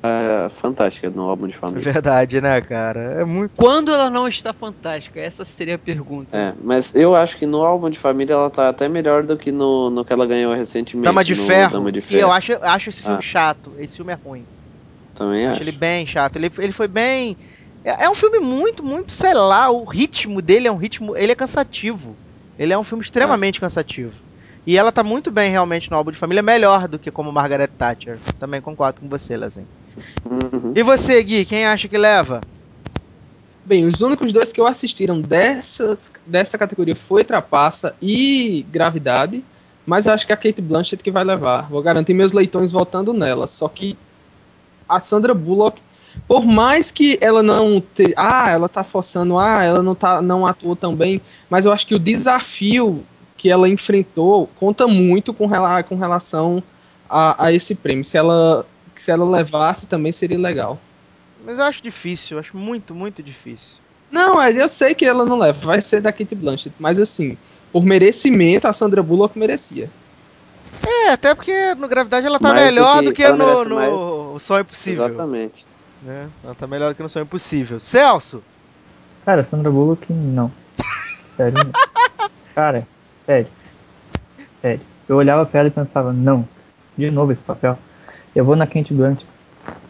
fantástica 0.53 1.09
no 1.09 1.23
álbum 1.29 1.47
de 1.47 1.53
É 1.53 1.57
família. 1.57 1.81
verdade, 1.93 2.39
né, 2.41 2.61
cara? 2.61 2.99
É 3.21 3.25
muito. 3.25 3.53
Quando 3.55 3.91
ela 3.91 4.07
não 4.09 4.27
está 4.27 4.53
fantástica? 4.53 5.19
Essa 5.19 5.43
seria 5.43 5.75
a 5.75 5.79
pergunta. 5.79 6.35
É, 6.35 6.53
mas 6.63 6.93
eu 6.95 7.15
acho 7.15 7.37
que 7.37 7.45
no 7.47 7.63
álbum 7.63 7.89
de 7.89 7.97
família 7.97 8.33
ela 8.33 8.49
tá 8.51 8.69
até 8.69 8.87
melhor 8.87 9.23
do 9.23 9.35
que 9.37 9.51
no, 9.51 9.89
no 9.89 10.03
que 10.05 10.13
ela 10.13 10.25
ganhou 10.27 10.53
recentemente. 10.53 11.05
Dama 11.05 11.23
de 11.23 11.35
no 11.35 11.43
Ferro. 11.43 11.71
Dama 11.73 11.91
de 11.91 12.01
Ferro. 12.01 12.21
eu 12.21 12.31
acho, 12.31 12.53
acho 12.61 12.89
esse 12.89 13.01
filme 13.01 13.17
Ah. 13.17 13.21
chato. 13.21 13.71
Esse 13.79 13.97
filme 13.97 14.13
é 14.13 14.17
ruim. 14.23 14.45
Também 15.15 15.45
acho. 15.45 15.53
acho 15.55 15.63
ele 15.63 15.71
bem 15.71 16.05
chato. 16.05 16.35
Ele, 16.35 16.51
ele 16.59 16.71
foi 16.71 16.87
bem. 16.87 17.35
É, 17.85 18.05
é 18.05 18.09
um 18.09 18.15
filme 18.15 18.39
muito, 18.39 18.83
muito, 18.83 19.13
sei 19.13 19.35
lá, 19.35 19.69
o 19.69 19.85
ritmo 19.85 20.41
dele 20.41 20.67
é 20.67 20.71
um 20.71 20.77
ritmo. 20.77 21.15
Ele 21.15 21.31
é 21.31 21.35
cansativo. 21.35 22.15
Ele 22.57 22.73
é 22.73 22.77
um 22.77 22.83
filme 22.83 23.03
extremamente 23.03 23.59
cansativo. 23.59 24.13
E 24.65 24.77
ela 24.77 24.91
tá 24.91 25.03
muito 25.03 25.29
bem 25.29 25.51
realmente 25.51 25.91
no 25.91 25.95
álbum 25.95 26.09
de 26.09 26.17
família, 26.17 26.41
melhor 26.41 26.87
do 26.87 26.97
que 26.97 27.11
como 27.11 27.31
Margaret 27.31 27.67
Thatcher. 27.67 28.17
Também 28.39 28.59
concordo 28.59 29.01
com 29.01 29.07
você, 29.07 29.37
Leozinho. 29.37 29.67
Uhum. 30.25 30.73
E 30.75 30.81
você, 30.81 31.21
Gui, 31.21 31.45
quem 31.45 31.67
acha 31.67 31.87
que 31.87 31.97
leva? 31.97 32.41
Bem, 33.63 33.85
os 33.85 34.01
únicos 34.01 34.31
dois 34.31 34.51
que 34.51 34.59
eu 34.59 34.65
assistiram 34.65 35.21
dessas, 35.21 36.11
dessa 36.25 36.57
categoria 36.57 36.95
foi 36.95 37.23
Trapaça 37.23 37.95
e 38.01 38.65
Gravidade, 38.71 39.43
mas 39.85 40.05
eu 40.05 40.13
acho 40.13 40.25
que 40.25 40.31
é 40.31 40.35
a 40.35 40.37
Kate 40.37 40.61
Blanchett 40.61 41.01
que 41.01 41.11
vai 41.11 41.23
levar. 41.23 41.69
Vou 41.69 41.81
garantir 41.81 42.13
meus 42.13 42.33
leitões 42.33 42.71
votando 42.71 43.13
nela. 43.13 43.47
Só 43.47 43.67
que 43.67 43.97
a 44.89 44.99
Sandra 44.99 45.33
Bullock, 45.33 45.81
por 46.27 46.45
mais 46.45 46.91
que 46.91 47.17
ela 47.21 47.43
não 47.43 47.79
te, 47.81 48.13
ah, 48.17 48.49
ela 48.51 48.67
tá 48.69 48.83
forçando, 48.83 49.37
ah, 49.37 49.63
ela 49.63 49.83
não 49.83 49.93
tá 49.95 50.21
não 50.21 50.45
atuou 50.45 50.75
tão 50.75 50.95
bem, 50.95 51.21
mas 51.49 51.65
eu 51.65 51.71
acho 51.71 51.85
que 51.85 51.95
o 51.95 51.99
desafio 51.99 53.03
que 53.37 53.49
ela 53.49 53.67
enfrentou 53.69 54.47
conta 54.59 54.87
muito 54.87 55.33
com, 55.33 55.45
rela, 55.45 55.83
com 55.83 55.95
relação 55.95 56.63
a, 57.09 57.45
a 57.45 57.51
esse 57.53 57.75
prêmio. 57.75 58.05
Se 58.05 58.17
ela 58.17 58.65
se 58.95 59.11
ela 59.11 59.25
levasse 59.25 59.87
também 59.87 60.11
seria 60.11 60.39
legal. 60.39 60.79
Mas 61.45 61.59
eu 61.59 61.65
acho 61.65 61.83
difícil, 61.83 62.37
eu 62.37 62.39
acho 62.39 62.57
muito, 62.57 62.95
muito 62.95 63.21
difícil. 63.21 63.79
Não, 64.09 64.41
é, 64.41 64.51
eu 64.53 64.69
sei 64.69 64.95
que 64.95 65.05
ela 65.05 65.25
não 65.25 65.37
leva, 65.37 65.59
vai 65.65 65.81
ser 65.81 66.01
da 66.01 66.11
Kate 66.11 66.33
Blanchett, 66.33 66.73
mas 66.79 66.97
assim, 66.99 67.37
por 67.73 67.83
merecimento, 67.83 68.67
a 68.67 68.73
Sandra 68.73 69.03
Bullock 69.03 69.37
merecia. 69.37 69.89
É, 70.87 71.11
até 71.11 71.35
porque 71.35 71.75
no 71.75 71.87
Gravidade 71.87 72.25
ela 72.25 72.39
tá 72.39 72.49
Mais 72.53 72.61
do 72.61 72.65
melhor 72.65 72.99
que- 72.99 73.05
do 73.05 73.13
que, 73.13 73.27
no, 73.29 73.65
no 73.65 74.39
Sonho 74.39 74.61
Impossível. 74.61 75.05
Exatamente. 75.07 75.64
Né? 76.05 76.29
Ela 76.43 76.55
tá 76.55 76.67
melhor 76.67 76.93
do 76.93 76.95
que 76.95 77.03
no 77.03 77.09
Sonho 77.09 77.23
Impossível. 77.23 77.79
Celso! 77.79 78.43
Cara, 79.25 79.43
Sandra 79.43 79.71
Bullock, 79.71 80.13
não. 80.13 80.51
Sério. 81.35 81.57
não. 81.65 81.71
Cara, 82.53 82.87
sério. 83.25 83.47
Sério. 84.61 84.81
Eu 85.09 85.17
olhava 85.17 85.45
pra 85.45 85.61
ela 85.61 85.69
e 85.69 85.71
pensava, 85.71 86.13
não. 86.13 86.47
De 86.95 87.09
novo 87.09 87.31
esse 87.31 87.41
papel. 87.41 87.77
Eu 88.35 88.45
vou 88.45 88.55
na 88.55 88.67
Kate 88.67 88.93
Blanchett. 88.93 89.25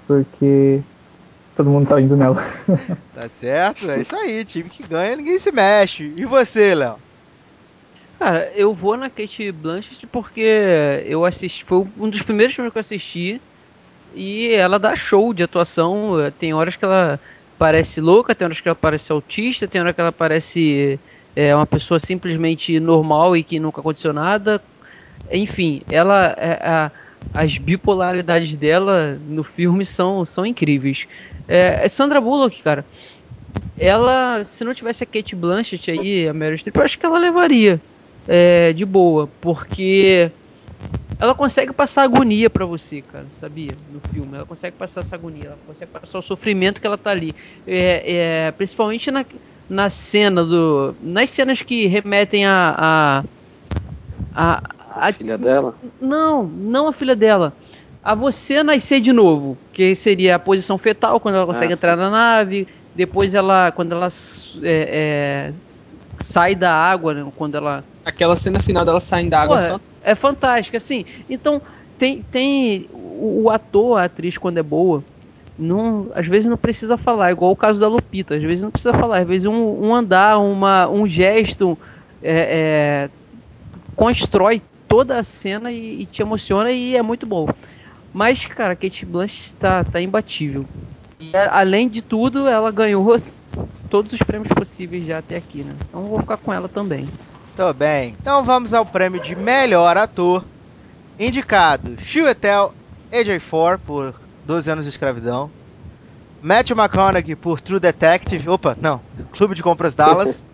Porque 0.07 0.81
todo 1.55 1.69
mundo 1.69 1.87
tá 1.87 1.99
indo 1.99 2.15
nela. 2.15 2.41
Tá 3.13 3.29
certo? 3.29 3.89
É 3.89 3.99
isso 4.01 4.13
aí, 4.13 4.43
time 4.43 4.69
que 4.69 4.83
ganha, 4.83 5.15
ninguém 5.15 5.39
se 5.39 5.49
mexe. 5.49 6.13
E 6.17 6.25
você, 6.25 6.75
Léo? 6.75 6.97
Cara, 8.19 8.51
eu 8.53 8.73
vou 8.73 8.97
na 8.97 9.09
Kate 9.09 9.53
Blanchett 9.53 10.05
porque 10.07 10.41
eu 11.05 11.23
assisti, 11.23 11.63
foi 11.63 11.87
um 11.97 12.09
dos 12.09 12.21
primeiros 12.21 12.53
filmes 12.53 12.73
que 12.73 12.77
eu 12.77 12.81
assisti 12.81 13.41
e 14.15 14.53
ela 14.53 14.79
dá 14.79 14.95
show 14.95 15.33
de 15.33 15.43
atuação. 15.43 16.13
Tem 16.37 16.53
horas 16.53 16.75
que 16.75 16.85
ela 16.85 17.19
parece 17.57 18.01
louca, 18.01 18.35
tem 18.35 18.45
horas 18.45 18.59
que 18.61 18.67
ela 18.67 18.75
parece 18.75 19.11
autista, 19.11 19.67
tem 19.67 19.81
horas 19.81 19.93
que 19.95 20.01
ela 20.01 20.11
parece 20.11 20.99
é, 21.35 21.55
uma 21.55 21.67
pessoa 21.67 21.99
simplesmente 21.99 22.79
normal 22.79 23.35
e 23.37 23.43
que 23.43 23.59
nunca 23.59 23.81
aconteceu 23.81 24.13
nada. 24.13 24.61
Enfim, 25.31 25.81
ela 25.89 26.35
é, 26.37 26.59
a- 26.67 26.91
as 27.33 27.57
bipolaridades 27.57 28.55
dela 28.55 29.19
no 29.27 29.43
filme 29.43 29.85
são, 29.85 30.25
são 30.25 30.45
incríveis. 30.45 31.07
É, 31.47 31.87
Sandra 31.89 32.21
Bullock, 32.21 32.61
cara, 32.63 32.85
ela, 33.77 34.43
se 34.45 34.63
não 34.63 34.73
tivesse 34.73 35.03
a 35.03 35.07
Kate 35.07 35.35
Blanchett 35.35 35.91
aí, 35.91 36.27
a 36.27 36.33
Meryl 36.33 36.57
Streep, 36.57 36.75
eu 36.77 36.83
acho 36.83 36.97
que 36.99 37.05
ela 37.05 37.19
levaria 37.19 37.81
é, 38.27 38.73
de 38.73 38.85
boa, 38.85 39.27
porque 39.41 40.31
ela 41.19 41.33
consegue 41.35 41.73
passar 41.73 42.03
agonia 42.03 42.49
pra 42.49 42.65
você, 42.65 43.01
cara, 43.01 43.27
sabia? 43.31 43.77
No 43.87 44.01
filme, 44.01 44.35
ela 44.35 44.45
consegue 44.45 44.75
passar 44.77 45.01
essa 45.01 45.15
agonia, 45.15 45.47
ela 45.47 45.57
consegue 45.65 45.91
passar 45.91 46.19
o 46.19 46.21
sofrimento 46.21 46.81
que 46.81 46.87
ela 46.87 46.97
tá 46.97 47.11
ali, 47.11 47.35
é, 47.65 48.47
é, 48.47 48.51
principalmente 48.51 49.09
na, 49.11 49.25
na 49.69 49.89
cena 49.89 50.43
do, 50.43 50.95
nas 50.99 51.29
cenas 51.31 51.61
que 51.61 51.87
remetem 51.87 52.45
a, 52.45 53.25
a, 54.33 54.59
a, 54.59 55.07
A 55.07 55.13
filha 55.13 55.37
dela? 55.37 55.75
não, 55.99 56.43
não 56.47 56.87
a 56.87 56.93
filha 56.93 57.15
dela. 57.15 57.57
A 58.03 58.13
você 58.13 58.61
nascer 58.63 58.99
de 59.01 59.11
novo, 59.11 59.57
que 59.73 59.95
seria 59.95 60.35
a 60.35 60.39
posição 60.39 60.77
fetal 60.77 61.19
quando 61.19 61.35
ela 61.35 61.45
consegue 61.45 61.73
Ah, 61.73 61.75
entrar 61.75 61.97
na 61.97 62.09
nave. 62.09 62.67
Depois 62.93 63.33
ela, 63.33 63.71
quando 63.71 63.93
ela 63.93 64.07
é, 64.63 65.51
é, 65.51 65.53
sai 66.19 66.55
da 66.55 66.73
água, 66.73 67.13
né, 67.13 67.31
quando 67.35 67.55
ela 67.57 67.83
Aquela 68.03 68.35
cena 68.37 68.59
final 68.59 68.85
dela 68.85 68.99
saindo 69.01 69.31
da 69.31 69.41
água. 69.41 69.57
Porra, 69.57 69.81
é 70.05 70.15
fantástica, 70.15 70.77
assim. 70.77 71.05
Então, 71.29 71.61
tem, 71.97 72.23
tem 72.31 72.89
o, 72.93 73.49
ator, 73.49 73.99
a 73.99 74.03
atriz, 74.03 74.37
quando 74.37 74.57
é 74.57 74.63
boa, 74.63 75.03
não, 75.57 76.07
às 76.13 76.27
vezes 76.27 76.45
não 76.49 76.57
precisa 76.57 76.97
falar, 76.97 77.31
igual 77.31 77.51
o 77.51 77.55
caso 77.55 77.79
da 77.79 77.87
Lupita, 77.87 78.35
às 78.35 78.43
vezes 78.43 78.61
não 78.61 78.71
precisa 78.71 78.93
falar, 78.93 79.19
às 79.19 79.27
vezes 79.27 79.45
um, 79.45 79.85
um 79.85 79.95
andar, 79.95 80.37
uma, 80.39 80.87
um 80.87 81.07
gesto 81.07 81.77
é, 82.21 83.09
é, 83.09 83.09
constrói 83.95 84.61
toda 84.87 85.17
a 85.17 85.23
cena 85.23 85.71
e, 85.71 86.01
e 86.01 86.05
te 86.05 86.21
emociona 86.21 86.71
e 86.71 86.95
é 86.95 87.01
muito 87.01 87.25
bom. 87.25 87.47
Mas, 88.13 88.45
cara, 88.45 88.75
Kate 88.75 89.05
Blanchett 89.05 89.55
tá, 89.55 89.83
tá 89.83 90.01
imbatível. 90.01 90.65
E 91.19 91.35
além 91.35 91.89
de 91.89 92.01
tudo, 92.01 92.47
ela 92.47 92.71
ganhou 92.71 93.19
todos 93.89 94.13
os 94.13 94.19
prêmios 94.19 94.51
possíveis 94.53 95.05
já 95.05 95.19
até 95.19 95.37
aqui, 95.37 95.63
né? 95.63 95.71
Então 95.89 96.03
vou 96.03 96.19
ficar 96.19 96.37
com 96.37 96.53
ela 96.53 96.67
também. 96.67 97.07
Tô 97.55 97.73
bem. 97.73 98.17
Então 98.19 98.43
vamos 98.43 98.73
ao 98.73 98.85
prêmio 98.85 99.21
de 99.21 99.33
melhor 99.33 99.95
ator. 99.95 100.43
Indicado: 101.17 101.95
Chiwetel 102.01 102.73
Ejiofor 103.09 103.79
por 103.79 104.13
12 104.45 104.71
anos 104.71 104.83
de 104.83 104.89
escravidão. 104.89 105.49
Matthew 106.41 106.75
McConaughey 106.75 107.35
por 107.35 107.61
True 107.61 107.79
Detective. 107.79 108.49
Opa, 108.49 108.75
não. 108.79 109.01
Clube 109.31 109.55
de 109.55 109.63
Compras 109.63 109.95
Dallas. 109.95 110.43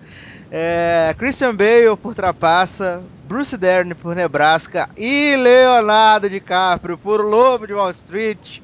É, 0.53 1.15
Christian 1.17 1.55
Bale 1.55 1.95
por 1.95 2.13
Trapaça. 2.13 3.01
Bruce 3.25 3.55
Dern 3.55 3.95
por 3.95 4.13
Nebraska. 4.13 4.89
E 4.97 5.37
Leonardo 5.37 6.29
DiCaprio 6.29 6.97
por 6.97 7.21
Lobo 7.21 7.65
de 7.65 7.73
Wall 7.73 7.89
Street. 7.91 8.59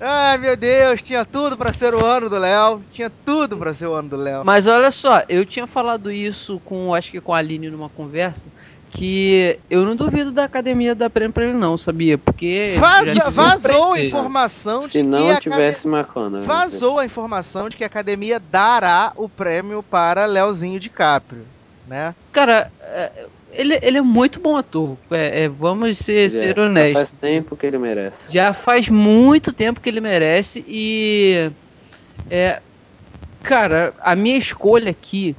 Ai 0.00 0.38
meu 0.38 0.56
Deus, 0.56 1.02
tinha 1.02 1.24
tudo 1.26 1.56
pra 1.58 1.72
ser 1.72 1.94
o 1.94 2.04
ano 2.04 2.30
do 2.30 2.38
Léo. 2.38 2.82
Tinha 2.90 3.10
tudo 3.24 3.56
pra 3.58 3.74
ser 3.74 3.86
o 3.86 3.94
ano 3.94 4.08
do 4.08 4.16
Léo. 4.16 4.44
Mas 4.44 4.66
olha 4.66 4.90
só, 4.90 5.22
eu 5.28 5.44
tinha 5.44 5.66
falado 5.66 6.10
isso 6.10 6.60
com, 6.64 6.94
acho 6.94 7.10
que 7.10 7.20
com 7.20 7.34
a 7.34 7.38
Aline 7.38 7.68
numa 7.68 7.90
conversa, 7.90 8.46
que 8.90 9.58
eu 9.68 9.84
não 9.84 9.94
duvido 9.94 10.32
da 10.32 10.44
academia 10.44 10.94
dar 10.94 11.10
prêmio 11.10 11.32
pra 11.34 11.44
ele, 11.44 11.52
não, 11.52 11.76
sabia? 11.76 12.16
Porque. 12.16 12.74
Vaza- 12.78 13.30
vazou 13.30 13.92
a 13.92 14.00
informação 14.00 14.86
de 14.86 14.92
Se 14.92 14.98
que 15.02 15.06
não 15.06 15.30
a 15.30 15.40
tivesse 15.40 15.86
McConaughey. 15.86 16.46
Vazou 16.46 16.98
a 16.98 17.04
informação 17.04 17.68
de 17.68 17.76
que 17.76 17.84
a 17.84 17.86
academia 17.86 18.40
dará 18.40 19.12
o 19.16 19.28
prêmio 19.28 19.82
para 19.82 20.24
Leozinho 20.24 20.80
DiCaprio, 20.80 21.44
né? 21.86 22.14
Cara, 22.32 22.70
é, 22.80 23.26
ele, 23.52 23.78
ele 23.82 23.98
é 23.98 24.02
muito 24.02 24.40
bom 24.40 24.56
ator. 24.56 24.96
É, 25.10 25.44
é, 25.44 25.48
vamos 25.48 25.98
ser, 25.98 26.26
é, 26.26 26.28
ser 26.28 26.56
já 26.56 26.62
honestos. 26.62 27.08
Faz 27.10 27.20
tempo 27.20 27.56
que 27.56 27.66
ele 27.66 27.78
merece. 27.78 28.16
Já 28.28 28.52
faz 28.52 28.88
muito 28.88 29.52
tempo 29.52 29.80
que 29.80 29.88
ele 29.88 30.00
merece 30.00 30.64
e. 30.66 31.50
É, 32.30 32.60
cara, 33.42 33.92
a 34.02 34.14
minha 34.14 34.36
escolha 34.36 34.90
aqui. 34.90 35.34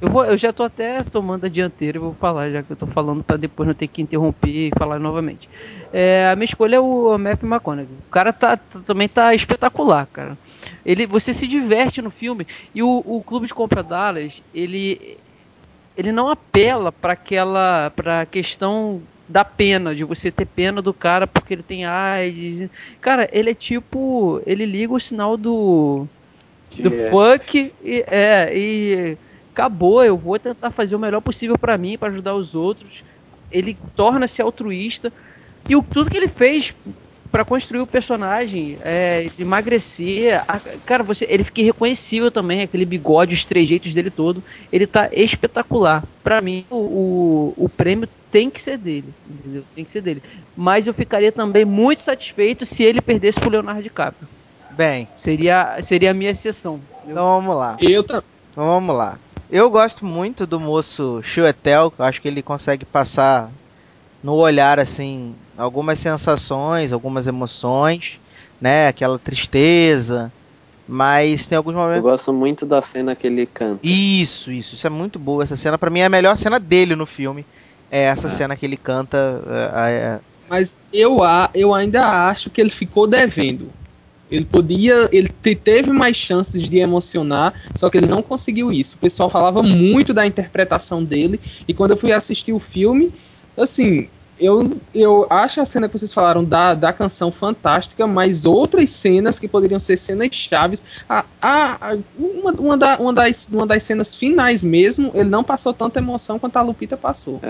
Eu, 0.00 0.10
vou, 0.10 0.24
eu 0.24 0.36
já 0.36 0.52
tô 0.52 0.64
até 0.64 1.02
tomando 1.02 1.46
a 1.46 1.48
dianteira 1.48 1.96
e 1.96 2.00
vou 2.00 2.12
falar, 2.14 2.50
já 2.50 2.62
que 2.62 2.70
eu 2.70 2.76
tô 2.76 2.86
falando 2.86 3.22
pra 3.24 3.38
depois 3.38 3.66
não 3.66 3.74
ter 3.74 3.86
que 3.88 4.02
interromper 4.02 4.50
e 4.50 4.70
falar 4.78 4.98
novamente. 4.98 5.48
É, 5.92 6.28
a 6.30 6.36
minha 6.36 6.44
escolha 6.44 6.76
é 6.76 6.80
o 6.80 7.16
Matthew 7.16 7.48
McConaughey. 7.48 7.94
O 8.06 8.10
cara 8.10 8.30
tá, 8.30 8.54
tá- 8.56 8.80
também 8.84 9.08
tá 9.08 9.34
espetacular, 9.34 10.06
cara. 10.12 10.36
Ele, 10.84 11.06
você 11.06 11.32
se 11.32 11.46
diverte 11.46 12.02
no 12.02 12.10
filme 12.10 12.46
e 12.74 12.82
o, 12.82 13.02
o 13.06 13.22
Clube 13.22 13.46
de 13.46 13.54
Compra 13.54 13.82
Dallas, 13.82 14.42
ele, 14.52 15.16
ele 15.96 16.12
não 16.12 16.28
apela 16.28 16.90
para 16.90 17.12
aquela 17.12 17.90
para 17.94 18.26
questão 18.26 19.02
da 19.28 19.44
pena 19.44 19.94
de 19.94 20.04
você 20.04 20.30
ter 20.30 20.44
pena 20.44 20.82
do 20.82 20.92
cara 20.92 21.26
porque 21.26 21.54
ele 21.54 21.62
tem 21.62 21.84
AIDS. 21.84 22.68
Cara 23.00 23.28
ele 23.32 23.50
é 23.50 23.54
tipo 23.54 24.40
ele 24.46 24.66
liga 24.66 24.92
o 24.92 25.00
sinal 25.00 25.36
do 25.36 26.06
do 26.76 26.90
Que 26.90 26.96
é- 26.96 27.10
fuck 27.10 27.72
e 27.82 28.04
é 28.06 28.52
e 28.54 29.16
acabou 29.52 30.04
eu 30.04 30.16
vou 30.16 30.38
tentar 30.38 30.70
fazer 30.70 30.96
o 30.96 30.98
melhor 30.98 31.20
possível 31.20 31.56
pra 31.56 31.78
mim 31.78 31.96
pra 31.96 32.08
ajudar 32.08 32.34
os 32.34 32.54
outros. 32.54 33.04
Ele 33.50 33.76
torna-se 33.94 34.42
altruísta. 34.42 35.12
E 35.68 35.74
o, 35.76 35.82
tudo 35.82 36.10
que 36.10 36.16
ele 36.16 36.28
fez 36.28 36.74
pra 37.34 37.44
construir 37.44 37.80
o 37.80 37.86
personagem, 37.86 38.78
é, 38.84 39.28
emagrecer, 39.36 40.40
a- 40.46 40.60
cara, 40.86 41.02
você, 41.02 41.26
ele 41.28 41.42
fica 41.42 41.62
irreconhecível 41.62 42.30
também, 42.30 42.62
aquele 42.62 42.84
bigode, 42.84 43.34
os 43.34 43.44
trejeitos 43.44 43.92
dele 43.92 44.08
todo, 44.08 44.40
ele 44.72 44.86
tá 44.86 45.08
espetacular. 45.12 46.04
Pra 46.22 46.40
mim, 46.40 46.64
o, 46.70 46.76
o, 46.76 47.64
o 47.64 47.68
prêmio 47.68 48.08
tem 48.30 48.48
que 48.48 48.62
ser 48.62 48.78
dele, 48.78 49.12
entendeu? 49.28 49.64
Tem 49.74 49.84
que 49.84 49.90
ser 49.90 50.00
dele. 50.00 50.22
Mas 50.56 50.86
eu 50.86 50.94
ficaria 50.94 51.32
também 51.32 51.64
muito 51.64 52.02
satisfeito 52.04 52.64
se 52.64 52.84
ele 52.84 53.00
perdesse 53.00 53.40
pro 53.40 53.50
Leonardo 53.50 53.82
DiCaprio. 53.82 54.28
Bem, 54.70 55.08
Seria, 55.16 55.76
seria 55.82 56.12
a 56.12 56.14
minha 56.14 56.30
exceção. 56.30 56.74
entendeu? 56.98 57.14
então 57.14 57.26
vamos 57.26 57.56
lá. 57.56 57.76
Eu 57.80 58.04
também. 58.04 58.22
Então 58.52 58.64
vamos 58.64 58.96
lá. 58.96 59.18
Eu 59.50 59.68
gosto 59.70 60.06
muito 60.06 60.46
do 60.46 60.60
moço 60.60 61.20
Chuetel, 61.20 61.92
eu 61.98 62.04
acho 62.04 62.22
que 62.22 62.28
ele 62.28 62.42
consegue 62.42 62.84
passar 62.84 63.50
no 64.22 64.34
olhar 64.34 64.78
assim 64.78 65.34
algumas 65.56 65.98
sensações, 65.98 66.92
algumas 66.92 67.26
emoções, 67.26 68.20
né? 68.60 68.88
Aquela 68.88 69.18
tristeza, 69.18 70.32
mas 70.86 71.46
tem 71.46 71.56
alguns 71.56 71.74
Eu 71.74 71.78
momentos 71.80 72.02
gosto 72.02 72.32
muito 72.32 72.66
da 72.66 72.82
cena 72.82 73.14
que 73.16 73.26
ele 73.26 73.46
canta. 73.46 73.80
Isso, 73.82 74.50
isso, 74.50 74.74
isso 74.74 74.86
é 74.86 74.90
muito 74.90 75.18
boa 75.18 75.42
essa 75.42 75.56
cena. 75.56 75.78
Pra 75.78 75.90
mim 75.90 76.00
é 76.00 76.06
a 76.06 76.08
melhor 76.10 76.36
cena 76.36 76.58
dele 76.58 76.94
no 76.96 77.06
filme. 77.06 77.46
É 77.90 78.02
essa 78.04 78.26
É. 78.26 78.30
cena 78.30 78.56
que 78.56 78.66
ele 78.66 78.76
canta. 78.76 79.42
é, 79.74 79.92
é, 79.92 80.20
Mas 80.48 80.76
eu, 80.92 81.22
a- 81.22 81.50
eu 81.54 81.72
ainda 81.74 82.28
acho 82.28 82.50
que 82.50 82.60
ele 82.60 82.70
ficou 82.70 83.06
devendo. 83.06 83.72
Ele 84.30 84.44
podia. 84.44 85.08
Ele 85.12 85.28
te- 85.28 85.54
teve 85.54 85.92
mais 85.92 86.16
chances 86.16 86.62
de 86.62 86.78
emocionar, 86.78 87.54
só 87.74 87.88
que 87.90 87.98
ele 87.98 88.06
não 88.06 88.22
conseguiu 88.22 88.72
isso. 88.72 88.96
O 88.96 88.98
pessoal 88.98 89.28
falava 89.30 89.62
muito 89.62 90.12
da 90.14 90.26
interpretação 90.26 91.04
dele. 91.04 91.40
E 91.68 91.74
quando 91.74 91.92
eu 91.92 91.96
fui 91.96 92.12
assistir 92.12 92.52
o 92.52 92.58
filme, 92.60 93.12
assim. 93.56 94.08
Eu, 94.38 94.72
eu 94.94 95.26
acho 95.30 95.60
a 95.60 95.64
cena 95.64 95.88
que 95.88 95.96
vocês 95.96 96.12
falaram 96.12 96.42
da, 96.42 96.74
da 96.74 96.92
canção 96.92 97.30
fantástica, 97.30 98.06
mas 98.06 98.44
outras 98.44 98.90
cenas 98.90 99.38
que 99.38 99.46
poderiam 99.46 99.78
ser 99.78 99.96
cenas 99.96 100.28
chaves. 100.32 100.82
A, 101.08 101.24
a, 101.40 101.90
a- 101.92 101.98
uma, 102.18 102.50
uma, 102.52 102.76
da- 102.76 102.96
uma 102.98 103.12
das, 103.12 103.46
uma 103.50 103.64
das 103.66 103.84
cenas 103.84 104.14
finais 104.16 104.62
mesmo, 104.62 105.10
ele 105.14 105.28
não 105.30 105.44
passou 105.44 105.72
tanta 105.72 106.00
emoção 106.00 106.38
quanto 106.38 106.56
a 106.56 106.62
Lupita 106.62 106.96
passou. 106.96 107.40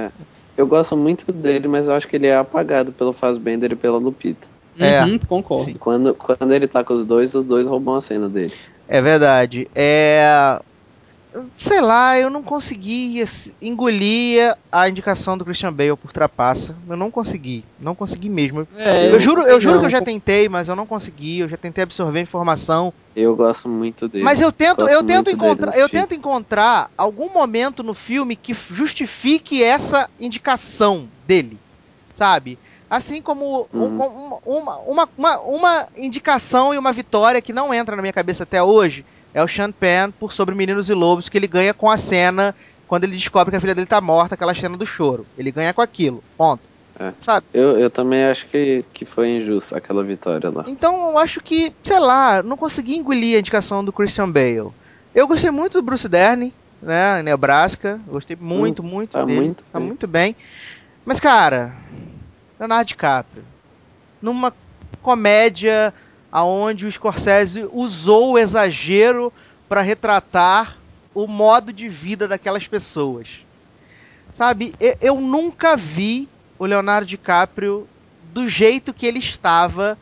Eu 0.57 0.67
gosto 0.67 0.97
muito 0.97 1.33
dele, 1.33 1.67
mas 1.67 1.87
eu 1.87 1.93
acho 1.95 2.07
que 2.07 2.17
ele 2.17 2.27
é 2.27 2.37
apagado 2.37 2.93
pelo 2.93 3.13
Fassbender 3.13 3.73
e 3.73 3.77
pela 3.77 3.97
Lupita. 3.99 4.47
É. 4.79 5.05
Uhum, 5.05 5.19
concordo. 5.19 5.65
Sim. 5.65 5.75
Quando, 5.75 6.15
quando 6.15 6.53
ele 6.53 6.67
tá 6.69 6.85
com 6.85 6.95
os 6.95 7.05
dois, 7.07 7.35
os 7.35 7.45
dois 7.45 7.67
roubam 7.67 7.95
a 7.97 8.03
cena 8.03 8.29
dele. 8.29 8.53
é 8.89 9.01
verdade. 9.01 9.67
É. 9.75 10.61
Sei 11.59 11.81
lá, 11.81 12.17
eu 12.19 12.31
não 12.31 12.43
consegui 12.45 13.21
assim, 13.21 13.53
engolir 13.61 14.55
a 14.71 14.89
indicação 14.89 15.37
do 15.37 15.45
Christian 15.45 15.73
Bale 15.73 15.97
por 15.97 16.13
Trapaça. 16.13 16.77
Eu 16.89 16.97
não 16.97 17.11
consegui. 17.11 17.65
Não 17.81 17.95
consegui 17.95 18.29
mesmo. 18.29 18.69
É, 18.77 19.11
Eu 19.13 19.19
juro, 19.19 19.43
eu 19.43 19.61
juro 19.61 19.81
que 19.81 19.87
eu 19.87 19.91
já 19.91 19.99
não, 19.99 20.05
tentei, 20.05 20.49
mas 20.49 20.69
eu 20.69 20.77
não 20.77 20.87
consegui. 20.87 21.41
Eu 21.41 21.49
já 21.49 21.57
tentei 21.57 21.83
absorver 21.83 22.21
informação. 22.21 22.93
Eu 23.17 23.35
gosto 23.35 23.69
muito 23.69 24.09
dele. 24.09 24.23
Mas 24.23 24.41
eu 24.41 24.53
tento, 24.53 24.79
Gosto 24.79 24.93
eu 24.93 25.03
tento 25.03 25.31
encontrar, 25.31 25.73
eu 25.73 25.89
filme. 25.89 26.07
tento 26.07 26.15
encontrar 26.15 26.91
algum 26.97 27.33
momento 27.33 27.83
no 27.83 27.95
filme 27.95 28.37
que 28.37 28.55
justifique 28.55 29.63
essa 29.63 30.09
indicação 30.21 31.09
dele, 31.27 31.59
sabe? 32.13 32.59
Assim 32.89 33.21
como 33.21 33.67
um- 33.75 33.79
Uhum. 33.81 33.97
uma, 33.97 34.39
uma, 34.47 34.79
uma, 34.87 35.09
uma, 35.17 35.41
uma 35.41 35.87
indicação 35.97 36.73
e 36.73 36.79
uma 36.79 36.93
vitória 36.93 37.41
que 37.43 37.53
não 37.53 37.75
entra 37.75 37.97
na 37.97 38.03
minha 38.03 38.13
cabeça 38.13 38.45
até 38.45 38.63
hoje 38.63 39.05
é 39.35 39.43
o 39.43 39.49
Sean 39.49 39.73
Penn 39.73 40.13
por 40.13 40.33
Sobre 40.33 40.55
Meninos 40.55 40.89
e 40.89 40.95
Lobos 40.95 41.29
que 41.29 41.37
ele 41.37 41.49
ganha 41.49 41.75
com 41.75 41.91
a 41.91 41.97
cena 41.97 42.55
quando 42.87 43.05
ele 43.05 43.17
descobre 43.17 43.51
que 43.51 43.57
a 43.57 43.61
filha 43.61 43.75
dele 43.75 43.87
tá 43.87 44.01
morta, 44.01 44.35
aquela 44.35 44.55
cena 44.55 44.77
do 44.77 44.87
choro. 44.87 45.27
Ele 45.37 45.51
ganha 45.51 45.75
com 45.75 45.83
aquilo, 45.83 46.23
ponto. 46.39 46.63
É. 46.99 47.13
Sabe? 47.21 47.45
Eu, 47.53 47.79
eu 47.79 47.91
também 47.91 48.25
acho 48.25 48.47
que, 48.47 48.85
que 48.95 49.05
foi 49.05 49.29
injusto 49.31 49.77
aquela 49.77 50.05
vitória 50.05 50.49
lá. 50.49 50.65
Então 50.69 51.11
eu 51.11 51.19
acho 51.19 51.41
que, 51.41 51.75
sei 51.83 51.99
lá, 51.99 52.43
não 52.43 52.57
consegui 52.57 52.97
engolir 52.97 53.37
a 53.37 53.41
indicação 53.41 53.85
do 53.85 53.93
Christian 53.93 54.31
Bale. 54.31 54.71
Eu 55.13 55.27
gostei 55.27 55.51
muito 55.51 55.75
do 55.75 55.83
Bruce 55.83 56.09
Dern, 56.09 56.53
né, 56.81 57.21
em 57.21 57.25
Nebraska. 57.25 58.01
Gostei 58.07 58.37
muito, 58.41 58.83
muito 58.83 59.13
tá 59.13 59.25
dele. 59.25 59.41
muito 59.41 59.65
tá 59.73 59.79
bem. 59.79 59.89
muito 59.89 60.07
bem. 60.07 60.37
Mas, 61.05 61.19
cara, 61.19 61.77
Leonardo 62.59 62.87
DiCaprio, 62.87 63.45
numa 64.23 64.53
comédia 65.03 65.93
aonde 66.35 66.85
o 66.85 66.91
Scorsese 66.91 67.65
usou 67.73 68.33
o 68.33 68.39
exagero 68.39 69.33
para 69.69 69.81
retratar 69.83 70.77
o 71.15 71.29
modo 71.29 71.73
de 71.73 71.89
vida 71.89 72.27
daquelas 72.27 72.67
pessoas. 72.67 73.47
Sabe, 74.33 74.75
eu, 75.01 75.21
nunca 75.21 75.77
vi 75.77 76.29
o 76.59 76.67
Leonardo 76.67 77.07
DiCaprio 77.07 77.87
do 78.33 78.49
jeito 78.49 78.93
que 78.93 79.07
ele 79.07 79.21
estava 79.21 79.97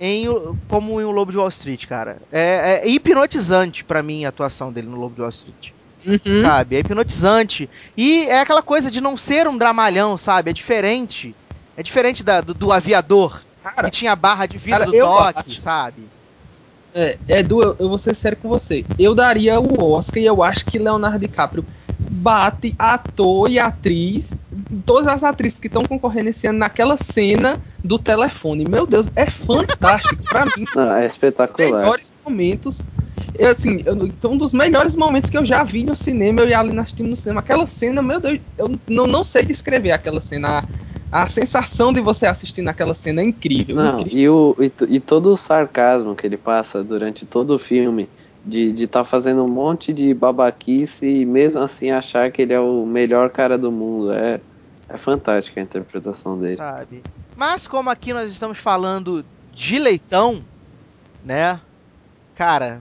em 0.00 0.26
como 0.68 1.00
em 1.00 1.04
o 1.04 1.10
Lobo 1.10 1.32
de 1.32 1.38
Wall 1.38 1.48
Street, 1.48 1.84
cara. 1.86 2.18
É, 2.30 2.82
é 2.84 2.88
hipnotizante 2.88 3.82
pra 3.82 4.04
mim 4.04 4.24
a 4.24 4.28
atuação 4.28 4.70
dele 4.70 4.86
no 4.86 4.96
Lobo 4.96 5.16
de 5.16 5.20
Wall 5.22 5.30
Street. 5.30 5.72
Uhum. 6.06 6.38
Sabe? 6.38 6.76
É 6.76 6.78
hipnotizante. 6.78 7.68
E 7.96 8.22
é 8.28 8.38
aquela 8.40 8.62
coisa 8.62 8.88
de 8.88 9.00
não 9.00 9.16
ser 9.16 9.48
um 9.48 9.58
dramalhão, 9.58 10.16
sabe? 10.16 10.50
É 10.50 10.52
diferente. 10.52 11.34
É 11.76 11.82
diferente 11.82 12.22
da- 12.22 12.40
do, 12.40 12.54
do 12.54 12.70
aviador, 12.70 13.42
Cara, 13.74 13.90
que 13.90 13.90
tinha 13.90 14.12
a 14.12 14.16
barra 14.16 14.46
de 14.46 14.58
vida 14.58 14.78
cara, 14.78 14.90
do 14.90 14.92
toque, 14.92 15.50
acho. 15.52 15.60
sabe? 15.60 16.02
é, 16.96 17.18
Edu, 17.28 17.62
eu, 17.62 17.76
eu 17.78 17.88
vou 17.90 17.98
ser 17.98 18.14
sério 18.16 18.38
com 18.38 18.48
você. 18.48 18.84
Eu 18.98 19.14
daria 19.14 19.60
o 19.60 19.92
Oscar 19.92 20.22
e 20.22 20.26
eu 20.26 20.42
acho 20.42 20.64
que 20.64 20.78
Leonardo 20.78 21.18
DiCaprio 21.18 21.64
bate 21.98 22.74
ator 22.78 23.50
e 23.50 23.58
atriz, 23.58 24.36
todas 24.86 25.06
as 25.06 25.22
atrizes 25.22 25.58
que 25.58 25.66
estão 25.66 25.84
concorrendo 25.84 26.30
esse 26.30 26.46
ano 26.46 26.58
naquela 26.58 26.96
cena 26.96 27.60
do 27.84 27.98
telefone. 27.98 28.64
Meu 28.64 28.86
Deus, 28.86 29.10
é 29.14 29.26
fantástico. 29.26 30.26
pra 30.28 30.46
mim, 30.46 30.64
Não, 30.74 30.92
é 30.96 31.04
espetacular. 31.04 31.80
melhores 31.80 32.10
momentos. 32.24 32.82
Eu, 33.38 33.50
assim, 33.50 33.82
eu, 33.84 34.06
então, 34.06 34.32
um 34.32 34.38
dos 34.38 34.54
melhores 34.54 34.96
momentos 34.96 35.28
que 35.28 35.36
eu 35.36 35.44
já 35.44 35.62
vi 35.62 35.84
no 35.84 35.94
cinema, 35.94 36.40
eu 36.40 36.48
e 36.48 36.54
a 36.54 36.60
Alina 36.60 36.80
assistimos 36.80 37.10
no 37.10 37.16
cinema. 37.16 37.40
Aquela 37.40 37.66
cena, 37.66 38.00
meu 38.00 38.18
Deus, 38.18 38.40
eu 38.56 38.70
não, 38.88 39.06
não 39.06 39.22
sei 39.22 39.44
descrever 39.44 39.90
aquela 39.90 40.22
cena. 40.22 40.64
A, 41.10 41.28
sensação 41.28 41.92
de 41.92 42.00
você 42.00 42.26
assistir 42.26 42.62
naquela 42.62 42.94
cena 42.94 43.20
é 43.20 43.24
incrível. 43.24 43.76
Não, 43.76 44.00
incrível. 44.00 44.18
e, 44.18 44.28
o, 44.28 44.56
e, 44.58 44.96
e 44.96 45.00
todo 45.00 45.30
o 45.30 45.36
sarcasmo 45.36 46.14
que 46.14 46.26
ele 46.26 46.36
passa 46.36 46.82
durante 46.82 47.24
todo 47.24 47.54
o 47.54 47.58
filme, 47.58 48.08
de 48.46 48.84
estar 48.84 49.02
tá 49.02 49.04
fazendo 49.04 49.42
um 49.44 49.48
monte 49.48 49.92
de 49.92 50.14
babaquice 50.14 51.04
e 51.04 51.26
mesmo 51.26 51.60
assim 51.60 51.90
achar 51.90 52.30
que 52.30 52.42
ele 52.42 52.52
é 52.52 52.60
o 52.60 52.86
melhor 52.86 53.28
cara 53.30 53.58
do 53.58 53.72
mundo. 53.72 54.12
É, 54.12 54.40
é 54.88 54.96
fantástica 54.96 55.60
a 55.60 55.64
interpretação 55.64 56.38
dele. 56.38 56.54
Sabe? 56.54 57.02
Mas 57.34 57.66
como 57.66 57.90
aqui 57.90 58.12
nós 58.12 58.30
estamos 58.30 58.58
falando 58.58 59.24
de 59.52 59.78
leitão, 59.78 60.42
né? 61.24 61.60
Cara, 62.36 62.80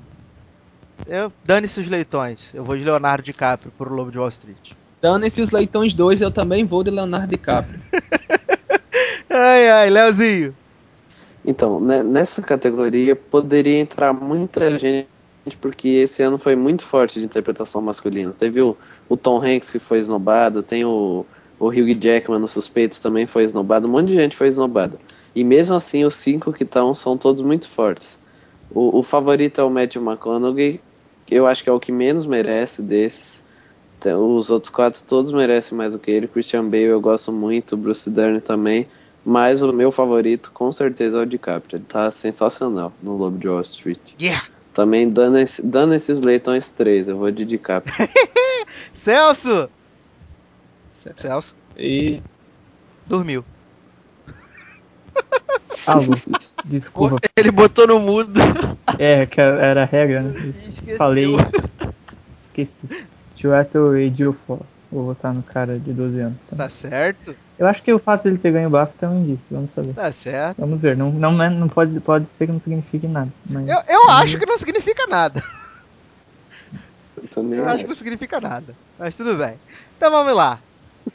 eu 1.07 1.31
dane-se 1.43 1.79
os 1.79 1.87
leitões. 1.87 2.53
Eu 2.53 2.63
vou 2.63 2.77
de 2.77 2.83
Leonardo 2.83 3.23
DiCaprio 3.23 3.71
por 3.75 3.91
O 3.91 3.95
Lobo 3.95 4.11
de 4.11 4.19
Wall 4.19 4.29
Street. 4.29 4.73
Dando-se 5.05 5.39
os 5.39 5.51
Leitões 5.51 5.93
2, 5.93 6.19
eu 6.19 6.31
também 6.31 6.65
vou 6.65 6.83
de 6.83 6.89
Leonardo 6.89 7.27
DiCaprio. 7.27 7.79
Ai, 9.29 9.69
ai, 9.69 9.89
Leozinho. 9.91 10.55
Então, 11.45 11.79
né, 11.79 12.01
nessa 12.01 12.41
categoria 12.41 13.15
poderia 13.15 13.79
entrar 13.79 14.13
muita 14.13 14.79
gente, 14.79 15.07
porque 15.61 15.89
esse 15.89 16.23
ano 16.23 16.39
foi 16.39 16.55
muito 16.55 16.83
forte 16.83 17.19
de 17.19 17.25
interpretação 17.25 17.83
masculina. 17.83 18.33
Teve 18.35 18.63
o, 18.63 18.75
o 19.07 19.15
Tom 19.15 19.43
Hanks 19.43 19.69
que 19.69 19.77
foi 19.77 19.99
esnobado, 19.99 20.63
tem 20.63 20.83
o, 20.85 21.23
O 21.59 21.67
Hugh 21.67 21.93
Jackman 21.99 22.39
nos 22.39 22.51
Suspeitos 22.51 22.97
também 22.97 23.27
foi 23.27 23.43
esnobado. 23.43 23.87
Um 23.87 23.91
monte 23.91 24.07
de 24.07 24.15
gente 24.15 24.35
foi 24.35 24.47
esnobada. 24.47 24.97
E 25.35 25.43
mesmo 25.43 25.75
assim, 25.75 26.03
os 26.03 26.15
cinco 26.15 26.51
que 26.51 26.63
estão 26.63 26.95
são 26.95 27.15
todos 27.15 27.43
muito 27.43 27.69
fortes. 27.69 28.17
O, 28.71 28.97
o 28.97 29.03
favorito 29.03 29.61
é 29.61 29.63
o 29.63 29.69
Matthew 29.69 30.01
McConaughey, 30.01 30.81
que 31.27 31.35
eu 31.35 31.45
acho 31.45 31.63
que 31.63 31.69
é 31.69 31.73
o 31.73 31.79
que 31.79 31.91
menos 31.91 32.25
merece 32.25 32.81
desses. 32.81 33.44
Então, 34.05 34.35
Os 34.37 34.51
outros 34.51 34.71
quatro 34.71 35.01
todos 35.01 35.31
merecem 35.31 35.75
mais 35.75 35.93
do 35.93 35.99
que 35.99 36.11
ele. 36.11 36.27
Christian 36.27 36.65
Bale 36.65 36.83
eu 36.83 37.01
gosto 37.01 37.31
muito, 37.31 37.75
Bruce 37.75 38.07
Dern 38.07 38.39
também. 38.39 38.87
Mas 39.25 39.63
o 39.63 39.73
meu 39.73 39.91
favorito, 39.91 40.51
com 40.51 40.71
certeza, 40.71 41.17
é 41.17 41.21
o 41.21 41.25
DiCaprio. 41.25 41.77
Ele 41.77 41.85
tá 41.85 42.11
sensacional 42.11 42.93
no 43.01 43.17
Lobo 43.17 43.39
de 43.39 43.47
Wall 43.47 43.61
Street. 43.61 43.97
Yeah! 44.21 44.45
Também 44.75 45.09
dando, 45.09 45.39
esse, 45.39 45.59
dando 45.63 45.95
esses 45.95 46.21
leitões 46.21 46.67
três, 46.67 47.07
eu 47.07 47.17
vou 47.17 47.31
de 47.31 47.43
DiCaprio. 47.45 47.91
Celso! 48.93 49.67
Certo. 51.01 51.21
Celso, 51.21 51.55
E 51.75 52.21
dormiu. 53.07 53.43
Algo. 55.87 56.13
Desculpa. 56.63 57.17
Ele 57.35 57.51
botou 57.51 57.87
no 57.87 57.99
mudo. 57.99 58.39
É, 58.99 59.25
que 59.25 59.41
era 59.41 59.81
a 59.81 59.85
regra, 59.85 60.21
né? 60.21 60.33
Esqueceu. 60.69 60.97
Falei. 60.97 61.27
Esqueci. 62.45 62.83
Tio 63.65 63.97
e 63.97 64.09
Gilford. 64.13 64.63
Vou 64.91 65.05
votar 65.05 65.33
no 65.33 65.43
cara 65.43 65.77
de 65.77 65.91
12 65.91 66.19
anos. 66.19 66.37
também. 66.49 66.57
Tá 66.65 66.69
certo? 66.69 67.35
Eu 67.57 67.67
acho 67.67 67.81
que 67.83 67.91
o 67.91 67.99
fato 67.99 68.23
dele 68.23 68.37
ter 68.37 68.51
ganho 68.51 68.67
o 68.67 68.71
bafo 68.71 68.93
também 68.99 69.23
disso. 69.25 69.43
Vamos 69.51 69.71
saber. 69.73 69.93
Tá 69.93 70.11
certo. 70.11 70.57
Vamos 70.59 70.79
ver. 70.81 70.95
Não, 70.95 71.11
não, 71.11 71.41
é- 71.43 71.49
não 71.49 71.67
pode, 71.67 71.99
pode 71.99 72.27
ser 72.29 72.45
que 72.47 72.51
não 72.53 72.59
signifique 72.59 73.07
nada. 73.07 73.29
Mas 73.49 73.67
Eu, 73.69 73.77
eu 73.87 74.09
acho 74.11 74.37
que 74.37 74.45
não 74.45 74.57
significa 74.57 75.07
nada. 75.07 75.41
Eu 77.17 77.27
também 77.29 77.59
Eu 77.59 77.67
acho 77.67 77.83
que 77.83 77.87
não 77.87 77.95
significa 77.95 78.39
nada. 78.41 78.75
Mas 78.99 79.15
tudo 79.15 79.35
bem. 79.35 79.55
Então 79.97 80.11
vamos 80.11 80.33
lá. 80.35 80.59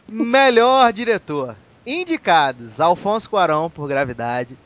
Melhor 0.09 0.93
diretor. 0.93 1.57
Indicados: 1.87 2.81
Alfonso 2.81 3.29
Cuarón 3.29 3.69
por 3.71 3.89
Gravidade, 3.89 4.57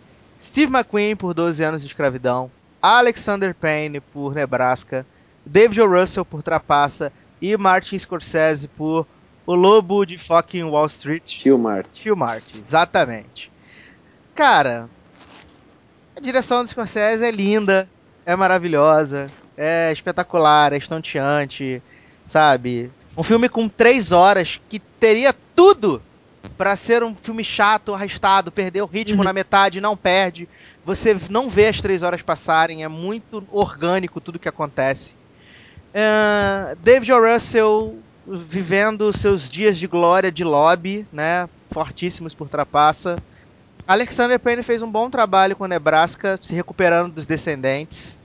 Steve 0.40 0.72
McQueen 0.72 1.16
por 1.16 1.34
12 1.34 1.62
anos 1.62 1.82
de 1.82 1.88
escravidão, 1.88 2.50
Alexander 2.80 3.54
Payne 3.54 4.00
por 4.00 4.34
Nebraska, 4.34 5.06
David 5.44 5.80
O. 5.80 5.88
Russell 6.00 6.24
por 6.24 6.42
Trapaça 6.42 7.12
e 7.44 7.56
Martin 7.58 7.98
Scorsese 7.98 8.68
por 8.68 9.06
O 9.46 9.54
Lobo 9.54 10.06
de 10.06 10.16
Fucking 10.16 10.64
Wall 10.64 10.86
Street. 10.86 11.40
Tio 11.40 11.58
Martin. 11.58 11.90
Tio 11.92 12.16
Martin, 12.16 12.58
exatamente. 12.60 13.52
Cara, 14.34 14.88
a 16.16 16.20
direção 16.20 16.62
do 16.62 16.68
Scorsese 16.70 17.22
é 17.22 17.30
linda, 17.30 17.86
é 18.24 18.34
maravilhosa, 18.34 19.30
é 19.58 19.92
espetacular, 19.92 20.72
é 20.72 20.78
estonteante, 20.78 21.82
sabe? 22.26 22.90
Um 23.16 23.22
filme 23.22 23.48
com 23.50 23.68
três 23.68 24.10
horas 24.10 24.58
que 24.68 24.78
teria 24.78 25.34
tudo 25.54 26.02
pra 26.56 26.74
ser 26.76 27.02
um 27.02 27.14
filme 27.14 27.44
chato, 27.44 27.92
arrastado, 27.92 28.50
perder 28.50 28.80
o 28.82 28.86
ritmo 28.86 29.18
Uhum. 29.18 29.24
na 29.24 29.32
metade, 29.34 29.82
não 29.82 29.96
perde. 29.96 30.48
Você 30.84 31.14
não 31.28 31.50
vê 31.50 31.66
as 31.68 31.80
três 31.80 32.02
horas 32.02 32.22
passarem, 32.22 32.82
é 32.84 32.88
muito 32.88 33.46
orgânico 33.52 34.18
tudo 34.20 34.38
que 34.38 34.48
acontece. 34.48 35.14
É, 35.94 36.76
David 36.82 37.12
O. 37.12 37.32
Russell 37.32 37.94
vivendo 38.26 39.12
seus 39.16 39.48
dias 39.48 39.78
de 39.78 39.86
glória 39.86 40.32
de 40.32 40.42
lobby, 40.42 41.06
né? 41.12 41.48
Fortíssimos 41.70 42.34
por 42.34 42.48
trapaça. 42.48 43.22
Alexander 43.86 44.40
Payne 44.40 44.62
fez 44.62 44.82
um 44.82 44.90
bom 44.90 45.08
trabalho 45.10 45.54
com 45.54 45.64
o 45.64 45.68
Nebraska, 45.68 46.38
se 46.42 46.54
recuperando 46.54 47.12
dos 47.12 47.26
descendentes. 47.26 48.18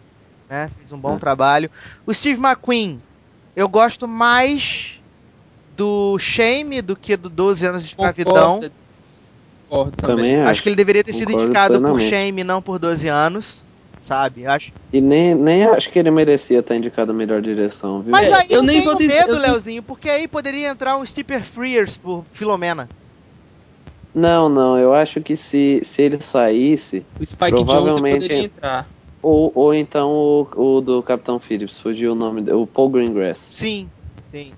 Né? 0.50 0.70
Fez 0.78 0.92
um 0.92 0.98
bom 0.98 1.16
É. 1.16 1.20
trabalho. 1.20 1.70
O 2.08 2.14
Steve 2.14 2.40
McQueen, 2.42 3.00
eu 3.56 3.68
gosto 3.68 4.08
mais 4.08 5.00
do 5.78 6.18
Shame 6.18 6.82
do 6.82 6.96
que 6.96 7.16
do 7.16 7.30
12 7.30 7.66
anos 7.66 7.84
de 7.84 7.90
escravidão. 7.90 8.56
concordo, 8.56 8.72
concordo 9.70 9.92
também. 9.98 10.16
Também 10.16 10.42
Acho 10.42 10.52
acho. 10.52 10.64
que 10.64 10.70
ele 10.70 10.76
deveria 10.76 11.04
ter 11.04 11.14
sido 11.14 11.28
Concordo 11.34 11.46
indicado 11.46 11.82
por. 11.82 12.00
Shame, 12.02 12.44
não 12.44 12.62
por 12.62 12.80
12 12.80 13.08
anos. 13.10 13.66
Sabe? 14.02 14.46
Acho. 14.46 14.72
E 14.92 15.00
nem, 15.02 15.36
nem 15.36 15.64
acho 15.66 15.92
que 15.92 16.00
ele 16.00 16.10
merecia 16.10 16.60
estar 16.60 16.76
indicado 16.76 17.12
a 17.12 17.14
melhor 17.14 17.42
direção, 17.42 18.02
viu? 18.02 18.12
Mas 18.12 18.28
É, 18.30 18.34
aí 18.34 18.48
eu, 18.50 18.58
eu 18.58 18.64
nem 18.64 18.78
tenho 18.82 18.92
vou 18.92 19.00
dizer- 19.00 19.20
medo, 19.28 19.34
eu- 19.34 19.40
Leozinho, 19.42 19.84
porque 19.84 20.10
aí 20.10 20.28
poderia 20.28 20.70
entrar 20.70 20.98
um 20.98 21.06
Stephen 21.06 21.42
Frears 21.44 21.96
por 21.98 22.26
Filomena. 22.32 22.90
Não, 24.14 24.50
não, 24.50 24.78
eu 24.78 24.94
acho 24.94 25.22
que 25.22 25.38
se, 25.38 25.82
se 25.84 26.02
ele 26.02 26.20
saísse, 26.20 27.06
O 27.20 27.26
Spike 27.26 27.52
Provavelmente- 27.52 28.22
poderia 28.22 28.44
entrar. 28.46 28.90
ou, 29.22 29.52
ou 29.54 29.74
então 29.74 30.10
o, 30.12 30.48
o 30.78 30.82
do 30.82 31.04
Capitão 31.04 31.40
Phillips, 31.40 31.80
fugiu 31.80 32.14
o 32.14 32.16
nome 32.16 32.42
dele, 32.42 32.58
o 32.58 32.66
Paul 32.66 32.90
Greengrass, 32.90 33.38
Sim, 33.52 33.88
sim. 34.34 34.52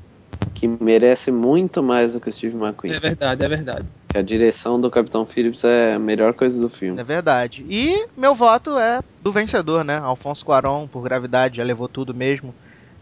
que 0.53 0.65
merece 0.67 1.31
muito 1.31 1.83
mais 1.83 2.13
do 2.13 2.21
que 2.21 2.29
o 2.29 2.33
Steve 2.33 2.55
McQueen. 2.55 2.93
É 2.93 2.99
verdade, 2.99 3.43
é 3.43 3.47
verdade. 3.49 3.85
Que 4.11 4.17
a 4.17 4.21
direção 4.21 4.79
do 4.79 4.91
Capitão 4.91 5.25
Phillips 5.25 5.63
é 5.63 5.93
a 5.93 5.99
melhor 5.99 6.33
coisa 6.33 6.59
do 6.59 6.69
filme. 6.69 6.99
É 6.99 7.03
verdade. 7.03 7.65
E 7.69 8.07
meu 8.17 8.35
voto 8.35 8.77
é 8.77 8.99
do 9.21 9.31
vencedor, 9.31 9.85
né? 9.85 9.97
Alfonso 9.99 10.43
Cuarón, 10.43 10.85
por 10.85 11.01
Gravidade, 11.01 11.57
já 11.57 11.63
levou 11.63 11.87
tudo 11.87 12.13
mesmo. 12.13 12.53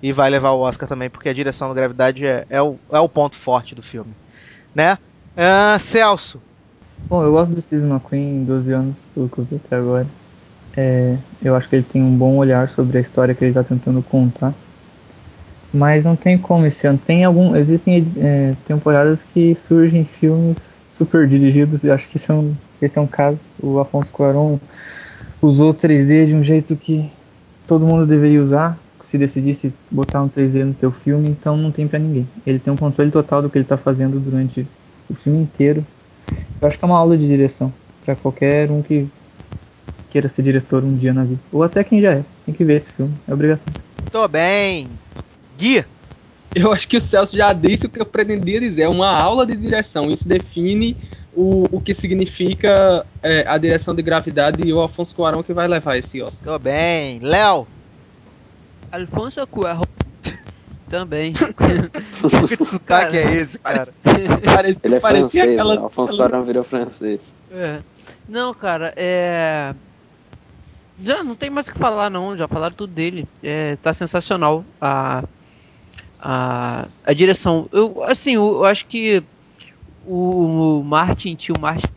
E 0.03 0.11
vai 0.11 0.29
levar 0.29 0.51
o 0.51 0.59
Oscar 0.59 0.87
também, 0.87 1.09
porque 1.09 1.27
a 1.27 1.33
direção 1.33 1.67
do 1.67 1.73
Gravidade 1.73 2.25
é, 2.25 2.45
é, 2.47 2.61
o, 2.61 2.77
é 2.91 2.99
o 2.99 3.09
ponto 3.09 3.35
forte 3.35 3.73
do 3.73 3.81
filme. 3.81 4.13
Né? 4.73 4.97
Ah, 5.35 5.77
Celso. 5.79 6.39
Bom, 7.07 7.23
eu 7.23 7.31
gosto 7.31 7.55
do 7.55 7.61
Steve 7.61 7.85
McQueen 7.85 8.41
em 8.41 8.45
12 8.45 8.71
anos, 8.71 8.95
pelo 9.15 9.27
que 9.27 9.39
eu 9.39 9.43
vi 9.45 9.55
até 9.55 9.77
agora. 9.77 10.07
É, 10.77 11.17
eu 11.41 11.55
acho 11.55 11.67
que 11.67 11.75
ele 11.75 11.85
tem 11.91 12.03
um 12.03 12.15
bom 12.15 12.37
olhar 12.37 12.69
sobre 12.69 12.99
a 12.99 13.01
história 13.01 13.33
que 13.33 13.43
ele 13.43 13.51
está 13.51 13.63
tentando 13.63 14.03
contar. 14.03 14.53
Mas 15.73 16.05
não 16.05 16.15
tem 16.15 16.37
como 16.37 16.67
esse 16.67 16.85
ano. 16.85 16.99
Tem 17.03 17.25
algum, 17.25 17.55
existem 17.55 18.07
é, 18.17 18.53
temporadas 18.67 19.23
que 19.33 19.55
surgem 19.55 20.05
filmes 20.05 20.68
super 20.99 21.25
dirigidos 21.25 21.85
e 21.85 21.89
acho 21.89 22.09
que 22.09 22.17
esse 22.17 22.29
é 22.29 22.33
um, 22.33 22.53
esse 22.81 22.99
é 22.99 23.01
um 23.01 23.07
caso. 23.07 23.39
O 23.57 23.79
Afonso 23.79 24.11
Cuarón 24.11 24.59
usou 25.41 25.73
3D 25.73 26.25
de 26.25 26.35
um 26.35 26.43
jeito 26.43 26.75
que 26.75 27.09
todo 27.65 27.85
mundo 27.85 28.05
deveria 28.05 28.43
usar. 28.43 28.77
Se 29.05 29.17
decidisse 29.17 29.73
botar 29.89 30.21
um 30.21 30.29
3D 30.29 30.65
no 30.65 30.73
teu 30.73 30.91
filme, 30.91 31.29
então 31.29 31.57
não 31.57 31.71
tem 31.71 31.87
pra 31.87 31.97
ninguém. 31.97 32.27
Ele 32.45 32.59
tem 32.59 32.71
um 32.71 32.77
controle 32.77 33.09
total 33.09 33.41
do 33.41 33.49
que 33.49 33.57
ele 33.57 33.65
tá 33.65 33.77
fazendo 33.77 34.19
durante 34.19 34.67
o 35.09 35.15
filme 35.15 35.41
inteiro. 35.41 35.83
Eu 36.61 36.67
acho 36.67 36.77
que 36.77 36.83
é 36.83 36.87
uma 36.87 36.97
aula 36.97 37.17
de 37.17 37.25
direção 37.25 37.73
pra 38.05 38.15
qualquer 38.15 38.69
um 38.69 38.83
que 38.83 39.07
queira 40.11 40.27
ser 40.27 40.43
diretor 40.43 40.83
um 40.83 40.95
dia 40.95 41.13
na 41.13 41.23
vida. 41.23 41.39
Ou 41.51 41.63
até 41.63 41.83
quem 41.83 42.01
já 42.01 42.13
é. 42.13 42.23
Tem 42.45 42.53
que 42.53 42.63
ver 42.63 42.81
esse 42.81 42.91
filme. 42.91 43.13
É 43.27 43.33
obrigatório. 43.33 43.81
Tô 44.11 44.27
bem. 44.27 44.87
Gui. 45.57 45.83
Eu 46.55 46.71
acho 46.71 46.87
que 46.87 46.97
o 46.97 47.01
Celso 47.01 47.35
já 47.35 47.53
disse 47.53 47.85
o 47.85 47.89
que 47.89 48.01
eu 48.01 48.05
pretendia 48.05 48.59
dizer. 48.59 48.83
É 48.83 48.89
uma 48.89 49.09
aula 49.09 49.45
de 49.45 49.55
direção. 49.55 50.09
Isso 50.09 50.27
define 50.27 50.97
o, 51.33 51.63
o 51.71 51.81
que 51.81 51.93
significa 51.93 53.05
é, 53.21 53.45
a 53.47 53.57
direção 53.57 53.93
de 53.93 54.01
gravidade 54.01 54.67
e 54.67 54.73
o 54.73 54.81
Afonso 54.81 55.15
Cuarón 55.15 55.43
que 55.43 55.53
vai 55.53 55.67
levar 55.67 55.97
esse 55.97 56.21
Oscar. 56.21 56.53
Tô 56.53 56.59
bem. 56.59 57.19
Léo. 57.19 57.67
Alfonso 58.91 59.45
Cuarón. 59.47 59.83
Também. 60.89 61.33
Que 62.49 62.65
sotaque 62.65 63.15
é 63.15 63.35
esse, 63.35 63.57
cara? 63.59 63.93
Parecia, 64.03 64.79
Ele 64.83 64.95
é 64.95 64.99
parecia 64.99 65.43
francês, 65.43 65.53
aquelas, 65.53 65.77
né? 65.77 65.83
Alfonso 65.83 66.17
Cuarón 66.17 66.43
virou 66.43 66.63
francês. 66.63 67.21
É. 67.51 67.79
Não, 68.27 68.53
cara, 68.53 68.93
é. 68.97 69.73
Já 71.01 71.23
não 71.23 71.35
tem 71.35 71.49
mais 71.49 71.67
o 71.67 71.71
que 71.71 71.79
falar, 71.79 72.09
não. 72.09 72.35
Já 72.35 72.47
falaram 72.47 72.75
tudo 72.75 72.91
dele. 72.91 73.25
É, 73.41 73.77
tá 73.77 73.93
sensacional 73.93 74.65
a, 74.81 75.23
a, 76.19 76.87
a 77.03 77.13
direção. 77.13 77.67
Eu, 77.71 78.03
assim, 78.03 78.35
eu, 78.35 78.47
eu 78.55 78.65
acho 78.65 78.85
que 78.87 79.23
o, 80.05 80.81
Martin, 80.83 81.35
tio 81.35 81.55
Martin, 81.59 81.87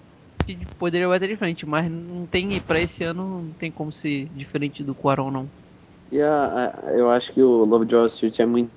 poderia 0.79 1.09
bater 1.09 1.29
de 1.29 1.37
frente, 1.37 1.67
mas 1.67 1.91
não 1.91 2.27
tem, 2.27 2.61
pra 2.61 2.81
esse 2.81 3.05
ano, 3.05 3.43
não 3.43 3.51
tem 3.55 3.71
como 3.71 3.93
ser 3.93 4.27
diferente 4.35 4.83
do 4.83 4.95
Quaron, 4.95 5.31
não. 5.31 5.49
E 6.11 6.21
a, 6.21 6.73
a- 6.87 6.91
eu 6.93 7.11
acho 7.11 7.33
que 7.33 7.43
o 7.43 7.65
Wall 7.65 8.07
Street 8.07 8.39
é 8.41 8.47
muito 8.47 8.71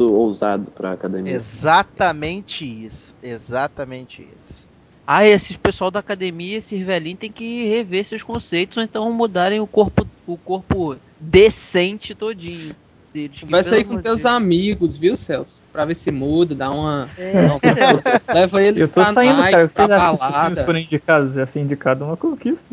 ousado 0.00 0.70
pra 0.72 0.92
academia. 0.92 1.34
Exatamente 1.34 2.64
isso. 2.64 3.14
Exatamente 3.22 4.26
isso. 4.36 4.66
Ah, 5.06 5.26
esses 5.26 5.56
pessoal 5.56 5.90
da 5.90 6.00
academia, 6.00 6.56
esses 6.56 6.84
velhinhos, 6.84 7.18
tem 7.20 7.30
que 7.30 7.66
rever 7.68 8.04
seus 8.06 8.22
conceitos 8.22 8.78
ou 8.78 8.82
então 8.82 9.12
mudarem 9.12 9.60
o 9.60 9.66
corpo, 9.66 10.06
o 10.26 10.38
corpo 10.38 10.96
decente 11.20 12.14
todinho 12.14 12.74
deles. 13.14 13.38
que, 13.38 13.46
pelo 13.46 13.74
aí 13.76 13.84
com 13.84 13.94
teus 14.02 14.22
Deus. 14.22 14.26
amigos, 14.26 14.96
viu, 14.96 15.16
Celso? 15.16 15.62
Pra 15.72 15.84
ver 15.84 15.94
se 15.94 16.10
muda, 16.10 16.54
dá 16.54 16.70
uma. 16.70 17.08
É, 17.16 17.32
uma- 17.46 18.34
Leva 18.34 18.62
eles 18.62 18.82
Eu 18.82 18.88
tô 18.88 18.94
pra 18.94 19.12
saindo, 19.12 19.36
night, 19.38 19.52
cara. 19.52 19.70
Vocês 19.70 19.90
acham 19.90 20.50
que 20.50 20.56
se 20.58 20.64
forem 20.64 20.84
indicados? 20.84 21.32
Já 21.34 21.46
ser 21.46 21.60
indicado 21.60 22.04
uma 22.04 22.16
conquista. 22.16 22.66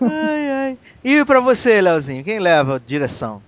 Ai, 0.00 0.50
ai. 0.50 0.78
E 1.04 1.24
pra 1.24 1.40
você, 1.40 1.80
Leozinho? 1.80 2.24
Quem 2.24 2.38
leva 2.38 2.76
a 2.76 2.80
direção? 2.84 3.42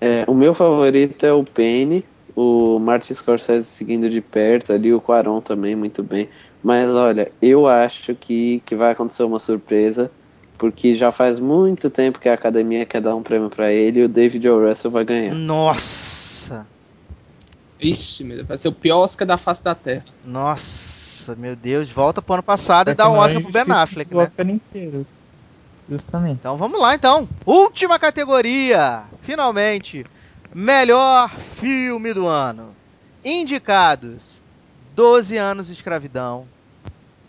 É, 0.00 0.24
o 0.28 0.34
meu 0.34 0.54
favorito 0.54 1.24
é 1.26 1.32
o 1.32 1.42
Penny, 1.42 2.04
o 2.36 2.78
Martin 2.78 3.14
Scorsese 3.14 3.64
seguindo 3.66 4.08
de 4.08 4.20
perto 4.20 4.72
ali, 4.72 4.92
o 4.94 5.00
Quaron 5.00 5.40
também 5.40 5.74
muito 5.74 6.02
bem. 6.02 6.28
Mas 6.62 6.88
olha, 6.90 7.32
eu 7.40 7.66
acho 7.66 8.14
que, 8.14 8.62
que 8.66 8.74
vai 8.76 8.92
acontecer 8.92 9.22
uma 9.22 9.38
surpresa, 9.38 10.10
porque 10.58 10.94
já 10.94 11.12
faz 11.12 11.38
muito 11.38 11.88
tempo 11.88 12.18
que 12.18 12.28
a 12.28 12.34
academia 12.34 12.84
quer 12.84 13.00
dar 13.00 13.14
um 13.14 13.22
prêmio 13.22 13.48
pra 13.48 13.72
ele 13.72 14.00
e 14.00 14.04
o 14.04 14.08
David 14.08 14.48
O. 14.48 14.68
Russell 14.68 14.90
vai 14.90 15.04
ganhar. 15.04 15.34
Nossa! 15.34 16.66
Ixi, 17.80 18.24
meu 18.24 18.38
Deus, 18.38 18.48
vai 18.48 18.58
ser 18.58 18.68
o 18.68 18.72
pior 18.72 18.98
Oscar 18.98 19.26
da 19.26 19.38
face 19.38 19.62
da 19.62 19.74
Terra. 19.74 20.04
Nossa! 20.24 21.36
Meu 21.36 21.54
Deus, 21.54 21.90
volta 21.90 22.20
pro 22.20 22.34
ano 22.34 22.42
passado 22.42 22.86
Vai 22.86 22.94
e 22.94 22.96
dá 22.96 23.08
um 23.08 23.16
Oscar 23.16 23.40
pro 23.40 23.52
Ben 23.52 23.64
Affleck, 23.68 24.14
né? 24.14 24.24
Oscar 24.24 24.48
inteiro. 24.48 25.06
Justamente. 25.88 26.38
Então 26.40 26.56
vamos 26.56 26.80
lá 26.80 26.94
então. 26.94 27.28
Última 27.46 27.98
categoria. 27.98 29.04
Finalmente. 29.20 30.04
Melhor 30.54 31.30
filme 31.30 32.12
do 32.12 32.26
ano. 32.26 32.74
Indicados: 33.24 34.42
12 34.96 35.36
anos 35.36 35.66
de 35.68 35.74
escravidão, 35.74 36.46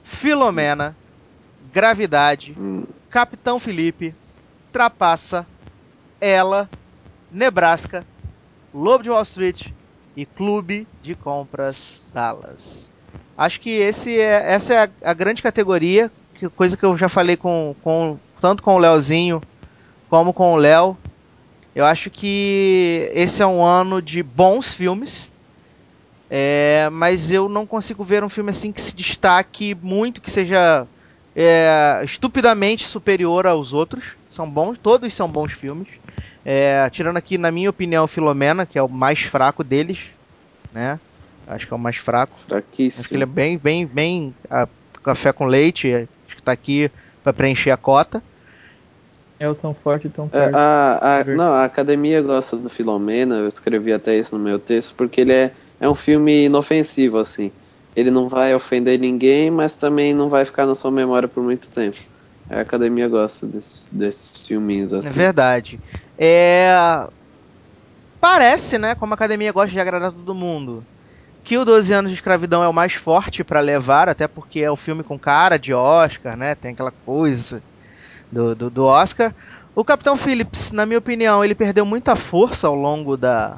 Filomena, 0.04 0.96
Gravidade, 1.72 2.56
Hum, 2.58 2.86
Capitão 3.10 3.60
Felipe, 3.60 4.14
Trapaça, 4.72 5.46
Ela, 6.22 6.70
Nebraska, 7.32 8.06
Lobo 8.74 9.04
de 9.04 9.10
Wall 9.10 9.24
Street 9.24 9.68
e 10.16 10.26
Clube 10.26 10.88
de 11.02 11.16
Compras 11.16 12.02
Dallas. 12.14 12.90
Acho 13.38 13.60
que 13.62 13.70
esse 13.70 14.20
é, 14.20 14.52
essa 14.52 14.74
é 14.74 14.84
a, 14.84 14.90
a 15.12 15.14
grande 15.14 15.42
categoria, 15.42 16.12
que 16.34 16.50
coisa 16.50 16.76
que 16.76 16.86
eu 16.86 16.98
já 16.98 17.08
falei 17.08 17.38
com, 17.38 17.76
com 17.84 18.20
tanto 18.40 18.62
com 18.62 18.76
o 18.76 18.80
Leozinho 18.80 19.42
como 20.10 20.34
com 20.34 20.54
o 20.54 20.58
Léo. 20.58 20.98
Eu 21.76 21.86
acho 21.86 22.10
que 22.10 23.10
esse 23.14 23.42
é 23.42 23.48
um 23.48 23.64
ano 23.64 24.02
de 24.02 24.22
bons 24.22 24.74
filmes. 24.74 25.32
É, 26.30 26.90
mas 26.92 27.32
eu 27.32 27.50
não 27.50 27.66
consigo 27.66 28.04
ver 28.04 28.24
um 28.24 28.30
filme 28.30 28.52
assim 28.52 28.72
que 28.72 28.82
se 28.82 28.96
destaque 28.96 29.76
muito, 29.82 30.22
que 30.22 30.30
seja 30.30 30.86
é, 31.36 32.02
estupidamente 32.04 32.86
superior 32.86 33.48
aos 33.48 33.74
outros. 33.74 34.18
São 34.30 34.50
bons, 34.50 34.78
todos 34.78 35.14
são 35.14 35.28
bons 35.28 35.54
filmes. 35.54 35.88
É, 36.46 36.90
tirando 36.90 37.18
aqui, 37.18 37.38
na 37.38 37.52
minha 37.52 37.70
opinião, 37.70 38.08
Filomena, 38.08 38.66
que 38.66 38.78
é 38.78 38.84
o 38.84 38.90
mais 38.90 39.20
fraco 39.22 39.64
deles, 39.64 40.12
né? 40.74 41.00
Acho 41.48 41.68
que 41.68 41.74
é 41.74 41.76
o 41.76 41.80
mais 41.80 41.98
fraco. 41.98 42.40
fraquíssimo. 42.48 43.02
Acho 43.02 43.10
que 43.10 43.16
ele 43.16 43.24
é 43.24 43.28
bem, 43.28 43.58
bem, 43.58 43.86
bem 43.86 44.36
a, 44.50 44.68
café 45.04 45.32
com 45.32 45.46
leite. 45.46 45.94
Acho 45.94 46.36
que 46.36 46.44
tá 46.44 46.52
aqui 46.52 46.92
para 47.24 47.34
preencher 47.34 47.72
a 47.72 47.78
cota. 47.78 48.22
É 49.40 49.48
o 49.48 49.56
tão 49.56 49.74
forte 49.74 50.08
e 50.08 50.10
tão 50.10 50.28
É, 50.34 50.40
forte. 50.44 50.56
a, 50.56 51.18
a- 51.20 51.24
Ver- 51.24 51.38
não, 51.38 51.54
a 51.54 51.64
academia 51.64 52.22
gosta 52.22 52.58
do 52.58 52.70
Filomena, 52.70 53.36
eu 53.36 53.48
escrevi 53.48 53.94
até 53.94 54.18
isso 54.18 54.38
no 54.38 54.44
meu 54.44 54.60
texto, 54.60 54.94
porque 54.96 55.22
ele 55.22 55.32
é, 55.34 55.52
é 55.80 55.90
um 55.90 55.96
filme 55.96 56.46
inofensivo, 56.46 57.18
assim. 57.18 57.52
Ele 58.00 58.10
não 58.10 58.30
vai 58.30 58.56
ofender 58.56 58.98
ninguém, 58.98 59.52
mas 59.52 59.76
também 59.76 60.14
não 60.14 60.30
vai 60.30 60.46
ficar 60.46 60.66
na 60.66 60.74
sua 60.74 60.90
memória 60.90 61.28
por 61.28 61.44
muito 61.44 61.70
tempo. 61.70 61.98
A 62.50 62.62
academia 62.62 63.08
gosta 63.08 63.46
desses, 63.46 63.86
desses 63.92 64.42
filminhos, 64.42 64.94
assim. 64.94 65.08
É 65.08 65.12
verdade. 65.12 65.80
É... 66.18 67.08
Parece, 68.22 68.78
né, 68.78 68.96
como 68.96 69.14
a 69.14 69.16
academia 69.16 69.52
gosta 69.52 69.72
de 69.72 69.80
agradar 69.80 70.12
todo 70.12 70.34
mundo, 70.34 70.86
que 71.44 71.58
o 71.58 71.66
12 71.66 71.94
anos 71.94 72.12
de 72.12 72.16
escravidão 72.16 72.64
é 72.64 72.68
o 72.68 72.74
mais 72.74 72.94
forte 72.94 73.44
pra 73.44 73.60
levar, 73.60 74.08
até 74.08 74.28
porque 74.28 74.62
é 74.62 74.72
o 74.72 74.76
filme 74.76 75.04
com 75.04 75.20
cara 75.20 75.58
de 75.58 75.74
Oscar, 75.74 76.38
né? 76.38 76.56
Tem 76.56 76.72
aquela 76.72 76.92
coisa 76.92 77.62
do, 78.32 78.56
do, 78.56 78.70
do 78.70 78.86
Oscar. 78.86 79.34
O 79.76 79.84
Capitão 79.84 80.16
Phillips, 80.16 80.72
na 80.72 80.86
minha 80.86 81.00
opinião, 81.00 81.44
ele 81.44 81.56
perdeu 81.56 81.86
muita 81.86 82.16
força 82.16 82.68
ao 82.68 82.76
longo 82.76 83.16
da, 83.16 83.58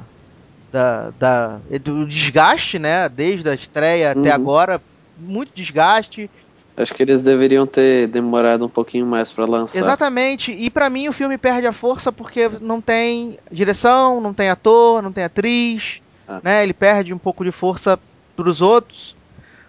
da, 0.72 1.10
da- 1.18 1.60
do 1.84 2.06
desgaste, 2.06 2.78
né? 2.78 3.08
Desde 3.08 3.48
a 3.48 3.54
estreia 3.54 4.12
até 4.12 4.30
Uhum. 4.30 4.34
agora, 4.34 4.82
muito 5.18 5.52
desgaste. 5.54 6.30
Acho 6.74 6.94
que 6.94 7.02
eles 7.02 7.22
deveriam 7.22 7.66
ter 7.66 8.08
demorado 8.08 8.64
um 8.64 8.68
pouquinho 8.68 9.04
mais 9.04 9.30
pra 9.30 9.44
lançar. 9.44 9.78
Exatamente. 9.78 10.50
E 10.50 10.70
pra 10.70 10.88
mim 10.88 11.06
o 11.06 11.12
filme 11.12 11.36
perde 11.36 11.66
a 11.66 11.72
força 11.72 12.10
porque 12.10 12.48
não 12.62 12.80
tem 12.80 13.36
direção, 13.50 14.20
não 14.22 14.32
tem 14.32 14.48
ator, 14.48 15.02
não 15.02 15.12
tem 15.12 15.22
atriz, 15.24 16.00
Ah. 16.26 16.40
né? 16.42 16.62
Ele 16.62 16.72
perde 16.72 17.12
um 17.12 17.18
pouco 17.18 17.44
de 17.44 17.50
força 17.52 17.98
pros 18.34 18.62
outros. 18.62 19.14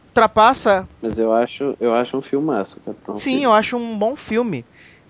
Ultrapassa, 0.08 0.88
Mas 1.02 1.18
eu 1.18 1.34
acho, 1.34 1.76
eu 1.82 1.92
acho 1.94 2.16
um 2.16 2.22
filmaço, 2.22 2.80
Capitão. 2.86 3.16
sim, 3.18 3.44
eu 3.44 3.52
acho 3.52 3.76
um 3.78 3.98
bom 3.98 4.16
filme. 4.16 4.64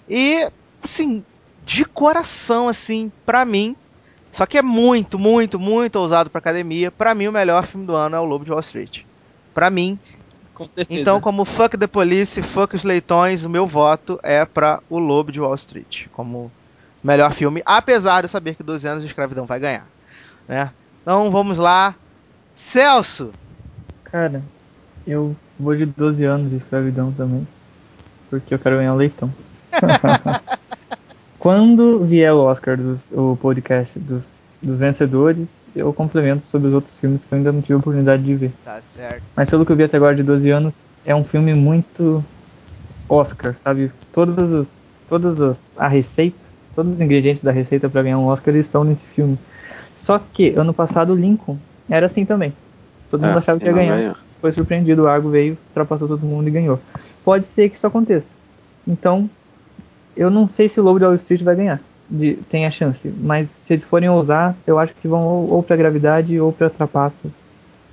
E, 0.10 0.48
assim, 0.82 1.24
de 1.66 1.84
coração, 1.86 2.70
assim, 2.70 3.12
pra 3.26 3.44
mim, 3.44 3.76
só 4.34 4.48
que 4.48 4.58
é 4.58 4.64
muito, 4.64 5.20
muito, 5.20 5.60
muito 5.60 5.96
ousado 5.98 6.28
pra 6.28 6.40
academia. 6.40 6.90
Pra 6.90 7.14
mim, 7.14 7.28
o 7.28 7.32
melhor 7.32 7.64
filme 7.68 7.86
do 7.86 7.96
ano 7.96 8.16
é 8.16 8.20
o 8.20 8.26
Lobo 8.26 8.44
de 8.44 8.50
Wall 8.50 8.60
Street. 8.62 9.04
Pra 9.54 9.70
mim, 9.70 10.00
Com. 10.56 10.68
Então, 10.90 11.22
como 11.22 11.46
fuck 11.46 11.78
the 11.78 11.86
police, 11.86 12.42
fuck 12.42 12.76
os 12.76 12.84
leitões, 12.84 13.46
o 13.46 13.50
meu 13.50 13.68
voto 13.68 14.20
é 14.24 14.44
pra 14.44 14.82
O 14.90 14.98
Lobo 14.98 15.32
de 15.32 15.40
Wall 15.40 15.54
Street, 15.54 16.08
como 16.12 16.52
melhor 17.04 17.32
filme, 17.32 17.62
apesar 17.64 18.22
de 18.22 18.26
eu 18.26 18.30
saber 18.30 18.56
que 18.56 18.64
12 18.64 18.88
anos 18.88 19.04
de 19.04 19.08
escravidão 19.08 19.46
vai 19.46 19.60
ganhar, 19.60 19.88
né? 20.48 20.72
Então, 21.04 21.30
vamos 21.30 21.60
lá. 21.60 21.94
Celso! 22.56 23.32
Cara, 24.06 24.42
eu 25.06 25.36
vou 25.60 25.76
de 25.76 25.86
12 25.86 26.24
anos 26.24 26.50
de 26.50 26.58
escravidão 26.58 27.12
também. 27.12 27.48
Porque 28.32 28.54
eu 28.54 28.60
quero 28.60 28.78
ganhar 28.78 28.94
o 28.94 28.98
leitão. 28.98 29.32
Quando 31.44 32.00
vier 32.06 32.32
o 32.34 32.38
Oscar, 32.40 32.78
dos, 32.78 33.12
o 33.12 33.36
podcast 33.36 34.00
dos, 34.00 34.50
dos 34.62 34.80
vencedores, 34.80 35.68
eu 35.76 35.92
complemento 35.92 36.42
sobre 36.42 36.70
os 36.70 36.74
outros 36.74 36.98
filmes 36.98 37.26
que 37.26 37.34
eu 37.34 37.38
ainda 37.38 37.52
não 37.52 37.62
tive 37.62 37.74
a 37.74 37.78
oportunidade 37.80 38.24
de 38.24 38.34
ver. 38.34 38.54
Tá 38.64 38.80
certo. 38.82 39.22
Mas 39.36 39.50
pelo 39.50 39.66
que 39.66 39.72
eu 39.74 39.76
vi 39.76 39.84
até 39.84 39.98
agora 39.98 40.16
de 40.16 40.24
12 40.24 40.50
anos, 40.50 40.82
é 41.06 41.14
um 41.14 41.26
filme 41.26 41.54
muito 41.54 42.24
Oscar, 43.10 43.56
sabe? 43.62 43.92
Todos 44.14 44.54
os, 44.54 44.82
todos 45.10 45.42
os, 45.42 45.78
a 45.78 45.90
receita, 45.90 46.38
todos 46.74 46.94
os 46.94 47.02
ingredientes 47.02 47.44
da 47.44 47.52
receita 47.52 47.90
para 47.90 48.04
ganhar 48.04 48.20
um 48.20 48.28
Oscar 48.28 48.56
estão 48.56 48.86
nesse 48.86 49.06
filme. 49.08 49.38
Só 49.98 50.22
que 50.32 50.56
ano 50.56 50.74
passado 50.74 51.12
o 51.12 51.16
Lincoln 51.18 51.58
era 51.90 52.06
assim 52.06 52.24
também. 52.24 52.54
Todo 53.12 53.20
mundo 53.20 53.36
É, 53.36 53.40
achava 53.40 53.60
que 53.60 53.66
ia 53.66 53.74
ganhar. 53.74 53.98
ganhou. 53.98 54.16
Foi 54.40 54.54
surpreendido, 54.54 55.04
o 55.04 55.08
Argo 55.10 55.30
veio, 55.30 55.58
ultrapassou 55.72 56.08
todo 56.08 56.26
mundo 56.26 56.48
e 56.48 56.52
ganhou. 56.52 56.80
Pode 57.22 57.48
ser 57.48 57.68
que 57.68 57.76
isso 57.76 57.86
aconteça. 57.86 58.34
Então, 58.88 59.30
eu 60.16 60.30
não 60.30 60.48
sei 60.48 60.70
se 60.70 60.80
o 60.80 60.84
Lobo 60.84 61.00
de 61.00 61.06
Wall 61.06 61.16
Street 61.16 61.42
vai 61.42 61.56
ganhar. 61.56 61.82
De, 62.10 62.36
tem 62.50 62.66
a 62.66 62.72
chance. 62.72 63.12
Mas 63.20 63.50
se 63.50 63.74
eles 63.74 63.86
forem 63.86 64.10
ousar, 64.10 64.56
eu 64.68 64.78
acho 64.78 64.94
que 64.96 65.08
vão 65.08 65.22
ou, 65.22 65.52
ou 65.52 65.64
pra 65.64 65.76
gravidade 65.76 66.40
ou 66.40 66.52
pra 66.52 66.70
trapaça. 66.70 67.28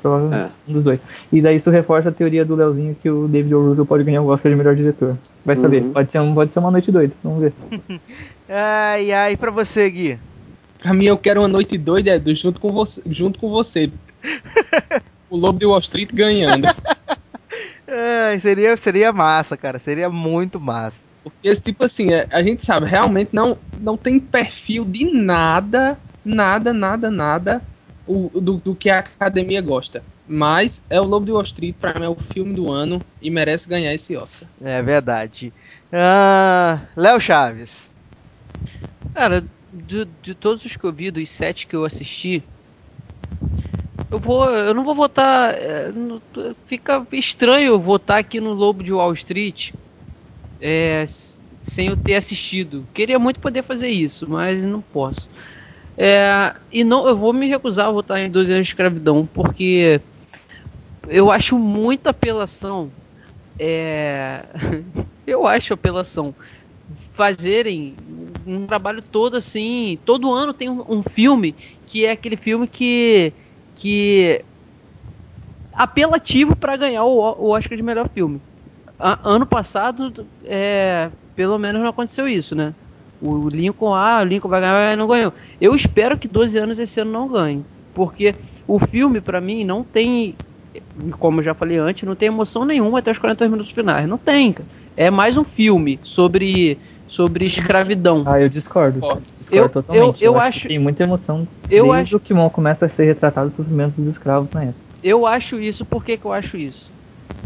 Provavelmente. 0.01 0.47
É. 0.47 0.70
Um 0.70 0.72
dos 0.72 0.82
dois. 0.82 1.01
E 1.32 1.40
daí 1.40 1.56
isso 1.56 1.70
reforça 1.70 2.09
a 2.09 2.12
teoria 2.12 2.44
do 2.44 2.55
Leozinho 2.55 2.97
que 3.01 3.09
o 3.10 3.28
David 3.28 3.55
O. 3.55 3.68
Russell 3.68 3.86
pode 3.86 4.05
ganhar 4.05 4.22
o 4.22 4.28
Oscar 4.28 4.51
de 4.51 4.56
melhor 4.56 4.74
diretor. 4.74 5.16
Vai 5.44 5.56
saber. 5.56 5.82
Uhum. 5.82 5.92
Pode, 5.92 6.10
ser 6.10 6.20
um, 6.20 6.34
pode 6.34 6.52
ser 6.52 6.59
uma 6.59 6.70
noite 6.70 6.90
doida. 6.90 7.12
Vamos 7.22 7.40
ver. 7.40 7.52
Ai, 8.48 9.12
ai, 9.12 9.36
pra 9.36 9.52
você, 9.52 9.88
Gui? 9.88 10.18
Pra 10.80 10.92
mim, 10.92 11.05
eu 11.05 11.16
quero 11.16 11.40
uma 11.40 11.47
noite 11.47 11.78
doida, 11.78 12.16
Edu, 12.16 12.34
junto 12.34 12.60
com 12.60 12.72
você. 12.72 13.01
Junto 13.06 13.38
com 13.38 13.48
você. 13.48 13.92
o 15.30 15.36
Lobo 15.36 15.59
de 15.59 15.66
Wall 15.66 15.78
Street 15.78 16.10
ganhando. 16.12 16.66
Ai, 17.86 18.40
seria, 18.40 18.76
seria 18.76 19.12
massa, 19.12 19.56
cara. 19.56 19.78
Seria 19.78 20.10
muito 20.10 20.59
massa. 20.59 21.06
Porque, 21.22 21.48
esse 21.48 21.60
tipo 21.60 21.84
assim, 21.84 22.12
é, 22.12 22.26
a 22.30 22.42
gente 22.42 22.64
sabe, 22.64 22.86
realmente 22.86 23.30
não, 23.32 23.56
não 23.76 23.97
tem 23.97 24.18
perfil 24.18 24.84
de 24.84 25.05
nada, 25.12 25.98
nada, 26.24 26.72
nada, 26.72 27.10
nada 27.10 27.62
o, 28.06 28.28
do, 28.40 28.56
do 28.56 28.74
que 28.74 28.88
a 28.90 29.01
academia 29.01 29.60
gosta. 29.60 30.02
Mas 30.26 30.82
é 30.88 31.01
o 31.01 31.05
Lobo 31.05 31.26
de 31.26 31.32
Wall 31.32 31.42
Street, 31.42 31.74
pra 31.80 31.92
mim, 31.94 32.05
é 32.05 32.09
o 32.09 32.14
filme 32.14 32.55
do 32.55 32.70
ano 32.70 33.02
e 33.20 33.30
merece 33.30 33.68
ganhar 33.68 33.92
esse 33.92 34.16
Oscar. 34.16 34.48
É 34.62 34.82
verdade. 34.82 35.52
Ah, 35.92 36.80
Léo 36.97 37.20
Chaves. 37.20 37.92
Cara, 39.12 39.44
de, 39.72 40.06
de 40.22 40.34
todos 40.34 40.64
os 40.64 40.76
que 40.76 40.84
eu 40.84 40.92
vi, 40.92 41.10
dos 41.10 41.28
sete 41.28 41.66
que 41.66 41.74
eu 41.74 41.84
assisti, 41.84 42.42
eu 44.10 44.18
vou, 44.18 44.48
eu 44.48 44.72
não 44.74 44.84
vou 44.84 44.94
votar. 44.94 45.52
é, 45.55 45.92
fica 46.66 47.05
estranho 47.12 47.68
eu 47.68 47.80
votar 47.80 48.18
aqui 48.18 48.40
no 48.40 48.52
Lobo 48.52 48.82
de 48.82 48.92
Wall 48.92 49.12
Street 49.12 49.72
é, 50.60 51.04
sem 51.62 51.88
eu 51.88 51.96
ter 51.96 52.14
assistido. 52.14 52.86
Queria 52.92 53.18
muito 53.18 53.40
poder 53.40 53.62
fazer 53.62 53.88
isso, 53.88 54.28
mas 54.28 54.62
não 54.62 54.80
posso. 54.80 55.30
É, 55.96 56.54
e 56.72 56.84
não, 56.84 57.06
eu 57.08 57.16
vou 57.16 57.32
me 57.32 57.48
recusar 57.48 57.88
a 57.88 57.90
votar 57.90 58.18
em 58.18 58.30
12 58.30 58.52
anos 58.52 58.66
de 58.66 58.72
escravidão, 58.72 59.28
porque 59.32 60.00
eu 61.08 61.30
acho 61.30 61.58
muita 61.58 62.10
apelação. 62.10 62.90
É, 63.58 64.44
eu 65.26 65.46
acho 65.46 65.74
apelação 65.74 66.34
fazerem 67.12 67.94
um 68.46 68.66
trabalho 68.66 69.02
todo 69.02 69.36
assim. 69.36 69.98
Todo 70.04 70.32
ano 70.32 70.54
tem 70.54 70.68
um, 70.68 70.84
um 70.88 71.02
filme 71.02 71.54
que 71.86 72.04
é 72.04 72.12
aquele 72.12 72.36
filme 72.36 72.66
que. 72.66 73.32
que 73.76 74.44
apelativo 75.72 76.56
para 76.56 76.76
ganhar 76.76 77.04
o, 77.04 77.18
o 77.18 77.50
Oscar 77.50 77.76
de 77.76 77.82
melhor 77.82 78.08
filme. 78.08 78.40
A- 79.01 79.18
ano 79.24 79.47
passado, 79.47 80.27
é, 80.44 81.09
pelo 81.35 81.59
menos 81.59 81.81
não 81.81 81.89
aconteceu 81.89 82.28
isso, 82.28 82.55
né? 82.55 82.74
O 83.22 83.48
Lincoln, 83.48 83.94
ah, 83.94 84.20
o 84.22 84.24
Lincoln 84.24 84.48
vai 84.48 84.60
ganhar, 84.60 84.97
não 84.97 85.06
ganhou. 85.06 85.32
Eu 85.60 85.74
espero 85.74 86.16
que 86.16 86.28
12 86.28 86.56
anos 86.59 86.78
esse 86.78 87.01
ano 87.01 87.10
não 87.10 87.28
ganhe, 87.28 87.64
porque 87.94 88.35
o 88.66 88.78
filme, 88.78 89.20
pra 89.20 89.40
mim, 89.40 89.64
não 89.64 89.82
tem, 89.82 90.35
como 91.18 91.40
eu 91.40 91.44
já 91.44 91.55
falei 91.55 91.77
antes, 91.78 92.05
não 92.06 92.14
tem 92.14 92.28
emoção 92.28 92.64
nenhuma 92.64 92.98
até 92.98 93.10
os 93.10 93.18
40 93.18 93.48
minutos 93.48 93.72
finais. 93.72 94.09
Não 94.09 94.16
tem, 94.18 94.52
cara. 94.52 94.68
É 94.97 95.10
mais 95.10 95.36
um 95.36 95.44
filme 95.44 95.98
sobre, 96.02 96.78
sobre 97.09 97.47
escravidão. 97.47 98.24
Ah, 98.27 98.40
eu 98.40 98.48
discordo. 98.48 99.01
Ó, 99.02 99.16
Discordo 99.39 99.64
eu- 99.64 99.68
totalmente. 99.68 100.24
eu- 100.24 100.32
eu 100.32 100.35
que 100.40 100.47
acho- 100.47 100.68
tem 100.68 100.78
muita 100.78 101.02
emoção. 101.05 101.47
Eu 101.70 101.85
desde 101.93 102.02
acho- 102.02 102.16
o 102.16 102.20
que 102.20 102.35
começa 102.52 102.86
a 102.86 102.89
ser 102.89 103.05
retratado 103.05 103.51
o 103.51 103.55
sofrimento 103.56 103.94
dos 103.97 104.06
escravos 104.09 104.51
na 104.52 104.64
época. 104.64 104.78
Eu 105.02 105.27
acho 105.27 105.59
isso, 105.59 105.85
por 105.85 106.05
que, 106.05 106.16
que 106.18 106.24
eu 106.27 106.32
acho 106.32 106.56
isso? 106.59 106.90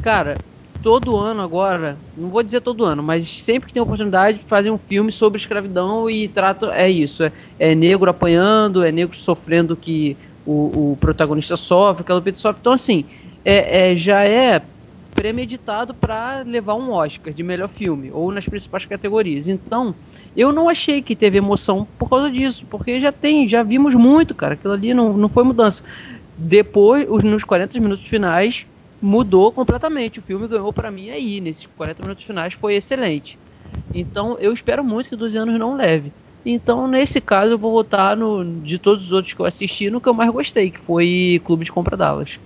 Cara, 0.02 0.38
todo 0.84 1.16
ano 1.16 1.40
agora, 1.40 1.98
não 2.14 2.28
vou 2.28 2.42
dizer 2.42 2.60
todo 2.60 2.84
ano, 2.84 3.02
mas 3.02 3.26
sempre 3.42 3.68
que 3.68 3.72
tem 3.72 3.82
oportunidade 3.82 4.40
de 4.40 4.44
fazer 4.44 4.70
um 4.70 4.76
filme 4.76 5.10
sobre 5.10 5.40
escravidão 5.40 6.10
e 6.10 6.28
trata 6.28 6.66
é 6.74 6.90
isso, 6.90 7.22
é, 7.24 7.32
é 7.58 7.74
negro 7.74 8.10
apanhando, 8.10 8.84
é 8.84 8.92
negro 8.92 9.16
sofrendo 9.16 9.78
que 9.78 10.18
o, 10.44 10.92
o 10.92 10.96
protagonista 10.98 11.56
sofre, 11.56 12.02
aquela 12.02 12.18
Lupita 12.18 12.38
sofre. 12.38 12.60
Então 12.60 12.74
assim, 12.74 13.06
é, 13.42 13.92
é- 13.92 13.96
já 13.96 14.24
é 14.28 14.60
premeditado 15.14 15.94
para 15.94 16.42
levar 16.42 16.74
um 16.74 16.90
Oscar 16.90 17.32
de 17.32 17.42
melhor 17.42 17.68
filme 17.70 18.10
ou 18.12 18.30
nas 18.30 18.46
principais 18.46 18.84
categorias. 18.84 19.48
Então, 19.48 19.94
eu 20.36 20.52
não 20.52 20.68
achei 20.68 21.00
que 21.00 21.14
teve 21.16 21.38
emoção 21.38 21.88
por 21.96 22.10
causa 22.10 22.30
disso, 22.30 22.66
porque 22.66 23.00
já 23.00 23.12
tem, 23.12 23.48
já 23.48 23.62
vimos 23.62 23.94
muito, 23.94 24.34
cara. 24.34 24.54
Aquilo 24.54 24.74
ali 24.74 24.92
não, 24.92 25.16
não 25.16 25.28
foi 25.28 25.44
mudança. 25.44 25.82
Depois, 26.36 27.06
os, 27.08 27.22
nos 27.22 27.44
40 27.44 27.78
minutos 27.78 28.06
finais, 28.08 28.66
mudou 29.00 29.52
completamente. 29.52 30.18
O 30.18 30.22
filme 30.22 30.48
ganhou 30.48 30.72
pra 30.72 30.90
mim 30.90 31.10
aí, 31.10 31.40
nesses 31.40 31.66
40 31.66 32.02
minutos 32.02 32.24
finais, 32.24 32.54
foi 32.54 32.74
excelente. 32.74 33.38
Então, 33.92 34.36
eu 34.40 34.52
espero 34.52 34.82
muito 34.82 35.08
que 35.08 35.16
12 35.16 35.36
anos 35.36 35.58
não 35.58 35.76
leve. 35.76 36.12
Então, 36.44 36.86
nesse 36.86 37.20
caso, 37.20 37.52
eu 37.52 37.58
vou 37.58 37.72
votar 37.72 38.16
no, 38.16 38.60
de 38.60 38.78
todos 38.78 39.06
os 39.06 39.12
outros 39.12 39.32
que 39.32 39.40
eu 39.40 39.46
assisti 39.46 39.88
no 39.88 40.00
que 40.00 40.08
eu 40.08 40.14
mais 40.14 40.30
gostei, 40.30 40.70
que 40.70 40.78
foi 40.78 41.40
Clube 41.44 41.64
de 41.64 41.72
Compra 41.72 41.96
Dallas. 41.96 42.38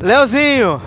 Leozinho! 0.00 0.80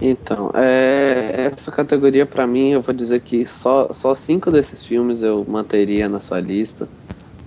Então, 0.00 0.50
é, 0.54 1.50
essa 1.54 1.70
categoria 1.70 2.26
pra 2.26 2.46
mim, 2.46 2.70
eu 2.70 2.82
vou 2.82 2.94
dizer 2.94 3.20
que 3.20 3.46
só, 3.46 3.92
só 3.92 4.14
cinco 4.14 4.50
desses 4.50 4.84
filmes 4.84 5.22
eu 5.22 5.44
manteria 5.48 6.08
nessa 6.08 6.38
lista. 6.38 6.88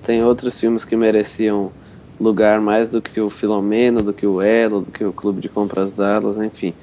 Tem 0.03 0.23
outros 0.23 0.60
filmes 0.60 0.84
que 0.84 0.95
mereciam 0.95 1.72
lugar 2.20 2.62
mais 2.62 2.88
do 2.90 3.02
que 3.02 3.20
o 3.22 3.30
Filomeno, 3.30 4.04
do 4.04 4.14
que 4.14 4.26
o 4.28 4.41
Elo, 4.41 4.82
do 4.82 4.91
que 4.91 5.04
o 5.06 5.14
Clube 5.14 5.41
de 5.41 5.50
Compras 5.50 5.94
Dallas, 5.94 6.38
enfim. 6.38 6.76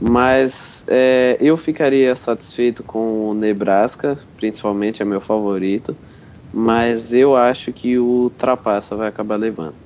Mas 0.00 0.84
é, 0.88 1.36
eu 1.40 1.56
ficaria 1.56 2.14
satisfeito 2.16 2.84
com 2.84 3.28
o 3.30 3.34
Nebraska, 3.34 4.18
principalmente 4.36 5.02
é 5.02 5.04
meu 5.04 5.20
favorito. 5.20 5.96
Mas 6.52 7.12
eu 7.12 7.36
acho 7.36 7.72
que 7.72 7.98
o 7.98 8.30
Trapaça 8.30 8.96
vai 8.96 9.08
acabar 9.08 9.36
levando. 9.36 9.76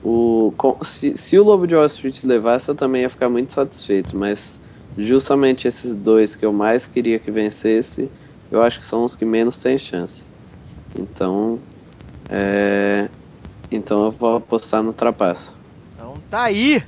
O, 0.00 0.52
com- 0.58 0.78
se, 0.82 1.16
se 1.16 1.38
o 1.38 1.44
Lobo 1.44 1.66
de 1.66 1.74
Wall 1.74 1.86
Street 1.86 2.22
levasse, 2.24 2.68
eu 2.70 2.74
também 2.74 3.02
ia 3.02 3.10
ficar 3.10 3.28
muito 3.28 3.52
satisfeito, 3.52 4.16
mas 4.16 4.60
justamente 4.96 5.68
esses 5.68 5.94
dois 5.94 6.34
que 6.36 6.44
eu 6.44 6.52
mais 6.52 6.86
queria 6.86 7.18
que 7.20 7.30
vencesse, 7.30 8.12
eu 8.50 8.62
acho 8.62 8.78
que 8.78 8.84
são 8.84 9.04
os 9.04 9.14
que 9.16 9.24
menos 9.24 9.58
têm 9.58 9.78
chance. 9.78 10.26
Então, 10.94 11.64
é, 12.28 13.10
então 13.74 14.06
eu 14.06 14.10
vou 14.10 14.36
apostar 14.36 14.82
no 14.82 14.92
Trapaça. 14.92 15.52
Então 15.94 16.14
tá 16.30 16.42
aí. 16.42 16.82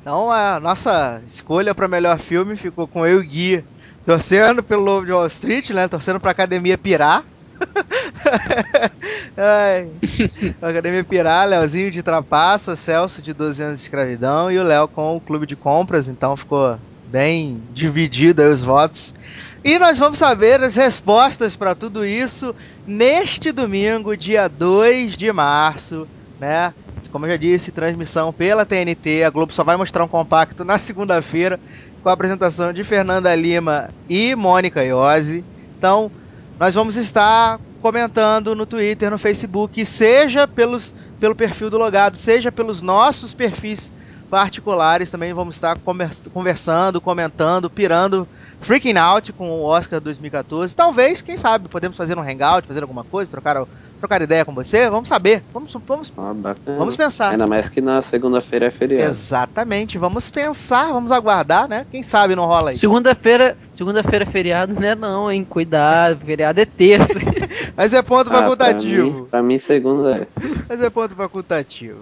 Então 0.00 0.30
a 0.30 0.58
nossa 0.58 1.22
escolha 1.26 1.74
para 1.74 1.88
melhor 1.88 2.18
filme 2.18 2.56
ficou 2.56 2.86
com 2.86 3.06
eu 3.06 3.22
e 3.22 3.26
o 3.26 3.28
Gui 3.28 3.64
torcendo 4.04 4.62
pelo 4.62 4.82
Lobo 4.82 5.06
de 5.06 5.12
Wall 5.12 5.26
Street, 5.26 5.70
né? 5.70 5.86
Torcendo 5.86 6.18
pra 6.18 6.30
Academia 6.30 6.78
Pirar. 6.78 7.24
Ai. 9.36 9.88
Academia 10.60 11.04
Pirar, 11.04 11.48
Leozinho 11.48 11.90
de 11.90 12.02
Trapaça, 12.02 12.76
Celso 12.76 13.20
de 13.20 13.32
12 13.32 13.62
anos 13.62 13.78
de 13.78 13.84
escravidão 13.84 14.50
e 14.50 14.58
o 14.58 14.62
Léo 14.62 14.88
com 14.88 15.16
o 15.16 15.20
Clube 15.20 15.46
de 15.46 15.56
Compras, 15.56 16.08
então 16.08 16.36
ficou 16.36 16.78
bem 17.06 17.60
dividido 17.72 18.42
aí 18.42 18.48
os 18.48 18.62
votos. 18.62 19.14
E 19.62 19.78
nós 19.78 19.98
vamos 19.98 20.18
saber 20.18 20.62
as 20.62 20.76
respostas 20.76 21.54
para 21.54 21.74
tudo 21.74 22.04
isso 22.04 22.54
neste 22.86 23.52
domingo, 23.52 24.16
dia 24.16 24.48
2 24.48 25.16
de 25.16 25.30
março, 25.32 26.08
né? 26.40 26.72
Como 27.10 27.26
eu 27.26 27.30
já 27.30 27.36
disse, 27.36 27.72
transmissão 27.72 28.32
pela 28.32 28.64
TNT. 28.66 29.24
A 29.24 29.30
Globo 29.30 29.52
só 29.52 29.64
vai 29.64 29.76
mostrar 29.76 30.04
um 30.04 30.08
compacto 30.08 30.64
na 30.64 30.78
segunda-feira 30.78 31.60
com 32.00 32.08
a 32.08 32.12
apresentação 32.12 32.72
de 32.72 32.84
Fernanda 32.84 33.34
Lima 33.34 33.88
e 34.08 34.34
Mônica 34.36 34.84
Iose. 34.84 35.44
Então, 35.76 36.12
nós 36.58 36.74
vamos 36.74 36.96
estar 36.96 37.58
comentando 37.78 38.54
no 38.54 38.66
Twitter, 38.66 39.10
no 39.10 39.18
Facebook, 39.18 39.84
seja 39.86 40.46
pelos, 40.46 40.94
pelo 41.18 41.34
perfil 41.34 41.70
do 41.70 41.78
Logado, 41.78 42.16
seja 42.16 42.52
pelos 42.52 42.82
nossos 42.82 43.34
perfis 43.34 43.90
particulares. 44.28 45.10
Também 45.10 45.32
vamos 45.32 45.56
estar 45.56 45.76
convers- 45.82 46.28
conversando, 46.30 47.00
comentando, 47.00 47.70
pirando, 47.70 48.28
freaking 48.60 48.96
out 48.96 49.32
com 49.32 49.50
o 49.50 49.62
Oscar 49.64 50.00
2014. 50.00 50.74
Talvez, 50.76 51.22
quem 51.22 51.36
sabe, 51.36 51.68
podemos 51.68 51.96
fazer 51.96 52.16
um 52.18 52.22
hangout, 52.22 52.66
fazer 52.66 52.82
alguma 52.82 53.02
coisa, 53.04 53.30
trocar, 53.30 53.64
trocar 53.98 54.22
ideia 54.22 54.44
com 54.44 54.54
você. 54.54 54.88
Vamos 54.90 55.08
saber, 55.08 55.42
vamos, 55.52 55.72
vamos, 55.86 56.12
Ah, 56.16 56.34
vamos 56.76 56.96
pensar. 56.96 57.30
Ainda 57.30 57.46
mais 57.46 57.68
que 57.68 57.80
na 57.80 58.02
segunda-feira 58.02 58.66
é 58.66 58.70
feriado. 58.70 59.04
Exatamente, 59.10 59.98
vamos 59.98 60.30
pensar, 60.30 60.92
vamos 60.92 61.10
aguardar, 61.12 61.68
né? 61.68 61.86
Quem 61.90 62.02
sabe 62.02 62.34
não 62.36 62.46
rola 62.46 62.70
aí. 62.70 62.78
Segunda-feira, 62.78 63.56
segunda-feira 63.74 64.24
é 64.24 64.26
feriado, 64.26 64.74
né? 64.78 64.94
Não, 64.94 65.30
hein? 65.30 65.44
Cuidado, 65.48 66.20
feriado 66.24 66.60
é 66.60 66.66
terça. 66.66 67.14
Mas 67.76 67.92
é 67.92 68.02
ponto 68.02 68.28
Ah, 68.28 68.30
pra 68.30 68.40
facultativo. 68.42 69.10
mim, 69.20 69.24
pra 69.30 69.42
mim, 69.42 69.58
segunda 69.58 70.16
é. 70.18 70.26
Mas 70.68 70.80
é 70.82 70.90
ponto 70.90 71.14
facultativo. 71.14 71.98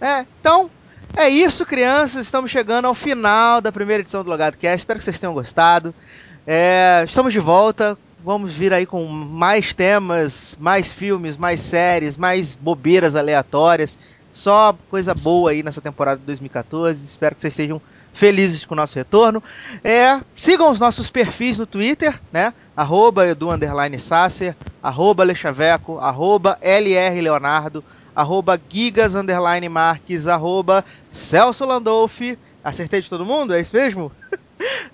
É, 0.00 0.24
então, 0.40 0.68
é 1.16 1.28
isso, 1.28 1.66
crianças. 1.66 2.22
Estamos 2.22 2.50
chegando 2.50 2.86
ao 2.86 2.94
final 2.94 3.60
da 3.60 3.70
primeira 3.70 4.02
edição 4.02 4.24
do 4.24 4.30
Logado 4.30 4.56
Cast. 4.56 4.78
Espero 4.78 4.98
que 4.98 5.04
vocês 5.04 5.18
tenham 5.18 5.34
gostado. 5.34 5.94
É, 6.46 7.02
estamos 7.06 7.32
de 7.32 7.40
volta. 7.40 7.98
Vamos 8.24 8.54
vir 8.54 8.72
aí 8.72 8.86
com 8.86 9.04
mais 9.06 9.74
temas, 9.74 10.56
mais 10.60 10.92
filmes, 10.92 11.36
mais 11.36 11.60
séries, 11.60 12.16
mais 12.16 12.54
bobeiras 12.54 13.16
aleatórias. 13.16 13.98
Só 14.32 14.76
coisa 14.88 15.14
boa 15.14 15.50
aí 15.50 15.62
nessa 15.62 15.80
temporada 15.80 16.20
de 16.20 16.26
2014. 16.26 17.04
Espero 17.04 17.34
que 17.34 17.40
vocês 17.40 17.54
sejam 17.54 17.80
felizes 18.12 18.64
com 18.64 18.74
o 18.74 18.76
nosso 18.76 18.96
retorno. 18.96 19.42
É, 19.82 20.20
sigam 20.34 20.70
os 20.70 20.78
nossos 20.78 21.10
perfis 21.10 21.58
no 21.58 21.66
Twitter, 21.66 22.18
né? 22.32 22.52
Arroba 22.76 23.26
Edu 23.26 23.48
arroba 24.82 25.24
Lechaveco, 25.24 25.98
arroba 25.98 26.58
LR 26.60 27.20
Leonardo, 27.20 27.84
arroba 28.14 28.60
Gigas 28.68 29.14
Underline 29.14 29.68
Marques, 29.68 30.26
arroba 30.26 30.84
Celso 31.10 31.64
Landolfi. 31.64 32.38
Acertei 32.62 33.00
de 33.00 33.08
todo 33.08 33.24
mundo? 33.24 33.54
É 33.54 33.60
isso 33.60 33.74
mesmo? 33.74 34.12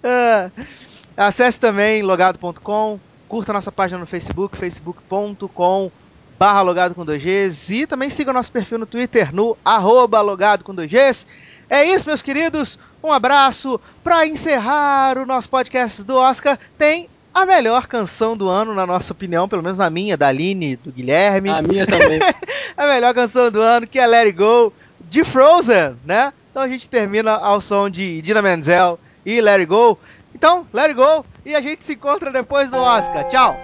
É. 0.03 0.51
Acesse 1.17 1.59
também 1.59 2.03
logado.com, 2.03 3.01
curta 3.27 3.53
nossa 3.53 3.73
página 3.73 3.99
no 3.99 4.07
Facebook, 4.07 4.57
facebook.com 4.57 5.91
barra 6.39 6.63
logado 6.63 6.95
com 6.95 7.05
2Gs 7.05 7.71
e 7.71 7.87
também 7.87 8.09
siga 8.09 8.33
nosso 8.33 8.53
perfil 8.53 8.79
no 8.79 8.87
Twitter 8.87 9.35
no 9.35 9.57
arroba 9.65 10.21
logado 10.21 10.63
com 10.63 10.75
2Gs. 10.75 11.27
É 11.69 11.85
isso, 11.85 12.09
meus 12.09 12.23
queridos. 12.23 12.79
Um 13.03 13.13
abraço. 13.13 13.81
Para 14.03 14.27
encerrar 14.27 15.19
o 15.19 15.27
nosso 15.27 15.51
podcast 15.51 16.03
do 16.05 16.17
Oscar, 16.17 16.59
tem 16.79 17.11
a 17.35 17.47
melhor 17.47 17.87
canção 17.87 18.37
do 18.37 18.49
ano, 18.49 18.75
na 18.75 18.87
nossa 18.87 19.13
opinião, 19.13 19.49
pelo 19.49 19.63
menos 19.63 19.79
na 19.79 19.89
minha, 19.89 20.17
da 20.17 20.29
Aline, 20.29 20.77
do 20.77 20.91
Guilherme. 20.91 21.51
A 21.51 21.63
minha 21.63 21.87
também. 21.87 22.19
a 22.77 22.87
melhor 22.87 23.15
canção 23.15 23.51
do 23.51 23.61
ano, 23.61 23.87
que 23.87 23.99
é 23.99 24.07
Let 24.07 24.27
It 24.27 24.33
Go, 24.33 24.73
de 25.01 25.25
Frozen, 25.25 25.97
né? 26.05 26.33
Então 26.51 26.63
a 26.63 26.69
gente 26.69 26.89
termina 26.89 27.33
ao 27.33 27.61
som 27.61 27.89
de 27.89 28.21
Dina 28.23 28.43
Menzel 28.43 28.99
e 29.25 29.41
Let 29.41 29.61
It 29.61 29.67
Go. 29.67 29.99
Então, 30.35 30.67
Let 30.73 30.87
It 30.87 30.95
Go 30.95 31.25
e 31.45 31.55
a 31.55 31.61
gente 31.61 31.83
se 31.83 31.95
encontra 31.95 32.31
depois 32.31 32.71
do 32.71 32.77
Oscar. 32.77 33.25
Tchau! 33.29 33.57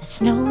The 0.00 0.06
snow 0.06 0.49